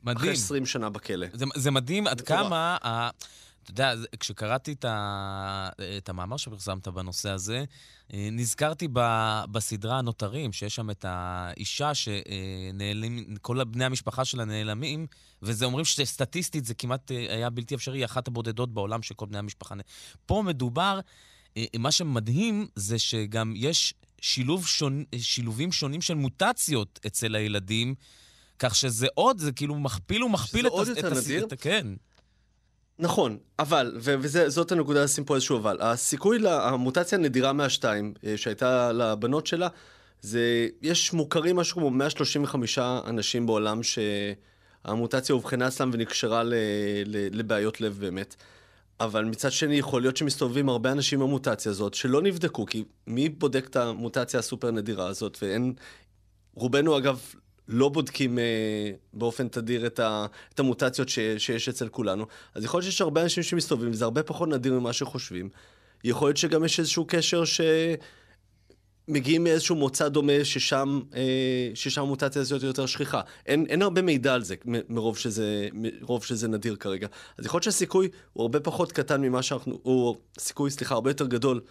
מדהים. 0.04 0.18
אחרי 0.18 0.32
20 0.32 0.66
שנה 0.66 0.90
בכלא. 0.90 1.28
זה, 1.34 1.46
זה 1.56 1.72
מדהים 1.72 2.08
עד 2.08 2.22
כמה... 2.22 2.78
ה... 2.84 3.10
אתה 3.68 3.82
יודע, 3.82 3.94
כשקראתי 4.20 4.74
את, 4.74 4.86
ה... 4.86 5.70
את 5.98 6.10
המאמר 6.10 6.38
שפרסמת 6.38 6.88
בנושא 6.88 7.30
הזה, 7.30 7.64
אה, 8.14 8.30
נזכרתי 8.32 8.88
ב... 8.94 9.00
בסדרה 9.52 9.98
הנותרים, 10.00 10.54
שיש 10.54 10.76
שם 10.76 10.90
את 10.90 11.06
האישה 11.08 11.92
שנעלמים, 11.94 13.36
כל 13.42 13.64
בני 13.64 13.86
המשפחה 13.86 14.26
שלה 14.26 14.46
נעלמים, 14.46 15.08
וזה 15.42 15.66
אומרים 15.66 15.86
שסטטיסטית 15.86 16.66
זה 16.66 16.74
כמעט 16.74 17.12
אה, 17.12 17.36
היה 17.36 17.50
בלתי 17.50 17.76
אפשרי, 17.76 18.00
היא 18.00 18.06
אחת 18.06 18.28
הבודדות 18.28 18.74
בעולם 18.74 19.02
שכל 19.02 19.26
בני 19.26 19.38
המשפחה... 19.38 19.76
פה 20.26 20.44
מדובר, 20.46 21.00
אה, 21.58 21.66
מה 21.80 21.92
שמדהים 21.92 22.68
זה 22.76 23.00
שגם 23.00 23.54
יש 23.56 23.94
שילוב 24.22 24.68
שונ... 24.68 25.04
שילובים 25.20 25.72
שונים 25.72 26.02
של 26.02 26.14
מוטציות 26.14 27.00
אצל 27.08 27.36
הילדים, 27.36 27.96
כך 28.60 28.76
שזה 28.76 29.08
עוד, 29.14 29.40
זה 29.40 29.52
כאילו 29.52 29.76
מכפיל 29.76 30.24
ומכפיל 30.24 30.68
את... 30.68 30.72
עוד 30.72 30.88
יותר 30.88 31.14
נדיר? 31.14 31.46
את... 31.46 31.62
כן. 31.62 31.88
נכון, 33.00 33.38
אבל, 33.60 33.98
וזאת 34.00 34.72
הנקודה 34.72 35.04
לשים 35.04 35.24
פה 35.24 35.36
איזשהו 35.36 35.58
אבל, 35.58 35.78
הסיכוי 35.82 36.40
למוטציה 36.40 37.18
הנדירה 37.18 37.54
מהשתיים 37.54 38.14
אה, 38.26 38.38
שהייתה 38.38 38.92
לבנות 38.92 39.48
שלה, 39.48 39.68
זה, 40.22 40.68
יש 40.82 41.14
מוכרים 41.14 41.56
משהו 41.56 41.78
כמו 41.78 41.90
135 41.90 42.80
אנשים 42.80 43.46
בעולם 43.46 43.80
שהמוטציה 43.84 45.36
אובחנה 45.36 45.68
אצלם 45.68 45.90
ונקשרה 45.94 46.44
ל, 46.44 46.54
ל, 47.06 47.40
לבעיות 47.40 47.82
לב 47.82 47.98
באמת. 48.00 48.36
אבל 49.00 49.26
מצד 49.26 49.52
שני, 49.52 49.76
יכול 49.76 50.02
להיות 50.02 50.18
שמסתובבים 50.18 50.70
הרבה 50.70 50.92
אנשים 50.92 51.22
עם 51.22 51.28
המוטציה 51.28 51.72
הזאת 51.72 51.94
שלא 51.94 52.22
נבדקו, 52.22 52.66
כי 52.66 52.84
מי 53.08 53.30
בודק 53.30 53.68
את 53.70 53.76
המוטציה 53.76 54.40
הסופר 54.40 54.72
נדירה 54.72 55.08
הזאת? 55.08 55.38
ואין... 55.42 55.74
רובנו, 56.56 56.98
אגב, 56.98 57.34
לא 57.68 57.90
בודקים 57.90 58.40
אה, 58.40 58.44
באופן 59.14 59.48
תדיר 59.48 59.88
את, 59.88 60.00
ה, 60.00 60.26
את 60.54 60.60
המוטציות 60.60 61.10
ש, 61.10 61.20
שיש 61.38 61.70
אצל 61.70 61.88
כולנו. 61.88 62.26
אז 62.56 62.64
יכול 62.64 62.78
להיות 62.78 62.92
שיש 62.92 63.02
הרבה 63.02 63.24
אנשים 63.24 63.44
שמסתובבים, 63.44 63.92
וזה 63.92 64.06
הרבה 64.06 64.24
פחות 64.24 64.50
נדיר 64.50 64.74
ממה 64.74 64.94
שחושבים. 64.94 65.50
יכול 66.04 66.28
להיות 66.28 66.38
שגם 66.38 66.66
יש 66.66 66.80
איזשהו 66.80 67.06
קשר 67.08 67.44
שמגיעים 69.08 69.44
מאיזשהו 69.44 69.76
מוצא 69.76 70.08
דומה 70.08 70.34
ששם, 70.44 71.02
אה, 71.16 71.72
ששם 71.74 72.02
המוטציה 72.02 72.42
הזאת 72.42 72.64
יותר 72.64 72.86
שכיחה. 72.86 73.22
אין, 73.46 73.66
אין 73.70 73.82
הרבה 73.82 74.02
מידע 74.02 74.34
על 74.34 74.44
זה 74.44 74.56
מרוב 74.90 75.18
שזה, 75.18 75.68
מרוב 75.74 76.26
שזה 76.26 76.48
נדיר 76.48 76.76
כרגע. 76.76 77.08
אז 77.38 77.46
יכול 77.46 77.58
להיות 77.58 77.64
שהסיכוי 77.64 78.10
הוא 78.34 78.42
הרבה 78.42 78.60
פחות 78.60 78.92
קטן 78.92 79.22
ממה 79.22 79.42
שאנחנו, 79.42 79.80
הוא 79.84 80.16
סיכוי, 80.40 80.72
סליחה, 80.72 80.96
הרבה 80.96 81.10
יותר 81.10 81.28
גדול 81.28 81.62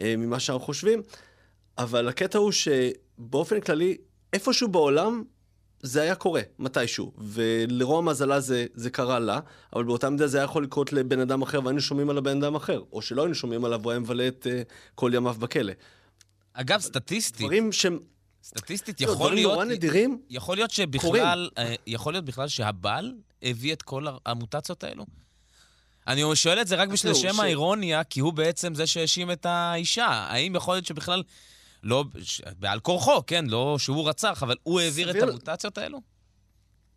אה, 0.00 0.14
ממה 0.18 0.40
שאנחנו 0.40 0.64
חושבים, 0.64 1.02
אבל 1.78 2.08
הקטע 2.08 2.38
הוא 2.38 2.52
שבאופן 2.52 3.60
כללי, 3.60 3.96
איפשהו 4.32 4.68
בעולם 4.68 5.22
זה 5.84 6.02
היה 6.02 6.14
קורה, 6.14 6.40
מתישהו. 6.58 7.12
ולרוע 7.18 8.00
מזלה 8.00 8.40
זה, 8.40 8.66
זה 8.74 8.90
קרה 8.90 9.18
לה, 9.18 9.40
אבל 9.72 9.84
באותה 9.84 10.10
מידה 10.10 10.26
זה 10.26 10.38
היה 10.38 10.44
יכול 10.44 10.64
לקרות 10.64 10.92
לבן 10.92 11.20
אדם 11.20 11.42
אחר, 11.42 11.60
והיינו 11.64 11.80
שומעים 11.80 12.10
על 12.10 12.18
הבן 12.18 12.42
אדם 12.42 12.54
אחר. 12.54 12.82
או 12.92 13.02
שלא 13.02 13.22
היינו 13.22 13.34
שומעים 13.34 13.64
עליו, 13.64 13.80
הוא 13.82 13.90
היה 13.90 14.00
מבלה 14.00 14.28
את 14.28 14.46
uh, 14.46 14.72
כל 14.94 15.10
ימיו 15.14 15.34
בכלא. 15.38 15.72
אגב, 16.52 16.80
סטטיסטית... 16.80 17.40
דברים 17.40 17.72
שהם... 17.72 17.98
סטטיסטית, 18.44 19.00
יכול 19.00 19.14
דברים 19.14 19.34
להיות... 19.34 19.52
דברים 19.52 19.68
נורא 19.68 19.76
נדירים, 19.76 20.18
יכול 20.30 20.56
להיות 20.56 20.70
שבכלל... 20.70 21.48
Uh, 21.56 21.60
יכול 21.86 22.12
להיות 22.12 22.24
בכלל 22.24 22.48
שהבעל 22.48 23.14
הביא 23.42 23.72
את 23.72 23.82
כל 23.82 24.06
המוטציות 24.26 24.84
האלו? 24.84 25.06
אני 26.06 26.22
שואל 26.34 26.60
את 26.60 26.66
זה 26.66 26.76
רק 26.76 26.88
בשביל 26.88 27.14
שם 27.14 27.32
ש... 27.32 27.38
האירוניה, 27.38 28.04
כי 28.04 28.20
הוא 28.20 28.32
בעצם 28.32 28.74
זה 28.74 28.86
שהאשים 28.86 29.30
את 29.30 29.46
האישה. 29.46 30.06
האם 30.06 30.56
יכול 30.56 30.74
להיות 30.74 30.86
שבכלל 30.86 31.22
לא, 31.84 32.04
בעל 32.58 32.80
כורחו, 32.80 33.22
כן, 33.26 33.44
לא 33.48 33.76
שהוא 33.78 34.08
רצח, 34.08 34.42
אבל 34.42 34.56
הוא 34.62 34.80
העביר 34.80 35.10
סביר... 35.10 35.24
את 35.24 35.28
המוטציות 35.28 35.78
האלו? 35.78 36.00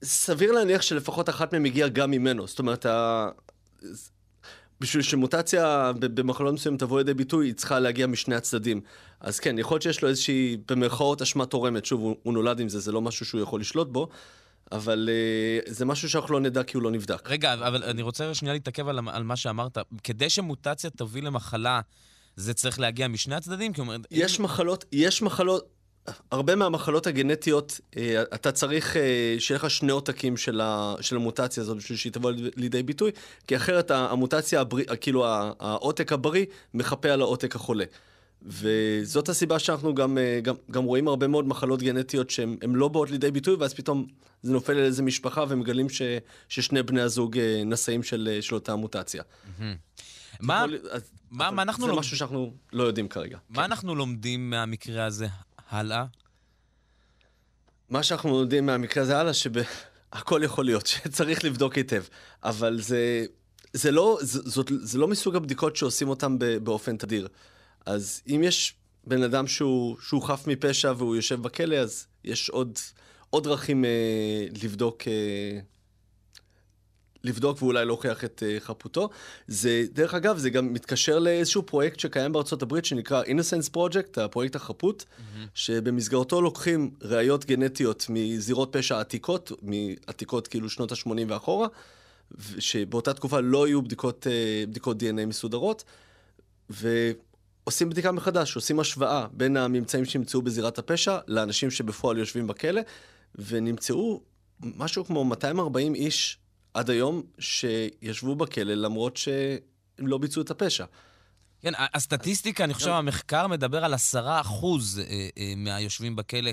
סביר 0.03 0.51
להניח 0.51 0.81
שלפחות 0.81 1.29
אחת 1.29 1.53
מהן 1.53 1.65
הגיעה 1.65 1.89
גם 1.89 2.11
ממנו. 2.11 2.47
זאת 2.47 2.59
אומרת, 2.59 2.85
ה... 2.85 3.29
בשביל 4.79 5.03
שמוטציה 5.03 5.91
במחלות 5.99 6.53
מסוימת 6.53 6.79
תבוא 6.79 6.97
לידי 6.97 7.13
ביטוי, 7.13 7.47
היא 7.47 7.53
צריכה 7.53 7.79
להגיע 7.79 8.07
משני 8.07 8.35
הצדדים. 8.35 8.81
אז 9.19 9.39
כן, 9.39 9.59
יכול 9.59 9.75
להיות 9.75 9.81
שיש 9.81 10.01
לו 10.01 10.09
איזושהי, 10.09 10.57
במרכאות, 10.67 11.21
אשמה 11.21 11.45
תורמת. 11.45 11.85
שוב, 11.85 12.01
הוא, 12.01 12.15
הוא 12.23 12.33
נולד 12.33 12.59
עם 12.59 12.69
זה, 12.69 12.79
זה 12.79 12.91
לא 12.91 13.01
משהו 13.01 13.25
שהוא 13.25 13.41
יכול 13.41 13.61
לשלוט 13.61 13.87
בו, 13.87 14.07
אבל 14.71 15.09
uh, 15.65 15.71
זה 15.71 15.85
משהו 15.85 16.09
שאנחנו 16.09 16.33
לא 16.33 16.39
נדע 16.39 16.63
כי 16.63 16.77
הוא 16.77 16.83
לא 16.83 16.91
נבדק. 16.91 17.29
רגע, 17.29 17.53
אבל 17.53 17.83
אני 17.83 18.01
רוצה 18.01 18.33
שנייה 18.33 18.53
להתעכב 18.53 18.87
על, 18.87 18.99
על 19.09 19.23
מה 19.23 19.35
שאמרת. 19.35 19.77
כדי 20.03 20.29
שמוטציה 20.29 20.89
תביא 20.89 21.23
למחלה 21.23 21.81
זה 22.37 22.53
צריך 22.53 22.79
להגיע 22.79 23.07
משני 23.07 23.35
הצדדים? 23.35 23.73
כי 23.73 23.81
אומרת... 23.81 24.01
יש 24.11 24.39
אם... 24.39 24.45
מחלות, 24.45 24.85
יש 24.91 25.21
מחלות, 25.21 25.69
הרבה 26.31 26.55
מהמחלות 26.55 27.07
הגנטיות, 27.07 27.79
אה, 27.97 28.21
אתה 28.21 28.51
צריך 28.51 28.97
אה, 28.97 29.35
שיהיה 29.39 29.59
לך 29.59 29.69
שני 29.69 29.91
עותקים 29.91 30.37
של, 30.37 30.61
ה, 30.61 30.95
של 31.01 31.15
המוטציה 31.15 31.63
הזאת 31.63 31.77
בשביל 31.77 31.97
שהיא 31.97 32.11
תבוא 32.11 32.31
לידי 32.55 32.83
ביטוי, 32.83 33.11
כי 33.47 33.55
אחרת 33.55 33.91
המוטציה, 33.91 34.61
הבריא, 34.61 34.85
כאילו 35.01 35.25
העותק 35.59 36.11
הבריא, 36.11 36.45
מחפה 36.73 37.09
על 37.09 37.21
העותק 37.21 37.55
החולה. 37.55 37.85
וזאת 38.41 39.29
הסיבה 39.29 39.59
שאנחנו 39.59 39.95
גם, 39.95 40.17
אה, 40.17 40.39
גם, 40.43 40.55
גם 40.71 40.83
רואים 40.83 41.07
הרבה 41.07 41.27
מאוד 41.27 41.47
מחלות 41.47 41.81
גנטיות 41.81 42.29
שהן 42.29 42.57
לא 42.63 42.87
באות 42.87 43.11
לידי 43.11 43.31
ביטוי, 43.31 43.55
ואז 43.55 43.73
פתאום 43.73 44.07
זה 44.41 44.53
נופל 44.53 44.73
על 44.73 44.83
איזה 44.83 45.03
משפחה 45.03 45.43
ומגלים 45.49 45.89
ש, 45.89 46.01
ששני 46.49 46.83
בני 46.83 47.01
הזוג 47.01 47.37
נשאים 47.65 48.03
של, 48.03 48.37
של 48.41 48.55
אותה 48.55 48.75
מוטציה. 48.75 49.23
Mm-hmm. 49.23 49.63
מה, 50.39 50.65
מה, 51.31 51.51
מה 51.51 51.61
אנחנו... 51.61 51.83
זה 51.83 51.87
לומד... 51.87 51.99
משהו 51.99 52.17
שאנחנו 52.17 52.53
לא 52.73 52.83
יודעים 52.83 53.07
כרגע. 53.07 53.37
מה 53.49 53.55
כן. 53.55 53.61
אנחנו 53.63 53.95
לומדים 53.95 54.49
מהמקרה 54.49 55.05
הזה 55.05 55.27
הלאה? 55.69 56.05
מה 57.89 58.03
שאנחנו 58.03 58.29
לומדים 58.29 58.65
מהמקרה 58.65 59.03
הזה 59.03 59.17
הלאה, 59.19 59.33
שהכל 59.33 60.41
יכול 60.47 60.65
להיות, 60.65 60.87
שצריך 60.91 61.43
לבדוק 61.43 61.75
היטב. 61.75 62.03
אבל 62.43 62.81
זה, 62.81 63.25
זה, 63.73 63.91
לא, 63.91 64.17
זה, 64.21 64.41
זאת, 64.49 64.71
זה 64.81 64.97
לא 64.97 65.07
מסוג 65.07 65.35
הבדיקות 65.35 65.75
שעושים 65.75 66.09
אותן 66.09 66.37
באופן 66.63 66.97
תדיר. 66.97 67.27
אז 67.85 68.21
אם 68.27 68.41
יש 68.43 68.75
בן 69.07 69.23
אדם 69.23 69.47
שהוא, 69.47 69.97
שהוא 70.01 70.21
חף 70.21 70.47
מפשע 70.47 70.93
והוא 70.97 71.15
יושב 71.15 71.41
בכלא, 71.41 71.75
אז 71.75 72.07
יש 72.23 72.49
עוד, 72.49 72.79
עוד 73.29 73.43
דרכים 73.43 73.85
אה, 73.85 74.47
לבדוק 74.63 75.03
אה, 75.07 75.59
לבדוק 77.23 77.61
ואולי 77.61 77.85
להוכיח 77.85 78.23
את 78.23 78.43
uh, 78.45 78.63
חפותו. 78.63 79.09
זה, 79.47 79.85
דרך 79.93 80.13
אגב, 80.13 80.37
זה 80.37 80.49
גם 80.49 80.73
מתקשר 80.73 81.19
לאיזשהו 81.19 81.63
פרויקט 81.63 81.99
שקיים 81.99 82.31
בארצות 82.31 82.61
הברית 82.61 82.85
שנקרא 82.85 83.23
Innocence 83.23 83.75
Project, 83.75 84.21
הפרויקט 84.21 84.55
החפות, 84.55 85.05
mm-hmm. 85.05 85.47
שבמסגרתו 85.53 86.41
לוקחים 86.41 86.91
ראיות 87.01 87.45
גנטיות 87.45 88.05
מזירות 88.09 88.69
פשע 88.71 88.99
עתיקות, 88.99 89.51
מעתיקות 89.61 90.47
כאילו 90.47 90.69
שנות 90.69 90.91
ה-80 90.91 91.09
ואחורה, 91.27 91.67
שבאותה 92.59 93.13
תקופה 93.13 93.39
לא 93.39 93.65
היו 93.65 93.81
בדיקות, 93.81 94.27
uh, 94.27 94.69
בדיקות 94.69 95.03
DNA 95.03 95.25
מסודרות, 95.25 95.83
ו... 96.69 97.11
עושים 97.63 97.89
בדיקה 97.89 98.11
מחדש, 98.11 98.55
עושים 98.55 98.79
השוואה 98.79 99.27
בין 99.31 99.57
הממצאים 99.57 100.05
שנמצאו 100.05 100.41
בזירת 100.41 100.79
הפשע 100.79 101.17
לאנשים 101.27 101.71
שבפועל 101.71 102.17
יושבים 102.17 102.47
בכלא, 102.47 102.81
ונמצאו 103.35 104.21
משהו 104.61 105.05
כמו 105.05 105.25
240 105.25 105.95
איש 105.95 106.37
עד 106.77 106.89
היום 106.89 107.21
שישבו 107.39 108.35
בכלא 108.35 108.73
למרות 108.73 109.17
שהם 109.17 109.57
לא 110.07 110.17
ביצעו 110.17 110.41
את 110.41 110.51
הפשע. 110.51 110.85
כן, 111.61 111.71
הסטטיסטיקה, 111.77 112.63
אני 112.63 112.73
חושב, 112.73 112.89
המחקר 112.89 113.47
מדבר 113.47 113.85
על 113.85 113.93
עשרה 113.93 114.41
אחוז 114.41 114.99
אה, 114.99 115.29
אה, 115.37 115.53
מהיושבים 115.57 116.15
בכלא 116.15 116.51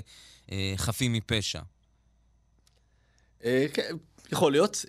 אה, 0.51 0.73
חפים 0.77 1.13
מפשע. 1.13 1.61
כן, 3.73 3.95
יכול 4.31 4.51
להיות. 4.51 4.85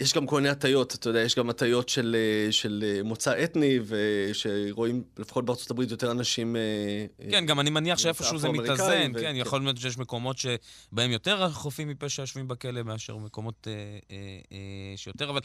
יש 0.00 0.14
גם 0.14 0.26
כל 0.26 0.36
מיני 0.36 0.48
הטיות, 0.48 0.94
אתה 0.94 1.10
יודע, 1.10 1.20
יש 1.20 1.34
גם 1.34 1.50
הטיות 1.50 1.88
של, 1.88 2.16
אה, 2.18 2.52
של 2.52 2.84
אה, 2.86 3.02
מוצא 3.02 3.44
אתני, 3.44 3.78
ושרואים 3.86 5.02
לפחות 5.18 5.44
בארצות 5.44 5.70
הברית 5.70 5.90
יותר 5.90 6.10
אנשים... 6.10 6.56
אה, 6.56 7.06
כן, 7.30 7.46
גם 7.46 7.60
אני 7.60 7.70
מניח 7.70 7.98
שאיפשהו 7.98 8.38
זה 8.38 8.48
מתאזן, 8.48 9.12
ו... 9.14 9.20
כן, 9.20 9.32
יכול 9.36 9.60
להיות 9.60 9.76
שיש 9.76 9.98
מקומות 9.98 10.36
שבהם 10.38 11.10
יותר 11.10 11.50
חופים 11.50 11.88
מפשע 11.88 12.22
יושבים 12.22 12.48
בכלא 12.48 12.82
מאשר 12.82 13.16
מקומות 13.16 13.66
אה, 13.66 13.72
אה, 14.10 14.16
אה, 14.52 14.96
שיותר, 14.96 15.30
אבל 15.30 15.40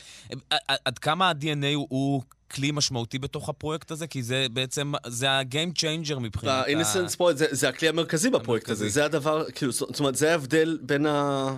עד 0.85 0.99
כמה 0.99 1.29
ה-DNA 1.29 1.75
הוא, 1.75 1.87
הוא 1.89 2.21
כלי 2.51 2.71
משמעותי 2.71 3.19
בתוך 3.19 3.49
הפרויקט 3.49 3.91
הזה? 3.91 4.07
כי 4.07 4.23
זה 4.23 4.47
בעצם, 4.51 4.93
זה 5.07 5.31
ה-game 5.31 5.79
changer 5.79 6.19
מבחינת 6.19 6.53
ה... 6.53 6.61
ה-innocence 6.61 7.17
point, 7.17 7.33
זה, 7.33 7.47
זה 7.51 7.69
הכלי 7.69 7.89
המרכזי 7.89 8.29
בפרויקט 8.29 8.67
המרכזי. 8.69 8.85
הזה, 8.85 8.93
זה 8.93 9.05
הדבר, 9.05 9.51
כאילו, 9.51 9.71
זאת 9.71 9.99
אומרת, 9.99 10.15
זה 10.15 10.31
ההבדל 10.31 10.77
בין 10.81 11.05
ה... 11.05 11.55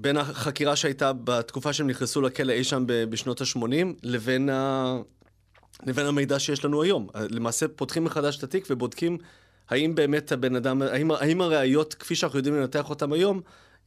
בין 0.00 0.16
החקירה 0.16 0.76
שהייתה 0.76 1.12
בתקופה 1.12 1.72
שהם 1.72 1.90
נכנסו 1.90 2.20
לכלא 2.20 2.52
אי 2.52 2.64
שם 2.64 2.84
בשנות 2.86 3.40
ה-80 3.40 3.86
לבין, 4.02 4.50
ה... 4.50 4.96
לבין 5.86 6.06
המידע 6.06 6.38
שיש 6.38 6.64
לנו 6.64 6.82
היום. 6.82 7.08
למעשה 7.30 7.68
פותחים 7.68 8.04
מחדש 8.04 8.38
את 8.38 8.42
התיק 8.42 8.66
ובודקים 8.70 9.18
האם 9.70 9.94
באמת 9.94 10.32
הבן 10.32 10.56
אדם, 10.56 10.82
האם, 10.82 11.10
האם 11.10 11.40
הראיות 11.40 11.94
כפי 11.94 12.14
שאנחנו 12.14 12.38
יודעים 12.38 12.56
לנתח 12.56 12.90
אותן 12.90 13.12
היום, 13.12 13.40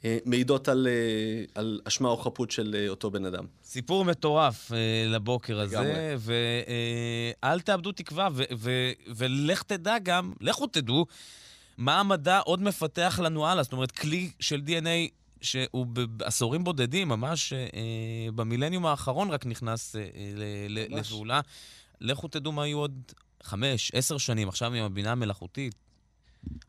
אה, 0.05 0.17
מעידות 0.25 0.67
על, 0.67 0.87
אה, 0.87 1.43
על 1.55 1.81
אשמה 1.85 2.09
או 2.09 2.17
חפות 2.17 2.51
של 2.51 2.75
אה, 2.79 2.89
אותו 2.89 3.11
בן 3.11 3.25
אדם. 3.25 3.45
סיפור 3.63 4.05
מטורף 4.05 4.71
לבוקר 5.07 5.59
הזה, 5.59 6.15
ואל 6.19 7.59
תאבדו 7.59 7.91
תקווה, 7.91 8.29
ולך 9.15 9.63
תדע 9.63 9.99
גם, 10.03 10.33
לכו 10.41 10.67
תדעו, 10.67 11.05
מה 11.77 11.99
המדע 11.99 12.39
עוד 12.39 12.61
מפתח 12.61 13.19
לנו 13.23 13.47
הלאה. 13.47 13.63
זאת 13.63 13.73
אומרת, 13.73 13.91
כלי 13.91 14.31
של 14.39 14.61
DNA 14.65 15.20
שהוא 15.41 15.85
בעשורים 15.85 16.63
בודדים, 16.63 17.09
ממש 17.09 17.53
אה, 17.53 18.31
במילניום 18.35 18.85
האחרון 18.85 19.29
רק 19.29 19.45
נכנס 19.45 19.95
אה, 19.95 20.01
לפעולה. 20.67 21.41
לכו 22.01 22.27
תדעו 22.27 22.51
מה 22.51 22.67
יהיו 22.67 22.77
עוד 22.77 23.01
חמש, 23.43 23.91
עשר 23.95 24.17
שנים, 24.17 24.49
עכשיו 24.49 24.73
עם 24.73 24.83
הבינה 24.83 25.11
המלאכותית. 25.11 25.75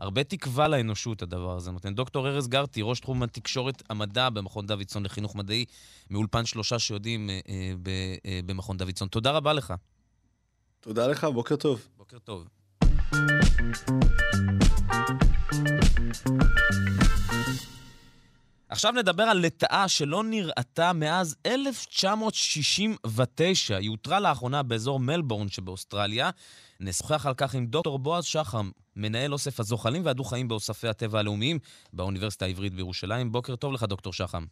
הרבה 0.00 0.24
תקווה 0.24 0.68
לאנושות 0.68 1.22
הדבר 1.22 1.56
הזה 1.56 1.70
נותן. 1.70 1.94
דוקטור 1.94 2.28
ארז 2.28 2.48
גרטי, 2.48 2.80
ראש 2.82 3.00
תחום 3.00 3.22
התקשורת 3.22 3.82
המדע 3.90 4.30
במכון 4.30 4.66
דוידסון 4.66 5.04
לחינוך 5.04 5.36
מדעי, 5.36 5.64
מאולפן 6.10 6.46
שלושה 6.46 6.78
שיודעים 6.78 7.30
אה, 7.30 7.40
אה, 7.48 8.14
אה, 8.26 8.40
במכון 8.46 8.76
דוידסון. 8.76 9.08
תודה 9.08 9.30
רבה 9.30 9.52
לך. 9.52 9.74
תודה 10.80 11.06
לך, 11.06 11.24
בוקר 11.24 11.56
טוב. 11.56 11.88
בוקר 11.96 12.18
טוב. 12.18 12.48
עכשיו 18.72 18.92
נדבר 18.92 19.22
על 19.22 19.38
לטאה 19.38 19.88
שלא 19.88 20.24
נראתה 20.24 20.92
מאז 20.92 21.36
1969. 21.46 23.76
היא 23.76 23.90
הותרה 23.90 24.20
לאחרונה 24.20 24.62
באזור 24.62 25.00
מלבורן 25.00 25.48
שבאוסטרליה. 25.48 26.30
נשוחח 26.80 27.26
על 27.26 27.34
כך 27.34 27.54
עם 27.54 27.66
דוקטור 27.66 27.98
בועז 27.98 28.24
שחם, 28.24 28.70
מנהל 28.96 29.32
אוסף 29.32 29.60
הזוחלים 29.60 30.02
והדו-חיים 30.04 30.48
באוספי 30.48 30.88
הטבע 30.88 31.18
הלאומיים 31.18 31.58
באוניברסיטה 31.92 32.44
העברית 32.44 32.74
בירושלים. 32.74 33.32
בוקר 33.32 33.56
טוב 33.56 33.72
לך, 33.72 33.82
דוקטור 33.82 34.12
שחם. 34.12 34.44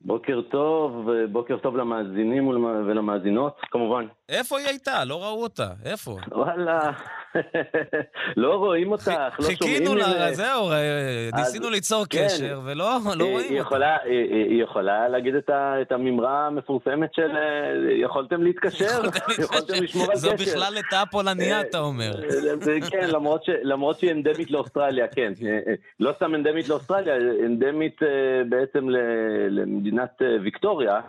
בוקר 0.00 0.40
טוב, 0.50 1.08
בוקר 1.32 1.58
טוב 1.58 1.76
למאזינים 1.76 2.48
ולמאזינות, 2.86 3.56
כמובן. 3.70 4.06
איפה 4.28 4.58
היא 4.58 4.66
הייתה? 4.66 5.04
לא 5.04 5.24
ראו 5.24 5.42
אותה. 5.42 5.68
איפה? 5.84 6.18
וואלה, 6.32 6.92
לא 8.36 8.54
רואים 8.54 8.92
אותך, 8.92 9.08
לא 9.08 9.44
שומעים. 9.44 9.56
חיכינו 9.56 9.94
לה, 9.94 10.32
זהו, 10.32 10.70
ניסינו 11.36 11.70
ליצור 11.70 12.04
כן. 12.10 12.24
קשר, 12.24 12.60
ולא 12.64 12.84
לא 13.16 13.24
רואים 13.24 13.58
אותה. 13.64 13.96
היא 14.04 14.62
יכולה 14.62 15.08
להגיד 15.08 15.34
את 15.56 15.92
המימרה 15.92 16.46
המפורסמת 16.46 17.14
של 17.14 17.30
יכולתם 18.02 18.42
להתקשר, 18.42 19.02
יכולתם 19.42 19.74
לשמור 19.82 20.04
על 20.04 20.12
קשר. 20.12 20.18
זו 20.18 20.30
בכלל 20.32 20.74
לטאה 20.74 21.06
פולניה, 21.06 21.60
אתה 21.60 21.78
אומר. 21.78 22.12
כן, 22.90 23.08
למרות 23.62 23.98
שהיא 23.98 24.12
אנדמית 24.12 24.50
לאוסטרליה, 24.50 25.08
כן. 25.08 25.32
לא 26.00 26.12
סתם 26.16 26.34
אנדמית 26.34 26.68
לאוסטרליה, 26.68 27.14
אנדמית 27.46 28.00
בעצם 28.48 28.88
למדינת 29.50 30.22
ויקטוריה, 30.42 31.00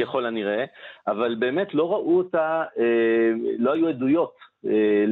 ככל 0.00 0.26
הנראה, 0.26 0.64
אבל 1.08 1.34
באמת 1.38 1.74
לא 1.74 1.92
ראו 1.92 2.18
אותה, 2.18 2.62
לא 3.58 3.72
היו 3.72 3.88
עדויות. 3.88 4.53
אה, 4.66 5.04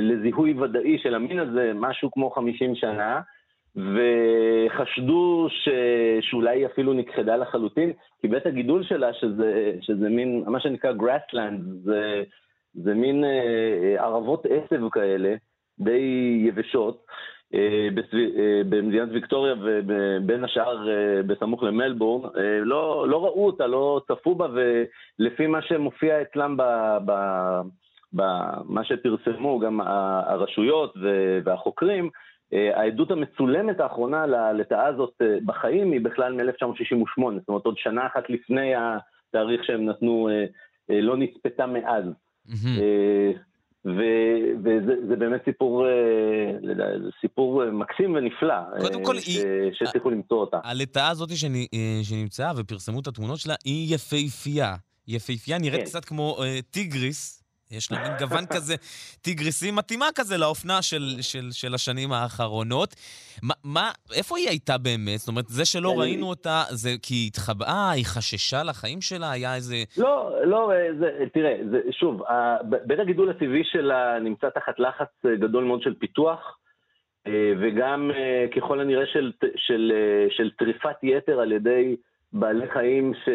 לזיהוי 0.00 0.54
ודאי 0.54 0.98
של 0.98 1.14
המין 1.14 1.38
הזה 1.38 1.72
משהו 1.74 2.10
כמו 2.10 2.30
50 2.30 2.74
שנה, 2.74 3.20
וחשדו 3.76 5.46
ש... 5.50 5.68
שאולי 6.20 6.58
היא 6.58 6.66
אפילו 6.66 6.92
נכחדה 6.92 7.36
לחלוטין, 7.36 7.92
כי 8.20 8.28
בית 8.28 8.46
הגידול 8.46 8.84
שלה, 8.84 9.14
שזה, 9.14 9.72
שזה 9.80 10.08
מין, 10.08 10.44
מה 10.46 10.60
שנקרא 10.60 10.92
grassland, 10.92 11.62
זה, 11.84 12.22
זה 12.74 12.94
מין 12.94 13.24
אה, 13.24 14.04
ערבות 14.04 14.46
עשב 14.46 14.88
כאלה, 14.92 15.34
די 15.78 16.42
יבשות, 16.46 17.06
אה, 17.54 17.88
במדינת 18.68 19.08
ויקטוריה 19.12 19.54
ובין 19.60 20.44
השאר 20.44 20.86
בסמוך 21.26 21.62
למלבורן, 21.62 22.30
לא, 22.62 23.08
לא 23.08 23.24
ראו 23.24 23.46
אותה, 23.46 23.66
לא 23.66 24.00
צפו 24.08 24.34
בה, 24.34 24.46
ולפי 24.52 25.46
מה 25.46 25.62
שמופיע 25.62 26.22
אצלם 26.22 26.56
ב... 26.56 26.62
ב 27.06 27.12
במה 28.12 28.84
שפרסמו 28.84 29.58
גם 29.58 29.80
הרשויות 29.80 30.94
והחוקרים, 31.44 32.10
אה, 32.52 32.80
העדות 32.80 33.10
המצולמת 33.10 33.80
האחרונה 33.80 34.26
ללטאה 34.26 34.86
הזאת 34.86 35.12
אה, 35.22 35.26
בחיים 35.46 35.92
היא 35.92 36.00
בכלל 36.00 36.32
מ-1968, 36.32 37.22
זאת 37.38 37.48
אומרת 37.48 37.64
עוד 37.64 37.78
שנה 37.78 38.06
אחת 38.06 38.22
לפני 38.28 38.72
התאריך 38.74 39.64
שהם 39.64 39.88
נתנו, 39.88 40.28
אה, 40.28 41.00
לא 41.00 41.16
נצפתה 41.16 41.66
מאז. 41.66 42.04
וזה 43.84 45.16
באמת 45.18 45.44
סיפור, 45.44 45.86
סיפור 47.20 47.70
מקסים 47.70 48.14
ונפלא, 48.14 48.54
קודם 48.80 49.04
כל, 49.04 49.14
שהצליחו 49.72 50.10
למצוא 50.10 50.36
אותה. 50.36 50.58
הלטאה 50.64 51.08
הזאת 51.08 51.28
שנמצאה 52.02 52.52
ופרסמו 52.56 53.00
את 53.00 53.06
התמונות 53.06 53.38
שלה, 53.38 53.54
היא 53.64 53.94
יפהפייה. 53.94 54.74
יפהפייה 55.08 55.58
נראית 55.58 55.80
כן. 55.80 55.84
קצת 55.84 56.04
כמו 56.04 56.36
טיגריס, 56.70 57.39
יש 57.70 57.92
לה 57.92 57.98
מין 58.02 58.12
גוון 58.18 58.44
כזה, 58.46 58.74
טיגריסי 59.22 59.70
מתאימה 59.70 60.06
כזה 60.14 60.38
לאופנה 60.38 60.82
של, 60.82 61.16
של, 61.20 61.48
של 61.50 61.74
השנים 61.74 62.12
האחרונות. 62.12 62.94
מה, 63.42 63.54
מה, 63.64 63.90
איפה 64.16 64.38
היא 64.38 64.48
הייתה 64.48 64.78
באמת? 64.78 65.18
זאת 65.18 65.28
אומרת, 65.28 65.48
זה 65.48 65.64
שלא 65.64 66.00
ראינו 66.00 66.26
אותה, 66.26 66.62
זה 66.70 66.90
כי 67.02 67.14
היא 67.14 67.26
התחבאה, 67.26 67.90
היא 67.90 68.04
חששה 68.04 68.62
לחיים 68.62 69.00
שלה, 69.00 69.30
היה 69.30 69.54
איזה... 69.54 69.76
לא, 69.98 70.32
לא, 70.44 70.70
זה, 70.98 71.10
תראה, 71.32 71.56
זה, 71.70 71.80
שוב, 71.90 72.22
בית 72.86 72.98
הגידול 72.98 73.30
הטבעי 73.30 73.64
שלה 73.64 74.18
נמצא 74.20 74.48
תחת 74.48 74.78
לחץ 74.78 75.38
גדול 75.40 75.64
מאוד 75.64 75.82
של 75.82 75.94
פיתוח. 75.94 76.56
אה, 77.26 77.52
וגם 77.60 78.10
אה, 78.10 78.46
ככל 78.56 78.80
הנראה 78.80 79.06
של, 79.06 79.32
של, 79.56 79.92
אה, 79.94 80.26
של 80.30 80.50
טריפת 80.50 80.96
יתר 81.02 81.40
על 81.40 81.52
ידי 81.52 81.96
בעלי 82.32 82.70
חיים 82.70 83.14
ש... 83.14 83.28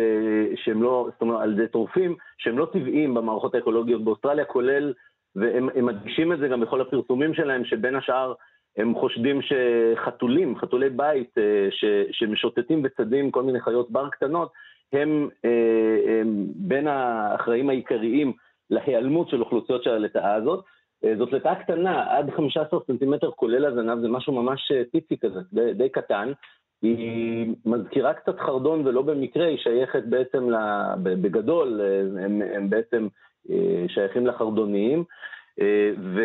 שהם 0.55 0.83
לא, 0.83 1.07
זאת 1.11 1.21
אומרת, 1.21 1.41
על 1.41 1.53
ידי 1.53 1.67
טורפים, 1.67 2.15
שהם 2.37 2.57
לא 2.57 2.67
טבעיים 2.73 3.13
במערכות 3.13 3.55
האקולוגיות 3.55 4.03
באוסטרליה, 4.03 4.45
כולל, 4.45 4.93
והם 5.35 5.85
מדגישים 5.85 6.33
את 6.33 6.39
זה 6.39 6.47
גם 6.47 6.61
בכל 6.61 6.81
הפרסומים 6.81 7.33
שלהם, 7.33 7.65
שבין 7.65 7.95
השאר 7.95 8.33
הם 8.77 8.95
חושדים 8.95 9.39
שחתולים, 9.41 10.57
חתולי 10.57 10.89
בית, 10.89 11.37
אה, 11.37 11.67
ש... 11.71 11.85
שמשוטטים 12.11 12.81
בצדים 12.81 13.31
כל 13.31 13.43
מיני 13.43 13.61
חיות 13.61 13.91
בר 13.91 14.09
קטנות, 14.09 14.51
הם, 14.93 15.29
אה, 15.45 16.19
הם 16.21 16.45
בין 16.55 16.87
האחראים 16.87 17.69
העיקריים 17.69 18.33
להיעלמות 18.69 19.29
של 19.29 19.41
אוכלוסיות 19.41 19.83
של 19.83 19.89
הלטאה 19.89 20.33
הזאת. 20.33 20.65
אה, 21.05 21.13
זאת 21.17 21.33
לטאה 21.33 21.55
קטנה, 21.55 22.17
עד 22.17 22.31
15 22.31 22.79
סנטימטר 22.87 23.31
כולל 23.31 23.65
הזנב, 23.65 23.99
זה 24.01 24.07
משהו 24.07 24.33
ממש 24.33 24.71
טיפי 24.91 25.17
כזה, 25.17 25.39
די, 25.53 25.73
די 25.73 25.89
קטן, 25.89 26.31
היא 26.81 27.55
מזכירה 27.65 28.13
קצת 28.13 28.39
חרדון 28.39 28.87
ולא 28.87 29.01
במקרה, 29.01 29.45
היא 29.45 29.57
שייכת 29.57 30.03
בעצם, 30.03 30.49
בגדול, 31.03 31.81
הם, 32.19 32.41
הם 32.55 32.69
בעצם 32.69 33.07
אה, 33.49 33.85
שייכים 33.87 34.27
לחרדוניים. 34.27 35.03
אה, 35.61 35.91
ו, 35.97 36.21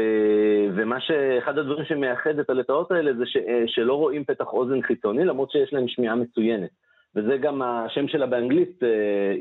ומה 0.74 1.00
שאחד 1.00 1.58
הדברים 1.58 1.84
שמייחד 1.84 2.38
את 2.38 2.50
הלטאות 2.50 2.90
האלה 2.90 3.14
זה 3.14 3.26
ש, 3.26 3.36
אה, 3.36 3.62
שלא 3.66 3.94
רואים 3.94 4.24
פתח 4.24 4.46
אוזן 4.52 4.82
חיצוני, 4.82 5.24
למרות 5.24 5.50
שיש 5.50 5.72
להם 5.72 5.88
שמיעה 5.88 6.14
מצוינת. 6.14 6.70
וזה 7.16 7.36
גם 7.36 7.62
השם 7.62 8.08
שלה 8.08 8.26
באנגלית, 8.26 8.80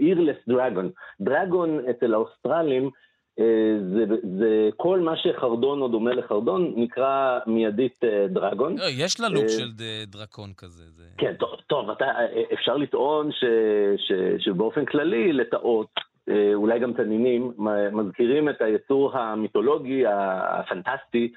Earless 0.01 0.51
Dragon. 0.51 0.86
דרגון 1.22 1.80
אצל 1.89 2.14
האוסטרלים 2.14 2.89
זה, 3.93 4.05
זה 4.37 4.69
כל 4.77 4.99
מה 4.99 5.17
שחרדון 5.17 5.81
או 5.81 5.87
דומה 5.87 6.13
לחרדון 6.13 6.73
נקרא 6.75 7.39
מיידית 7.47 7.99
דרגון. 8.29 8.77
לא, 8.77 8.85
יש 8.97 9.19
לה 9.19 9.29
לוק 9.29 9.47
של 9.47 9.69
דרקון 10.07 10.49
כזה. 10.57 10.83
זה... 10.83 11.03
כן, 11.17 11.33
טוב, 11.39 11.49
טוב 11.67 11.89
אתה, 11.89 12.05
אפשר 12.53 12.77
לטעון 12.77 13.31
ש, 13.31 13.43
ש, 13.97 14.11
שבאופן 14.45 14.85
כללי 14.85 15.33
לטעות, 15.33 15.87
אולי 16.53 16.79
גם 16.79 16.93
תנינים, 16.93 17.51
מזכירים 17.91 18.49
את 18.49 18.61
היצור 18.61 19.17
המיתולוגי 19.17 20.03
הפנטסטי 20.07 21.33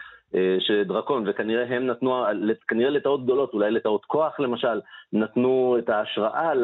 שדרקון, 0.59 1.25
וכנראה 1.27 1.77
הם 1.77 1.87
נתנו, 1.87 2.25
כנראה 2.69 2.91
לטעות 2.91 3.25
גדולות, 3.25 3.55
אולי 3.55 3.71
לטעות 3.71 4.05
כוח 4.05 4.41
למשל, 4.41 4.81
נתנו 5.13 5.77
את 5.79 5.89
ההשראה 5.89 6.55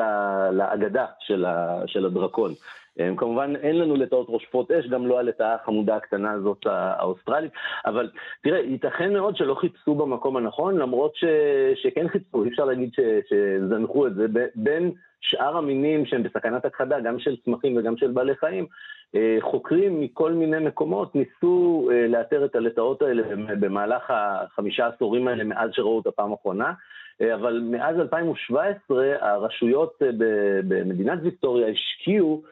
לאגדה 0.53 1.07
של, 1.21 1.45
של 1.87 2.07
הדרקון. 2.07 2.53
כמובן 3.17 3.57
אין 3.57 3.79
לנו 3.79 3.97
לטעות 3.97 4.27
ראשפות 4.31 4.71
אש, 4.71 4.87
גם 4.87 5.07
לא 5.07 5.19
הלטאה 5.19 5.55
החמודה 5.55 5.97
הקטנה 5.97 6.33
הזאת 6.33 6.67
האוסטרלית, 6.67 7.53
אבל 7.87 8.11
תראה, 8.43 8.59
ייתכן 8.59 9.13
מאוד 9.13 9.37
שלא 9.37 9.55
חיפשו 9.55 9.95
במקום 9.95 10.37
הנכון, 10.37 10.79
למרות 10.79 11.17
ש, 11.17 11.25
שכן 11.75 12.09
חיפשו, 12.09 12.45
אי 12.45 12.49
אפשר 12.49 12.65
להגיד 12.65 12.91
ש, 12.93 13.01
שזנחו 13.29 14.07
את 14.07 14.15
זה. 14.15 14.27
בין 14.55 14.93
שאר 15.21 15.57
המינים 15.57 16.07
שהם 16.07 16.23
בסכנת 16.23 16.65
הכחדה, 16.65 17.01
גם 17.01 17.19
של 17.19 17.37
צמחים 17.45 17.77
וגם 17.77 17.97
של 17.97 18.11
בעלי 18.11 18.35
חיים, 18.35 18.67
חוקרים 19.41 20.01
מכל 20.01 20.33
מיני 20.33 20.59
מקומות 20.59 21.15
ניסו 21.15 21.89
לאתר 22.09 22.45
את 22.45 22.57
הלטאות 22.57 23.03
האלה 23.03 23.23
במהלך 23.61 24.03
החמישה 24.09 24.87
עשורים 24.87 25.29
האלה 25.29 25.45
מאז 25.45 25.71
שראו 25.73 25.97
אותה 25.97 26.11
פעם 26.11 26.33
אחרונה. 26.33 26.73
אבל 27.35 27.61
מאז 27.71 27.97
2017 28.01 29.15
הרשויות 29.21 30.03
במדינת 30.69 31.19
ויקטוריה 31.23 31.69
השקיעו 31.69 32.43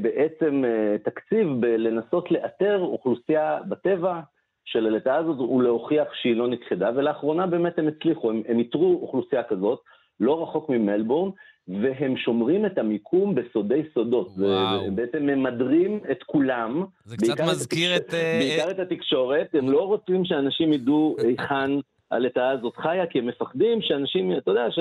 בעצם 0.00 0.62
תקציב 1.04 1.48
בלנסות 1.60 2.30
לאתר 2.30 2.78
אוכלוסייה 2.80 3.58
בטבע 3.68 4.20
של 4.64 4.86
הלטאה 4.86 5.16
הזאת 5.16 5.40
ולהוכיח 5.40 6.08
שהיא 6.14 6.36
לא 6.36 6.48
נכחדה, 6.48 6.90
ולאחרונה 6.96 7.46
באמת 7.46 7.78
הם 7.78 7.88
הצליחו, 7.88 8.30
הם, 8.30 8.42
הם 8.48 8.58
איתרו 8.58 8.98
אוכלוסייה 9.02 9.42
כזאת, 9.42 9.80
לא 10.20 10.42
רחוק 10.42 10.68
ממלבורן, 10.68 11.30
והם 11.68 12.16
שומרים 12.16 12.66
את 12.66 12.78
המיקום 12.78 13.34
בסודי 13.34 13.82
סודות. 13.94 14.28
וואו. 14.36 14.80
ובעצם 14.86 15.26
ממדרים 15.26 16.00
את 16.10 16.22
כולם. 16.22 16.84
זה 17.04 17.16
קצת 17.16 17.40
מזכיר 17.40 17.96
את... 17.96 18.14
בעיקר 18.14 18.70
את 18.70 18.78
התקשורת, 18.78 19.54
הם 19.54 19.70
לא 19.70 19.86
רוצים 19.86 20.24
שאנשים 20.24 20.72
ידעו 20.72 21.16
היכן 21.18 21.70
הלטאה 22.10 22.50
הזאת 22.50 22.76
חיה, 22.76 23.06
כי 23.06 23.18
הם 23.18 23.26
מפחדים 23.26 23.82
שאנשים, 23.82 24.32
אתה 24.32 24.50
יודע, 24.50 24.70
ש... 24.70 24.78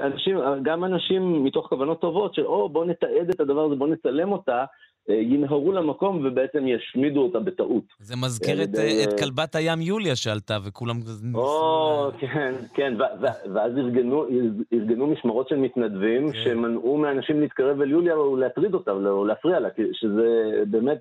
אנשים, 0.00 0.38
גם 0.62 0.84
אנשים 0.84 1.44
מתוך 1.44 1.66
כוונות 1.66 2.00
טובות, 2.00 2.34
שאו 2.34 2.68
בוא 2.68 2.84
נתעד 2.84 3.30
את 3.30 3.40
הדבר 3.40 3.64
הזה, 3.64 3.74
בוא 3.74 3.88
נצלם 3.88 4.32
אותה, 4.32 4.64
ינהרו 5.08 5.72
למקום 5.72 6.20
ובעצם 6.24 6.66
ישמידו 6.66 7.20
אותה 7.20 7.38
בטעות. 7.38 7.84
זה 7.98 8.16
מזכיר 8.16 8.62
את, 8.62 8.68
את 9.04 9.20
כלבת 9.20 9.54
הים 9.54 9.80
יוליה 9.80 10.16
שעלתה 10.16 10.58
וכולם... 10.64 10.96
או, 11.34 12.10
כן, 12.18 12.54
כן, 12.74 12.94
ואז 13.54 13.72
ארגנו, 13.78 14.26
ארגנו 14.72 15.06
משמרות 15.06 15.48
של 15.48 15.56
מתנדבים 15.56 16.32
כן. 16.32 16.38
שמנעו 16.44 16.96
מאנשים 16.96 17.40
להתקרב 17.40 17.80
אל 17.80 17.90
יוליה 17.90 18.14
או 18.14 18.36
להטריד 18.36 18.74
אותה 18.74 18.90
או 18.90 19.24
להפריע 19.24 19.60
לה, 19.60 19.68
שזה 19.92 20.62
באמת... 20.70 20.98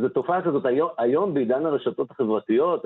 זו 0.00 0.08
תופעה 0.08 0.42
כזאת, 0.42 0.66
היום, 0.66 0.88
היום 0.98 1.34
בעידן 1.34 1.66
הרשתות 1.66 2.10
החברתיות, 2.10 2.84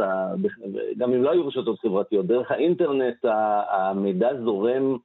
גם 0.98 1.12
אם 1.12 1.22
לא 1.22 1.30
היו 1.30 1.46
רשתות 1.46 1.78
חברתיות, 1.80 2.26
דרך 2.26 2.50
האינטרנט 2.50 3.24
המידע 3.70 4.28
זורם 4.44 4.96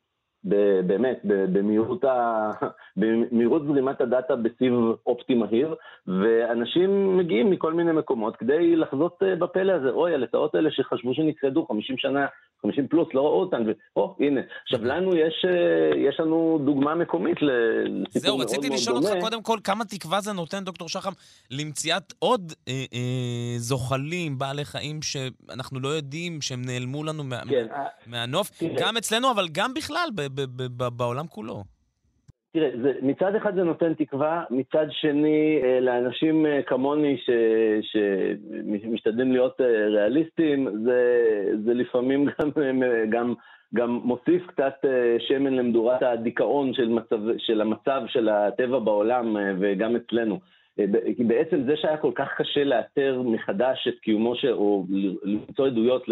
באמת, 0.88 1.19
במהירות, 1.23 2.03
ה... 2.03 2.51
במהירות 2.97 3.65
זרימת 3.65 4.01
הדאטה 4.01 4.35
בסיב 4.35 4.73
אופטי 5.05 5.35
מהיר, 5.35 5.75
ואנשים 6.07 7.17
מגיעים 7.17 7.49
מכל 7.49 7.73
מיני 7.73 7.91
מקומות 7.91 8.35
כדי 8.35 8.75
לחזות 8.75 9.23
בפלא 9.39 9.71
הזה, 9.71 9.89
אוי, 9.89 10.13
הלטאות 10.13 10.55
האלה 10.55 10.71
שחשבו 10.71 11.13
שנכחדו 11.13 11.65
50 11.65 11.97
שנה, 11.97 12.25
50 12.62 12.88
פלוס, 12.88 13.08
לא 13.14 13.22
ראו 13.22 13.39
אותן, 13.39 13.64
ואו, 13.95 14.16
הנה. 14.20 14.41
עכשיו, 14.64 14.86
לנו 14.86 15.16
יש, 15.16 15.45
יש 16.08 16.20
לנו 16.20 16.60
דוגמה 16.66 16.95
מקומית 16.95 17.38
לסיפור 17.41 17.51
מאוד 17.58 18.03
מאוד 18.03 18.14
דומה. 18.14 18.20
זהו, 18.20 18.38
רציתי 18.38 18.70
לשאול 18.70 18.95
אותך 18.97 19.10
קודם 19.22 19.43
כל, 19.43 19.58
כמה 19.64 19.86
תקווה 19.86 20.22
זה 20.22 20.34
נותן, 20.34 20.64
דוקטור 20.64 20.89
שחם, 20.89 21.12
למציאת 21.51 22.14
עוד 22.20 22.53
אה, 22.68 22.74
אה, 22.93 23.58
זוחלים, 23.58 24.38
בעלי 24.38 24.66
חיים, 24.66 25.01
שאנחנו 25.01 25.80
לא 25.80 25.88
יודעים 25.88 26.41
שהם 26.41 26.62
נעלמו 26.66 27.03
לנו 27.03 27.24
מה, 27.24 27.41
כן, 27.49 27.68
מהנוף, 28.08 28.51
כן. 28.60 28.76
גם 28.78 28.97
אצלנו, 28.97 29.32
אבל 29.32 29.47
גם 29.51 29.74
בכלל, 29.74 30.10
ב, 30.16 30.22
ב, 30.22 30.41
ב, 30.41 30.84
ב, 30.84 30.88
בעולם 30.88 31.28
כולו. 31.28 31.76
תראה, 32.58 32.70
זה, 32.82 32.93
מצד 33.01 33.36
אחד 33.36 33.55
זה 33.55 33.64
נותן 33.64 33.93
תקווה, 33.93 34.43
מצד 34.49 34.86
שני, 34.89 35.60
לאנשים 35.82 36.45
כמוני 36.66 37.18
ש, 37.18 37.30
שמשתדלים 37.82 39.32
להיות 39.32 39.62
ריאליסטים, 39.88 40.68
זה, 40.84 41.01
זה 41.66 41.74
לפעמים 41.74 42.26
גם, 42.39 42.84
גם, 43.10 43.34
גם 43.76 43.99
מוסיף 44.03 44.47
קצת 44.47 44.74
שמן 45.20 45.53
למדורת 45.53 46.03
הדיכאון 46.03 46.74
של, 46.74 46.89
מצב, 46.89 47.20
של 47.38 47.62
המצב 47.62 48.01
של 48.08 48.30
הטבע 48.30 48.80
בעולם 48.80 49.38
וגם 49.60 49.95
אצלנו. 49.95 50.39
כי 51.18 51.24
בעצם 51.24 51.64
זה 51.64 51.76
שהיה 51.76 51.97
כל 51.97 52.12
כך 52.16 52.30
קשה 52.38 52.64
לאתר 52.64 53.22
מחדש 53.26 53.88
את 53.88 53.99
קיומו 53.99 54.36
של, 54.36 54.53
או 54.53 54.86
למצוא 55.24 55.68
עדויות 55.68 56.05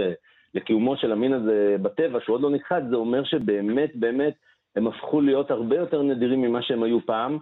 לקיומו 0.53 0.97
של 0.97 1.11
המין 1.11 1.33
הזה 1.33 1.75
בטבע, 1.81 2.19
שהוא 2.23 2.33
עוד 2.33 2.41
לא 2.41 2.49
נכחד, 2.49 2.81
זה 2.89 2.95
אומר 2.95 3.23
שבאמת, 3.23 3.95
באמת, 3.95 4.33
הם 4.75 4.87
הפכו 4.87 5.21
להיות 5.21 5.51
הרבה 5.51 5.75
יותר 5.75 6.01
נדירים 6.01 6.41
ממה 6.41 6.61
שהם 6.61 6.83
היו 6.83 7.05
פעם, 7.05 7.37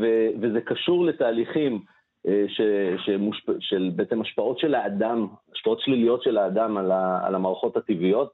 ו- 0.00 0.28
וזה 0.40 0.60
קשור 0.60 1.04
לתהליכים 1.04 1.80
ש- 2.48 3.04
שמושפ... 3.04 3.50
של 3.60 3.90
בעצם 3.96 4.20
השפעות 4.20 4.58
של 4.58 4.74
האדם, 4.74 5.26
השפעות 5.54 5.80
שליליות 5.80 6.22
של 6.22 6.38
האדם 6.38 6.76
על, 6.76 6.90
ה- 6.92 7.20
על 7.26 7.34
המערכות 7.34 7.76
הטבעיות, 7.76 8.32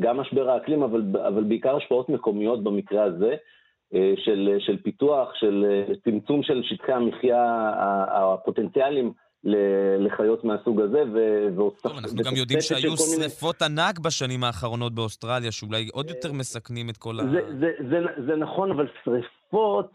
גם 0.00 0.16
משבר 0.16 0.50
האקלים, 0.50 0.82
אבל, 0.82 1.02
אבל 1.28 1.42
בעיקר 1.44 1.76
השפעות 1.76 2.08
מקומיות 2.08 2.64
במקרה 2.64 3.02
הזה, 3.02 3.36
של, 4.16 4.56
של 4.58 4.82
פיתוח, 4.82 5.34
של 5.34 5.64
צמצום 6.04 6.42
של 6.42 6.62
שטחי 6.62 6.92
המחיה 6.92 7.70
הפוטנציאליים 8.08 9.12
לחיות 9.98 10.44
מהסוג 10.44 10.80
הזה, 10.80 11.02
טוב, 11.82 11.92
אנחנו 11.98 12.22
גם 12.24 12.36
יודעים 12.36 12.60
שהיו 12.60 12.96
שריפות 12.96 13.62
ענק 13.62 13.98
בשנים 13.98 14.44
האחרונות 14.44 14.94
באוסטרליה, 14.94 15.52
שאולי 15.52 15.88
עוד 15.92 16.08
יותר 16.08 16.32
מסכנים 16.32 16.90
את 16.90 16.96
כל 16.96 17.20
ה... 17.20 17.22
זה 18.26 18.36
נכון, 18.36 18.70
אבל 18.70 18.86
שריפות 19.04 19.92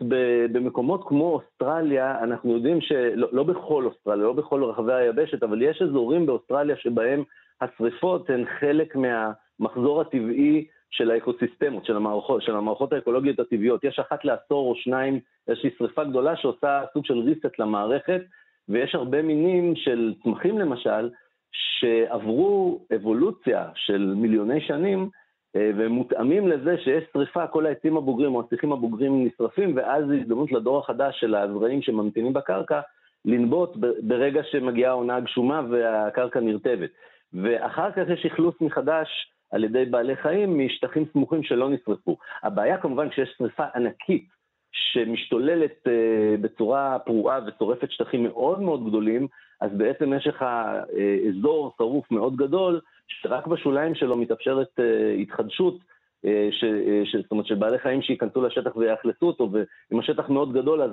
במקומות 0.51 1.07
כמו 1.07 1.25
אוסטרליה, 1.33 2.23
אנחנו 2.23 2.53
יודעים 2.53 2.81
שלא 2.81 3.27
לא 3.31 3.43
בכל 3.43 3.85
אוסטרליה, 3.85 4.23
לא 4.23 4.33
בכל 4.33 4.63
רחבי 4.63 4.93
היבשת, 4.93 5.43
אבל 5.43 5.61
יש 5.61 5.81
אזורים 5.81 6.25
באוסטרליה 6.25 6.75
שבהם 6.77 7.23
השריפות 7.61 8.29
הן 8.29 8.45
חלק 8.59 8.95
מהמחזור 8.95 10.01
הטבעי 10.01 10.65
של 10.91 11.11
האקוסיסטמות, 11.11 11.85
של 11.85 11.95
המערכות, 11.95 12.41
של 12.41 12.55
המערכות 12.55 12.93
האקולוגיות 12.93 13.39
הטבעיות. 13.39 13.83
יש 13.83 13.99
אחת 13.99 14.25
לעשור 14.25 14.69
או 14.69 14.75
שניים, 14.75 15.19
איזושהי 15.47 15.69
שריפה 15.77 16.03
גדולה 16.03 16.35
שעושה 16.35 16.81
סוג 16.93 17.05
של 17.05 17.19
ריסט 17.19 17.59
למערכת, 17.59 18.21
ויש 18.70 18.95
הרבה 18.95 19.22
מינים 19.22 19.76
של 19.76 20.13
צמחים 20.24 20.59
למשל, 20.59 21.09
שעברו 21.51 22.80
אבולוציה 22.95 23.70
של 23.76 24.13
מיליוני 24.17 24.61
שנים, 24.61 25.09
והם 25.55 25.91
מותאמים 25.91 26.47
לזה 26.47 26.78
שיש 26.78 27.03
שריפה, 27.13 27.47
כל 27.47 27.65
העצים 27.65 27.97
הבוגרים 27.97 28.36
או 28.36 28.43
השיחים 28.45 28.72
הבוגרים 28.72 29.26
נשרפים, 29.26 29.76
ואז 29.76 30.05
זו 30.05 30.13
הזדמנות 30.13 30.51
לדור 30.51 30.80
החדש 30.80 31.20
של 31.20 31.36
הזרעים 31.36 31.82
שממתינים 31.82 32.34
בקרקע, 32.34 32.82
לנבוט 33.26 33.78
ברגע 34.01 34.41
שמגיעה 34.51 34.91
העונה 34.91 35.15
הגשומה 35.15 35.61
והקרקע 35.70 36.39
נרטבת. 36.39 36.89
ואחר 37.34 37.91
כך 37.91 38.10
יש 38.10 38.26
אכלוס 38.26 38.56
מחדש 38.61 39.07
על 39.52 39.64
ידי 39.64 39.85
בעלי 39.85 40.15
חיים 40.15 40.65
משטחים 40.65 41.06
סמוכים 41.14 41.43
שלא 41.43 41.69
נשרפו. 41.69 42.18
הבעיה 42.43 42.77
כמובן 42.77 43.10
כשיש 43.10 43.35
שריפה 43.38 43.64
ענקית 43.76 44.39
שמשתוללת 44.71 45.87
uh, 45.87 46.41
בצורה 46.41 46.99
פרועה 46.99 47.39
ושורפת 47.47 47.91
שטחים 47.91 48.23
מאוד 48.23 48.61
מאוד 48.61 48.87
גדולים, 48.87 49.27
אז 49.61 49.71
בעצם 49.77 50.13
יש 50.13 50.27
לך 50.27 50.41
uh, 50.41 51.29
אזור 51.29 51.73
שרוף 51.77 52.11
מאוד 52.11 52.35
גדול, 52.35 52.79
שרק 53.07 53.47
בשוליים 53.47 53.95
שלו 53.95 54.17
מתאפשרת 54.17 54.67
uh, 54.79 55.21
התחדשות, 55.21 55.75
uh, 55.77 56.29
ש, 56.51 56.63
uh, 56.63 57.05
ש, 57.05 57.15
זאת 57.15 57.31
אומרת 57.31 57.45
שבעלי 57.45 57.79
חיים 57.79 58.01
שייכנסו 58.01 58.41
לשטח 58.41 58.75
ויאכלסו 58.75 59.27
אותו, 59.27 59.49
ואם 59.51 59.99
השטח 59.99 60.29
מאוד 60.29 60.53
גדול 60.53 60.81
אז 60.81 60.91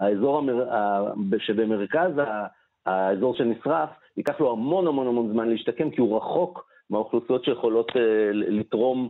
האזור 0.00 0.38
המר, 0.38 0.64
שבמרכז 1.38 2.12
האזור 2.86 3.34
שנשרף, 3.34 3.90
ייקח 4.16 4.40
לו 4.40 4.52
המון 4.52 4.86
המון 4.86 5.06
המון 5.06 5.32
זמן 5.32 5.48
להשתקם, 5.48 5.90
כי 5.90 6.00
הוא 6.00 6.16
רחוק 6.16 6.68
מהאוכלוסיות 6.90 7.44
שיכולות 7.44 7.90
uh, 7.90 7.94
לתרום 8.32 9.08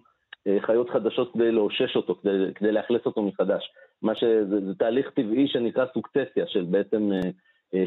חיות 0.61 0.91
חדשות 0.91 1.33
כדי 1.33 1.53
לאושש 1.53 1.97
אותו, 1.97 2.15
כדי, 2.15 2.55
כדי 2.55 2.73
לאכלס 2.73 3.07
אותו 3.07 3.23
מחדש. 3.23 3.73
מה 4.03 4.15
שזה 4.15 4.61
זה 4.67 4.75
תהליך 4.75 5.11
טבעי 5.11 5.49
שנקרא 5.49 5.85
סוקצסיה, 5.95 6.47
של 6.47 6.65
בעצם 6.71 7.11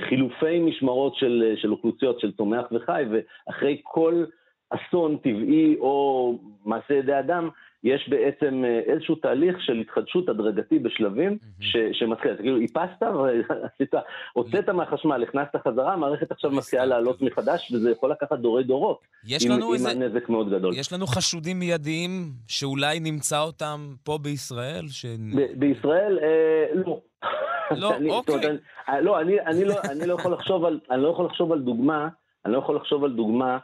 חילופי 0.10 0.60
משמרות 0.60 1.16
של, 1.16 1.54
של 1.56 1.72
אוכלוסיות, 1.72 2.20
של 2.20 2.32
צומח 2.32 2.66
וחי, 2.72 3.04
ואחרי 3.12 3.82
כל 3.84 4.26
אסון 4.70 5.18
טבעי 5.18 5.76
או 5.80 6.34
מעשה 6.66 6.94
ידי 6.94 7.20
אדם, 7.20 7.50
יש 7.84 8.10
בעצם 8.10 8.64
אה, 8.66 8.80
איזשהו 8.94 9.16
תהליך 9.16 9.62
של 9.62 9.78
התחדשות 9.78 10.30
הדרגתי 10.30 10.80
בשלבים 10.80 11.38
ש, 11.60 11.78
שמתחיל. 11.92 12.36
כאילו, 12.36 12.58
איפסת 12.58 13.02
ועשית, 13.02 13.94
הוצאת 14.34 14.70
מהחשמל, 14.70 15.24
הכנסת 15.24 15.56
חזרה, 15.68 15.94
המערכת 15.94 16.32
עכשיו 16.32 16.52
מתחילה 16.52 16.86
לעלות 16.86 17.22
מחדש, 17.22 17.72
וזה 17.74 17.92
יכול 17.92 18.12
לקחת 18.12 18.40
דורי 18.40 18.64
דורות. 18.64 19.00
יש 19.28 19.46
עם, 19.46 19.52
לנו 19.52 19.68
עם 19.68 19.74
איזה... 19.74 19.94
נזק 19.94 20.30
מאוד 20.30 20.50
גדול. 20.50 20.74
יש 20.78 20.94
לנו 20.94 21.08
חשודים 21.08 21.60
מיידיים 21.60 22.32
שאולי 22.48 23.00
נמצא 23.00 23.40
אותם 23.40 23.94
פה 24.04 24.18
בישראל? 24.22 24.88
ש... 24.88 25.06
ב- 25.06 25.60
בישראל, 25.60 26.20
אה, 26.22 26.66
לא. 26.86 27.02
לא, 27.72 27.96
אני, 27.96 28.10
אוקיי. 28.10 28.36
אני, 28.36 28.58
אה, 28.90 29.02
לא, 29.02 29.22
אני, 29.22 29.42
אני, 29.42 29.66
לא, 29.66 29.76
אני 29.92 30.08
לא 30.08 30.14
יכול 30.14 30.34
לחשוב 30.34 30.66
על, 30.66 30.80
אני 30.92 31.02
לא 31.02 31.08
יכול 31.08 31.26
לחשוב 31.26 31.52
על 31.52 31.60
דוגמה, 31.60 32.08
אני 32.46 32.54
לא 32.54 32.58
יכול 32.58 32.76
לחשוב 32.76 33.04
על 33.04 33.12
דוגמה, 33.12 33.58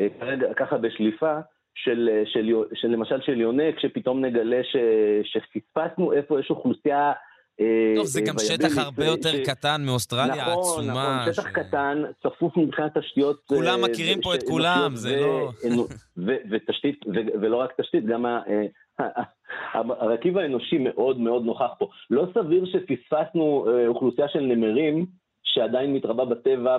אה, 0.00 0.06
כרגע, 0.20 0.54
ככה 0.54 0.78
בשליפה, 0.78 1.38
של, 1.74 2.08
של, 2.24 2.52
של 2.74 2.88
למשל 2.88 3.20
של 3.20 3.40
יונק, 3.40 3.80
שפתאום 3.80 4.24
נגלה 4.24 4.60
ש, 4.62 4.76
שפספסנו 5.24 6.12
איפה 6.12 6.40
יש 6.40 6.50
אוכלוסייה... 6.50 7.12
אה, 7.60 7.92
טוב, 7.96 8.06
זה 8.06 8.20
גם 8.20 8.34
שטח 8.38 8.78
הרבה 8.78 9.06
יותר. 9.06 9.30
קטן 9.44 9.82
מאוסטרליה 9.86 10.44
העצומה. 10.44 10.92
נכון, 10.92 11.20
נכון, 11.20 11.32
שטח. 11.32 11.48
קטן, 11.48 12.02
צפוף 12.22 12.56
מבחינת 12.56 12.98
תשתיות. 12.98 13.40
כולם 13.46 13.82
מכירים 13.82 14.20
פה 14.22 14.34
את 14.34 14.42
כולם, 14.42 14.96
זה 14.96 15.20
לא... 15.20 15.50
ותשתית, 16.50 17.04
ולא 17.40 17.56
רק 17.56 17.72
תשתית, 17.80 18.06
גם 18.06 18.26
הרכיב 19.74 20.38
האנושי 20.38 20.78
מאוד 20.78 21.20
מאוד 21.20 21.44
נוכח 21.44 21.70
פה. 21.78 21.88
לא 22.10 22.26
סביר 22.34 22.64
שפספסנו 22.66 23.66
אוכלוסייה 23.86 24.28
של 24.28 24.40
נמרים 24.40 25.06
שעדיין 25.44 25.92
מתרבה 25.92 26.24
בטבע 26.24 26.76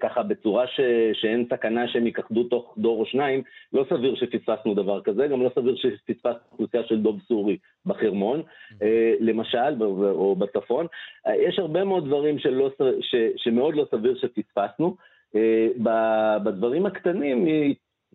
ככה 0.00 0.22
בצורה 0.22 0.66
ש, 0.66 0.80
שאין 1.12 1.46
סכנה 1.50 1.88
שהם 1.88 2.06
יכחדו 2.06 2.44
תוך 2.44 2.74
דור 2.78 3.00
או 3.00 3.06
שניים, 3.06 3.42
לא 3.72 3.84
סביר 3.90 4.14
שפספסנו 4.14 4.74
דבר 4.74 5.02
כזה, 5.02 5.26
גם 5.26 5.42
לא 5.42 5.50
סביר 5.54 5.76
שפספסנו 5.76 6.38
אוכלוסייה 6.52 6.82
של 6.84 7.02
דוב 7.02 7.20
סורי 7.28 7.56
בחרמון, 7.86 8.40
mm-hmm. 8.40 8.84
למשל, 9.20 9.82
או 9.82 10.36
בצפון. 10.36 10.86
אה, 11.26 11.36
יש 11.36 11.58
הרבה 11.58 11.84
מאוד 11.84 12.06
דברים 12.06 12.38
שלא, 12.38 12.70
ש, 13.00 13.14
שמאוד 13.36 13.74
לא 13.74 13.86
סביר 13.90 14.18
שפספסנו. 14.18 14.96
אה, 15.34 16.38
בדברים 16.44 16.86
הקטנים 16.86 17.46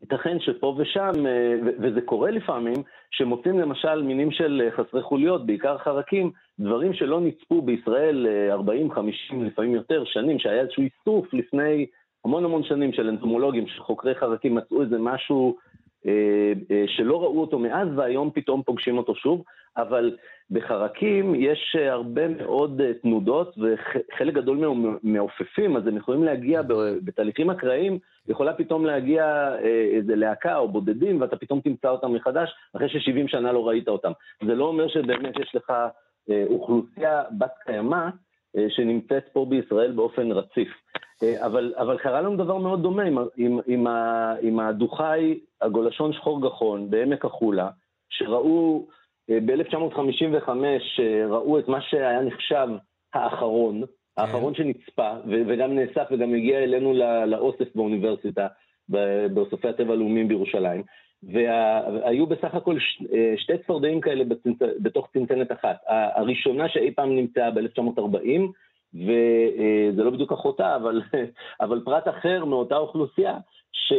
ייתכן 0.01 0.39
שפה 0.39 0.75
ושם, 0.77 1.25
אה, 1.25 1.53
וזה 1.79 2.01
קורה 2.01 2.31
לפעמים, 2.31 2.83
שמוצאים 3.11 3.59
למשל 3.59 4.01
מינים 4.01 4.31
של 4.31 4.61
אה, 4.65 4.71
חסרי 4.71 5.01
חוליות, 5.01 5.45
בעיקר 5.45 5.77
חרקים, 5.77 6.31
דברים 6.61 6.93
שלא 6.93 7.21
נצפו 7.21 7.61
בישראל 7.61 8.27
40, 8.51 8.89
אה, 8.89 8.95
50, 8.95 9.45
לפעמים 9.45 9.75
יותר 9.75 10.03
שנים, 10.05 10.39
שהיה 10.39 10.61
איזשהו 10.61 10.83
איסוף 10.83 11.33
לפני 11.33 11.85
המון 12.25 12.45
המון 12.45 12.63
שנים 12.63 12.93
של 12.93 13.07
אנטומולוגים, 13.07 13.67
שחוקרי 13.67 14.15
חרקים 14.15 14.55
מצאו 14.55 14.81
איזה 14.81 14.97
משהו 14.99 15.57
אה, 16.07 16.53
אה, 16.71 16.83
שלא 16.87 17.21
ראו 17.23 17.41
אותו 17.41 17.59
מאז 17.59 17.87
והיום 17.95 18.31
פתאום 18.33 18.63
פוגשים 18.63 18.97
אותו 18.97 19.15
שוב, 19.15 19.43
אבל 19.77 20.17
בחרקים 20.51 21.35
יש 21.35 21.75
אה, 21.79 21.91
הרבה 21.91 22.27
מאוד 22.27 22.81
תנודות 23.01 23.55
וחלק 23.57 24.33
גדול 24.33 24.57
מהם 24.57 24.97
מעופפים, 25.03 25.77
אז 25.77 25.87
הם 25.87 25.97
יכולים 25.97 26.23
להגיע 26.23 26.61
בתהליכים 27.03 27.49
אקראיים, 27.49 27.99
יכולה 28.27 28.53
פתאום 28.53 28.85
להגיע 28.85 29.55
איזה 29.95 30.15
להקה 30.15 30.57
או 30.57 30.67
בודדים 30.67 31.21
ואתה 31.21 31.35
פתאום 31.35 31.61
תמצא 31.61 31.89
אותם 31.89 32.13
מחדש 32.13 32.49
אחרי 32.75 32.89
ש-70 32.89 33.27
שנה 33.27 33.51
לא 33.51 33.67
ראית 33.67 33.87
אותם. 33.87 34.11
זה 34.45 34.55
לא 34.55 34.65
אומר 34.65 34.87
שבאמת 34.87 35.39
יש 35.39 35.55
לך 35.55 35.73
אוכלוסייה 36.29 37.23
בת 37.37 37.53
קיימא 37.65 38.09
שנמצאת 38.69 39.23
פה 39.33 39.45
בישראל 39.49 39.91
באופן 39.91 40.31
רציף. 40.31 40.69
אה, 41.23 41.45
אבל, 41.45 41.73
אבל 41.77 41.97
קרה 41.97 42.21
לנו 42.21 42.35
דבר 42.35 42.57
מאוד 42.57 42.81
דומה 42.81 43.03
עם, 43.03 43.17
עם, 43.37 43.59
עם, 43.67 43.87
עם 44.41 44.59
הדוכאי 44.59 45.39
הגולשון 45.61 46.13
שחור 46.13 46.41
גחון 46.41 46.89
בעמק 46.89 47.25
החולה, 47.25 47.69
שראו 48.09 48.87
אה, 49.29 49.37
ב-1955, 49.45 50.49
אה, 50.49 51.27
ראו 51.29 51.59
את 51.59 51.67
מה 51.67 51.81
שהיה 51.81 52.21
נחשב 52.21 52.67
האחרון, 53.13 53.81
כן. 53.81 54.21
האחרון 54.21 54.55
שנצפה, 54.55 55.11
וגם 55.27 55.75
נאסף 55.75 56.07
וגם 56.11 56.33
הגיע 56.33 56.59
אלינו 56.59 56.93
לאוסף 57.25 57.75
באוניברסיטה, 57.75 58.47
באוספי 59.33 59.67
הטבע 59.67 59.93
הלאומיים 59.93 60.27
בירושלים. 60.27 60.83
והיו 61.23 62.27
בסך 62.27 62.55
הכל 62.55 62.77
שתי 63.37 63.57
צפרדעים 63.57 64.01
כאלה 64.01 64.23
בתוך 64.79 65.09
צנצנת 65.13 65.51
אחת. 65.51 65.77
הראשונה 65.87 66.69
שאי 66.69 66.91
פעם 66.91 67.15
נמצאה 67.15 67.51
ב-1940, 67.51 68.41
וזה 68.93 70.03
לא 70.03 70.09
בדיוק 70.09 70.31
אחותה, 70.31 70.75
אבל, 70.75 71.01
אבל 71.61 71.81
פרט 71.85 72.07
אחר 72.07 72.45
מאותה 72.45 72.77
אוכלוסייה 72.77 73.37
ש, 73.71 73.93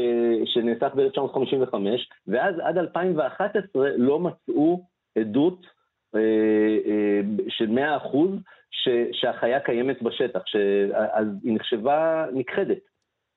שנאסף 0.44 0.94
ב-1955, 0.94 1.74
ואז 2.26 2.54
עד 2.62 2.78
2011 2.78 3.88
לא 3.96 4.18
מצאו 4.18 4.84
עדות 5.18 5.66
אה, 6.14 6.20
אה, 6.86 7.20
של 7.48 7.78
100% 8.04 8.16
ש, 8.70 8.88
שהחיה 9.12 9.60
קיימת 9.60 10.02
בשטח, 10.02 10.42
ש, 10.46 10.56
אז 11.12 11.26
היא 11.44 11.54
נחשבה 11.54 12.26
נכחדת. 12.34 12.91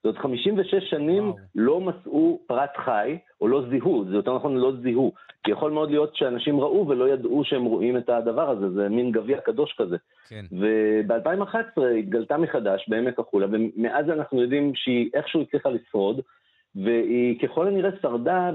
זאת 0.06 0.15
אומרת, 0.15 0.23
56 0.23 0.90
שנים 0.90 1.23
וואו. 1.23 1.38
לא 1.56 1.82
מצאו 1.82 2.40
פרט 2.48 2.77
חי, 2.77 3.18
או 3.41 3.48
לא 3.48 3.64
זיהו, 3.69 4.06
זה 4.10 4.15
יותר 4.15 4.36
נכון 4.36 4.57
לא 4.57 4.72
זיהו. 4.82 5.11
כי 5.44 5.52
יכול 5.52 5.72
מאוד 5.72 5.90
להיות 5.91 6.15
שאנשים 6.15 6.60
ראו 6.60 6.88
ולא 6.88 7.10
ידעו 7.10 7.44
שהם 7.44 7.65
רואים 7.65 7.98
את 7.98 8.10
הדבר 8.10 8.49
הזה, 8.49 8.69
זה 8.69 8.90
מין 8.90 9.11
גביע 9.11 9.38
קדוש 9.41 9.76
כזה. 9.77 9.98
כן. 10.30 10.45
וב-2011 10.52 11.82
התגלתה 11.99 12.38
מחדש 12.38 12.86
בעמק 12.90 13.19
החולה, 13.19 13.48
ומאז 13.52 14.10
אנחנו 14.10 14.41
יודעים 14.41 14.72
שהיא 14.76 15.10
איכשהו 15.14 15.41
הצליחה 15.41 15.69
לשרוד, 15.69 16.22
והיא 16.76 17.40
ככל 17.40 17.68
הנראה 17.68 17.90
שרדה 18.02 18.52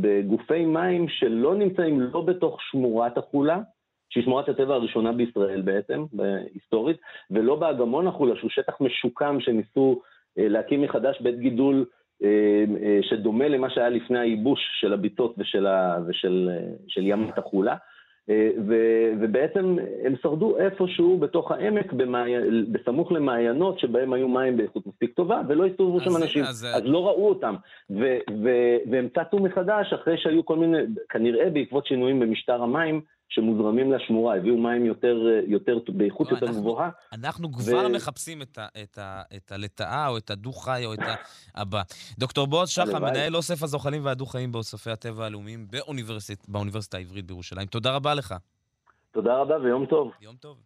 בגופי 0.00 0.64
מים 0.64 1.08
שלא 1.08 1.54
נמצאים 1.54 2.00
לא 2.00 2.20
בתוך 2.20 2.62
שמורת 2.62 3.18
החולה, 3.18 3.60
שהיא 4.10 4.24
שמורת 4.24 4.48
הטבע 4.48 4.74
הראשונה 4.74 5.12
בישראל 5.12 5.62
בעצם, 5.62 6.04
היסטורית, 6.54 6.96
ולא 7.30 7.56
באגמון 7.56 8.06
החולה, 8.06 8.36
שהוא 8.36 8.50
שטח 8.50 8.80
משוקם 8.80 9.40
שניסו 9.40 10.00
להקים 10.36 10.82
מחדש 10.82 11.20
בית 11.20 11.38
גידול 11.38 11.84
אה, 12.22 12.64
אה, 12.82 12.98
שדומה 13.02 13.48
למה 13.48 13.70
שהיה 13.70 13.88
לפני 13.88 14.18
הייבוש 14.18 14.60
של 14.80 14.92
הביצות 14.92 15.34
ושל, 15.38 15.66
ה, 15.66 15.98
ושל 16.06 16.50
של 16.88 17.06
ים 17.06 17.28
התחולה. 17.28 17.76
ו, 18.68 18.74
ובעצם 19.20 19.76
הם 20.04 20.14
שרדו 20.22 20.58
איפשהו 20.58 21.18
בתוך 21.18 21.52
העמק, 21.52 21.92
במעי... 21.92 22.32
בסמוך 22.72 23.12
למעיינות 23.12 23.78
שבהם 23.78 24.12
היו 24.12 24.28
מים 24.28 24.56
באיכות 24.56 24.86
מספיק 24.86 25.14
טובה, 25.14 25.40
ולא 25.48 25.66
הסתובבו 25.66 26.00
שם 26.00 26.16
אנשים, 26.22 26.44
אז... 26.44 26.66
אז 26.74 26.82
לא 26.84 27.06
ראו 27.06 27.28
אותם. 27.28 27.54
ו, 27.90 28.18
ו, 28.44 28.76
והם 28.90 29.08
צצו 29.08 29.38
מחדש 29.38 29.92
אחרי 29.92 30.18
שהיו 30.18 30.44
כל 30.44 30.56
מיני, 30.56 30.78
כנראה 31.08 31.50
בעקבות 31.50 31.86
שינויים 31.86 32.20
במשטר 32.20 32.62
המים, 32.62 33.00
שמוזרמים 33.28 33.92
לשמורה, 33.92 34.36
הביאו 34.36 34.56
מים 34.56 34.86
יותר, 34.86 35.16
יותר 35.46 35.78
באיכות 35.88 36.26
לא, 36.26 36.36
יותר 36.36 36.46
אנחנו, 36.46 36.60
גבוהה. 36.60 36.90
אנחנו 37.12 37.52
כבר 37.52 37.86
ו... 37.86 37.92
מחפשים 37.92 38.42
את, 38.42 38.58
ה, 38.58 38.66
את, 38.82 38.98
ה, 38.98 39.22
את 39.36 39.52
הלטאה 39.52 40.08
או 40.08 40.18
את 40.18 40.30
הדו-חי 40.30 40.82
או 40.84 40.94
את 40.94 40.98
הבא. 41.54 41.82
דוקטור 42.18 42.46
בועז 42.46 42.68
שחם, 42.68 43.02
מנהל 43.02 43.36
אוסף 43.36 43.62
הזוחלים 43.62 44.04
והדו-חיים 44.04 44.52
באוספי 44.52 44.90
הטבע 44.90 45.24
הלאומיים 45.26 45.66
באוניברסיט, 45.70 46.48
באוניברסיטה 46.48 46.96
העברית 46.96 47.26
בירושלים. 47.26 47.66
תודה 47.66 47.94
רבה 47.94 48.14
לך. 48.14 48.34
תודה 49.12 49.36
רבה 49.36 49.56
ויום 49.58 49.86
טוב. 49.86 50.12
יום 50.20 50.36
טוב. 50.36 50.58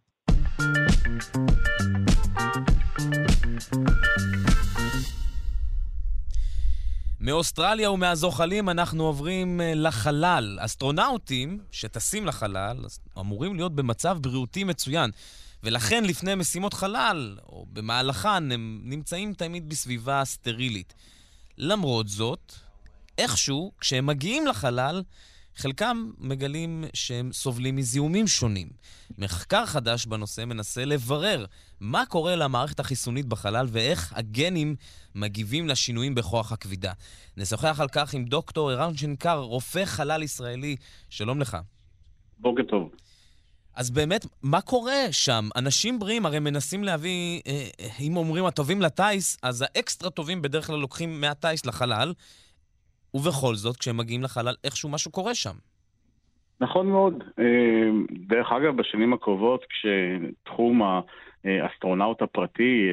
מאוסטרליה 7.26 7.90
ומהזוחלים 7.90 8.68
אנחנו 8.68 9.04
עוברים 9.04 9.60
אה, 9.60 9.74
לחלל. 9.74 10.58
אסטרונאוטים 10.60 11.60
שטסים 11.70 12.26
לחלל 12.26 12.84
אמורים 13.18 13.54
להיות 13.54 13.74
במצב 13.74 14.18
בריאותי 14.20 14.64
מצוין. 14.64 15.10
ולכן 15.62 16.04
לפני 16.04 16.34
משימות 16.34 16.74
חלל, 16.74 17.38
או 17.48 17.66
במהלכן, 17.72 18.52
הם 18.52 18.80
נמצאים 18.84 19.34
תמיד 19.34 19.68
בסביבה 19.68 20.24
סטרילית. 20.24 20.94
למרות 21.58 22.08
זאת, 22.08 22.52
איכשהו, 23.18 23.72
כשהם 23.80 24.06
מגיעים 24.06 24.46
לחלל, 24.46 25.02
חלקם 25.56 26.10
מגלים 26.18 26.84
שהם 26.94 27.32
סובלים 27.32 27.76
מזיהומים 27.76 28.26
שונים. 28.26 28.68
מחקר 29.18 29.66
חדש 29.66 30.06
בנושא 30.06 30.44
מנסה 30.44 30.84
לברר 30.84 31.44
מה 31.80 32.06
קורה 32.06 32.36
למערכת 32.36 32.80
החיסונית 32.80 33.26
בחלל 33.26 33.66
ואיך 33.68 34.12
הגנים 34.16 34.74
מגיבים 35.14 35.68
לשינויים 35.68 36.14
בכוח 36.14 36.52
הכבידה. 36.52 36.92
נשוחח 37.36 37.80
על 37.80 37.88
כך 37.88 38.14
עם 38.14 38.24
דוקטור 38.24 38.70
ערן 38.70 38.94
שנקר, 38.96 39.38
רופא 39.38 39.84
חלל 39.84 40.22
ישראלי. 40.22 40.76
שלום 41.10 41.40
לך. 41.40 41.56
בוקר 42.38 42.62
טוב. 42.62 42.90
אז 43.76 43.90
באמת, 43.90 44.26
מה 44.42 44.60
קורה 44.60 45.02
שם? 45.10 45.48
אנשים 45.56 45.98
בריאים 45.98 46.26
הרי 46.26 46.38
מנסים 46.38 46.84
להביא, 46.84 47.40
אה, 47.46 47.66
אם 48.00 48.16
אומרים 48.16 48.44
הטובים 48.44 48.82
לטיס, 48.82 49.38
אז 49.42 49.62
האקסטרה 49.62 50.10
טובים 50.10 50.42
בדרך 50.42 50.66
כלל 50.66 50.76
לוקחים 50.76 51.20
מהטיס 51.20 51.66
לחלל, 51.66 52.12
ובכל 53.14 53.54
זאת, 53.54 53.76
כשהם 53.76 53.96
מגיעים 53.96 54.22
לחלל, 54.22 54.54
איכשהו 54.64 54.88
משהו 54.88 55.10
קורה 55.10 55.34
שם. 55.34 55.54
נכון 56.60 56.86
מאוד. 56.86 57.14
דרך 58.26 58.52
אגב, 58.52 58.76
בשנים 58.76 59.12
הקרובות, 59.12 59.64
כשתחום 59.68 60.82
האסטרונאוט 61.46 62.22
הפרטי 62.22 62.90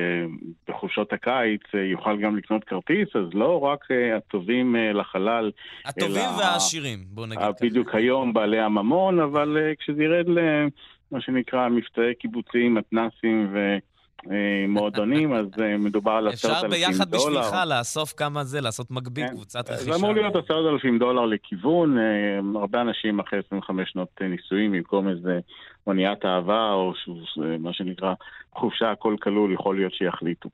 בחופשות 0.69 1.13
הקיץ 1.13 1.61
יוכל 1.73 2.17
גם 2.17 2.37
לקנות 2.37 2.63
כרטיס, 2.63 3.15
אז 3.15 3.33
לא 3.33 3.59
רק 3.59 3.87
הטובים 4.17 4.75
לחלל, 4.93 5.51
הטובים 5.85 6.15
אלא... 6.15 6.37
והעשירים, 6.37 6.99
בוא 7.07 7.25
נגיד 7.25 7.39
ככה. 7.39 7.51
בדיוק 7.61 7.95
היום 7.95 8.33
בעלי 8.33 8.59
הממון, 8.59 9.19
אבל 9.19 9.57
כשזה 9.79 10.03
ירד 10.03 10.25
למה 10.27 11.21
שנקרא 11.21 11.69
מבצעי 11.69 12.15
קיבוצים, 12.19 12.73
מתנסים 12.73 13.49
ו... 13.53 13.77
אה, 14.31 14.65
מועדונים, 14.67 15.33
אז 15.33 15.45
אה, 15.61 15.77
מדובר 15.77 16.11
על 16.11 16.27
עשרת 16.27 16.51
אלפים 16.51 16.69
דולר. 16.69 16.75
אפשר 16.75 16.91
ביחד 16.91 17.11
בשבילך 17.11 17.55
לאסוף 17.69 18.13
כמה 18.17 18.43
זה, 18.43 18.61
לעשות 18.61 18.91
מקביל, 18.91 19.27
כן. 19.27 19.33
קבוצת 19.33 19.69
רכישה. 19.69 19.91
זה 19.91 19.95
אמור 19.95 20.13
להיות 20.13 20.35
עשרת 20.35 20.73
אלפים 20.73 20.99
דולר 20.99 21.25
לכיוון. 21.25 21.97
אה, 21.97 22.39
הרבה 22.55 22.81
אנשים 22.81 23.19
אחרי 23.19 23.39
25 23.45 23.89
שנות 23.89 24.21
נישואים, 24.21 24.71
במקום 24.71 25.09
איזה 25.09 25.39
אוניית 25.87 26.25
אהבה, 26.25 26.71
או 26.71 26.93
מה 27.59 27.73
שנקרא 27.73 28.13
חופשה, 28.55 28.91
הכל 28.91 29.15
כלול, 29.21 29.53
יכול 29.53 29.75
להיות 29.75 29.93
שיחליטו. 29.93 30.49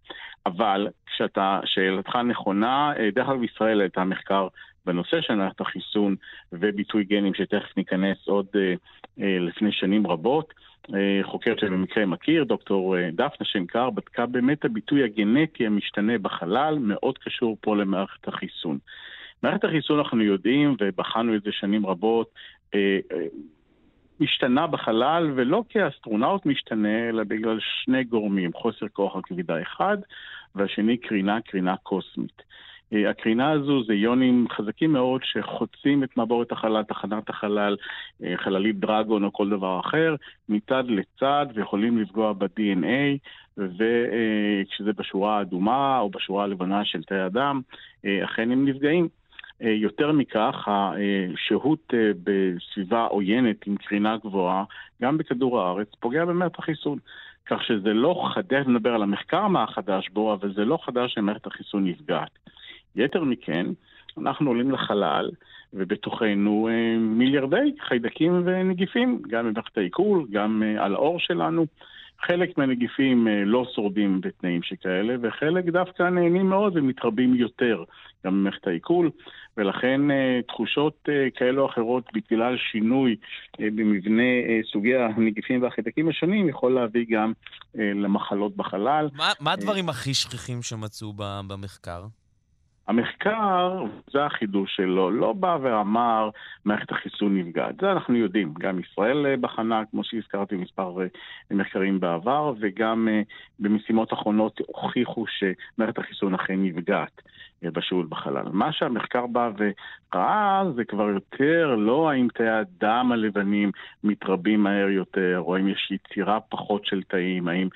אבל 0.45 0.87
כשאתה, 1.05 1.59
שאלתך 1.65 2.15
נכונה, 2.15 2.93
דרך 3.15 3.29
אגב 3.29 3.43
ישראל 3.43 3.81
הייתה 3.81 4.03
מחקר 4.03 4.47
בנושא 4.85 5.21
של 5.21 5.39
החיסון 5.59 6.15
וביטוי 6.53 7.03
גנים, 7.03 7.33
שתכף 7.33 7.77
ניכנס 7.77 8.17
עוד 8.27 8.45
לפני 9.17 9.71
שנים 9.71 10.07
רבות. 10.07 10.53
אה, 10.95 11.19
חוקרת 11.23 11.59
שבמקרה 11.59 12.05
מכיר, 12.05 12.43
דוקטור 12.43 12.97
אה, 12.97 13.09
דפנה 13.11 13.47
שנקר, 13.47 13.89
בדקה 13.89 14.25
באמת 14.25 14.65
הביטוי 14.65 15.03
הגנטי 15.03 15.65
המשתנה 15.65 16.17
בחלל, 16.17 16.77
מאוד 16.81 17.17
קשור 17.17 17.57
פה 17.61 17.75
למערכת 17.75 18.27
החיסון. 18.27 18.77
מערכת 19.43 19.63
החיסון, 19.63 19.99
אנחנו 19.99 20.23
יודעים, 20.23 20.75
ובחנו 20.79 21.35
את 21.35 21.43
זה 21.43 21.51
שנים 21.51 21.85
רבות, 21.85 22.29
אה, 22.75 22.99
משתנה 24.19 24.67
בחלל, 24.67 25.31
ולא 25.35 25.63
כאסטרונאוט 25.69 26.45
משתנה, 26.45 27.09
אלא 27.09 27.23
בגלל 27.23 27.57
שני 27.59 28.03
גורמים, 28.03 28.53
חוסר 28.53 28.87
כוח 28.93 29.15
הכבידה 29.15 29.61
אחד, 29.61 29.97
והשני 30.55 30.97
קרינה, 30.97 31.41
קרינה 31.41 31.77
קוסמית. 31.77 32.41
אה, 32.93 33.09
הקרינה 33.09 33.51
הזו 33.51 33.83
זה 33.83 33.93
איונים 33.93 34.47
חזקים 34.49 34.93
מאוד 34.93 35.21
שחוצים 35.23 36.03
את 36.03 36.17
מעבורת 36.17 36.51
החלל, 36.51 36.83
תחנת 36.83 37.29
החלל, 37.29 37.77
אה, 38.23 38.33
חללית 38.37 38.79
דרגון 38.79 39.23
או 39.23 39.33
כל 39.33 39.49
דבר 39.49 39.79
אחר, 39.79 40.15
מצד 40.49 40.83
לצד 40.87 41.45
ויכולים 41.53 41.97
לפגוע 41.97 42.33
ב-DNA, 42.33 43.17
וכשזה 43.57 44.93
בשורה 44.93 45.37
האדומה 45.37 45.99
או 45.99 46.09
בשורה 46.09 46.43
הלבנה 46.43 46.85
של 46.85 47.03
תאי 47.03 47.17
אה, 48.05 48.25
אכן 48.25 48.51
הם 48.51 48.67
נפגעים. 48.67 49.07
יותר 49.61 50.11
מכך, 50.11 50.67
השהות 50.67 51.93
בסביבה 52.23 53.05
עוינת 53.05 53.67
עם 53.67 53.77
קרינה 53.77 54.17
גבוהה, 54.17 54.63
גם 55.01 55.17
בכדור 55.17 55.61
הארץ, 55.61 55.87
פוגע 55.99 56.25
במערכת 56.25 56.59
החיסון. 56.59 56.97
כך 57.45 57.63
שזה 57.63 57.93
לא 57.93 58.29
חדש, 58.35 58.65
נדבר 58.67 58.93
על 58.93 59.03
המחקר 59.03 59.47
מה 59.47 59.63
החדש 59.63 60.09
בו, 60.09 60.33
אבל 60.33 60.53
זה 60.53 60.65
לא 60.65 60.79
חדש 60.85 61.13
שמערכת 61.13 61.47
החיסון 61.47 61.87
נפגעת. 61.87 62.39
יתר 62.95 63.23
מכן, 63.23 63.65
אנחנו 64.17 64.49
עולים 64.49 64.71
לחלל, 64.71 65.29
ובתוכנו 65.73 66.69
אה, 66.71 66.97
מיליארדי 66.97 67.73
חיידקים 67.87 68.41
ונגיפים, 68.45 69.21
גם 69.29 69.45
במערכת 69.45 69.77
העיכול, 69.77 70.25
גם 70.31 70.63
אה, 70.65 70.85
על 70.85 70.95
האור 70.95 71.19
שלנו. 71.19 71.65
חלק 72.27 72.57
מהנגיפים 72.57 73.27
אה, 73.27 73.43
לא 73.45 73.65
שורדים 73.75 74.21
בתנאים 74.21 74.63
שכאלה, 74.63 75.15
וחלק 75.21 75.65
דווקא 75.65 76.03
נהנים 76.03 76.49
מאוד 76.49 76.77
ומתרבים 76.77 77.35
יותר 77.35 77.83
גם 78.25 78.33
במערכת 78.33 78.67
העיכול, 78.67 79.09
ולכן 79.57 80.01
תחושות 80.47 81.09
כאלו 81.35 81.61
או 81.61 81.69
אחרות 81.69 82.03
בגלל 82.13 82.57
שינוי 82.71 83.15
במבנה 83.59 84.23
סוגי 84.71 84.95
הנגיפים 84.95 85.61
והחיידקים 85.63 86.09
השונים 86.09 86.49
יכול 86.49 86.73
להביא 86.73 87.05
גם 87.09 87.33
למחלות 87.75 88.55
בחלל. 88.55 89.09
מה, 89.13 89.31
מה 89.39 89.51
הדברים 89.51 89.89
הכי 89.89 90.13
שכיחים 90.13 90.61
שמצאו 90.61 91.13
במחקר? 91.47 92.01
המחקר, 92.89 93.83
זה 94.11 94.25
החידוש 94.25 94.75
שלו, 94.75 95.11
לא 95.11 95.33
בא 95.33 95.57
ואמר 95.61 96.29
מערכת 96.65 96.91
החיסון 96.91 97.37
נפגעת. 97.37 97.75
זה 97.81 97.91
אנחנו 97.91 98.15
יודעים. 98.15 98.53
גם 98.59 98.79
ישראל 98.79 99.25
אה, 99.25 99.37
בחנה, 99.37 99.83
כמו 99.91 100.03
שהזכרתי, 100.03 100.55
מספר 100.55 101.01
אה, 101.01 101.07
מחקרים 101.51 101.99
בעבר, 101.99 102.53
וגם 102.59 103.07
אה, 103.11 103.21
במשימות 103.59 104.13
אחרונות 104.13 104.59
הוכיחו 104.67 105.25
שמערכת 105.27 105.97
החיסון 105.97 106.33
אכן 106.33 106.63
נפגעת 106.63 107.21
בשהות 107.63 108.09
בחלל. 108.09 108.45
מה 108.51 108.71
שהמחקר 108.71 109.27
בא 109.27 109.51
וראה 109.57 110.63
זה 110.75 110.85
כבר 110.85 111.09
יותר 111.09 111.75
לא 111.75 112.09
האם 112.09 112.27
תאי 112.33 112.49
הדם 112.49 113.09
הלבנים 113.13 113.71
מתרבים 114.03 114.63
מהר 114.63 114.89
יותר, 114.89 115.41
או 115.45 115.55
האם 115.55 115.67
יש 115.67 115.91
יצירה 115.91 116.39
פחות 116.39 116.85
של 116.85 117.03
תאים, 117.03 117.47
האם 117.47 117.67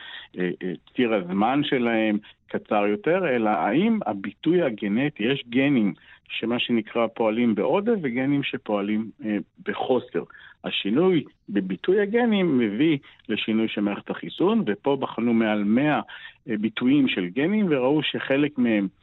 ציר 0.96 1.14
הזמן 1.14 1.62
שלהם 1.64 2.18
קצר 2.48 2.88
יותר, 2.88 3.28
אלא 3.36 3.50
האם 3.50 4.00
הביטוי 4.06 4.62
הגנטי, 4.62 5.24
יש 5.24 5.44
גנים 5.50 5.94
שמה 6.30 6.60
שנקרא 6.60 7.08
פועלים 7.08 7.56
בעודף 7.56 7.96
וגנים 8.02 8.44
שפועלים 8.44 9.10
אה, 9.26 9.38
בחוסר. 9.66 10.24
השינוי 10.64 11.24
בביטוי 11.50 12.02
הגנים 12.02 12.58
מביא 12.58 12.98
לשינוי 13.30 13.68
של 13.68 13.82
מערכת 13.82 14.10
החיסון, 14.10 14.64
ופה 14.66 14.98
בחנו 15.00 15.34
מעל 15.34 15.64
100 15.64 16.02
אה, 16.50 16.58
ביטויים 16.58 17.08
של 17.08 17.26
גנים 17.26 17.66
וראו 17.70 18.04
שחלק 18.04 18.58
מהם 18.58 18.84
אה, 18.84 19.03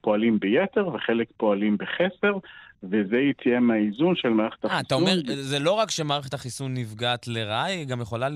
פועלים 0.00 0.38
ביתר 0.38 0.88
וחלק 0.88 1.28
פועלים 1.36 1.76
בחסר. 1.76 2.38
וזה 2.82 3.16
יציאה 3.16 3.60
מהאיזון 3.60 4.16
של 4.16 4.28
מערכת 4.28 4.64
החיסון. 4.64 4.76
אה, 4.76 4.80
אתה 4.86 4.94
אומר, 4.94 5.12
זה 5.26 5.58
לא 5.58 5.72
רק 5.72 5.90
שמערכת 5.90 6.34
החיסון 6.34 6.74
נפגעת 6.74 7.28
לרעה, 7.28 7.64
היא 7.64 7.86
גם 7.86 8.00
יכולה 8.00 8.28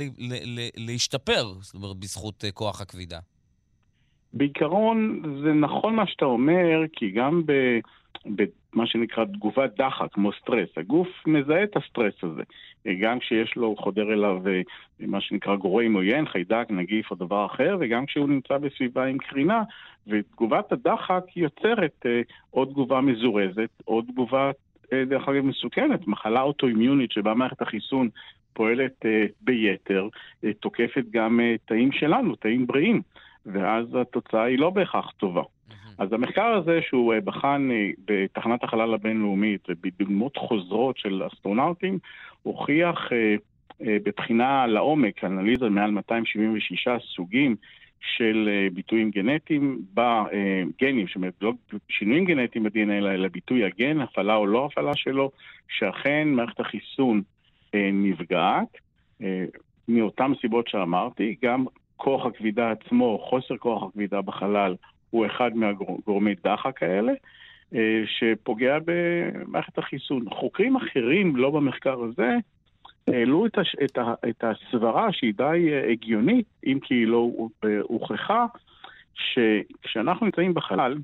להשתפר, 0.76 1.44
זאת 1.60 1.74
אומרת, 1.74 1.96
בזכות 1.96 2.44
אה, 2.44 2.50
כוח 2.50 2.80
הכבידה. 2.80 3.18
בעיקרון 4.32 5.22
זה 5.42 5.52
נכון 5.52 5.94
מה 5.94 6.06
שאתה 6.06 6.24
אומר, 6.24 6.80
כי 6.92 7.10
גם 7.10 7.42
במה 8.26 8.86
שנקרא 8.86 9.24
תגובת 9.24 9.76
דחק, 9.78 10.12
כמו 10.12 10.30
סטרס, 10.42 10.68
הגוף 10.76 11.08
מזהה 11.26 11.64
את 11.64 11.76
הסטרס 11.76 12.14
הזה. 12.22 12.42
גם 12.92 13.18
כשיש 13.18 13.56
לו, 13.56 13.76
חודר 13.76 14.12
אליו 14.12 14.48
אה, 14.48 14.60
מה 15.00 15.20
שנקרא 15.20 15.56
גורם 15.56 15.94
עוין, 15.94 16.26
חיידק, 16.26 16.66
נגיף 16.70 17.10
או 17.10 17.16
דבר 17.16 17.46
אחר, 17.46 17.76
וגם 17.80 18.06
כשהוא 18.06 18.28
נמצא 18.28 18.58
בסביבה 18.58 19.04
עם 19.04 19.18
קרינה, 19.18 19.62
ותגובת 20.06 20.72
הדחק 20.72 21.24
יוצרת 21.36 22.06
אה, 22.06 22.20
עוד 22.50 22.68
תגובה 22.68 23.00
מזורזת, 23.00 23.70
עוד 23.84 24.04
תגובה, 24.08 24.50
אה, 24.92 25.04
דרך 25.04 25.28
אגב, 25.28 25.44
מסוכנת, 25.44 26.06
מחלה 26.06 26.42
אוטואימיונית 26.42 27.12
שבה 27.12 27.34
מערכת 27.34 27.62
החיסון 27.62 28.08
פועלת 28.52 29.04
ביתר, 29.40 30.08
תוקפת 30.60 31.04
גם 31.10 31.40
תאים 31.64 31.92
שלנו, 31.92 32.36
תאים 32.36 32.66
בריאים. 32.66 33.02
ואז 33.46 33.86
התוצאה 33.94 34.44
היא 34.44 34.58
לא 34.58 34.70
בהכרח 34.70 35.10
טובה. 35.10 35.42
אז 35.98 36.12
המחקר 36.12 36.46
הזה 36.46 36.80
שהוא 36.82 37.14
אה, 37.14 37.20
בחן 37.20 37.68
אה, 37.72 37.90
בתחנת 38.04 38.64
החלל 38.64 38.94
הבינלאומית 38.94 39.60
ובדוגמות 39.68 40.36
חוזרות 40.36 40.98
של 40.98 41.22
אסטרונאוטים, 41.32 41.98
הוכיח 42.42 43.12
אה, 43.12 43.36
בבחינה 43.80 44.66
לעומק, 44.66 45.24
אנליזה 45.24 45.68
מעל 45.68 45.90
276 45.90 46.88
סוגים 47.16 47.56
של 48.00 48.48
ביטויים 48.74 49.10
גנטיים 49.10 49.78
בגנים, 49.94 51.06
זאת 51.06 51.16
אומרת, 51.16 51.34
לא 51.42 51.52
שינויים 51.88 52.24
גנטיים 52.24 52.64
ב-DNA, 52.64 52.92
אלא 52.92 53.28
ביטוי 53.28 53.64
הגן, 53.64 54.00
הפעלה 54.00 54.34
או 54.34 54.46
לא 54.46 54.66
הפעלה 54.66 54.94
שלו, 54.94 55.30
שאכן 55.68 56.28
מערכת 56.28 56.60
החיסון 56.60 57.22
נפגעת. 57.74 58.78
מאותן 59.88 60.32
סיבות 60.40 60.68
שאמרתי, 60.68 61.36
גם 61.42 61.64
כוח 61.96 62.26
הכבידה 62.26 62.70
עצמו, 62.70 63.18
חוסר 63.30 63.56
כוח 63.56 63.82
הכבידה 63.82 64.20
בחלל, 64.20 64.74
הוא 65.14 65.26
אחד 65.26 65.56
מהגורמי 65.56 66.34
דחק 66.44 66.82
האלה, 66.82 67.12
אה, 67.74 68.02
שפוגע 68.06 68.78
במערכת 68.84 69.78
החיסון. 69.78 70.24
חוקרים 70.30 70.76
אחרים, 70.76 71.36
לא 71.36 71.50
במחקר 71.50 72.02
הזה, 72.02 72.36
העלו 73.08 73.46
את, 73.46 73.58
הש, 73.58 73.76
את, 73.84 73.98
ה, 73.98 74.14
את 74.28 74.44
הסברה 74.44 75.12
שהיא 75.12 75.34
די 75.36 75.68
אה, 75.72 75.90
הגיונית, 75.90 76.46
אם 76.66 76.78
כי 76.82 76.94
היא 76.94 77.06
לא 77.06 77.30
הוכחה, 77.82 78.46
שכשאנחנו 79.14 80.26
נמצאים 80.26 80.54
בחלל, 80.54 80.96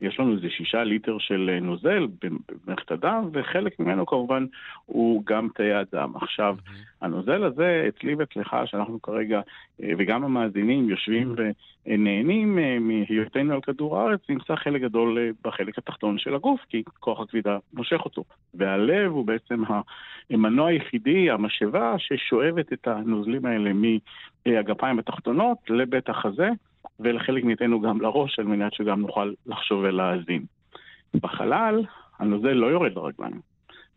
יש 0.00 0.20
לנו 0.20 0.36
איזה 0.36 0.50
שישה 0.50 0.84
ליטר 0.84 1.18
של 1.18 1.50
אה, 1.52 1.60
נוזל 1.60 2.06
במערכת 2.22 2.90
הדם, 2.90 3.28
וחלק 3.32 3.80
ממנו 3.80 4.06
כמובן 4.06 4.46
הוא 4.86 5.22
גם 5.26 5.48
תאי 5.54 5.72
הדם. 5.72 6.12
עכשיו. 6.16 6.56
הנוזל 7.00 7.44
הזה, 7.44 7.88
אצלי 7.88 8.14
ואצלך, 8.14 8.56
שאנחנו 8.64 9.02
כרגע, 9.02 9.40
אה, 9.82 9.90
וגם 9.98 10.24
המאזינים, 10.24 10.90
יושבים. 10.90 11.34
ונהנים 11.86 12.58
אה, 12.58 12.78
מהיותנו 12.80 13.54
על 13.54 13.60
כדור 13.60 13.98
הארץ, 13.98 14.20
נמצא 14.28 14.54
חלק 14.54 14.82
גדול 14.82 15.18
בחלק 15.44 15.78
התחתון 15.78 16.18
של 16.18 16.34
הגוף, 16.34 16.60
כי 16.68 16.82
כוח 17.00 17.20
הכבידה 17.20 17.58
מושך 17.74 18.00
אותו. 18.04 18.24
והלב 18.54 19.12
הוא 19.12 19.26
בעצם 19.26 19.62
המנוע 20.30 20.68
היחידי, 20.68 21.30
המשאבה, 21.30 21.94
ששואבת 21.98 22.72
את 22.72 22.88
הנוזלים 22.88 23.46
האלה 23.46 23.70
מהגפיים 24.46 24.98
התחתונות 24.98 25.58
לבית 25.68 26.08
החזה. 26.08 26.48
ולחלק 27.00 27.44
מאיתנו 27.44 27.80
גם 27.80 28.00
לראש, 28.00 28.38
על 28.38 28.44
מנת 28.44 28.74
שגם 28.74 29.00
נוכל 29.00 29.32
לחשוב 29.46 29.80
ולהאזין. 29.82 30.44
בחלל, 31.14 31.84
הנוזל 32.18 32.52
לא 32.52 32.66
יורד 32.66 32.92
לרגליים. 32.96 33.40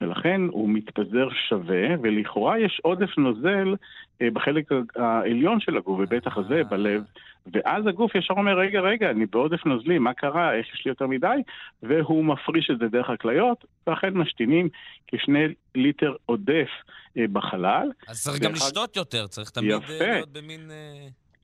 ולכן 0.01 0.41
הוא 0.51 0.69
מתפזר 0.69 1.27
שווה, 1.49 1.87
ולכאורה 2.03 2.59
יש 2.59 2.81
עודף 2.83 3.17
נוזל 3.17 3.75
אה, 4.21 4.27
בחלק 4.33 4.69
העליון 4.95 5.59
של 5.59 5.77
הגוף, 5.77 5.99
בבטח 5.99 6.37
הזה, 6.37 6.61
בלב, 6.69 7.03
ואז 7.53 7.87
הגוף 7.87 8.15
ישר 8.15 8.33
אומר, 8.33 8.59
רגע, 8.59 8.79
רגע, 8.79 9.09
אני 9.09 9.25
בעודף 9.25 9.65
נוזלי, 9.65 9.99
מה 9.99 10.13
קרה, 10.13 10.53
איך 10.53 10.73
יש 10.73 10.85
לי 10.85 10.89
יותר 10.89 11.07
מדי? 11.07 11.37
והוא 11.83 12.25
מפריש 12.25 12.69
את 12.71 12.79
זה 12.79 12.87
דרך 12.87 13.09
הכליות, 13.09 13.65
ואכן 13.87 14.13
משתינים 14.13 14.69
כשני 15.07 15.45
ליטר 15.75 16.15
עודף 16.25 16.69
אה, 17.17 17.25
בחלל. 17.31 17.91
אז 18.07 18.23
צריך 18.23 18.35
ואחד... 18.35 18.45
גם 18.45 18.53
לשתות 18.53 18.95
יותר, 18.95 19.27
צריך 19.27 19.49
תמיד 19.49 19.71
יפה. 19.71 19.93
להיות 19.99 20.29
במין... 20.33 20.71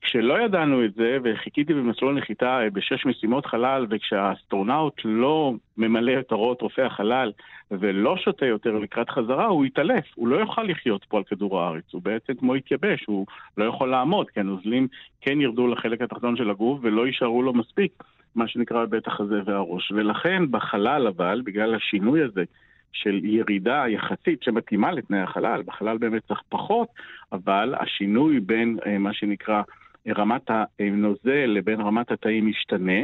כשלא 0.06 0.40
ידענו 0.40 0.84
את 0.84 0.94
זה, 0.94 1.18
וחיכיתי 1.24 1.74
במסלול 1.74 2.18
נחיתה 2.18 2.60
אה, 2.60 2.70
בשש 2.70 3.06
משימות 3.06 3.46
חלל, 3.46 3.86
וכשהאסטרונאוט 3.90 5.00
לא 5.04 5.54
ממלא 5.76 6.12
את 6.20 6.30
הוראות 6.30 6.62
רופא 6.62 6.80
החלל 6.80 7.32
ולא 7.70 8.16
שותה 8.16 8.46
יותר 8.46 8.78
לקראת 8.78 9.10
חזרה, 9.10 9.46
הוא 9.46 9.64
יתעלף. 9.64 10.04
הוא 10.14 10.28
לא 10.28 10.36
יוכל 10.36 10.62
לחיות 10.62 11.04
פה 11.04 11.16
על 11.16 11.24
כדור 11.24 11.60
הארץ. 11.60 11.84
הוא 11.92 12.02
בעצם 12.02 12.34
כמו 12.34 12.54
התייבש, 12.54 13.04
הוא 13.06 13.26
לא 13.58 13.64
יכול 13.64 13.90
לעמוד, 13.90 14.30
כי 14.30 14.40
הנוזלים 14.40 14.88
כן 15.20 15.40
ירדו 15.40 15.66
לחלק 15.66 16.00
התחתון 16.00 16.36
של 16.36 16.50
הגוף 16.50 16.78
ולא 16.82 17.06
יישארו 17.06 17.42
לו 17.42 17.52
מספיק, 17.52 17.92
מה 18.34 18.48
שנקרא 18.48 18.84
בית 18.84 19.06
החזה 19.06 19.40
והראש. 19.44 19.92
ולכן 19.92 20.42
בחלל 20.50 21.06
אבל, 21.06 21.42
בגלל 21.44 21.74
השינוי 21.74 22.22
הזה, 22.22 22.44
של 22.92 23.20
ירידה 23.24 23.84
יחסית 23.88 24.42
שמתאימה 24.42 24.92
לתנאי 24.92 25.20
החלל, 25.20 25.62
בחלל 25.66 25.98
באמת 25.98 26.22
צריך 26.28 26.40
פחות, 26.48 26.88
אבל 27.32 27.74
השינוי 27.80 28.40
בין 28.40 28.78
אה, 28.86 28.98
מה 28.98 29.12
שנקרא 29.12 29.62
רמת 30.08 30.50
הנוזל 30.80 31.46
לבין 31.46 31.80
רמת 31.80 32.10
התאים 32.10 32.46
משתנה. 32.46 33.00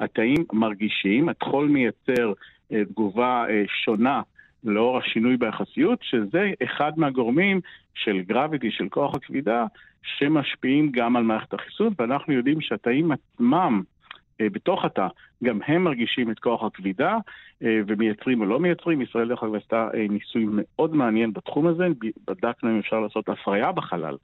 התאים 0.00 0.44
מרגישים, 0.52 1.28
הטחול 1.28 1.68
מייצר 1.68 2.32
אה, 2.72 2.84
תגובה 2.84 3.44
אה, 3.48 3.62
שונה 3.84 4.22
לאור 4.64 4.98
השינוי 4.98 5.36
ביחסיות, 5.36 5.98
שזה 6.02 6.50
אחד 6.64 6.92
מהגורמים 6.96 7.60
של 7.94 8.20
גרביטי, 8.20 8.70
של 8.70 8.88
כוח 8.88 9.14
הכבידה, 9.14 9.64
שמשפיעים 10.02 10.90
גם 10.92 11.16
על 11.16 11.22
מערכת 11.22 11.54
החיסון, 11.54 11.92
ואנחנו 11.98 12.32
יודעים 12.32 12.60
שהתאים 12.60 13.12
עצמם 13.12 13.82
בתוך 14.42 14.84
התא, 14.84 15.06
גם 15.44 15.58
הם 15.66 15.84
מרגישים 15.84 16.30
את 16.30 16.38
כוח 16.38 16.64
הכבידה 16.64 17.16
אה, 17.62 17.80
ומייצרים 17.86 18.40
או 18.40 18.46
לא 18.46 18.60
מייצרים. 18.60 19.02
ישראל 19.02 19.28
דרך 19.28 19.42
אגב 19.42 19.54
עשתה 19.54 19.88
אה, 19.94 20.06
ניסוי 20.08 20.46
מאוד 20.50 20.94
מעניין 20.94 21.32
בתחום 21.32 21.66
הזה, 21.66 21.86
בדקנו 22.26 22.70
אם 22.70 22.78
אפשר 22.78 23.00
לעשות 23.00 23.28
הפריה 23.28 23.72
בחלל, 23.72 24.16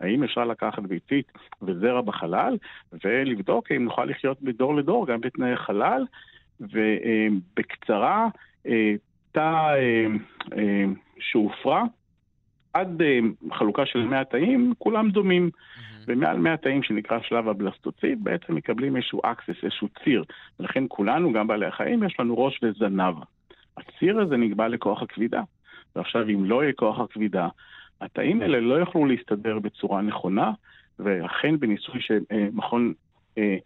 האם 0.00 0.24
אפשר 0.24 0.44
לקחת 0.44 0.82
ביצית 0.82 1.32
וזרע 1.62 2.00
בחלל 2.00 2.56
ולבדוק 3.04 3.72
אם 3.72 3.84
נוכל 3.84 4.04
לחיות 4.04 4.42
מדור 4.42 4.76
לדור 4.76 5.06
גם 5.06 5.20
בתנאי 5.20 5.56
חלל, 5.56 6.04
ובקצרה, 6.60 8.28
תא 9.32 9.74
שהופרע 11.18 11.82
עד 12.72 13.02
חלוקה 13.52 13.86
של 13.86 14.04
100 14.04 14.24
תאים, 14.24 14.72
כולם 14.78 15.10
דומים. 15.10 15.50
Mm-hmm. 15.52 15.97
ומעל 16.08 16.38
100 16.38 16.56
תאים 16.56 16.82
שנקרא 16.82 17.18
שלב 17.22 17.48
הבלסטוציט, 17.48 18.18
בעצם 18.22 18.54
מקבלים 18.54 18.96
איזשהו 18.96 19.20
אקסס, 19.24 19.64
איזשהו 19.64 19.88
ציר. 20.04 20.24
ולכן 20.60 20.84
כולנו, 20.88 21.32
גם 21.32 21.46
בעלי 21.46 21.66
החיים, 21.66 22.02
יש 22.02 22.20
לנו 22.20 22.38
ראש 22.38 22.60
וזנב. 22.62 23.14
הציר 23.76 24.20
הזה 24.20 24.36
נקבע 24.36 24.68
לכוח 24.68 25.02
הכבידה. 25.02 25.42
ועכשיו, 25.96 26.22
אם 26.28 26.44
לא 26.44 26.62
יהיה 26.62 26.72
כוח 26.72 27.00
הכבידה, 27.00 27.48
התאים 28.00 28.42
האלה 28.42 28.60
לא 28.60 28.74
יוכלו 28.74 29.06
להסתדר 29.06 29.58
בצורה 29.58 30.02
נכונה, 30.02 30.52
ואכן 30.98 31.58
בניסוי 31.58 32.00
שמכון 32.00 32.92
אה, 33.38 33.56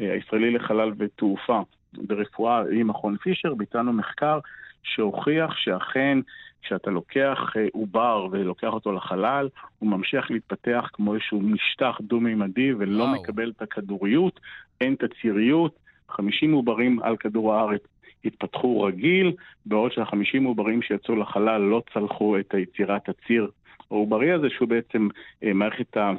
אה, 0.00 0.12
הישראלי 0.12 0.50
לחלל 0.50 0.92
ותעופה 0.98 1.60
ברפואה 1.92 2.62
עם 2.72 2.86
מכון 2.86 3.16
פישר, 3.16 3.54
ביצענו 3.54 3.92
מחקר 3.92 4.38
שהוכיח 4.82 5.56
שאכן 5.56 6.18
כשאתה 6.62 6.90
לוקח 6.90 7.38
אה, 7.56 7.66
עובר 7.72 8.26
ולוקח 8.30 8.72
אותו 8.72 8.92
לחלל, 8.92 9.48
הוא 9.78 9.90
ממשיך 9.90 10.30
להתפתח 10.30 10.90
כמו 10.92 11.14
איזשהו 11.14 11.40
משטח 11.40 11.98
דו-מימדי 12.00 12.72
ולא 12.72 13.02
וואו. 13.02 13.22
מקבל 13.22 13.52
את 13.56 13.62
הכדוריות, 13.62 14.40
אין 14.80 14.94
את 14.94 15.02
הציריות. 15.02 15.78
50 16.08 16.52
עוברים 16.52 17.00
על 17.02 17.16
כדור 17.16 17.54
הארץ 17.54 17.80
התפתחו 18.24 18.82
רגיל, 18.82 19.32
בעוד 19.66 19.92
שה-50 19.92 20.44
עוברים 20.44 20.82
שיצאו 20.82 21.16
לחלל 21.16 21.60
לא 21.60 21.82
צלחו 21.94 22.38
את 22.38 22.54
יצירת 22.54 23.08
הציר 23.08 23.50
העוברי 23.90 24.32
הזה, 24.32 24.50
שהוא 24.50 24.68
בעצם 24.68 25.08
אה, 25.44 25.52
מערכת 25.52 25.96
ה... 25.96 26.12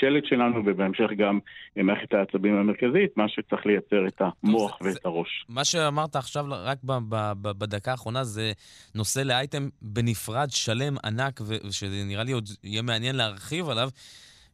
שלט 0.00 0.24
שלנו, 0.24 0.62
ובהמשך 0.66 1.10
גם 1.18 1.38
מערכת 1.76 2.14
העצבים 2.14 2.56
המרכזית, 2.56 3.16
מה 3.16 3.28
שצריך 3.28 3.66
לייצר 3.66 4.06
את 4.06 4.20
המוח 4.20 4.78
טוב, 4.78 4.86
ואת 4.86 4.94
זה, 4.94 5.00
הראש. 5.04 5.44
מה 5.48 5.64
שאמרת 5.64 6.16
עכשיו, 6.16 6.44
רק 6.48 6.78
ב, 6.84 6.92
ב, 6.92 7.32
ב, 7.42 7.50
בדקה 7.58 7.90
האחרונה, 7.90 8.24
זה 8.24 8.52
נושא 8.94 9.20
לאייטם 9.20 9.68
בנפרד, 9.82 10.50
שלם, 10.50 10.94
ענק, 11.04 11.40
ושנראה 11.46 12.24
לי 12.24 12.32
עוד 12.32 12.48
יהיה 12.64 12.82
מעניין 12.82 13.16
להרחיב 13.16 13.68
עליו. 13.68 13.88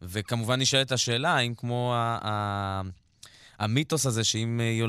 וכמובן 0.02 0.60
נשאלת 0.60 0.92
השאלה, 0.92 1.36
האם 1.36 1.54
כמו 1.54 1.94
המיתוס 3.60 4.06
הזה 4.06 4.24
שאם 4.24 4.60
אה, 4.60 4.86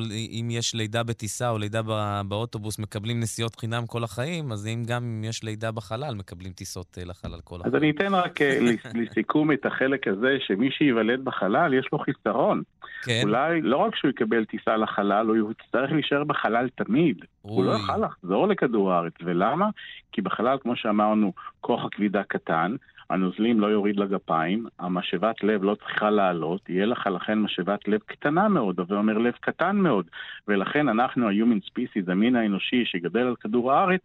יש 0.49 0.75
לידה 0.75 1.03
בטיסה 1.03 1.49
או 1.49 1.57
לידה 1.57 1.81
באוטובוס 2.27 2.79
מקבלים 2.79 3.19
נסיעות 3.19 3.55
חינם 3.55 3.83
כל 3.87 4.03
החיים, 4.03 4.51
אז 4.51 4.67
אם 4.67 4.83
גם 4.87 5.03
אם 5.03 5.23
יש 5.23 5.43
לידה 5.43 5.71
בחלל 5.71 6.15
מקבלים 6.15 6.51
טיסות 6.51 6.97
אה, 6.97 7.03
לחלל 7.05 7.39
כל 7.43 7.55
החיים. 7.59 7.75
אז 7.75 7.81
אני 7.81 7.91
אתן 7.91 8.13
רק 8.13 8.41
אה, 8.41 8.59
לסיכום 9.01 9.51
את 9.51 9.65
החלק 9.65 10.07
הזה, 10.07 10.37
שמי 10.39 10.71
שייוולד 10.71 11.25
בחלל 11.25 11.73
יש 11.73 11.89
לו 11.93 11.99
חיסרון. 11.99 12.61
כן. 13.03 13.21
אולי 13.23 13.61
לא 13.61 13.77
רק 13.77 13.95
שהוא 13.95 14.09
יקבל 14.09 14.45
טיסה 14.45 14.77
לחלל, 14.77 15.27
הוא 15.27 15.51
יצטרך 15.51 15.91
להישאר 15.91 16.23
בחלל 16.23 16.69
תמיד. 16.75 17.17
אוי. 17.45 17.55
הוא 17.55 17.65
לא 17.65 17.71
יוכל 17.71 17.97
לחזור 17.97 18.47
לכדור 18.47 18.93
הארץ. 18.93 19.13
ולמה? 19.23 19.69
כי 20.11 20.21
בחלל, 20.21 20.57
כמו 20.61 20.75
שאמרנו, 20.75 21.33
כוח 21.61 21.85
הכבידה 21.85 22.23
קטן, 22.23 22.75
הנוזלים 23.11 23.59
לא 23.59 23.67
יוריד 23.67 23.99
לגפיים, 23.99 24.65
המשאבת 24.79 25.43
לב 25.43 25.63
לא 25.63 25.75
צריכה 25.75 26.09
לעלות, 26.09 26.69
יהיה 26.69 26.85
לך 26.85 27.07
לכן 27.07 27.39
משאבת 27.39 27.87
לב 27.87 27.99
קטנה 28.05 28.47
מאוד, 28.47 28.79
הווה 28.79 28.97
אומר 28.97 29.17
לב 29.17 29.33
קטן 29.39 29.75
מאוד, 29.75 30.05
ולכן 30.47 30.89
אנחנו 30.89 31.27
ה-human 31.27 31.69
species, 31.69 32.11
המין 32.11 32.35
האנושי 32.35 32.85
שגדל 32.85 33.19
על 33.19 33.35
כדור 33.35 33.73
הארץ, 33.73 34.01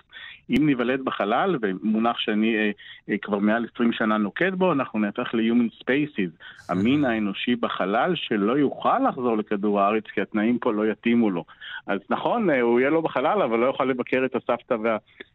אם 0.51 0.67
ניוולד 0.67 1.05
בחלל, 1.05 1.57
ומונח 1.63 2.19
שאני 2.19 2.57
אה, 2.57 2.71
אה, 3.11 3.19
כבר 3.19 3.39
מעל 3.39 3.67
20 3.75 3.93
שנה 3.93 4.17
נוקט 4.17 4.53
בו, 4.53 4.73
אנחנו 4.73 4.99
נהפך 4.99 5.35
ל-human 5.35 5.83
spaces, 5.83 6.31
המין 6.69 7.05
האנושי 7.05 7.57
בחלל 7.57 8.13
שלא 8.15 8.59
יוכל 8.59 8.99
לחזור 9.09 9.37
לכדור 9.37 9.81
הארץ 9.81 10.05
כי 10.05 10.21
התנאים 10.21 10.59
פה 10.59 10.73
לא 10.73 10.87
יתאימו 10.87 11.31
לו. 11.31 11.45
אז 11.87 12.01
נכון, 12.11 12.51
אה, 12.51 12.61
הוא 12.61 12.81
יהיה 12.81 12.91
לו 12.91 13.03
בחלל, 13.03 13.43
אבל 13.43 13.59
לא 13.59 13.67
יוכל 13.67 13.85
לבקר 13.85 14.23
את 14.25 14.37
הסבתא 14.37 14.77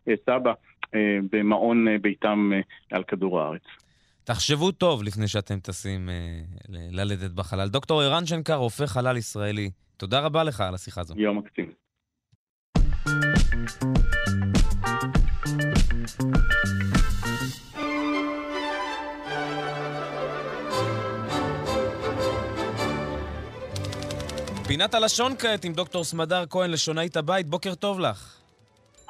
והסבא. 0.07 0.53
אה, 0.96 1.18
במעון 1.32 1.88
אה, 1.88 1.98
ביתם 2.02 2.52
אה, 2.54 2.62
על 2.98 3.04
כדור 3.04 3.42
הארץ. 3.42 3.62
תחשבו 4.24 4.72
טוב 4.72 5.04
לפני 5.04 5.28
שאתם 5.28 5.60
טסים 5.60 6.10
ללדת 6.70 7.32
בחלל. 7.32 7.70
דוקטור 7.70 8.02
ערן 8.02 8.26
שנקר, 8.26 8.56
רופא 8.56 8.86
חלל 8.86 9.18
ישראלי, 9.18 9.70
תודה 9.98 10.20
רבה 10.20 10.44
לך 10.44 10.62
על 10.62 10.76
השיחה 10.76 11.02
הזו. 11.02 11.14
יום 11.18 11.38
מקסים. 11.38 11.72
פינת 24.68 24.94
הלשון 24.94 25.36
כעת 25.40 25.66
עם 25.66 25.74
דוקטור 25.74 26.04
סמדר 26.04 26.44
כהן, 26.50 26.72
לשונאית 26.72 27.18
הבית, 27.18 27.48
בוקר 27.48 27.76
טוב 27.76 28.00
לך. 28.00 28.41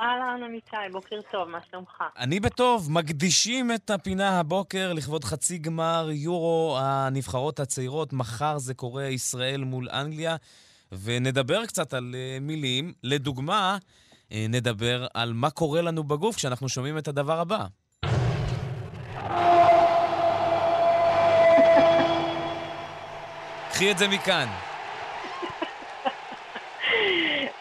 אהלן, 0.02 0.44
אמיתי, 0.44 0.76
בוקר 0.92 1.20
טוב, 1.32 1.50
מה 1.50 1.60
שלומך? 1.72 2.04
אני 2.18 2.40
בטוב. 2.40 2.92
מקדישים 2.92 3.72
את 3.72 3.90
הפינה 3.90 4.40
הבוקר 4.40 4.94
לכבוד 4.94 5.24
חצי 5.24 5.58
גמר 5.58 6.10
יורו 6.12 6.78
הנבחרות 6.80 7.60
הצעירות. 7.60 8.14
מחר 8.14 8.58
זה 8.58 8.74
קורה 8.74 9.06
ישראל 9.06 9.64
מול 9.64 9.88
אנגליה, 9.90 10.36
ונדבר 10.92 11.66
קצת 11.66 11.94
על 11.94 12.16
uh, 12.16 12.44
מילים. 12.44 12.94
לדוגמה, 13.04 13.78
uh, 13.78 14.34
נדבר 14.50 15.08
על 15.14 15.34
מה 15.34 15.50
קורה 15.50 15.82
לנו 15.82 16.04
בגוף 16.04 16.36
כשאנחנו 16.36 16.70
שומעים 16.70 16.98
את 16.98 17.08
הדבר 17.08 17.40
הבא. 17.40 17.66
קחי 23.72 23.92
את 23.92 23.98
זה 23.98 24.08
מכאן. 24.08 24.48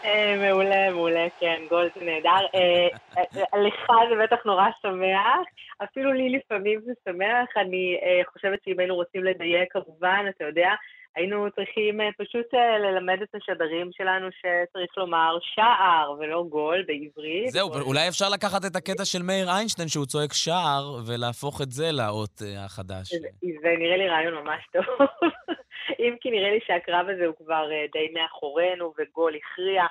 מעולה, 0.37 0.91
מעולה, 0.91 1.27
כן, 1.39 1.61
גול 1.69 1.89
זה 1.95 2.05
נהדר. 2.05 2.45
אה, 2.55 2.87
אה, 3.17 3.59
לך 3.59 3.91
זה 4.09 4.23
בטח 4.23 4.45
נורא 4.45 4.67
שמח, 4.81 5.47
אפילו 5.83 6.13
לי 6.13 6.29
לפעמים 6.29 6.79
זה 6.85 6.91
שמח. 7.05 7.49
אני 7.57 7.97
חושבת 8.33 8.59
שאם 8.65 8.79
היינו 8.79 8.95
רוצים 8.95 9.23
לדייק, 9.23 9.73
כמובן, 9.73 10.25
אתה 10.29 10.43
יודע, 10.43 10.69
היינו 11.15 11.51
צריכים 11.55 11.99
פשוט 12.17 12.53
ללמד 12.53 13.21
את 13.23 13.35
השדרים 13.35 13.89
שלנו 13.91 14.27
שצריך 14.31 14.97
לומר 14.97 15.37
שער 15.41 16.11
ולא 16.19 16.45
גול 16.49 16.83
בעברית. 16.87 17.49
זהו, 17.49 17.69
גול. 17.69 17.81
אולי 17.81 18.07
אפשר 18.07 18.29
לקחת 18.33 18.65
את 18.65 18.75
הקטע 18.75 19.05
של 19.05 19.21
מאיר 19.21 19.49
איינשטיין 19.49 19.87
שהוא 19.87 20.05
צועק 20.05 20.33
שער 20.33 20.83
ולהפוך 21.07 21.61
את 21.61 21.71
זה 21.71 21.91
לאות 21.91 22.41
החדש. 22.57 23.13
זה, 23.13 23.27
זה 23.61 23.69
נראה 23.79 23.97
לי 23.97 24.09
רעיון 24.09 24.33
ממש 24.33 24.63
טוב. 24.73 25.07
אם 26.03 26.15
כי 26.21 26.31
נראה 26.31 26.51
לי 26.51 26.59
שהקרב 26.67 27.05
הזה 27.09 27.25
הוא 27.25 27.35
כבר 27.35 27.69
די 27.93 28.07
מאחורינו 28.13 28.93
וגול 28.97 29.33
הכריע. 29.35 29.83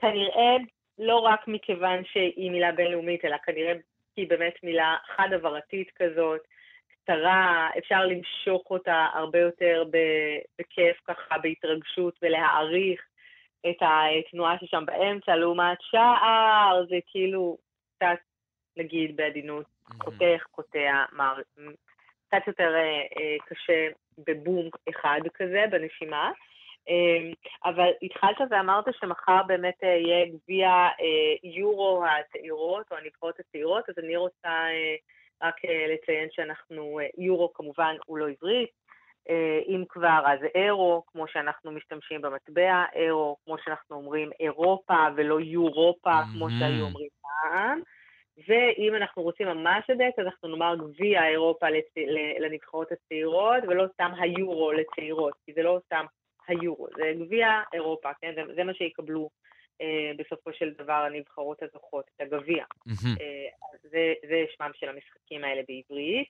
כנראה 0.00 0.56
לא 0.98 1.16
רק 1.16 1.48
מכיוון 1.48 2.02
שהיא 2.12 2.50
מילה 2.50 2.72
בינלאומית, 2.72 3.24
אלא 3.24 3.36
כנראה 3.44 3.72
כי 4.14 4.20
היא 4.20 4.28
באמת 4.28 4.54
מילה 4.62 4.96
חד-עברתית 5.16 5.90
כזאת, 5.96 6.40
קצרה, 7.10 7.68
אפשר 7.78 8.06
למשוך 8.06 8.62
אותה 8.70 9.06
הרבה 9.14 9.38
יותר 9.38 9.84
בכיף 10.58 11.00
ככה, 11.04 11.38
בהתרגשות 11.38 12.18
ולהעריך 12.22 13.00
את 13.70 13.76
התנועה 13.80 14.56
ששם 14.60 14.86
באמצע, 14.86 15.36
לעומת 15.36 15.78
שער, 15.80 16.84
זה 16.88 16.96
כאילו 17.06 17.58
קצת, 17.96 18.18
נגיד 18.76 19.16
בעדינות, 19.16 19.64
חותך, 20.02 20.44
קוטע, 20.50 21.04
קצת 22.28 22.46
יותר 22.46 22.74
אה, 22.74 23.02
אה, 23.18 23.36
קשה 23.46 23.88
בבום 24.26 24.68
אחד 24.88 25.20
כזה, 25.34 25.64
בנשימה. 25.70 26.30
אה, 26.88 27.32
אבל 27.64 27.90
התחלת 28.02 28.36
ואמרת 28.50 28.84
שמחר 29.00 29.42
באמת 29.46 29.82
יהיה 29.82 30.26
גביע 30.26 30.88
יורו 31.42 32.04
הצעירות, 32.06 32.86
או 32.90 32.96
הנבחרות 32.96 33.40
הצעירות, 33.40 33.88
אז 33.88 33.94
אני 33.98 34.16
רוצה 34.16 34.66
רק 35.42 35.54
לציין 35.88 36.28
שאנחנו, 36.30 37.00
יורו 37.18 37.52
כמובן 37.52 37.96
הוא 38.06 38.18
לא 38.18 38.28
עברית, 38.28 38.70
אם 39.68 39.84
כבר, 39.88 40.22
אז 40.26 40.38
אירו, 40.54 41.02
כמו 41.06 41.28
שאנחנו 41.28 41.72
משתמשים 41.72 42.22
במטבע, 42.22 42.84
אירו, 42.94 43.36
כמו 43.44 43.56
שאנחנו 43.64 43.96
אומרים 43.96 44.30
אירופה 44.40 45.06
ולא 45.16 45.40
יורופה, 45.40 46.20
כמו 46.32 46.50
שהיו 46.50 46.84
אומרים 46.84 47.08
פעם. 47.22 47.80
ואם 48.48 48.94
אנחנו 48.94 49.22
רוצים 49.22 49.48
ממש 49.48 49.84
לדייק, 49.88 50.18
אז 50.18 50.26
אנחנו 50.26 50.48
נאמר 50.48 50.76
גביע 50.76 51.28
אירופה 51.28 51.70
לצ... 51.70 51.94
לנבחרות 52.40 52.92
הצעירות, 52.92 53.62
ולא 53.68 53.86
סתם 53.94 54.10
היורו 54.20 54.72
לצעירות, 54.72 55.34
כי 55.46 55.52
זה 55.52 55.62
לא 55.62 55.78
סתם 55.86 56.04
היורו, 56.48 56.86
זה 56.96 57.12
גביע 57.24 57.48
אירופה, 57.72 58.08
כן? 58.20 58.32
זה, 58.34 58.54
זה 58.54 58.64
מה 58.64 58.74
שיקבלו 58.74 59.22
אה, 59.22 59.39
בסופו 60.18 60.52
של 60.52 60.70
דבר 60.78 60.92
הנבחרות 60.92 61.62
הזוכות, 61.62 62.04
את 62.16 62.20
הגביע. 62.20 62.64
אה, 62.88 63.48
זה, 63.82 64.14
זה 64.28 64.44
שמם 64.56 64.70
של 64.74 64.88
המשחקים 64.88 65.44
האלה 65.44 65.62
בעברית. 65.68 66.28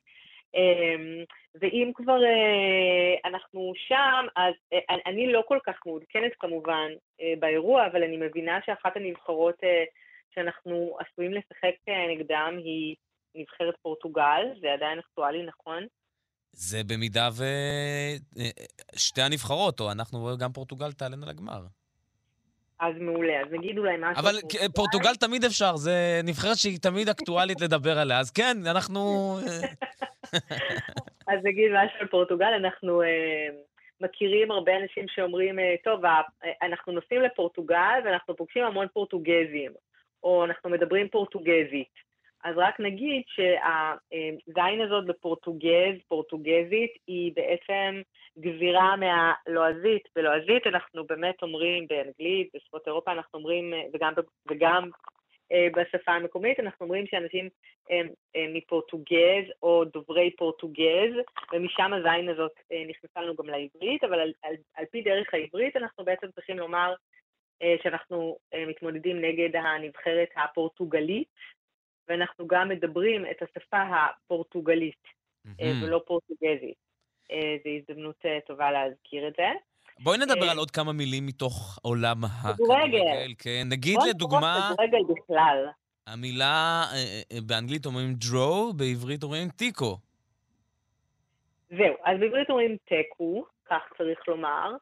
אה, 0.55 1.25
ואם 1.61 1.91
כבר 1.95 2.25
אה, 2.25 3.31
אנחנו 3.31 3.73
שם, 3.89 4.27
אז 4.37 4.55
אה, 4.73 4.97
אני 5.07 5.33
לא 5.33 5.43
כל 5.49 5.59
כך 5.67 5.75
מעודכנת 5.87 6.33
כמובן 6.39 6.89
אה, 7.21 7.35
באירוע, 7.39 7.87
אבל 7.87 8.03
אני 8.03 8.17
מבינה 8.17 8.59
שאחת 8.67 8.97
הנבחרות 8.97 9.55
אה, 9.65 9.85
שאנחנו 10.35 10.97
עשויים 11.01 11.33
לשחק 11.33 11.75
אה, 11.89 12.15
נגדם 12.15 12.59
היא 12.65 12.97
נבחרת 13.35 13.75
פורטוגל, 13.83 14.43
זה 14.61 14.73
עדיין 14.73 14.99
אקטואלי, 14.99 15.43
נכון? 15.43 15.87
זה 16.53 16.79
במידה 16.87 17.29
ושתי 18.93 19.21
אה, 19.21 19.27
הנבחרות, 19.27 19.81
או 19.81 19.93
אנחנו 19.93 20.37
גם 20.41 20.53
פורטוגל 20.53 20.93
תעלנה 20.93 21.27
לגמר. 21.27 21.61
אז 22.81 22.95
מעולה, 23.01 23.41
אז 23.41 23.53
נגיד 23.53 23.79
אולי 23.79 23.97
משהו... 23.99 24.23
אבל 24.23 24.33
פורטוגל. 24.41 24.69
פורטוגל 24.75 25.15
תמיד 25.15 25.45
אפשר, 25.45 25.77
זה 25.77 26.21
נבחרת 26.25 26.57
שהיא 26.57 26.79
תמיד 26.79 27.09
אקטואלית 27.09 27.61
לדבר 27.61 27.99
עליה, 27.99 28.19
אז 28.19 28.31
כן, 28.31 28.57
אנחנו... 28.71 29.01
אה, 29.39 29.69
אז 31.33 31.39
נגיד 31.45 31.71
משהו 31.73 32.01
על 32.01 32.07
פורטוגל, 32.07 32.53
אנחנו 32.61 33.03
מכירים 34.01 34.51
הרבה 34.51 34.73
אנשים 34.83 35.05
שאומרים, 35.09 35.57
טוב, 35.85 36.01
אנחנו 36.63 36.93
נוסעים 36.93 37.23
לפורטוגל 37.23 37.99
ואנחנו 38.05 38.37
פוגשים 38.37 38.65
המון 38.65 38.87
פורטוגזים. 38.93 39.73
או 40.23 40.45
אנחנו 40.45 40.71
מדברים 40.71 41.09
פורטוגזית. 41.09 42.10
אז 42.45 42.55
רק 42.57 42.81
נגיד 42.81 43.23
שהזין 43.27 44.81
הזאת 44.81 45.07
בפורטוגז, 45.07 45.95
פורטוגזית, 46.09 46.91
היא 47.07 47.33
בעצם 47.37 48.01
גזירה 48.39 48.95
מהלועזית. 48.97 50.09
בלועזית 50.17 50.67
אנחנו 50.67 51.05
באמת 51.05 51.43
אומרים 51.43 51.87
באנגלית, 51.89 52.49
בשפות 52.55 52.87
אירופה 52.87 53.13
אנחנו 53.13 53.39
אומרים, 53.39 53.75
וגם, 53.95 54.13
וגם 54.51 54.91
אה, 55.53 55.69
בשפה 55.77 56.13
המקומית, 56.13 56.61
אנחנו 56.61 56.85
אומרים 56.87 57.07
שאנשים 57.07 57.49
הם, 57.91 58.09
הם 58.35 58.55
מפורטוגז 58.55 59.45
או 59.63 59.85
דוברי 59.85 60.31
פורטוגז, 60.37 61.13
ומשם 61.53 61.93
הזין 61.93 62.29
הזאת 62.29 62.53
אה, 62.73 62.85
נכנסה 62.89 63.23
לנו 63.23 63.35
גם 63.37 63.47
לעברית, 63.47 64.05
אבל 64.05 64.21
על, 64.21 64.33
על, 64.43 64.55
על 64.75 64.85
פי 64.91 65.03
דרך 65.03 65.35
העברית 65.35 65.77
אנחנו 65.77 66.05
בעצם 66.05 66.27
צריכים 66.31 66.59
לומר 66.59 66.95
אה, 67.63 67.77
שאנחנו 67.83 68.37
אה, 68.55 68.67
מתמודדים 68.67 69.21
נגד 69.21 69.57
הנבחרת 69.57 70.29
הפורטוגלית, 70.37 71.29
ואנחנו 72.09 72.47
גם 72.47 72.69
מדברים 72.69 73.25
את 73.31 73.37
השפה 73.43 73.83
הפורטוגלית 73.83 75.05
mm-hmm. 75.47 75.85
ולא 75.85 76.01
פורטוגזית. 76.07 76.91
זו 77.65 77.71
הזדמנות 77.79 78.23
טובה 78.47 78.71
להזכיר 78.71 79.29
את 79.29 79.33
זה. 79.37 79.47
בואי 80.03 80.19
נדבר 80.19 80.51
על 80.51 80.59
עוד 80.59 80.71
כמה 80.71 80.93
מילים 80.93 81.27
מתוך 81.27 81.79
עולם 81.83 82.25
הכדורגל. 82.25 83.35
כן, 83.39 83.67
נגיד 83.71 83.99
לדוגמה... 84.09 84.71
כדורגל 84.73 85.15
בכלל. 85.15 85.67
המילה, 86.07 86.83
באנגלית 87.47 87.87
אומרים 87.87 88.17
draw, 88.25 88.73
בעברית 88.77 89.23
אומרים 89.23 89.49
תיקו. 89.49 89.97
זהו, 91.71 91.95
אז 92.05 92.21
בעברית 92.21 92.51
אומרים 92.51 92.77
תיקו, 92.85 93.45
כך 93.71 93.83
צריך 93.99 94.19
לומר. 94.29 94.73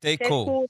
תיקו. 0.00 0.66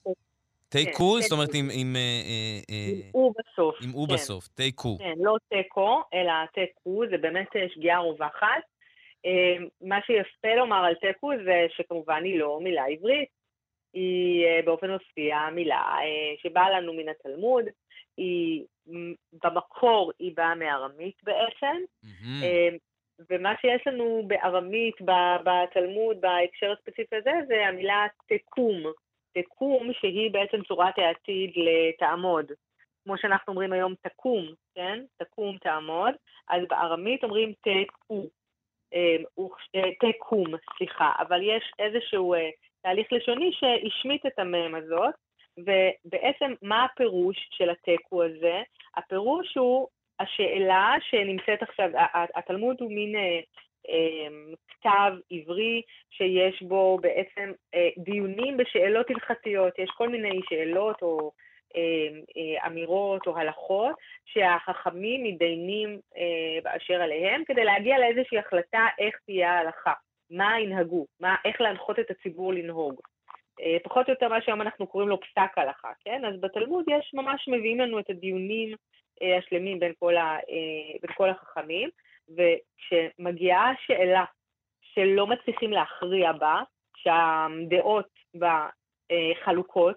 תיקו, 0.68 1.14
כן, 1.14 1.20
זאת 1.20 1.32
אומרת 1.32 1.55
עם... 1.55 1.68
עם 1.72 1.97
אה, 1.97 2.60
אה, 2.70 3.10
או 3.14 3.32
בסוף. 3.38 3.76
עם 3.82 3.94
או 3.94 4.06
כן. 4.06 4.14
בסוף, 4.14 4.48
תיקו. 4.48 4.98
כן, 4.98 5.14
לא 5.18 5.36
תיקו, 5.48 6.02
אלא 6.14 6.32
תיקו, 6.55 7.02
זה 7.10 7.18
באמת 7.18 7.56
אה, 7.56 7.66
שגיאה 7.74 7.98
רווחת. 7.98 8.62
מה 9.80 9.98
שיפה 10.06 10.55
לומר 10.56 10.84
על 10.84 10.94
תיקו 10.94 11.30
זה 11.44 11.66
שכמובן 11.76 12.24
היא 12.24 12.38
לא 12.38 12.60
מילה 12.62 12.84
עברית, 12.84 13.28
היא 13.93 14.47
באופן 14.64 14.90
מופיע 14.90 15.38
מילה 15.52 15.97
שבאה 16.43 16.70
לנו 16.70 16.93
מן 16.93 17.09
התלמוד, 17.09 17.64
היא 18.16 18.64
במקור 19.44 20.12
היא 20.18 20.32
באה 20.36 20.55
מארמית 20.55 21.14
בעצם, 21.22 21.76
ומה 23.30 23.55
שיש 23.60 23.86
לנו 23.86 24.22
בארמית 24.26 24.94
בתלמוד 25.44 26.20
בהקשר 26.20 26.72
הספציפי 26.72 27.16
הזה 27.16 27.32
זה 27.48 27.66
המילה 27.66 28.06
תקום. 28.26 28.93
תקום, 29.42 29.92
שהיא 29.92 30.30
בעצם 30.30 30.62
צורת 30.62 30.98
העתיד 30.98 31.52
לתעמוד. 31.56 32.52
כמו 33.04 33.18
שאנחנו 33.18 33.52
אומרים 33.52 33.72
היום 33.72 33.94
תקום, 34.02 34.46
כן? 34.74 35.04
תקום, 35.16 35.56
תעמוד. 35.58 36.14
אז 36.48 36.62
בארמית 36.68 37.24
אומרים 37.24 37.52
תקו. 37.52 38.26
אמ, 38.92 39.24
אה, 39.74 40.12
תקום, 40.12 40.44
סליחה. 40.76 41.12
אבל 41.18 41.42
יש 41.42 41.72
איזשהו 41.78 42.34
אה, 42.34 42.50
תהליך 42.82 43.12
לשוני 43.12 43.50
שהשמיט 43.52 44.26
את 44.26 44.38
המם 44.38 44.74
הזאת, 44.74 45.14
ובעצם 45.58 46.54
מה 46.62 46.84
הפירוש 46.84 47.48
של 47.50 47.70
התקו 47.70 48.24
הזה? 48.24 48.62
הפירוש 48.96 49.56
הוא 49.56 49.88
השאלה 50.20 50.94
שנמצאת 51.00 51.62
עכשיו, 51.62 51.90
התלמוד 52.34 52.76
הוא 52.80 52.92
מין 52.92 53.16
אה, 53.16 53.40
כתב 54.86 55.12
עברי 55.30 55.82
שיש 56.10 56.62
בו 56.62 56.98
בעצם 57.02 57.52
אה, 57.74 57.88
דיונים 57.98 58.56
בשאלות 58.56 59.10
הלכתיות, 59.10 59.78
יש 59.78 59.90
כל 59.90 60.08
מיני 60.08 60.40
שאלות 60.48 61.02
או 61.02 61.32
אמ, 61.74 62.20
אה, 62.36 62.66
אמירות 62.66 63.26
או 63.26 63.38
הלכות 63.38 63.96
שהחכמים 64.24 65.24
מתדיינים 65.24 65.98
אה, 66.16 66.58
באשר 66.62 67.02
עליהם 67.02 67.42
כדי 67.44 67.64
להגיע 67.64 67.98
לאיזושהי 67.98 68.38
החלטה 68.38 68.86
איך 68.98 69.16
תהיה 69.26 69.52
ההלכה, 69.52 69.92
מה 70.30 70.60
ינהגו, 70.60 71.06
מה, 71.20 71.36
איך 71.44 71.60
להנחות 71.60 71.98
את 71.98 72.10
הציבור 72.10 72.52
לנהוג. 72.52 73.00
פחות 73.84 74.06
או 74.06 74.12
יותר 74.12 74.28
מה 74.28 74.42
שהיום 74.42 74.60
אנחנו 74.60 74.86
קוראים 74.86 75.08
לו 75.08 75.20
פסק 75.20 75.58
הלכה, 75.58 75.88
כן? 76.04 76.24
אז 76.24 76.40
בתלמוד 76.40 76.84
יש 76.88 77.10
ממש 77.14 77.48
מביאים 77.48 77.80
לנו 77.80 77.98
את 77.98 78.10
הדיונים 78.10 78.74
השלמים 79.38 79.78
בין 79.78 79.92
כל, 79.98 80.16
ה, 80.16 80.38
בין 81.02 81.12
כל 81.14 81.30
החכמים, 81.30 81.88
וכשמגיעה 82.28 83.70
השאלה 83.70 84.24
שלא 84.82 85.27
מצליחים 85.27 85.70
להכריע 85.70 86.32
בה, 86.32 86.62
שהדעות 86.97 88.09
בה 88.35 88.69
אה, 89.11 89.44
חלוקות, 89.44 89.97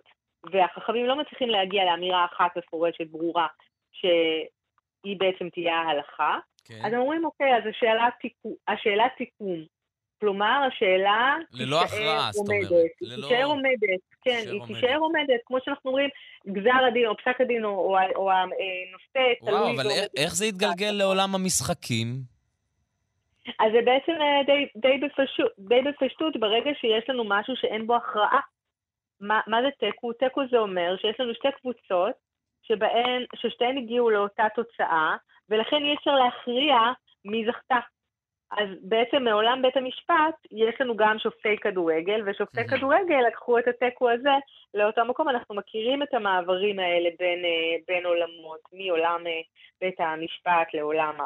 והחכמים 0.51 1.05
לא 1.05 1.15
מצליחים 1.15 1.49
להגיע 1.49 1.85
לאמירה 1.85 2.25
אחת 2.25 2.57
מפורשת, 2.57 3.07
ברורה, 3.11 3.47
שהיא 3.91 5.19
בעצם 5.19 5.49
תהיה 5.49 5.75
ההלכה, 5.75 6.39
כן. 6.65 6.85
אז 6.85 6.93
אומרים, 6.93 7.25
אוקיי, 7.25 7.57
אז 7.57 7.63
השאלה, 7.69 8.09
תיקו, 8.21 8.55
השאלה 8.67 9.07
תיקום. 9.17 9.78
כלומר, 10.19 10.67
השאלה 10.67 11.35
ללא 11.53 11.81
הכרעה, 11.81 12.31
זאת 12.31 12.47
אומרת. 12.47 12.71
ללא... 13.01 13.27
תישאר 13.27 13.45
עומדת, 13.45 14.01
כן, 14.21 14.43
היא 14.51 14.61
תישאר 14.67 14.97
עומדת, 14.97 15.39
כמו 15.45 15.57
שאנחנו 15.65 15.89
אומרים, 15.89 16.09
גזר 16.47 16.85
הדין 16.87 17.07
או 17.07 17.17
פסק 17.17 17.41
הדין 17.41 17.65
או, 17.65 17.69
או, 17.69 17.97
או 18.15 18.31
הנושא 18.31 19.39
תלוי... 19.39 19.59
וואו, 19.59 19.75
אבל 19.75 19.89
איך, 19.89 20.07
איך 20.17 20.35
זה 20.35 20.45
יתגלגל 20.45 20.91
לעולם 20.91 21.35
המשחקים? 21.35 22.07
אז 23.59 23.71
זה 23.71 23.81
בעצם 23.85 24.11
אה, 24.21 24.43
די, 24.45 24.67
די, 24.75 24.97
בפשוט, 24.97 25.51
די 25.59 25.81
בפשטות, 25.81 26.37
ברגע 26.39 26.71
שיש 26.81 27.09
לנו 27.09 27.23
משהו 27.27 27.55
שאין 27.55 27.87
בו 27.87 27.95
הכרעה. 27.95 28.39
מה, 29.21 29.39
מה 29.47 29.57
זה 29.61 29.67
תיקו? 29.79 30.13
תיקו 30.13 30.41
זה 30.51 30.57
אומר 30.57 30.95
שיש 31.01 31.19
לנו 31.19 31.33
שתי 31.33 31.47
קבוצות 31.61 32.15
שבהן, 32.61 33.25
ששתיהן 33.35 33.77
הגיעו 33.77 34.09
לאותה 34.09 34.47
תוצאה, 34.55 35.15
ולכן 35.49 35.75
אי 35.75 35.95
אפשר 35.95 36.11
להכריע 36.11 36.75
מי 37.25 37.45
זכתה. 37.47 37.79
אז 38.51 38.69
בעצם 38.81 39.23
מעולם 39.23 39.61
בית 39.61 39.77
המשפט 39.77 40.35
יש 40.51 40.81
לנו 40.81 40.97
גם 40.97 41.19
שופטי 41.19 41.57
כדורגל, 41.57 42.21
ושופטי 42.25 42.61
mm-hmm. 42.61 42.77
כדורגל 42.77 43.19
לקחו 43.27 43.59
את 43.59 43.67
התיקו 43.67 44.09
הזה 44.09 44.29
לאותו 44.73 45.05
מקום. 45.05 45.29
אנחנו 45.29 45.55
מכירים 45.55 46.03
את 46.03 46.13
המעברים 46.13 46.79
האלה 46.79 47.09
בין, 47.19 47.45
אה, 47.45 47.77
בין 47.87 48.05
עולמות, 48.05 48.59
מעולם 48.73 49.27
אה, 49.27 49.41
בית 49.81 49.99
המשפט 49.99 50.73
לעולם, 50.73 51.17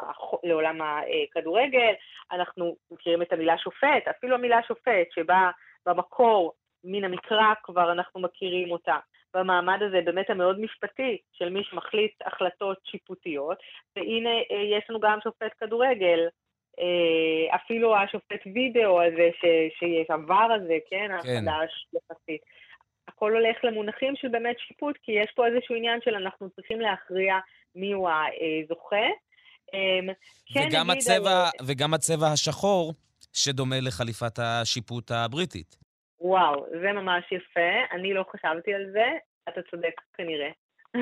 לעולם 0.44 0.78
הכדורגל. 0.82 1.92
אנחנו 2.32 2.76
מכירים 2.90 3.22
את 3.22 3.32
המילה 3.32 3.58
שופט, 3.58 4.08
אפילו 4.10 4.34
המילה 4.34 4.62
שופט, 4.68 5.10
שבה 5.14 5.50
במקור, 5.86 6.52
מן 6.84 7.04
המקרא 7.04 7.54
כבר 7.62 7.92
אנחנו 7.92 8.20
מכירים 8.20 8.70
אותה. 8.70 8.96
במעמד 9.34 9.82
הזה 9.82 10.00
באמת 10.04 10.30
המאוד 10.30 10.60
משפטי 10.60 11.18
של 11.32 11.48
מי 11.48 11.64
שמחליט 11.64 12.12
החלטות 12.26 12.78
שיפוטיות, 12.84 13.58
והנה 13.96 14.30
אה, 14.30 14.78
יש 14.78 14.84
לנו 14.90 15.00
גם 15.00 15.18
שופט 15.22 15.52
כדורגל, 15.60 16.18
אה, 16.20 16.28
אפילו 17.54 17.96
השופט 17.96 18.40
וידאו 18.54 19.02
הזה 19.02 19.28
ש, 19.40 19.44
שיש, 19.78 20.10
עבר 20.10 20.48
הזה, 20.56 20.74
כן, 20.90 21.08
כן. 21.22 21.48
החדש 21.48 21.86
יחסית. 21.94 22.42
הכל 23.08 23.32
הולך 23.32 23.56
למונחים 23.64 24.16
של 24.16 24.28
באמת 24.28 24.56
שיפוט, 24.58 24.96
כי 25.02 25.12
יש 25.12 25.32
פה 25.34 25.46
איזשהו 25.46 25.74
עניין 25.74 26.00
של 26.04 26.14
אנחנו 26.14 26.50
צריכים 26.50 26.80
להכריע 26.80 27.34
מיהו 27.74 28.08
הזוכה. 28.08 29.06
אמ, 29.74 30.08
כן, 30.54 30.68
וגם, 30.68 30.90
הצבע, 30.90 31.42
על... 31.44 31.66
וגם 31.66 31.94
הצבע 31.94 32.26
השחור, 32.32 32.94
שדומה 33.32 33.76
לחליפת 33.80 34.38
השיפוט 34.38 35.10
הבריטית. 35.10 35.76
וואו, 36.20 36.66
זה 36.70 36.92
ממש 36.92 37.24
יפה, 37.32 37.70
אני 37.92 38.14
לא 38.14 38.24
חשבתי 38.32 38.74
על 38.74 38.90
זה, 38.92 39.06
אתה 39.48 39.60
צודק 39.70 40.00
כנראה. 40.16 40.50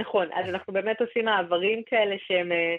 נכון, 0.00 0.28
אז 0.32 0.48
אנחנו 0.48 0.72
באמת 0.72 1.00
עושים 1.00 1.24
מעברים 1.24 1.82
כאלה 1.86 2.16
שהם 2.18 2.52
אה, 2.52 2.56
אה, 2.56 2.76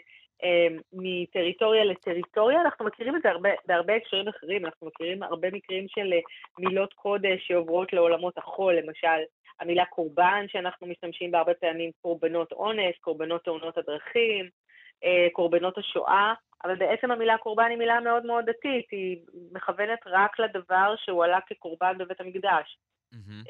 מטריטוריה 0.94 1.84
לטריטוריה, 1.84 2.62
אנחנו 2.62 2.86
מכירים 2.86 3.16
את 3.16 3.22
זה 3.22 3.30
הרבה, 3.30 3.50
בהרבה 3.66 3.96
הקשרים 3.96 4.28
אחרים, 4.28 4.66
אנחנו 4.66 4.88
מכירים 4.88 5.24
הרבה 5.24 5.48
מקרים 5.52 5.86
של 5.88 6.14
אה, 6.14 6.20
מילות 6.60 6.94
קודש 6.94 7.48
שעוברות 7.48 7.94
לעולמות 7.94 8.38
החול, 8.38 8.76
למשל 8.76 9.22
המילה 9.60 9.86
קורבן 9.86 10.46
שאנחנו 10.48 10.88
משתמשים 10.88 11.32
בה 11.32 11.38
הרבה 11.38 11.54
פעמים, 11.54 11.92
קורבנות 12.02 12.52
אונס, 12.52 12.96
קורבנות 13.02 13.44
תאונות 13.44 13.78
הדרכים, 13.78 14.50
אה, 15.04 15.28
קורבנות 15.34 15.78
השואה, 15.78 16.34
אבל 16.64 16.76
בעצם 16.76 17.12
המילה 17.12 17.38
קורבן 17.38 17.70
היא 17.70 17.78
מילה 17.78 18.00
מאוד 18.00 18.26
מאוד 18.26 18.46
דתית, 18.46 18.86
היא 18.92 19.18
מכוונת 19.52 20.00
רק 20.06 20.40
לדבר 20.40 20.96
שהוא 20.98 21.24
עלה 21.24 21.40
כקורבן 21.48 21.98
בבית 21.98 22.22
המקדש. 22.22 22.78
Mm-hmm. 23.14 23.50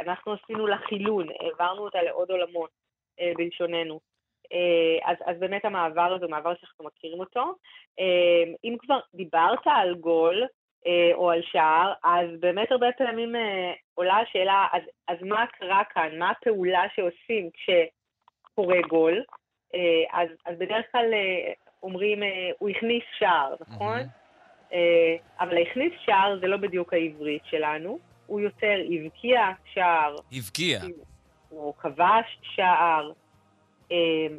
אנחנו 0.00 0.32
עשינו 0.32 0.66
לה 0.66 0.78
חילון, 0.78 1.26
העברנו 1.40 1.82
אותה 1.82 2.02
לעוד 2.02 2.30
עולמות 2.30 2.70
בלשוננו. 3.36 4.00
אז, 5.04 5.16
אז 5.24 5.36
באמת 5.38 5.64
המעבר 5.64 6.12
הזה 6.14 6.24
הוא 6.24 6.30
מעבר 6.30 6.54
שאנחנו 6.54 6.84
מכירים 6.84 7.20
אותו. 7.20 7.54
אם 8.64 8.76
כבר 8.78 8.98
דיברת 9.14 9.66
על 9.66 9.94
גול 9.94 10.46
או 11.14 11.30
על 11.30 11.42
שער, 11.42 11.92
אז 12.04 12.28
באמת 12.40 12.72
הרבה 12.72 12.86
פעמים 12.98 13.34
עולה 13.94 14.16
השאלה, 14.16 14.66
אז, 14.72 14.82
אז 15.08 15.16
מה 15.22 15.44
קרה 15.46 15.82
כאן? 15.94 16.18
מה 16.18 16.30
הפעולה 16.30 16.82
שעושים 16.94 17.50
כשקורה 17.50 18.80
גול? 18.88 19.22
אז, 20.12 20.28
אז 20.46 20.58
בדרך 20.58 20.84
כלל 20.92 21.14
אומרים, 21.82 22.22
הוא 22.58 22.68
הכניס 22.68 23.04
שער, 23.18 23.54
נכון? 23.60 23.98
Mm-hmm. 24.00 24.74
אבל 25.40 25.62
הכניס 25.62 25.92
שער 26.04 26.38
זה 26.40 26.46
לא 26.46 26.56
בדיוק 26.56 26.92
העברית 26.92 27.42
שלנו, 27.44 27.98
הוא 28.26 28.40
יותר 28.40 28.76
הבקיע 28.90 29.50
שער. 29.64 30.16
הבקיע. 30.32 30.80
הוא 31.48 31.74
כבש 31.74 32.38
שער. 32.42 33.12
אמ, 33.90 34.38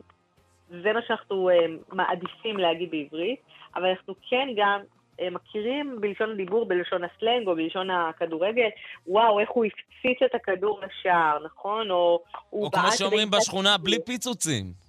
זה 0.70 0.94
מה 0.94 1.00
שאנחנו 1.08 1.50
אמ, 1.50 1.78
מעדיפים 1.92 2.58
להגיד 2.58 2.92
בעברית, 2.92 3.40
אבל 3.76 3.86
אנחנו 3.86 4.16
כן 4.30 4.48
גם 4.56 4.82
אמ, 5.20 5.34
מכירים 5.34 6.02
בלשון 6.02 6.32
הדיבור, 6.32 6.66
בלשון 6.66 7.02
הסלנג 7.04 7.48
או 7.48 7.56
בלשון 7.56 7.90
הכדורגל, 7.90 8.70
וואו, 9.08 9.40
איך 9.40 9.50
הוא 9.50 9.66
הפציץ 9.66 10.22
את 10.26 10.36
הכדור 10.36 10.82
לשער, 10.82 11.38
נכון? 11.46 11.92
או 11.92 12.24
או 12.54 12.72
כמו 12.72 12.92
שאומרים 12.98 13.32
בשכונה, 13.32 13.78
בלי 13.78 13.98
פיצוצים. 14.06 14.86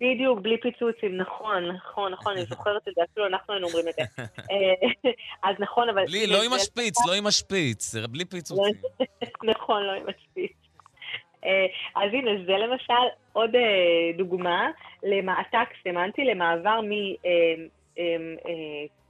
בדיוק, 0.00 0.40
בלי 0.40 0.60
פיצוצים, 0.60 1.16
נכון, 1.16 1.64
נכון, 1.64 2.12
נכון, 2.12 2.32
אני 2.32 2.44
זוכרת 2.44 2.88
את 2.88 2.94
זה, 2.94 3.02
אפילו 3.12 3.26
אנחנו 3.26 3.54
היינו 3.54 3.66
אומרים 3.66 3.88
את 3.88 3.94
זה. 3.94 4.02
אה, 4.50 4.88
אז 5.42 5.56
נכון, 5.58 5.88
אבל... 5.88 6.06
בלי, 6.06 6.26
לא 6.26 6.42
עם 6.42 6.52
השפיץ, 6.52 7.06
לא 7.06 7.12
עם 7.12 7.26
השפיץ, 7.26 7.94
בלי 7.94 8.24
פיצוצים. 8.24 8.74
נכון, 9.44 9.82
לא 9.82 9.92
עם 9.92 10.06
השפיץ. 10.08 10.67
אה, 11.44 11.66
אז 11.96 12.10
הנה, 12.12 12.30
זה 12.46 12.52
למשל 12.52 12.92
עוד 13.32 13.54
אה, 13.56 14.10
דוגמה 14.16 14.70
למעתק 15.02 15.68
סמנטי, 15.82 16.24
למעבר 16.24 16.80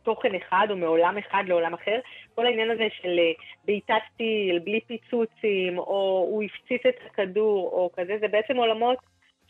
מתוכן 0.02 0.34
אחד 0.34 0.66
או 0.70 0.76
מעולם 0.76 1.18
אחד 1.18 1.44
לעולם 1.46 1.74
אחר. 1.74 1.98
כל 2.34 2.46
העניין 2.46 2.70
הזה 2.70 2.86
של 3.02 3.20
בעיטת 3.64 4.02
טיל, 4.16 4.58
בלי 4.58 4.80
פיצוצים, 4.80 5.78
או 5.78 6.26
הוא 6.30 6.42
הפציץ 6.42 6.86
את 6.86 6.96
הכדור, 7.06 7.70
או 7.72 7.90
כזה, 7.96 8.16
זה 8.20 8.28
בעצם 8.28 8.56
עולמות 8.56 8.98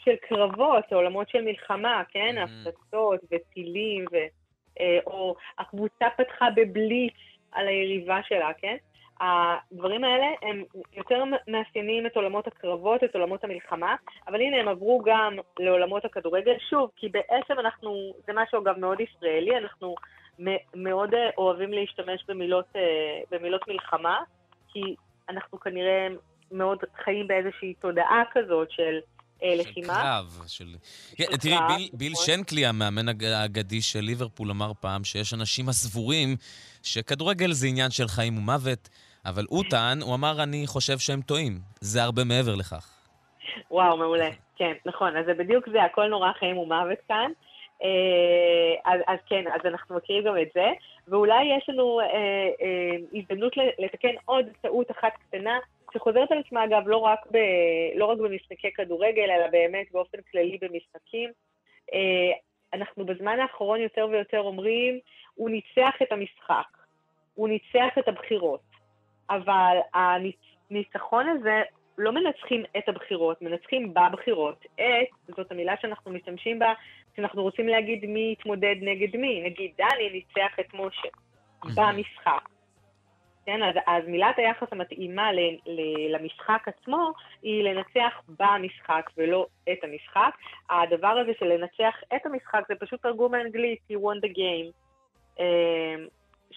של 0.05 0.17
קרבות, 0.17 0.93
עולמות 0.93 1.29
של 1.29 1.45
מלחמה, 1.45 2.03
כן? 2.11 2.35
Mm. 2.39 2.41
הפצצות 2.41 3.21
וטילים, 3.33 4.05
ו, 4.13 4.17
אה, 4.81 4.99
או 5.07 5.35
הקבוצה 5.59 6.07
פתחה 6.17 6.47
בבליץ 6.57 7.15
על 7.53 7.69
היריבה 7.69 8.21
שלה, 8.29 8.51
כן? 8.59 8.77
הדברים 9.21 10.05
האלה 10.05 10.27
הם 10.43 10.63
יותר 10.93 11.25
מאפיינים 11.49 12.07
את 12.07 12.17
עולמות 12.17 12.47
הקרבות, 12.47 13.05
את 13.05 13.15
עולמות 13.15 13.45
המלחמה, 13.45 13.97
אבל 14.29 14.41
הנה 14.41 14.57
הם 14.57 14.69
עברו 14.69 15.03
גם 15.07 15.37
לעולמות 15.59 16.05
הכדורגל, 16.05 16.55
שוב, 16.71 16.91
כי 16.97 17.09
בעצם 17.09 17.61
אנחנו, 17.61 18.13
זה 18.27 18.33
משהו 18.35 18.63
אגב 18.63 18.79
מאוד 18.79 18.99
ישראלי, 19.01 19.59
אנחנו 19.59 19.95
מאוד 20.75 21.15
אה, 21.15 21.31
אוהבים 21.39 21.73
להשתמש 21.73 22.25
במילות, 22.29 22.67
אה, 22.77 22.81
במילות 23.31 23.69
מלחמה, 23.69 24.19
כי 24.73 24.81
אנחנו 25.29 25.61
כנראה 25.61 26.07
מאוד 26.53 26.79
חיים 27.05 27.27
באיזושהי 27.27 27.75
תודעה 27.75 28.23
כזאת 28.33 28.71
של 28.71 28.99
אה, 29.43 29.55
לחימה. 29.57 29.95
של 29.95 30.01
קרב. 30.03 30.43
של... 30.47 30.65
של 31.17 31.37
תראי, 31.37 31.59
ביל, 31.69 31.89
ביל 31.93 32.13
נכון. 32.13 32.27
שנקלי, 32.27 32.67
המאמן 32.67 33.09
האגדי 33.09 33.83
של 33.83 34.01
ליברפול, 34.01 34.51
אמר 34.51 34.73
פעם 34.81 35.05
שיש 35.05 35.35
אנשים 35.35 35.69
הסבורים 35.69 36.37
שכדורגל 36.83 37.53
זה 37.53 37.67
עניין 37.67 37.91
של 37.91 38.09
חיים 38.09 38.39
ומוות, 38.39 38.89
אבל 39.29 39.45
הוא 39.49 39.65
טען, 39.71 39.99
הוא 40.01 40.15
אמר, 40.15 40.43
אני 40.43 40.67
חושב 40.67 40.99
שהם 40.99 41.21
טועים. 41.21 41.53
זה 41.81 42.03
הרבה 42.03 42.25
מעבר 42.25 42.55
לכך. 42.55 42.95
וואו, 43.71 43.97
מעולה. 43.97 44.31
כן, 44.57 44.73
נכון. 44.87 45.17
אז 45.17 45.27
זה 45.27 45.35
בדיוק 45.35 45.69
זה, 45.73 45.83
הכל 45.83 46.07
נורא 46.07 46.33
חיים 46.33 46.59
ומוות 46.59 46.99
כאן. 47.09 47.31
אה, 47.83 48.93
אז, 48.93 49.01
אז 49.07 49.19
כן, 49.27 49.45
אז 49.55 49.61
אנחנו 49.65 49.97
מכירים 49.97 50.25
גם 50.25 50.39
את 50.43 50.49
זה, 50.55 50.67
ואולי 51.09 51.45
יש 51.57 51.69
לנו 51.69 52.01
אה, 52.01 52.07
אה, 52.63 52.97
הזדמנות 53.15 53.53
לתקן 53.79 54.15
עוד 54.25 54.47
טעות 54.61 54.91
אחת 54.91 55.13
קטנה 55.29 55.59
שחוזרת 55.95 56.33
על 56.33 56.39
עצמה, 56.39 56.65
אגב, 56.65 56.83
לא 56.89 56.97
רק, 56.97 57.19
ב, 57.31 57.37
לא 57.95 58.05
רק 58.05 58.19
במשחקי 58.19 58.73
כדורגל, 58.73 59.31
אלא 59.31 59.47
באמת 59.51 59.87
באופן 59.93 60.19
כללי 60.31 60.59
במשחקים. 60.61 61.31
אה, 61.95 62.33
אנחנו 62.73 63.07
בזמן 63.07 63.41
האחרון 63.41 63.81
יותר 63.81 64.09
ויותר 64.11 64.41
אומרים, 64.41 64.99
הוא 65.35 65.51
ניצח 65.51 65.95
את 66.03 66.13
המשחק, 66.13 66.67
הוא 67.35 67.49
ניצח 67.49 67.99
את 67.99 68.09
הבחירות, 68.09 68.61
אבל 69.31 69.77
הניצחון 69.95 71.29
הזה 71.29 71.63
לא 71.99 72.13
מנצחים 72.13 72.65
את 72.79 72.89
הבחירות, 72.89 73.43
מנצחים 73.43 73.95
בבחירות. 73.95 74.65
את, 74.75 75.35
זאת 75.37 75.53
המילה 75.53 75.75
שאנחנו 75.81 76.11
משתמשים 76.11 76.59
בה, 76.59 76.73
כשאנחנו 77.13 77.43
רוצים 77.43 77.69
להגיד 77.69 78.07
מי 78.07 78.37
יתמודד 78.39 78.77
נגד 78.81 79.17
מי. 79.17 79.43
נגיד, 79.45 79.71
דני 79.79 80.11
ניצח 80.13 80.59
את 80.61 80.75
משה 80.75 81.09
במשחק. 81.75 82.49
כן, 83.47 83.63
אז, 83.63 83.75
אז 83.87 84.05
מילת 84.07 84.39
היחס 84.39 84.69
המתאימה 84.73 85.33
ל, 85.33 85.39
ל, 85.67 85.81
למשחק 86.15 86.63
עצמו 86.67 87.13
היא 87.43 87.65
לנצח 87.65 88.23
במשחק 88.29 89.11
ולא 89.17 89.47
את 89.73 89.79
המשחק. 89.85 90.35
הדבר 90.71 91.09
הזה 91.09 91.33
של 91.39 91.47
לנצח 91.47 91.95
את 92.17 92.27
המשחק 92.27 92.63
זה 92.69 92.75
פשוט 92.81 93.03
תרגום 93.03 93.35
האנגלית, 93.35 93.79
you 93.93 93.97
won 93.97 94.29
the 94.29 94.35
game. 94.35 94.73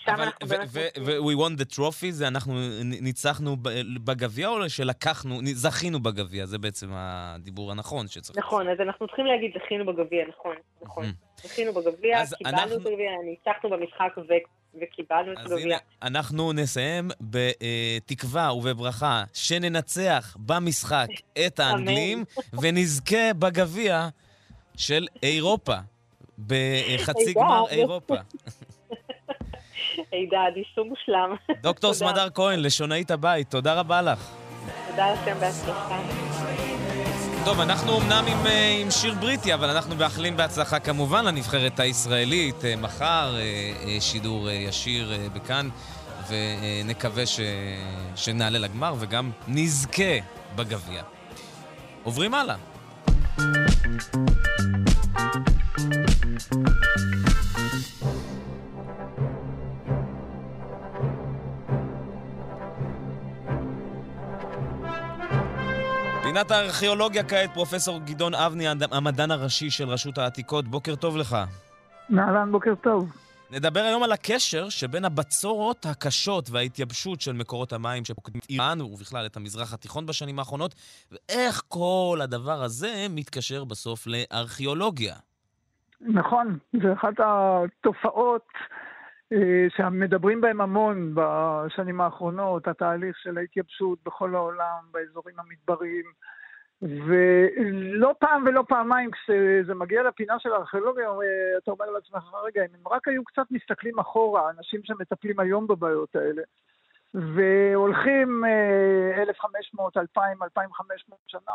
שם 0.05 0.15
אנחנו 0.17 0.47
באמת... 0.47 0.67
ו-we 1.01 1.35
won 1.37 1.61
the 1.61 1.75
trophy 1.75 2.11
זה 2.11 2.27
אנחנו 2.27 2.53
ניצחנו 2.83 3.57
בגביע 4.03 4.47
או 4.47 4.69
שלקחנו, 4.69 5.39
זכינו 5.53 5.99
בגביע? 5.99 6.45
זה 6.45 6.57
בעצם 6.57 6.89
הדיבור 6.93 7.71
הנכון 7.71 8.07
שצריך... 8.07 8.37
נכון, 8.37 8.69
אז 8.69 8.77
אנחנו 8.79 9.07
צריכים 9.07 9.25
להגיד 9.25 9.51
זכינו 9.65 9.85
בגביע, 9.85 10.25
נכון, 10.29 10.55
נכון. 10.81 11.11
זכינו 11.43 11.73
בגביע, 11.73 12.25
קיבלנו 12.37 12.75
את 12.75 12.85
הגביע, 12.85 13.11
ניצחנו 13.25 13.69
במשחק 13.69 14.13
וקיבלנו 14.81 15.33
את 15.33 15.37
הגביע. 15.37 15.55
אז 15.55 15.61
הנה, 15.63 15.77
אנחנו 16.01 16.53
נסיים 16.53 17.11
בתקווה 17.21 18.53
ובברכה 18.53 19.23
שננצח 19.33 20.37
במשחק 20.39 21.07
את 21.47 21.59
האנגלים 21.59 22.23
ונזכה 22.61 23.33
בגביע 23.39 24.07
של 24.77 25.07
אירופה, 25.23 25.75
בחצי 26.47 27.33
גמר 27.33 27.63
אירופה. 27.69 28.15
הידד, 30.11 30.51
יישום 30.55 30.89
מושלם. 30.89 31.35
דוקטור 31.61 31.93
סמדר 31.93 32.27
כהן, 32.33 32.59
לשונאית 32.59 33.11
הבית, 33.11 33.49
תודה 33.49 33.73
רבה 33.73 34.01
לך. 34.01 34.31
תודה 34.89 35.13
לכם 35.13 35.37
בהצלחה. 35.39 35.99
טוב, 37.45 37.59
אנחנו 37.59 37.97
אמנם 37.97 38.23
עם, 38.27 38.47
אה, 38.47 38.77
עם 38.81 38.91
שיר 38.91 39.13
בריטי, 39.13 39.53
אבל 39.53 39.69
אנחנו 39.69 39.95
מאחלים 39.95 40.37
בהצלחה 40.37 40.79
כמובן 40.79 41.25
לנבחרת 41.25 41.79
הישראלית. 41.79 42.65
אה, 42.65 42.75
מחר 42.75 43.35
אה, 43.37 43.97
שידור 44.01 44.49
ישיר 44.49 45.11
בכאן, 45.33 45.69
ונקווה 46.27 47.25
ש... 47.25 47.39
שנעלה 48.15 48.59
לגמר 48.59 48.93
וגם 48.99 49.31
נזכה 49.47 50.13
בגביע. 50.55 51.03
עוברים 52.03 52.33
הלאה. 52.33 52.55
פינת 66.33 66.51
הארכיאולוגיה 66.51 67.23
כעת, 67.23 67.53
פרופסור 67.53 67.99
גדעון 67.99 68.33
אבני, 68.33 68.65
המדען 68.91 69.31
הראשי 69.31 69.69
של 69.69 69.89
רשות 69.89 70.17
העתיקות, 70.17 70.67
בוקר 70.67 70.95
טוב 70.95 71.17
לך. 71.17 71.37
אהלן, 72.17 72.51
בוקר 72.51 72.75
טוב. 72.75 73.11
נדבר 73.51 73.79
היום 73.79 74.03
על 74.03 74.11
הקשר 74.11 74.69
שבין 74.69 75.05
הבצורות 75.05 75.85
הקשות 75.85 76.49
וההתייבשות 76.49 77.21
של 77.21 77.33
מקורות 77.33 77.73
המים 77.73 78.05
שפוקדים 78.05 78.41
את 78.45 78.49
איראן 78.49 78.81
ובכלל 78.81 79.25
את 79.25 79.37
המזרח 79.37 79.73
התיכון 79.73 80.05
בשנים 80.05 80.39
האחרונות, 80.39 80.75
ואיך 81.11 81.61
כל 81.67 82.19
הדבר 82.23 82.63
הזה 82.63 83.05
מתקשר 83.09 83.63
בסוף 83.63 84.07
לארכיאולוגיה. 84.07 85.15
נכון, 86.01 86.57
זה 86.73 86.93
אחת 86.93 87.13
התופעות 87.19 88.47
שמדברים 89.77 90.41
בהם 90.41 90.61
המון 90.61 91.13
בשנים 91.13 92.01
האחרונות, 92.01 92.67
התהליך 92.67 93.17
של 93.17 93.37
ההתייבשות 93.37 93.99
בכל 94.05 94.35
העולם, 94.35 94.79
באזורים 94.91 95.35
המדבריים. 95.39 96.05
ולא 96.81 98.15
פעם 98.19 98.43
ולא 98.45 98.63
פעמיים 98.67 99.11
כשזה 99.11 99.73
מגיע 99.75 100.03
לפינה 100.03 100.39
של 100.39 100.53
הארכיאולוגיה, 100.53 101.09
אתה 101.57 101.71
אומר 101.71 101.89
לעצמך, 101.89 102.23
רגע, 102.43 102.61
אם 102.61 102.69
הם 102.79 102.87
רק 102.93 103.07
היו 103.07 103.23
קצת 103.23 103.45
מסתכלים 103.51 103.99
אחורה, 103.99 104.49
אנשים 104.57 104.81
שמטפלים 104.83 105.39
היום 105.39 105.67
בבעיות 105.67 106.15
האלה, 106.15 106.41
והולכים 107.13 108.43
1,500, 109.17 109.97
2,000, 109.97 110.43
2,500 110.43 111.19
שנה, 111.27 111.53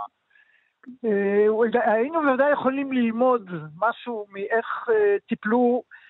אה, 1.05 1.93
היינו 1.93 2.23
בוודאי 2.23 2.53
יכולים 2.53 2.93
ללמוד 2.93 3.51
משהו 3.78 4.27
מאיך 4.31 4.89
אה, 4.90 5.16
טיפלו 5.28 5.82
אה, 5.85 6.06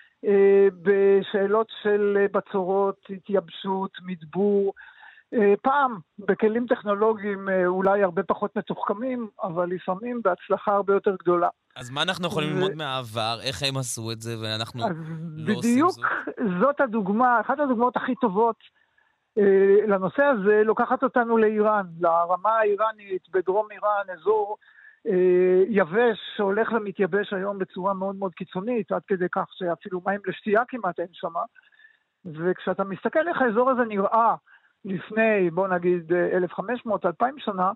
בשאלות 0.81 1.67
של 1.83 2.25
בצורות, 2.31 2.97
התייבשות, 3.09 3.91
מדבור, 4.05 4.73
אה, 5.33 5.53
פעם, 5.61 5.99
בכלים 6.19 6.65
טכנולוגיים 6.69 7.49
אה, 7.49 7.65
אולי 7.65 8.03
הרבה 8.03 8.23
פחות 8.23 8.57
מתוחכמים, 8.57 9.29
אבל 9.43 9.69
לפעמים 9.69 10.21
בהצלחה 10.23 10.71
הרבה 10.71 10.93
יותר 10.93 11.15
גדולה. 11.19 11.49
אז 11.75 11.89
מה 11.89 12.01
אנחנו 12.01 12.27
יכולים 12.27 12.49
ללמוד 12.49 12.75
מהעבר? 12.75 13.39
איך 13.43 13.63
הם 13.63 13.77
עשו 13.77 14.11
את 14.11 14.21
זה 14.21 14.35
ואנחנו 14.41 14.83
לא 15.35 15.53
עושים 15.53 15.89
זאת? 15.89 15.97
בדיוק 15.97 15.97
זאת 16.61 16.81
הדוגמה, 16.81 17.41
אחת 17.41 17.59
הדוגמאות 17.59 17.97
הכי 17.97 18.15
טובות 18.15 18.55
אה, 19.37 19.87
לנושא 19.87 20.23
הזה 20.23 20.61
לוקחת 20.65 21.03
אותנו 21.03 21.37
לאיראן, 21.37 21.85
לרמה 21.99 22.57
האיראנית 22.59 23.29
בדרום 23.33 23.67
איראן, 23.71 24.15
אזור 24.19 24.57
אה, 24.61 24.76
יבש 25.69 26.17
שהולך 26.35 26.71
ומתייבש 26.71 27.33
היום 27.33 27.59
בצורה 27.59 27.93
מאוד 27.93 28.15
מאוד 28.15 28.33
קיצונית, 28.33 28.91
עד 28.91 29.01
כדי 29.07 29.25
כך 29.31 29.47
שאפילו 29.51 30.01
מים 30.05 30.21
לשתייה 30.25 30.61
כמעט 30.67 30.99
אין 30.99 31.07
שמה. 31.11 31.41
וכשאתה 32.25 32.83
מסתכל 32.83 33.27
איך 33.27 33.41
האזור 33.41 33.69
הזה 33.69 33.85
נראה, 33.85 34.35
לפני, 34.85 35.49
בוא 35.49 35.67
נגיד, 35.67 36.11
1,500-2,000 36.59 37.25
שנה, 37.37 37.71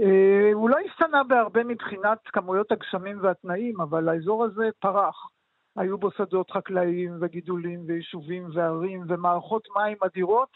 אה, 0.00 0.50
הוא 0.52 0.70
לא 0.70 0.76
השתנה 0.86 1.24
בהרבה 1.24 1.64
מבחינת 1.64 2.18
כמויות 2.24 2.72
הגשמים 2.72 3.18
והתנאים, 3.22 3.80
אבל 3.80 4.08
האזור 4.08 4.44
הזה 4.44 4.68
פרח. 4.78 5.30
היו 5.76 5.98
בו 5.98 6.10
שדות 6.10 6.50
חקלאיים 6.50 7.18
וגידולים 7.20 7.84
ויישובים 7.86 8.48
וערים 8.54 9.04
ומערכות 9.08 9.68
מים 9.76 9.96
אדירות, 10.06 10.48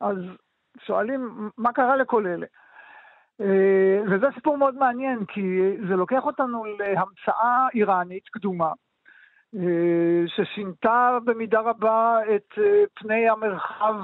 אז 0.00 0.16
שואלים, 0.86 1.50
מה 1.58 1.72
קרה 1.72 1.96
לכל 1.96 2.26
אלה? 2.26 2.46
אה, 3.42 4.02
וזה 4.10 4.26
סיפור 4.34 4.58
מאוד 4.58 4.74
מעניין, 4.74 5.24
כי 5.24 5.58
זה 5.88 5.96
לוקח 5.96 6.24
אותנו 6.24 6.64
להמצאה 6.64 7.68
איראנית 7.74 8.28
קדומה, 8.28 8.72
אה, 9.56 10.22
ששינתה 10.26 11.18
במידה 11.24 11.60
רבה 11.60 12.18
את 12.36 12.58
אה, 12.58 12.84
פני 12.94 13.28
המרחב 13.28 13.94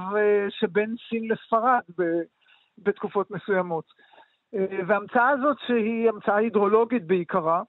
שבין 0.49 0.95
סין 1.09 1.29
לספרד 1.29 1.81
בתקופות 2.79 3.31
מסוימות. 3.31 3.85
וההמצאה 4.87 5.29
הזאת, 5.29 5.57
שהיא 5.67 6.09
המצאה 6.09 6.37
הידרולוגית 6.37 7.07
בעיקרה, 7.07 7.63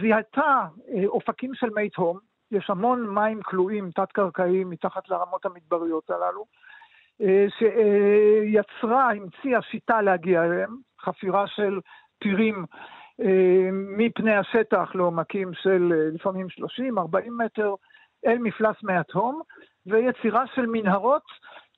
זיהתה 0.00 0.64
אופקים 1.06 1.54
של 1.54 1.70
מי 1.74 1.88
תהום, 1.90 2.18
יש 2.50 2.70
המון 2.70 3.14
מים 3.14 3.42
כלואים 3.42 3.90
תת-קרקעיים 3.90 4.70
מתחת 4.70 5.08
לרמות 5.08 5.46
המדבריות 5.46 6.10
הללו, 6.10 6.44
שיצרה, 7.58 9.10
המציאה 9.10 9.62
שיטה 9.62 10.02
להגיע 10.02 10.44
אליהם, 10.44 10.76
חפירה 11.00 11.46
של 11.46 11.80
פירים 12.18 12.64
אה, 13.22 13.68
מפני 13.72 14.36
השטח 14.36 14.94
לעומקים 14.94 15.50
של 15.54 15.92
אה, 15.92 16.14
לפעמים 16.14 16.46
30-40 17.16 17.30
מטר 17.30 17.74
אל 18.26 18.38
מפלס 18.38 18.76
מי 18.82 18.96
התהום, 18.96 19.40
ויצירה 19.86 20.44
של 20.54 20.66
מנהרות 20.66 21.22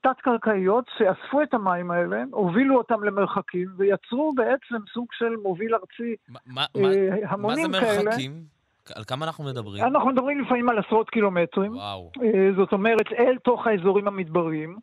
תת-קרקעיות 0.03 0.85
שאספו 0.99 1.43
את 1.43 1.55
המים 1.55 1.91
האלה, 1.91 2.23
הובילו 2.31 2.77
אותם 2.77 3.05
למרחקים, 3.05 3.69
ויצרו 3.77 4.33
בעצם 4.35 4.77
סוג 4.93 5.07
של 5.13 5.37
מוביל 5.43 5.75
ארצי. 5.75 6.17
מה, 6.47 6.65
אה, 6.77 7.31
המונים 7.31 7.71
מה 7.71 7.81
זה 7.81 7.87
מרחקים? 7.87 8.33
כאלה. 8.33 8.97
על 8.97 9.05
כמה 9.05 9.27
אנחנו 9.27 9.45
מדברים? 9.45 9.85
אנחנו 9.85 10.11
מדברים 10.11 10.41
לפעמים 10.41 10.69
על 10.69 10.79
עשרות 10.79 11.11
קילומטרים. 11.11 11.77
וואו. 11.77 12.11
זאת 12.57 12.73
אומרת, 12.73 13.13
אל 13.19 13.37
תוך 13.45 13.67
האזורים 13.67 14.09
המדבריים. 14.09 14.77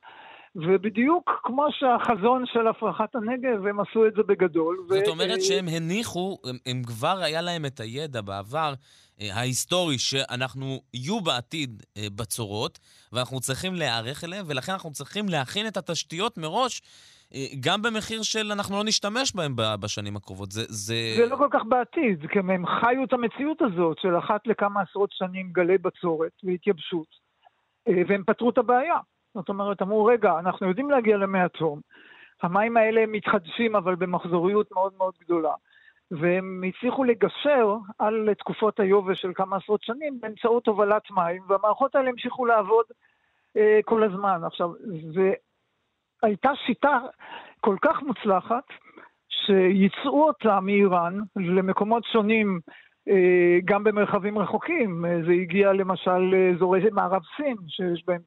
ובדיוק 0.58 1.32
כמו 1.44 1.68
שהחזון 1.72 2.44
של 2.46 2.68
הפרחת 2.68 3.16
הנגב, 3.16 3.66
הם 3.66 3.80
עשו 3.80 4.08
את 4.08 4.14
זה 4.14 4.24
בגדול. 4.24 4.78
זאת 4.88 5.08
ו... 5.08 5.10
אומרת 5.10 5.42
שהם 5.42 5.66
הניחו, 5.68 6.38
הם, 6.50 6.58
הם 6.66 6.84
כבר 6.84 7.18
היה 7.24 7.42
להם 7.42 7.66
את 7.66 7.80
הידע 7.80 8.22
בעבר 8.22 8.74
אה, 9.22 9.36
ההיסטורי 9.36 9.98
שאנחנו 9.98 10.66
יהיו 10.94 11.22
בעתיד 11.22 11.84
אה, 11.98 12.08
בצורות, 12.16 12.80
ואנחנו 13.14 13.40
צריכים 13.40 13.76
להיערך 13.76 14.24
אליהם, 14.24 14.46
ולכן 14.48 14.72
אנחנו 14.72 14.92
צריכים 14.92 15.30
להכין 15.30 15.68
את 15.68 15.78
התשתיות 15.78 16.38
מראש. 16.38 16.82
אה, 17.34 17.46
גם 17.60 17.82
במחיר 17.82 18.22
של 18.24 18.52
אנחנו 18.52 18.78
לא 18.78 18.84
נשתמש 18.84 19.36
בהם 19.36 19.54
בשנים 19.56 20.16
הקרובות. 20.16 20.52
זה, 20.52 20.62
זה... 20.68 20.96
זה 21.18 21.26
לא 21.26 21.36
כל 21.36 21.48
כך 21.52 21.62
בעתיד, 21.70 22.26
כי 22.32 22.40
הם 22.40 22.66
חיו 22.66 23.04
את 23.04 23.14
המציאות 23.14 23.62
הזאת 23.62 23.98
של 24.00 24.18
אחת 24.18 24.48
לכמה 24.48 24.82
עשרות 24.82 25.10
שנים 25.12 25.52
גלי 25.52 25.78
בצורת 25.78 26.32
והתייבשות, 26.44 27.08
והם 27.88 28.24
פתרו 28.26 28.50
את 28.50 28.58
הבעיה. 28.58 28.98
זאת 29.38 29.50
אומרת, 29.50 29.82
אמרו, 29.82 30.06
רגע, 30.06 30.40
אנחנו 30.40 30.68
יודעים 30.68 30.92
להגיע 30.92 31.18
למי 31.18 31.40
התהום. 31.40 31.80
המים 32.44 32.78
האלה 32.78 33.06
מתחדשים, 33.08 33.76
אבל 33.76 33.96
במחזוריות 33.96 34.72
מאוד 34.72 34.94
מאוד 34.98 35.14
גדולה. 35.22 35.54
והם 36.12 36.64
הצליחו 36.68 37.04
לגשר 37.04 37.76
על 38.00 38.34
תקופות 38.34 38.80
היובש 38.80 39.22
של 39.22 39.32
כמה 39.36 39.58
עשרות 39.58 39.84
שנים 39.84 40.20
באמצעות 40.22 40.68
הובלת 40.68 41.12
מים, 41.12 41.42
והמערכות 41.48 41.96
האלה 41.96 42.10
המשיכו 42.10 42.46
לעבוד 42.46 42.86
אה, 43.58 43.80
כל 43.86 44.04
הזמן. 44.04 44.42
עכשיו, 44.44 44.70
זו 45.14 45.22
הייתה 46.24 46.52
שיטה 46.66 47.00
כל 47.60 47.76
כך 47.82 48.02
מוצלחת, 48.02 48.64
שייצאו 49.30 50.28
אותה 50.28 50.60
מאיראן 50.60 51.20
למקומות 51.36 52.04
שונים, 52.04 52.60
אה, 53.10 53.58
גם 53.66 53.84
במרחבים 53.84 54.38
רחוקים. 54.38 55.06
זה 55.26 55.32
הגיע 55.32 55.74
למשל 55.74 56.18
לאזורי 56.18 56.82
מערב 56.92 57.22
סין, 57.38 57.56
שיש 57.68 58.04
בהם 58.08 58.22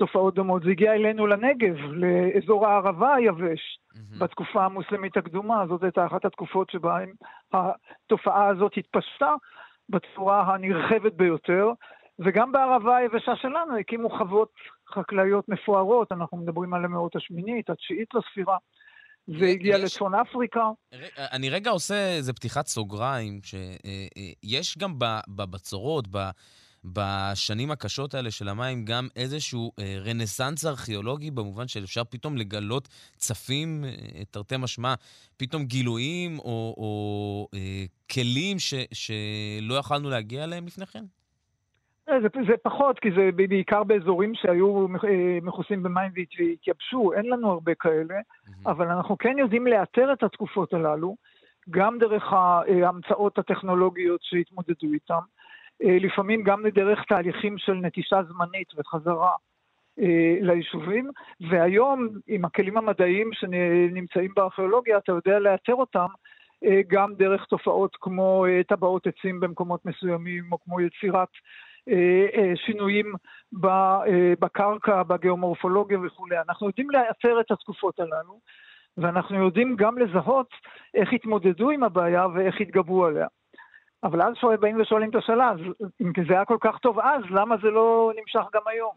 תופעות 0.00 0.34
דומות. 0.34 0.62
זה 0.62 0.70
הגיע 0.70 0.92
אלינו 0.92 1.26
לנגב, 1.26 1.76
לאזור 1.76 2.66
הערבה 2.66 3.14
היבש, 3.14 3.60
mm-hmm. 3.60 4.18
בתקופה 4.18 4.64
המוסלמית 4.64 5.16
הקדומה. 5.16 5.64
זאת 5.68 5.82
הייתה 5.82 6.06
אחת 6.06 6.24
התקופות 6.24 6.70
שבהן 6.70 7.12
התופעה 7.52 8.48
הזאת 8.48 8.72
התפשטה 8.76 9.34
בצורה 9.88 10.54
הנרחבת 10.54 11.12
ביותר. 11.12 11.66
וגם 12.18 12.52
בערבה 12.52 12.96
היבשה 12.96 13.36
שלנו 13.36 13.76
הקימו 13.76 14.10
חוות 14.18 14.52
חקלאיות 14.94 15.48
מפוארות, 15.48 16.12
אנחנו 16.12 16.38
מדברים 16.38 16.74
על 16.74 16.84
המאות 16.84 17.16
השמינית, 17.16 17.70
התשיעית 17.70 18.08
לספירה. 18.14 18.56
זה 19.26 19.46
הגיע 19.46 19.76
יש... 19.76 19.82
לצפון 19.82 20.14
אפריקה. 20.14 20.70
אני 21.32 21.50
רגע 21.50 21.70
עושה 21.70 22.16
איזה 22.16 22.32
פתיחת 22.32 22.66
סוגריים, 22.66 23.40
שיש 23.42 24.78
גם 24.78 24.94
בבצורות, 25.28 26.08
בשנים 26.84 27.70
הקשות 27.70 28.14
האלה 28.14 28.30
של 28.30 28.48
המים 28.48 28.84
גם 28.84 29.08
איזשהו 29.16 29.72
אה, 29.78 29.96
רנסאנס 30.04 30.66
ארכיאולוגי, 30.66 31.30
במובן 31.30 31.68
שאפשר 31.68 32.04
פתאום 32.04 32.36
לגלות 32.36 32.88
צפים, 33.16 33.84
אה, 33.84 34.24
תרתי 34.30 34.54
משמע, 34.58 34.94
פתאום 35.36 35.64
גילויים 35.64 36.38
או, 36.38 36.74
או 36.76 37.48
אה, 37.54 37.84
כלים 38.12 38.58
ש, 38.58 38.74
שלא 38.92 39.74
יכלנו 39.74 40.10
להגיע 40.10 40.44
אליהם 40.44 40.66
לפני 40.66 40.86
כן? 40.86 41.04
זה, 42.06 42.28
זה 42.46 42.54
פחות, 42.62 42.98
כי 42.98 43.08
זה 43.16 43.30
בעיקר 43.36 43.84
באזורים 43.84 44.32
שהיו 44.34 44.86
מכוסים 45.42 45.82
במים 45.82 46.12
והתייבשו, 46.14 47.12
אין 47.12 47.26
לנו 47.26 47.50
הרבה 47.50 47.72
כאלה, 47.74 48.14
mm-hmm. 48.14 48.70
אבל 48.70 48.88
אנחנו 48.88 49.18
כן 49.18 49.38
יודעים 49.38 49.66
לאתר 49.66 50.12
את 50.12 50.22
התקופות 50.22 50.72
הללו, 50.72 51.16
גם 51.70 51.98
דרך 51.98 52.32
ההמצאות 52.32 53.38
הטכנולוגיות 53.38 54.20
שהתמודדו 54.22 54.92
איתן, 54.94 55.14
לפעמים 55.80 56.42
גם 56.42 56.66
דרך 56.74 57.04
תהליכים 57.08 57.58
של 57.58 57.72
נטישה 57.74 58.22
זמנית 58.22 58.68
וחזרה 58.76 59.32
אה, 60.00 60.38
ליישובים, 60.40 61.10
והיום 61.50 62.08
עם 62.26 62.44
הכלים 62.44 62.76
המדעיים 62.76 63.30
שנמצאים 63.32 64.30
בארכיאולוגיה, 64.36 64.98
אתה 64.98 65.12
יודע 65.12 65.38
לאתר 65.38 65.74
אותם 65.74 66.06
אה, 66.64 66.80
גם 66.88 67.14
דרך 67.14 67.44
תופעות 67.44 67.96
כמו 68.00 68.46
אה, 68.46 68.60
טבעות 68.68 69.06
עצים 69.06 69.40
במקומות 69.40 69.86
מסוימים, 69.86 70.52
או 70.52 70.58
כמו 70.64 70.80
יצירת 70.80 71.28
שינויים 72.54 73.12
בקרקע, 74.40 75.02
בגיאומורפולוגיה 75.02 75.98
וכולי. 76.00 76.36
אנחנו 76.48 76.66
יודעים 76.66 76.90
לאתר 76.90 77.40
את 77.40 77.50
התקופות 77.50 78.00
הללו, 78.00 78.40
ואנחנו 78.96 79.44
יודעים 79.44 79.76
גם 79.76 79.98
לזהות 79.98 80.48
איך 80.94 81.12
התמודדו 81.12 81.70
עם 81.70 81.82
הבעיה 81.82 82.26
ואיך 82.34 82.60
התגברו 82.60 83.06
עליה. 83.06 83.26
אבל 84.04 84.22
אז 84.22 84.32
באים 84.60 84.80
ושואלים 84.80 85.10
את 85.10 85.14
השאלה, 85.14 85.52
אם 86.00 86.12
זה 86.28 86.34
היה 86.34 86.44
כל 86.44 86.58
כך 86.60 86.78
טוב 86.82 86.98
אז, 86.98 87.22
למה 87.30 87.56
זה 87.62 87.68
לא 87.70 88.12
נמשך 88.16 88.50
גם 88.54 88.62
היום? 88.66 88.92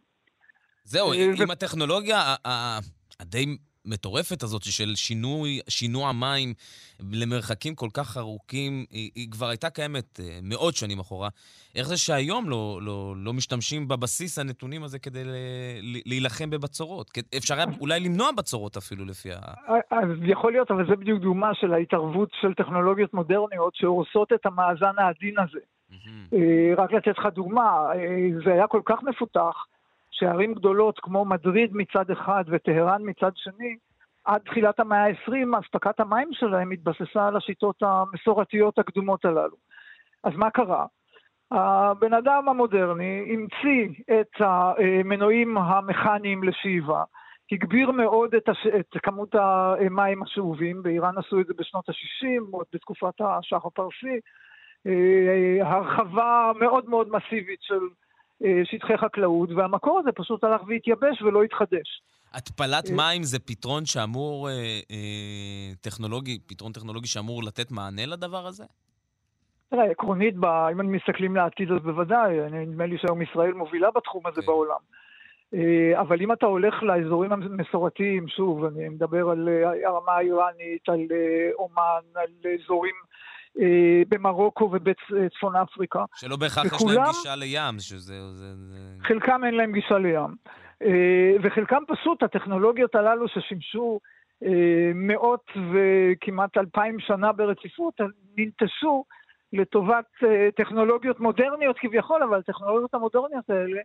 זהו, 0.83 1.13
אה, 1.13 1.31
עם 1.43 1.51
הטכנולוגיה 1.51 2.35
הדי 3.19 3.57
מטורפת 3.85 4.43
הזאת 4.43 4.63
של 4.63 4.95
שינוי, 4.95 5.59
שינוע 5.69 6.11
מים 6.11 6.53
למרחקים 7.11 7.75
כל 7.75 7.89
כך 7.93 8.17
ארוכים, 8.17 8.85
היא, 8.91 9.11
היא 9.15 9.31
כבר 9.31 9.49
הייתה 9.49 9.69
קיימת 9.69 10.19
uh, 10.19 10.23
מאות 10.43 10.75
שנים 10.75 10.99
אחורה. 10.99 11.29
איך 11.75 11.87
זה 11.87 11.97
שהיום 11.97 12.49
לא, 12.49 12.79
לא, 12.81 13.13
לא 13.17 13.33
משתמשים 13.33 13.87
בבסיס 13.87 14.39
הנתונים 14.39 14.83
הזה 14.83 14.99
כדי 14.99 15.23
להילחם 16.05 16.49
בבצורות? 16.49 17.11
אפשר 17.37 17.55
היה 17.55 17.65
אולי 17.81 17.99
למנוע 17.99 18.31
בצורות 18.37 18.77
אפילו 18.77 19.05
לפי 19.05 19.31
ה... 19.31 19.37
אה, 19.69 19.99
אז 19.99 20.07
יכול 20.23 20.51
להיות, 20.51 20.71
אבל 20.71 20.87
זה 20.89 20.95
בדיוק 20.95 21.21
דוגמה 21.21 21.53
של 21.53 21.73
ההתערבות 21.73 22.29
של 22.41 22.53
טכנולוגיות 22.53 23.13
מודרניות 23.13 23.75
שהורסות 23.75 24.33
את 24.33 24.45
המאזן 24.45 24.93
העדין 24.97 25.35
הזה. 25.39 25.59
Mm-hmm. 25.91 26.35
רק 26.77 26.91
לתת 26.91 27.17
לך 27.17 27.25
דוגמה, 27.33 27.89
זה 28.45 28.53
היה 28.53 28.67
כל 28.67 28.81
כך 28.85 29.03
מפותח, 29.03 29.65
שערים 30.13 30.53
גדולות 30.53 30.99
כמו 30.99 31.25
מדריד 31.25 31.69
מצד 31.73 32.11
אחד 32.11 32.43
וטהרן 32.47 33.01
מצד 33.05 33.31
שני, 33.35 33.75
עד 34.25 34.41
תחילת 34.41 34.79
המאה 34.79 35.05
ה-20 35.05 35.59
אספקת 35.59 35.99
המים 35.99 36.27
שלהם 36.31 36.71
התבססה 36.71 37.27
על 37.27 37.37
השיטות 37.37 37.75
המסורתיות 37.81 38.79
הקדומות 38.79 39.25
הללו. 39.25 39.55
אז 40.23 40.33
מה 40.35 40.49
קרה? 40.49 40.85
הבן 41.51 42.13
אדם 42.13 42.49
המודרני 42.49 43.25
המציא 43.33 44.03
את 44.11 44.41
המנועים 44.41 45.57
המכניים 45.57 46.43
לשאיבה, 46.43 47.03
הגביר 47.51 47.91
מאוד 47.91 48.35
את, 48.35 48.49
הש... 48.49 48.67
את 48.67 48.97
כמות 49.03 49.35
המים 49.35 50.23
השאובים, 50.23 50.83
באיראן 50.83 51.17
עשו 51.17 51.39
את 51.39 51.47
זה 51.47 51.53
בשנות 51.57 51.89
ה-60, 51.89 52.41
עוד 52.51 52.65
בתקופת 52.73 53.21
השח 53.21 53.65
הפרסי, 53.65 54.19
אה, 54.87 55.71
הרחבה 55.71 56.51
מאוד 56.59 56.89
מאוד 56.89 57.09
מסיבית 57.09 57.61
של 57.61 57.79
שטחי 58.63 58.97
חקלאות, 58.97 59.49
והמקור 59.51 59.99
הזה 59.99 60.11
פשוט 60.11 60.43
הלך 60.43 60.61
והתייבש 60.67 61.21
ולא 61.21 61.43
התחדש. 61.43 62.01
התפלת 62.33 62.89
אה, 62.89 62.95
מים 62.95 63.23
זה 63.23 63.39
פתרון 63.39 63.85
שאמור, 63.85 64.49
אה, 64.49 64.53
אה, 64.91 65.71
טכנולוגי, 65.81 66.39
פתרון 66.47 66.71
טכנולוגי 66.71 67.07
שאמור 67.07 67.43
לתת 67.43 67.71
מענה 67.71 68.05
לדבר 68.05 68.47
הזה? 68.47 68.63
תראה, 69.69 69.91
עקרונית, 69.91 70.35
אם 70.71 70.81
אני 70.81 70.87
מסתכלים 70.87 71.35
לעתיד 71.35 71.71
אז 71.71 71.83
בוודאי, 71.83 72.37
נדמה 72.51 72.85
לי 72.85 72.97
שהיום 72.97 73.21
ישראל 73.21 73.53
מובילה 73.53 73.91
בתחום 73.91 74.27
הזה 74.27 74.41
כן. 74.41 74.47
בעולם. 74.47 74.79
אה, 75.53 76.01
אבל 76.01 76.21
אם 76.21 76.31
אתה 76.31 76.45
הולך 76.45 76.83
לאזורים 76.83 77.31
המסורתיים, 77.31 78.27
שוב, 78.27 78.65
אני 78.65 78.89
מדבר 78.89 79.29
על 79.29 79.49
הרמה 79.85 80.11
האיראנית, 80.11 80.89
על 80.89 81.07
אומן, 81.57 82.03
על 82.15 82.51
אזורים 82.53 82.95
אה, 82.95 83.12
במרוקו 84.09 84.63
ובצפון 84.73 85.55
אפריקה. 85.55 86.05
שלא 86.15 86.35
בהכרח 86.35 86.65
וכולם, 86.65 86.91
יש 86.91 86.97
להם 86.97 87.07
גישה 87.07 87.35
לים, 87.35 87.79
שזה... 87.79 88.31
זה, 88.31 88.55
זה... 88.55 88.77
חלקם 89.03 89.41
אין 89.45 89.55
להם 89.55 89.71
גישה 89.71 89.97
לים. 89.97 90.35
אה, 90.83 91.35
וחלקם 91.43 91.83
פשוט, 91.87 92.23
הטכנולוגיות 92.23 92.95
הללו 92.95 93.27
ששימשו 93.27 93.99
אה, 94.43 94.91
מאות 94.95 95.51
וכמעט 95.71 96.57
אלפיים 96.57 96.99
שנה 96.99 97.31
ברציפות, 97.31 97.93
ננטשו 98.37 99.05
לטובת 99.53 100.05
טכנולוגיות 100.55 101.19
מודרניות 101.19 101.75
כביכול, 101.79 102.23
אבל 102.23 102.39
הטכנולוגיות 102.39 102.93
המודרניות 102.93 103.49
האלה 103.49 103.81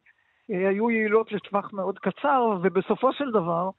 היו 0.49 0.91
יעילות 0.91 1.33
לטווח 1.33 1.73
מאוד 1.73 1.99
קצר, 1.99 2.59
ובסופו 2.63 3.13
של 3.13 3.31
דבר 3.31 3.71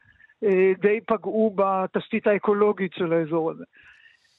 די 0.81 0.99
פגעו 1.07 1.55
בתשתית 1.55 2.27
האקולוגית 2.27 2.93
של 2.93 3.13
האזור 3.13 3.51
הזה. 3.51 3.63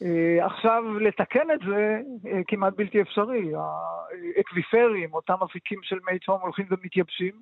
אה, 0.02 0.46
עכשיו 0.46 0.98
לתקן 1.00 1.50
את 1.54 1.60
זה 1.68 2.00
אה, 2.26 2.40
כמעט 2.48 2.72
בלתי 2.76 3.02
אפשרי. 3.02 3.52
האקוויפרים, 3.54 5.14
אותם 5.14 5.36
אפיקים 5.44 5.78
של 5.82 5.98
מי 6.10 6.18
תהום 6.18 6.40
הולכים 6.40 6.66
ומתייבשים. 6.70 7.40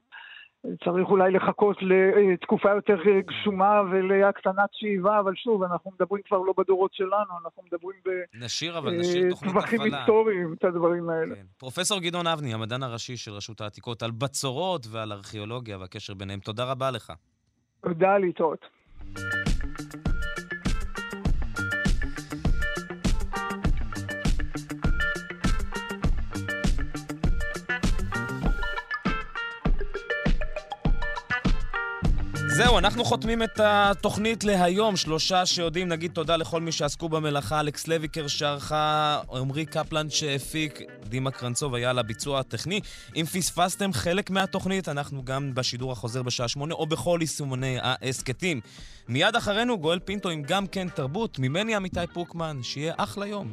צריך 0.84 1.08
אולי 1.08 1.30
לחכות 1.30 1.76
לתקופה 1.82 2.70
יותר 2.70 2.96
גשומה 3.26 3.80
ולהקטנת 3.90 4.68
שאיבה, 4.72 5.20
אבל 5.20 5.34
שוב, 5.34 5.62
אנחנו 5.62 5.90
מדברים 5.90 6.22
כבר 6.22 6.38
לא 6.38 6.54
בדורות 6.58 6.94
שלנו, 6.94 7.32
אנחנו 7.44 7.62
מדברים 7.66 7.96
בטווחים 9.40 9.80
אה, 9.80 9.86
היסטוריים, 9.98 10.54
את 10.58 10.64
הדברים 10.64 11.10
האלה. 11.10 11.34
כן. 11.34 11.42
פרופסור 11.58 12.00
גדעון 12.00 12.26
אבני, 12.26 12.54
המדען 12.54 12.82
הראשי 12.82 13.16
של 13.16 13.32
רשות 13.32 13.60
העתיקות, 13.60 14.02
על 14.02 14.10
בצורות 14.10 14.86
ועל 14.90 15.12
ארכיאולוגיה 15.12 15.78
והקשר 15.78 16.14
ביניהם. 16.14 16.40
תודה 16.40 16.64
רבה 16.64 16.90
לך. 16.90 17.12
תודה, 17.80 18.18
להתראות. 18.18 18.66
זהו, 32.58 32.78
אנחנו 32.78 33.04
חותמים 33.04 33.42
את 33.42 33.60
התוכנית 33.64 34.44
להיום. 34.44 34.96
שלושה 34.96 35.46
שיודעים, 35.46 35.88
נגיד 35.88 36.12
תודה 36.12 36.36
לכל 36.36 36.60
מי 36.60 36.72
שעסקו 36.72 37.08
במלאכה, 37.08 37.60
אלכס 37.60 37.88
לויקר 37.88 38.26
שערכה, 38.28 39.20
עמרי 39.32 39.66
קפלן 39.66 40.10
שהפיק, 40.10 40.80
דימה 41.08 41.30
קרנצוב 41.30 41.74
היה 41.74 41.90
על 41.90 41.98
הביצוע 41.98 42.40
הטכני. 42.40 42.80
אם 43.16 43.24
פספסתם 43.24 43.92
חלק 43.92 44.30
מהתוכנית, 44.30 44.88
אנחנו 44.88 45.24
גם 45.24 45.54
בשידור 45.54 45.92
החוזר 45.92 46.22
בשעה 46.22 46.48
שמונה, 46.48 46.74
או 46.74 46.86
בכל 46.86 47.18
יישומוני 47.20 47.78
ההסכתים. 47.82 48.60
מיד 49.08 49.36
אחרינו 49.36 49.78
גואל 49.78 49.98
פינטו 49.98 50.28
עם 50.28 50.42
גם 50.42 50.66
כן 50.66 50.88
תרבות, 50.88 51.38
ממני 51.38 51.74
עמיתי 51.74 52.00
פוקמן, 52.12 52.58
שיהיה 52.62 52.94
אחלה 52.96 53.26
יום. 53.26 53.52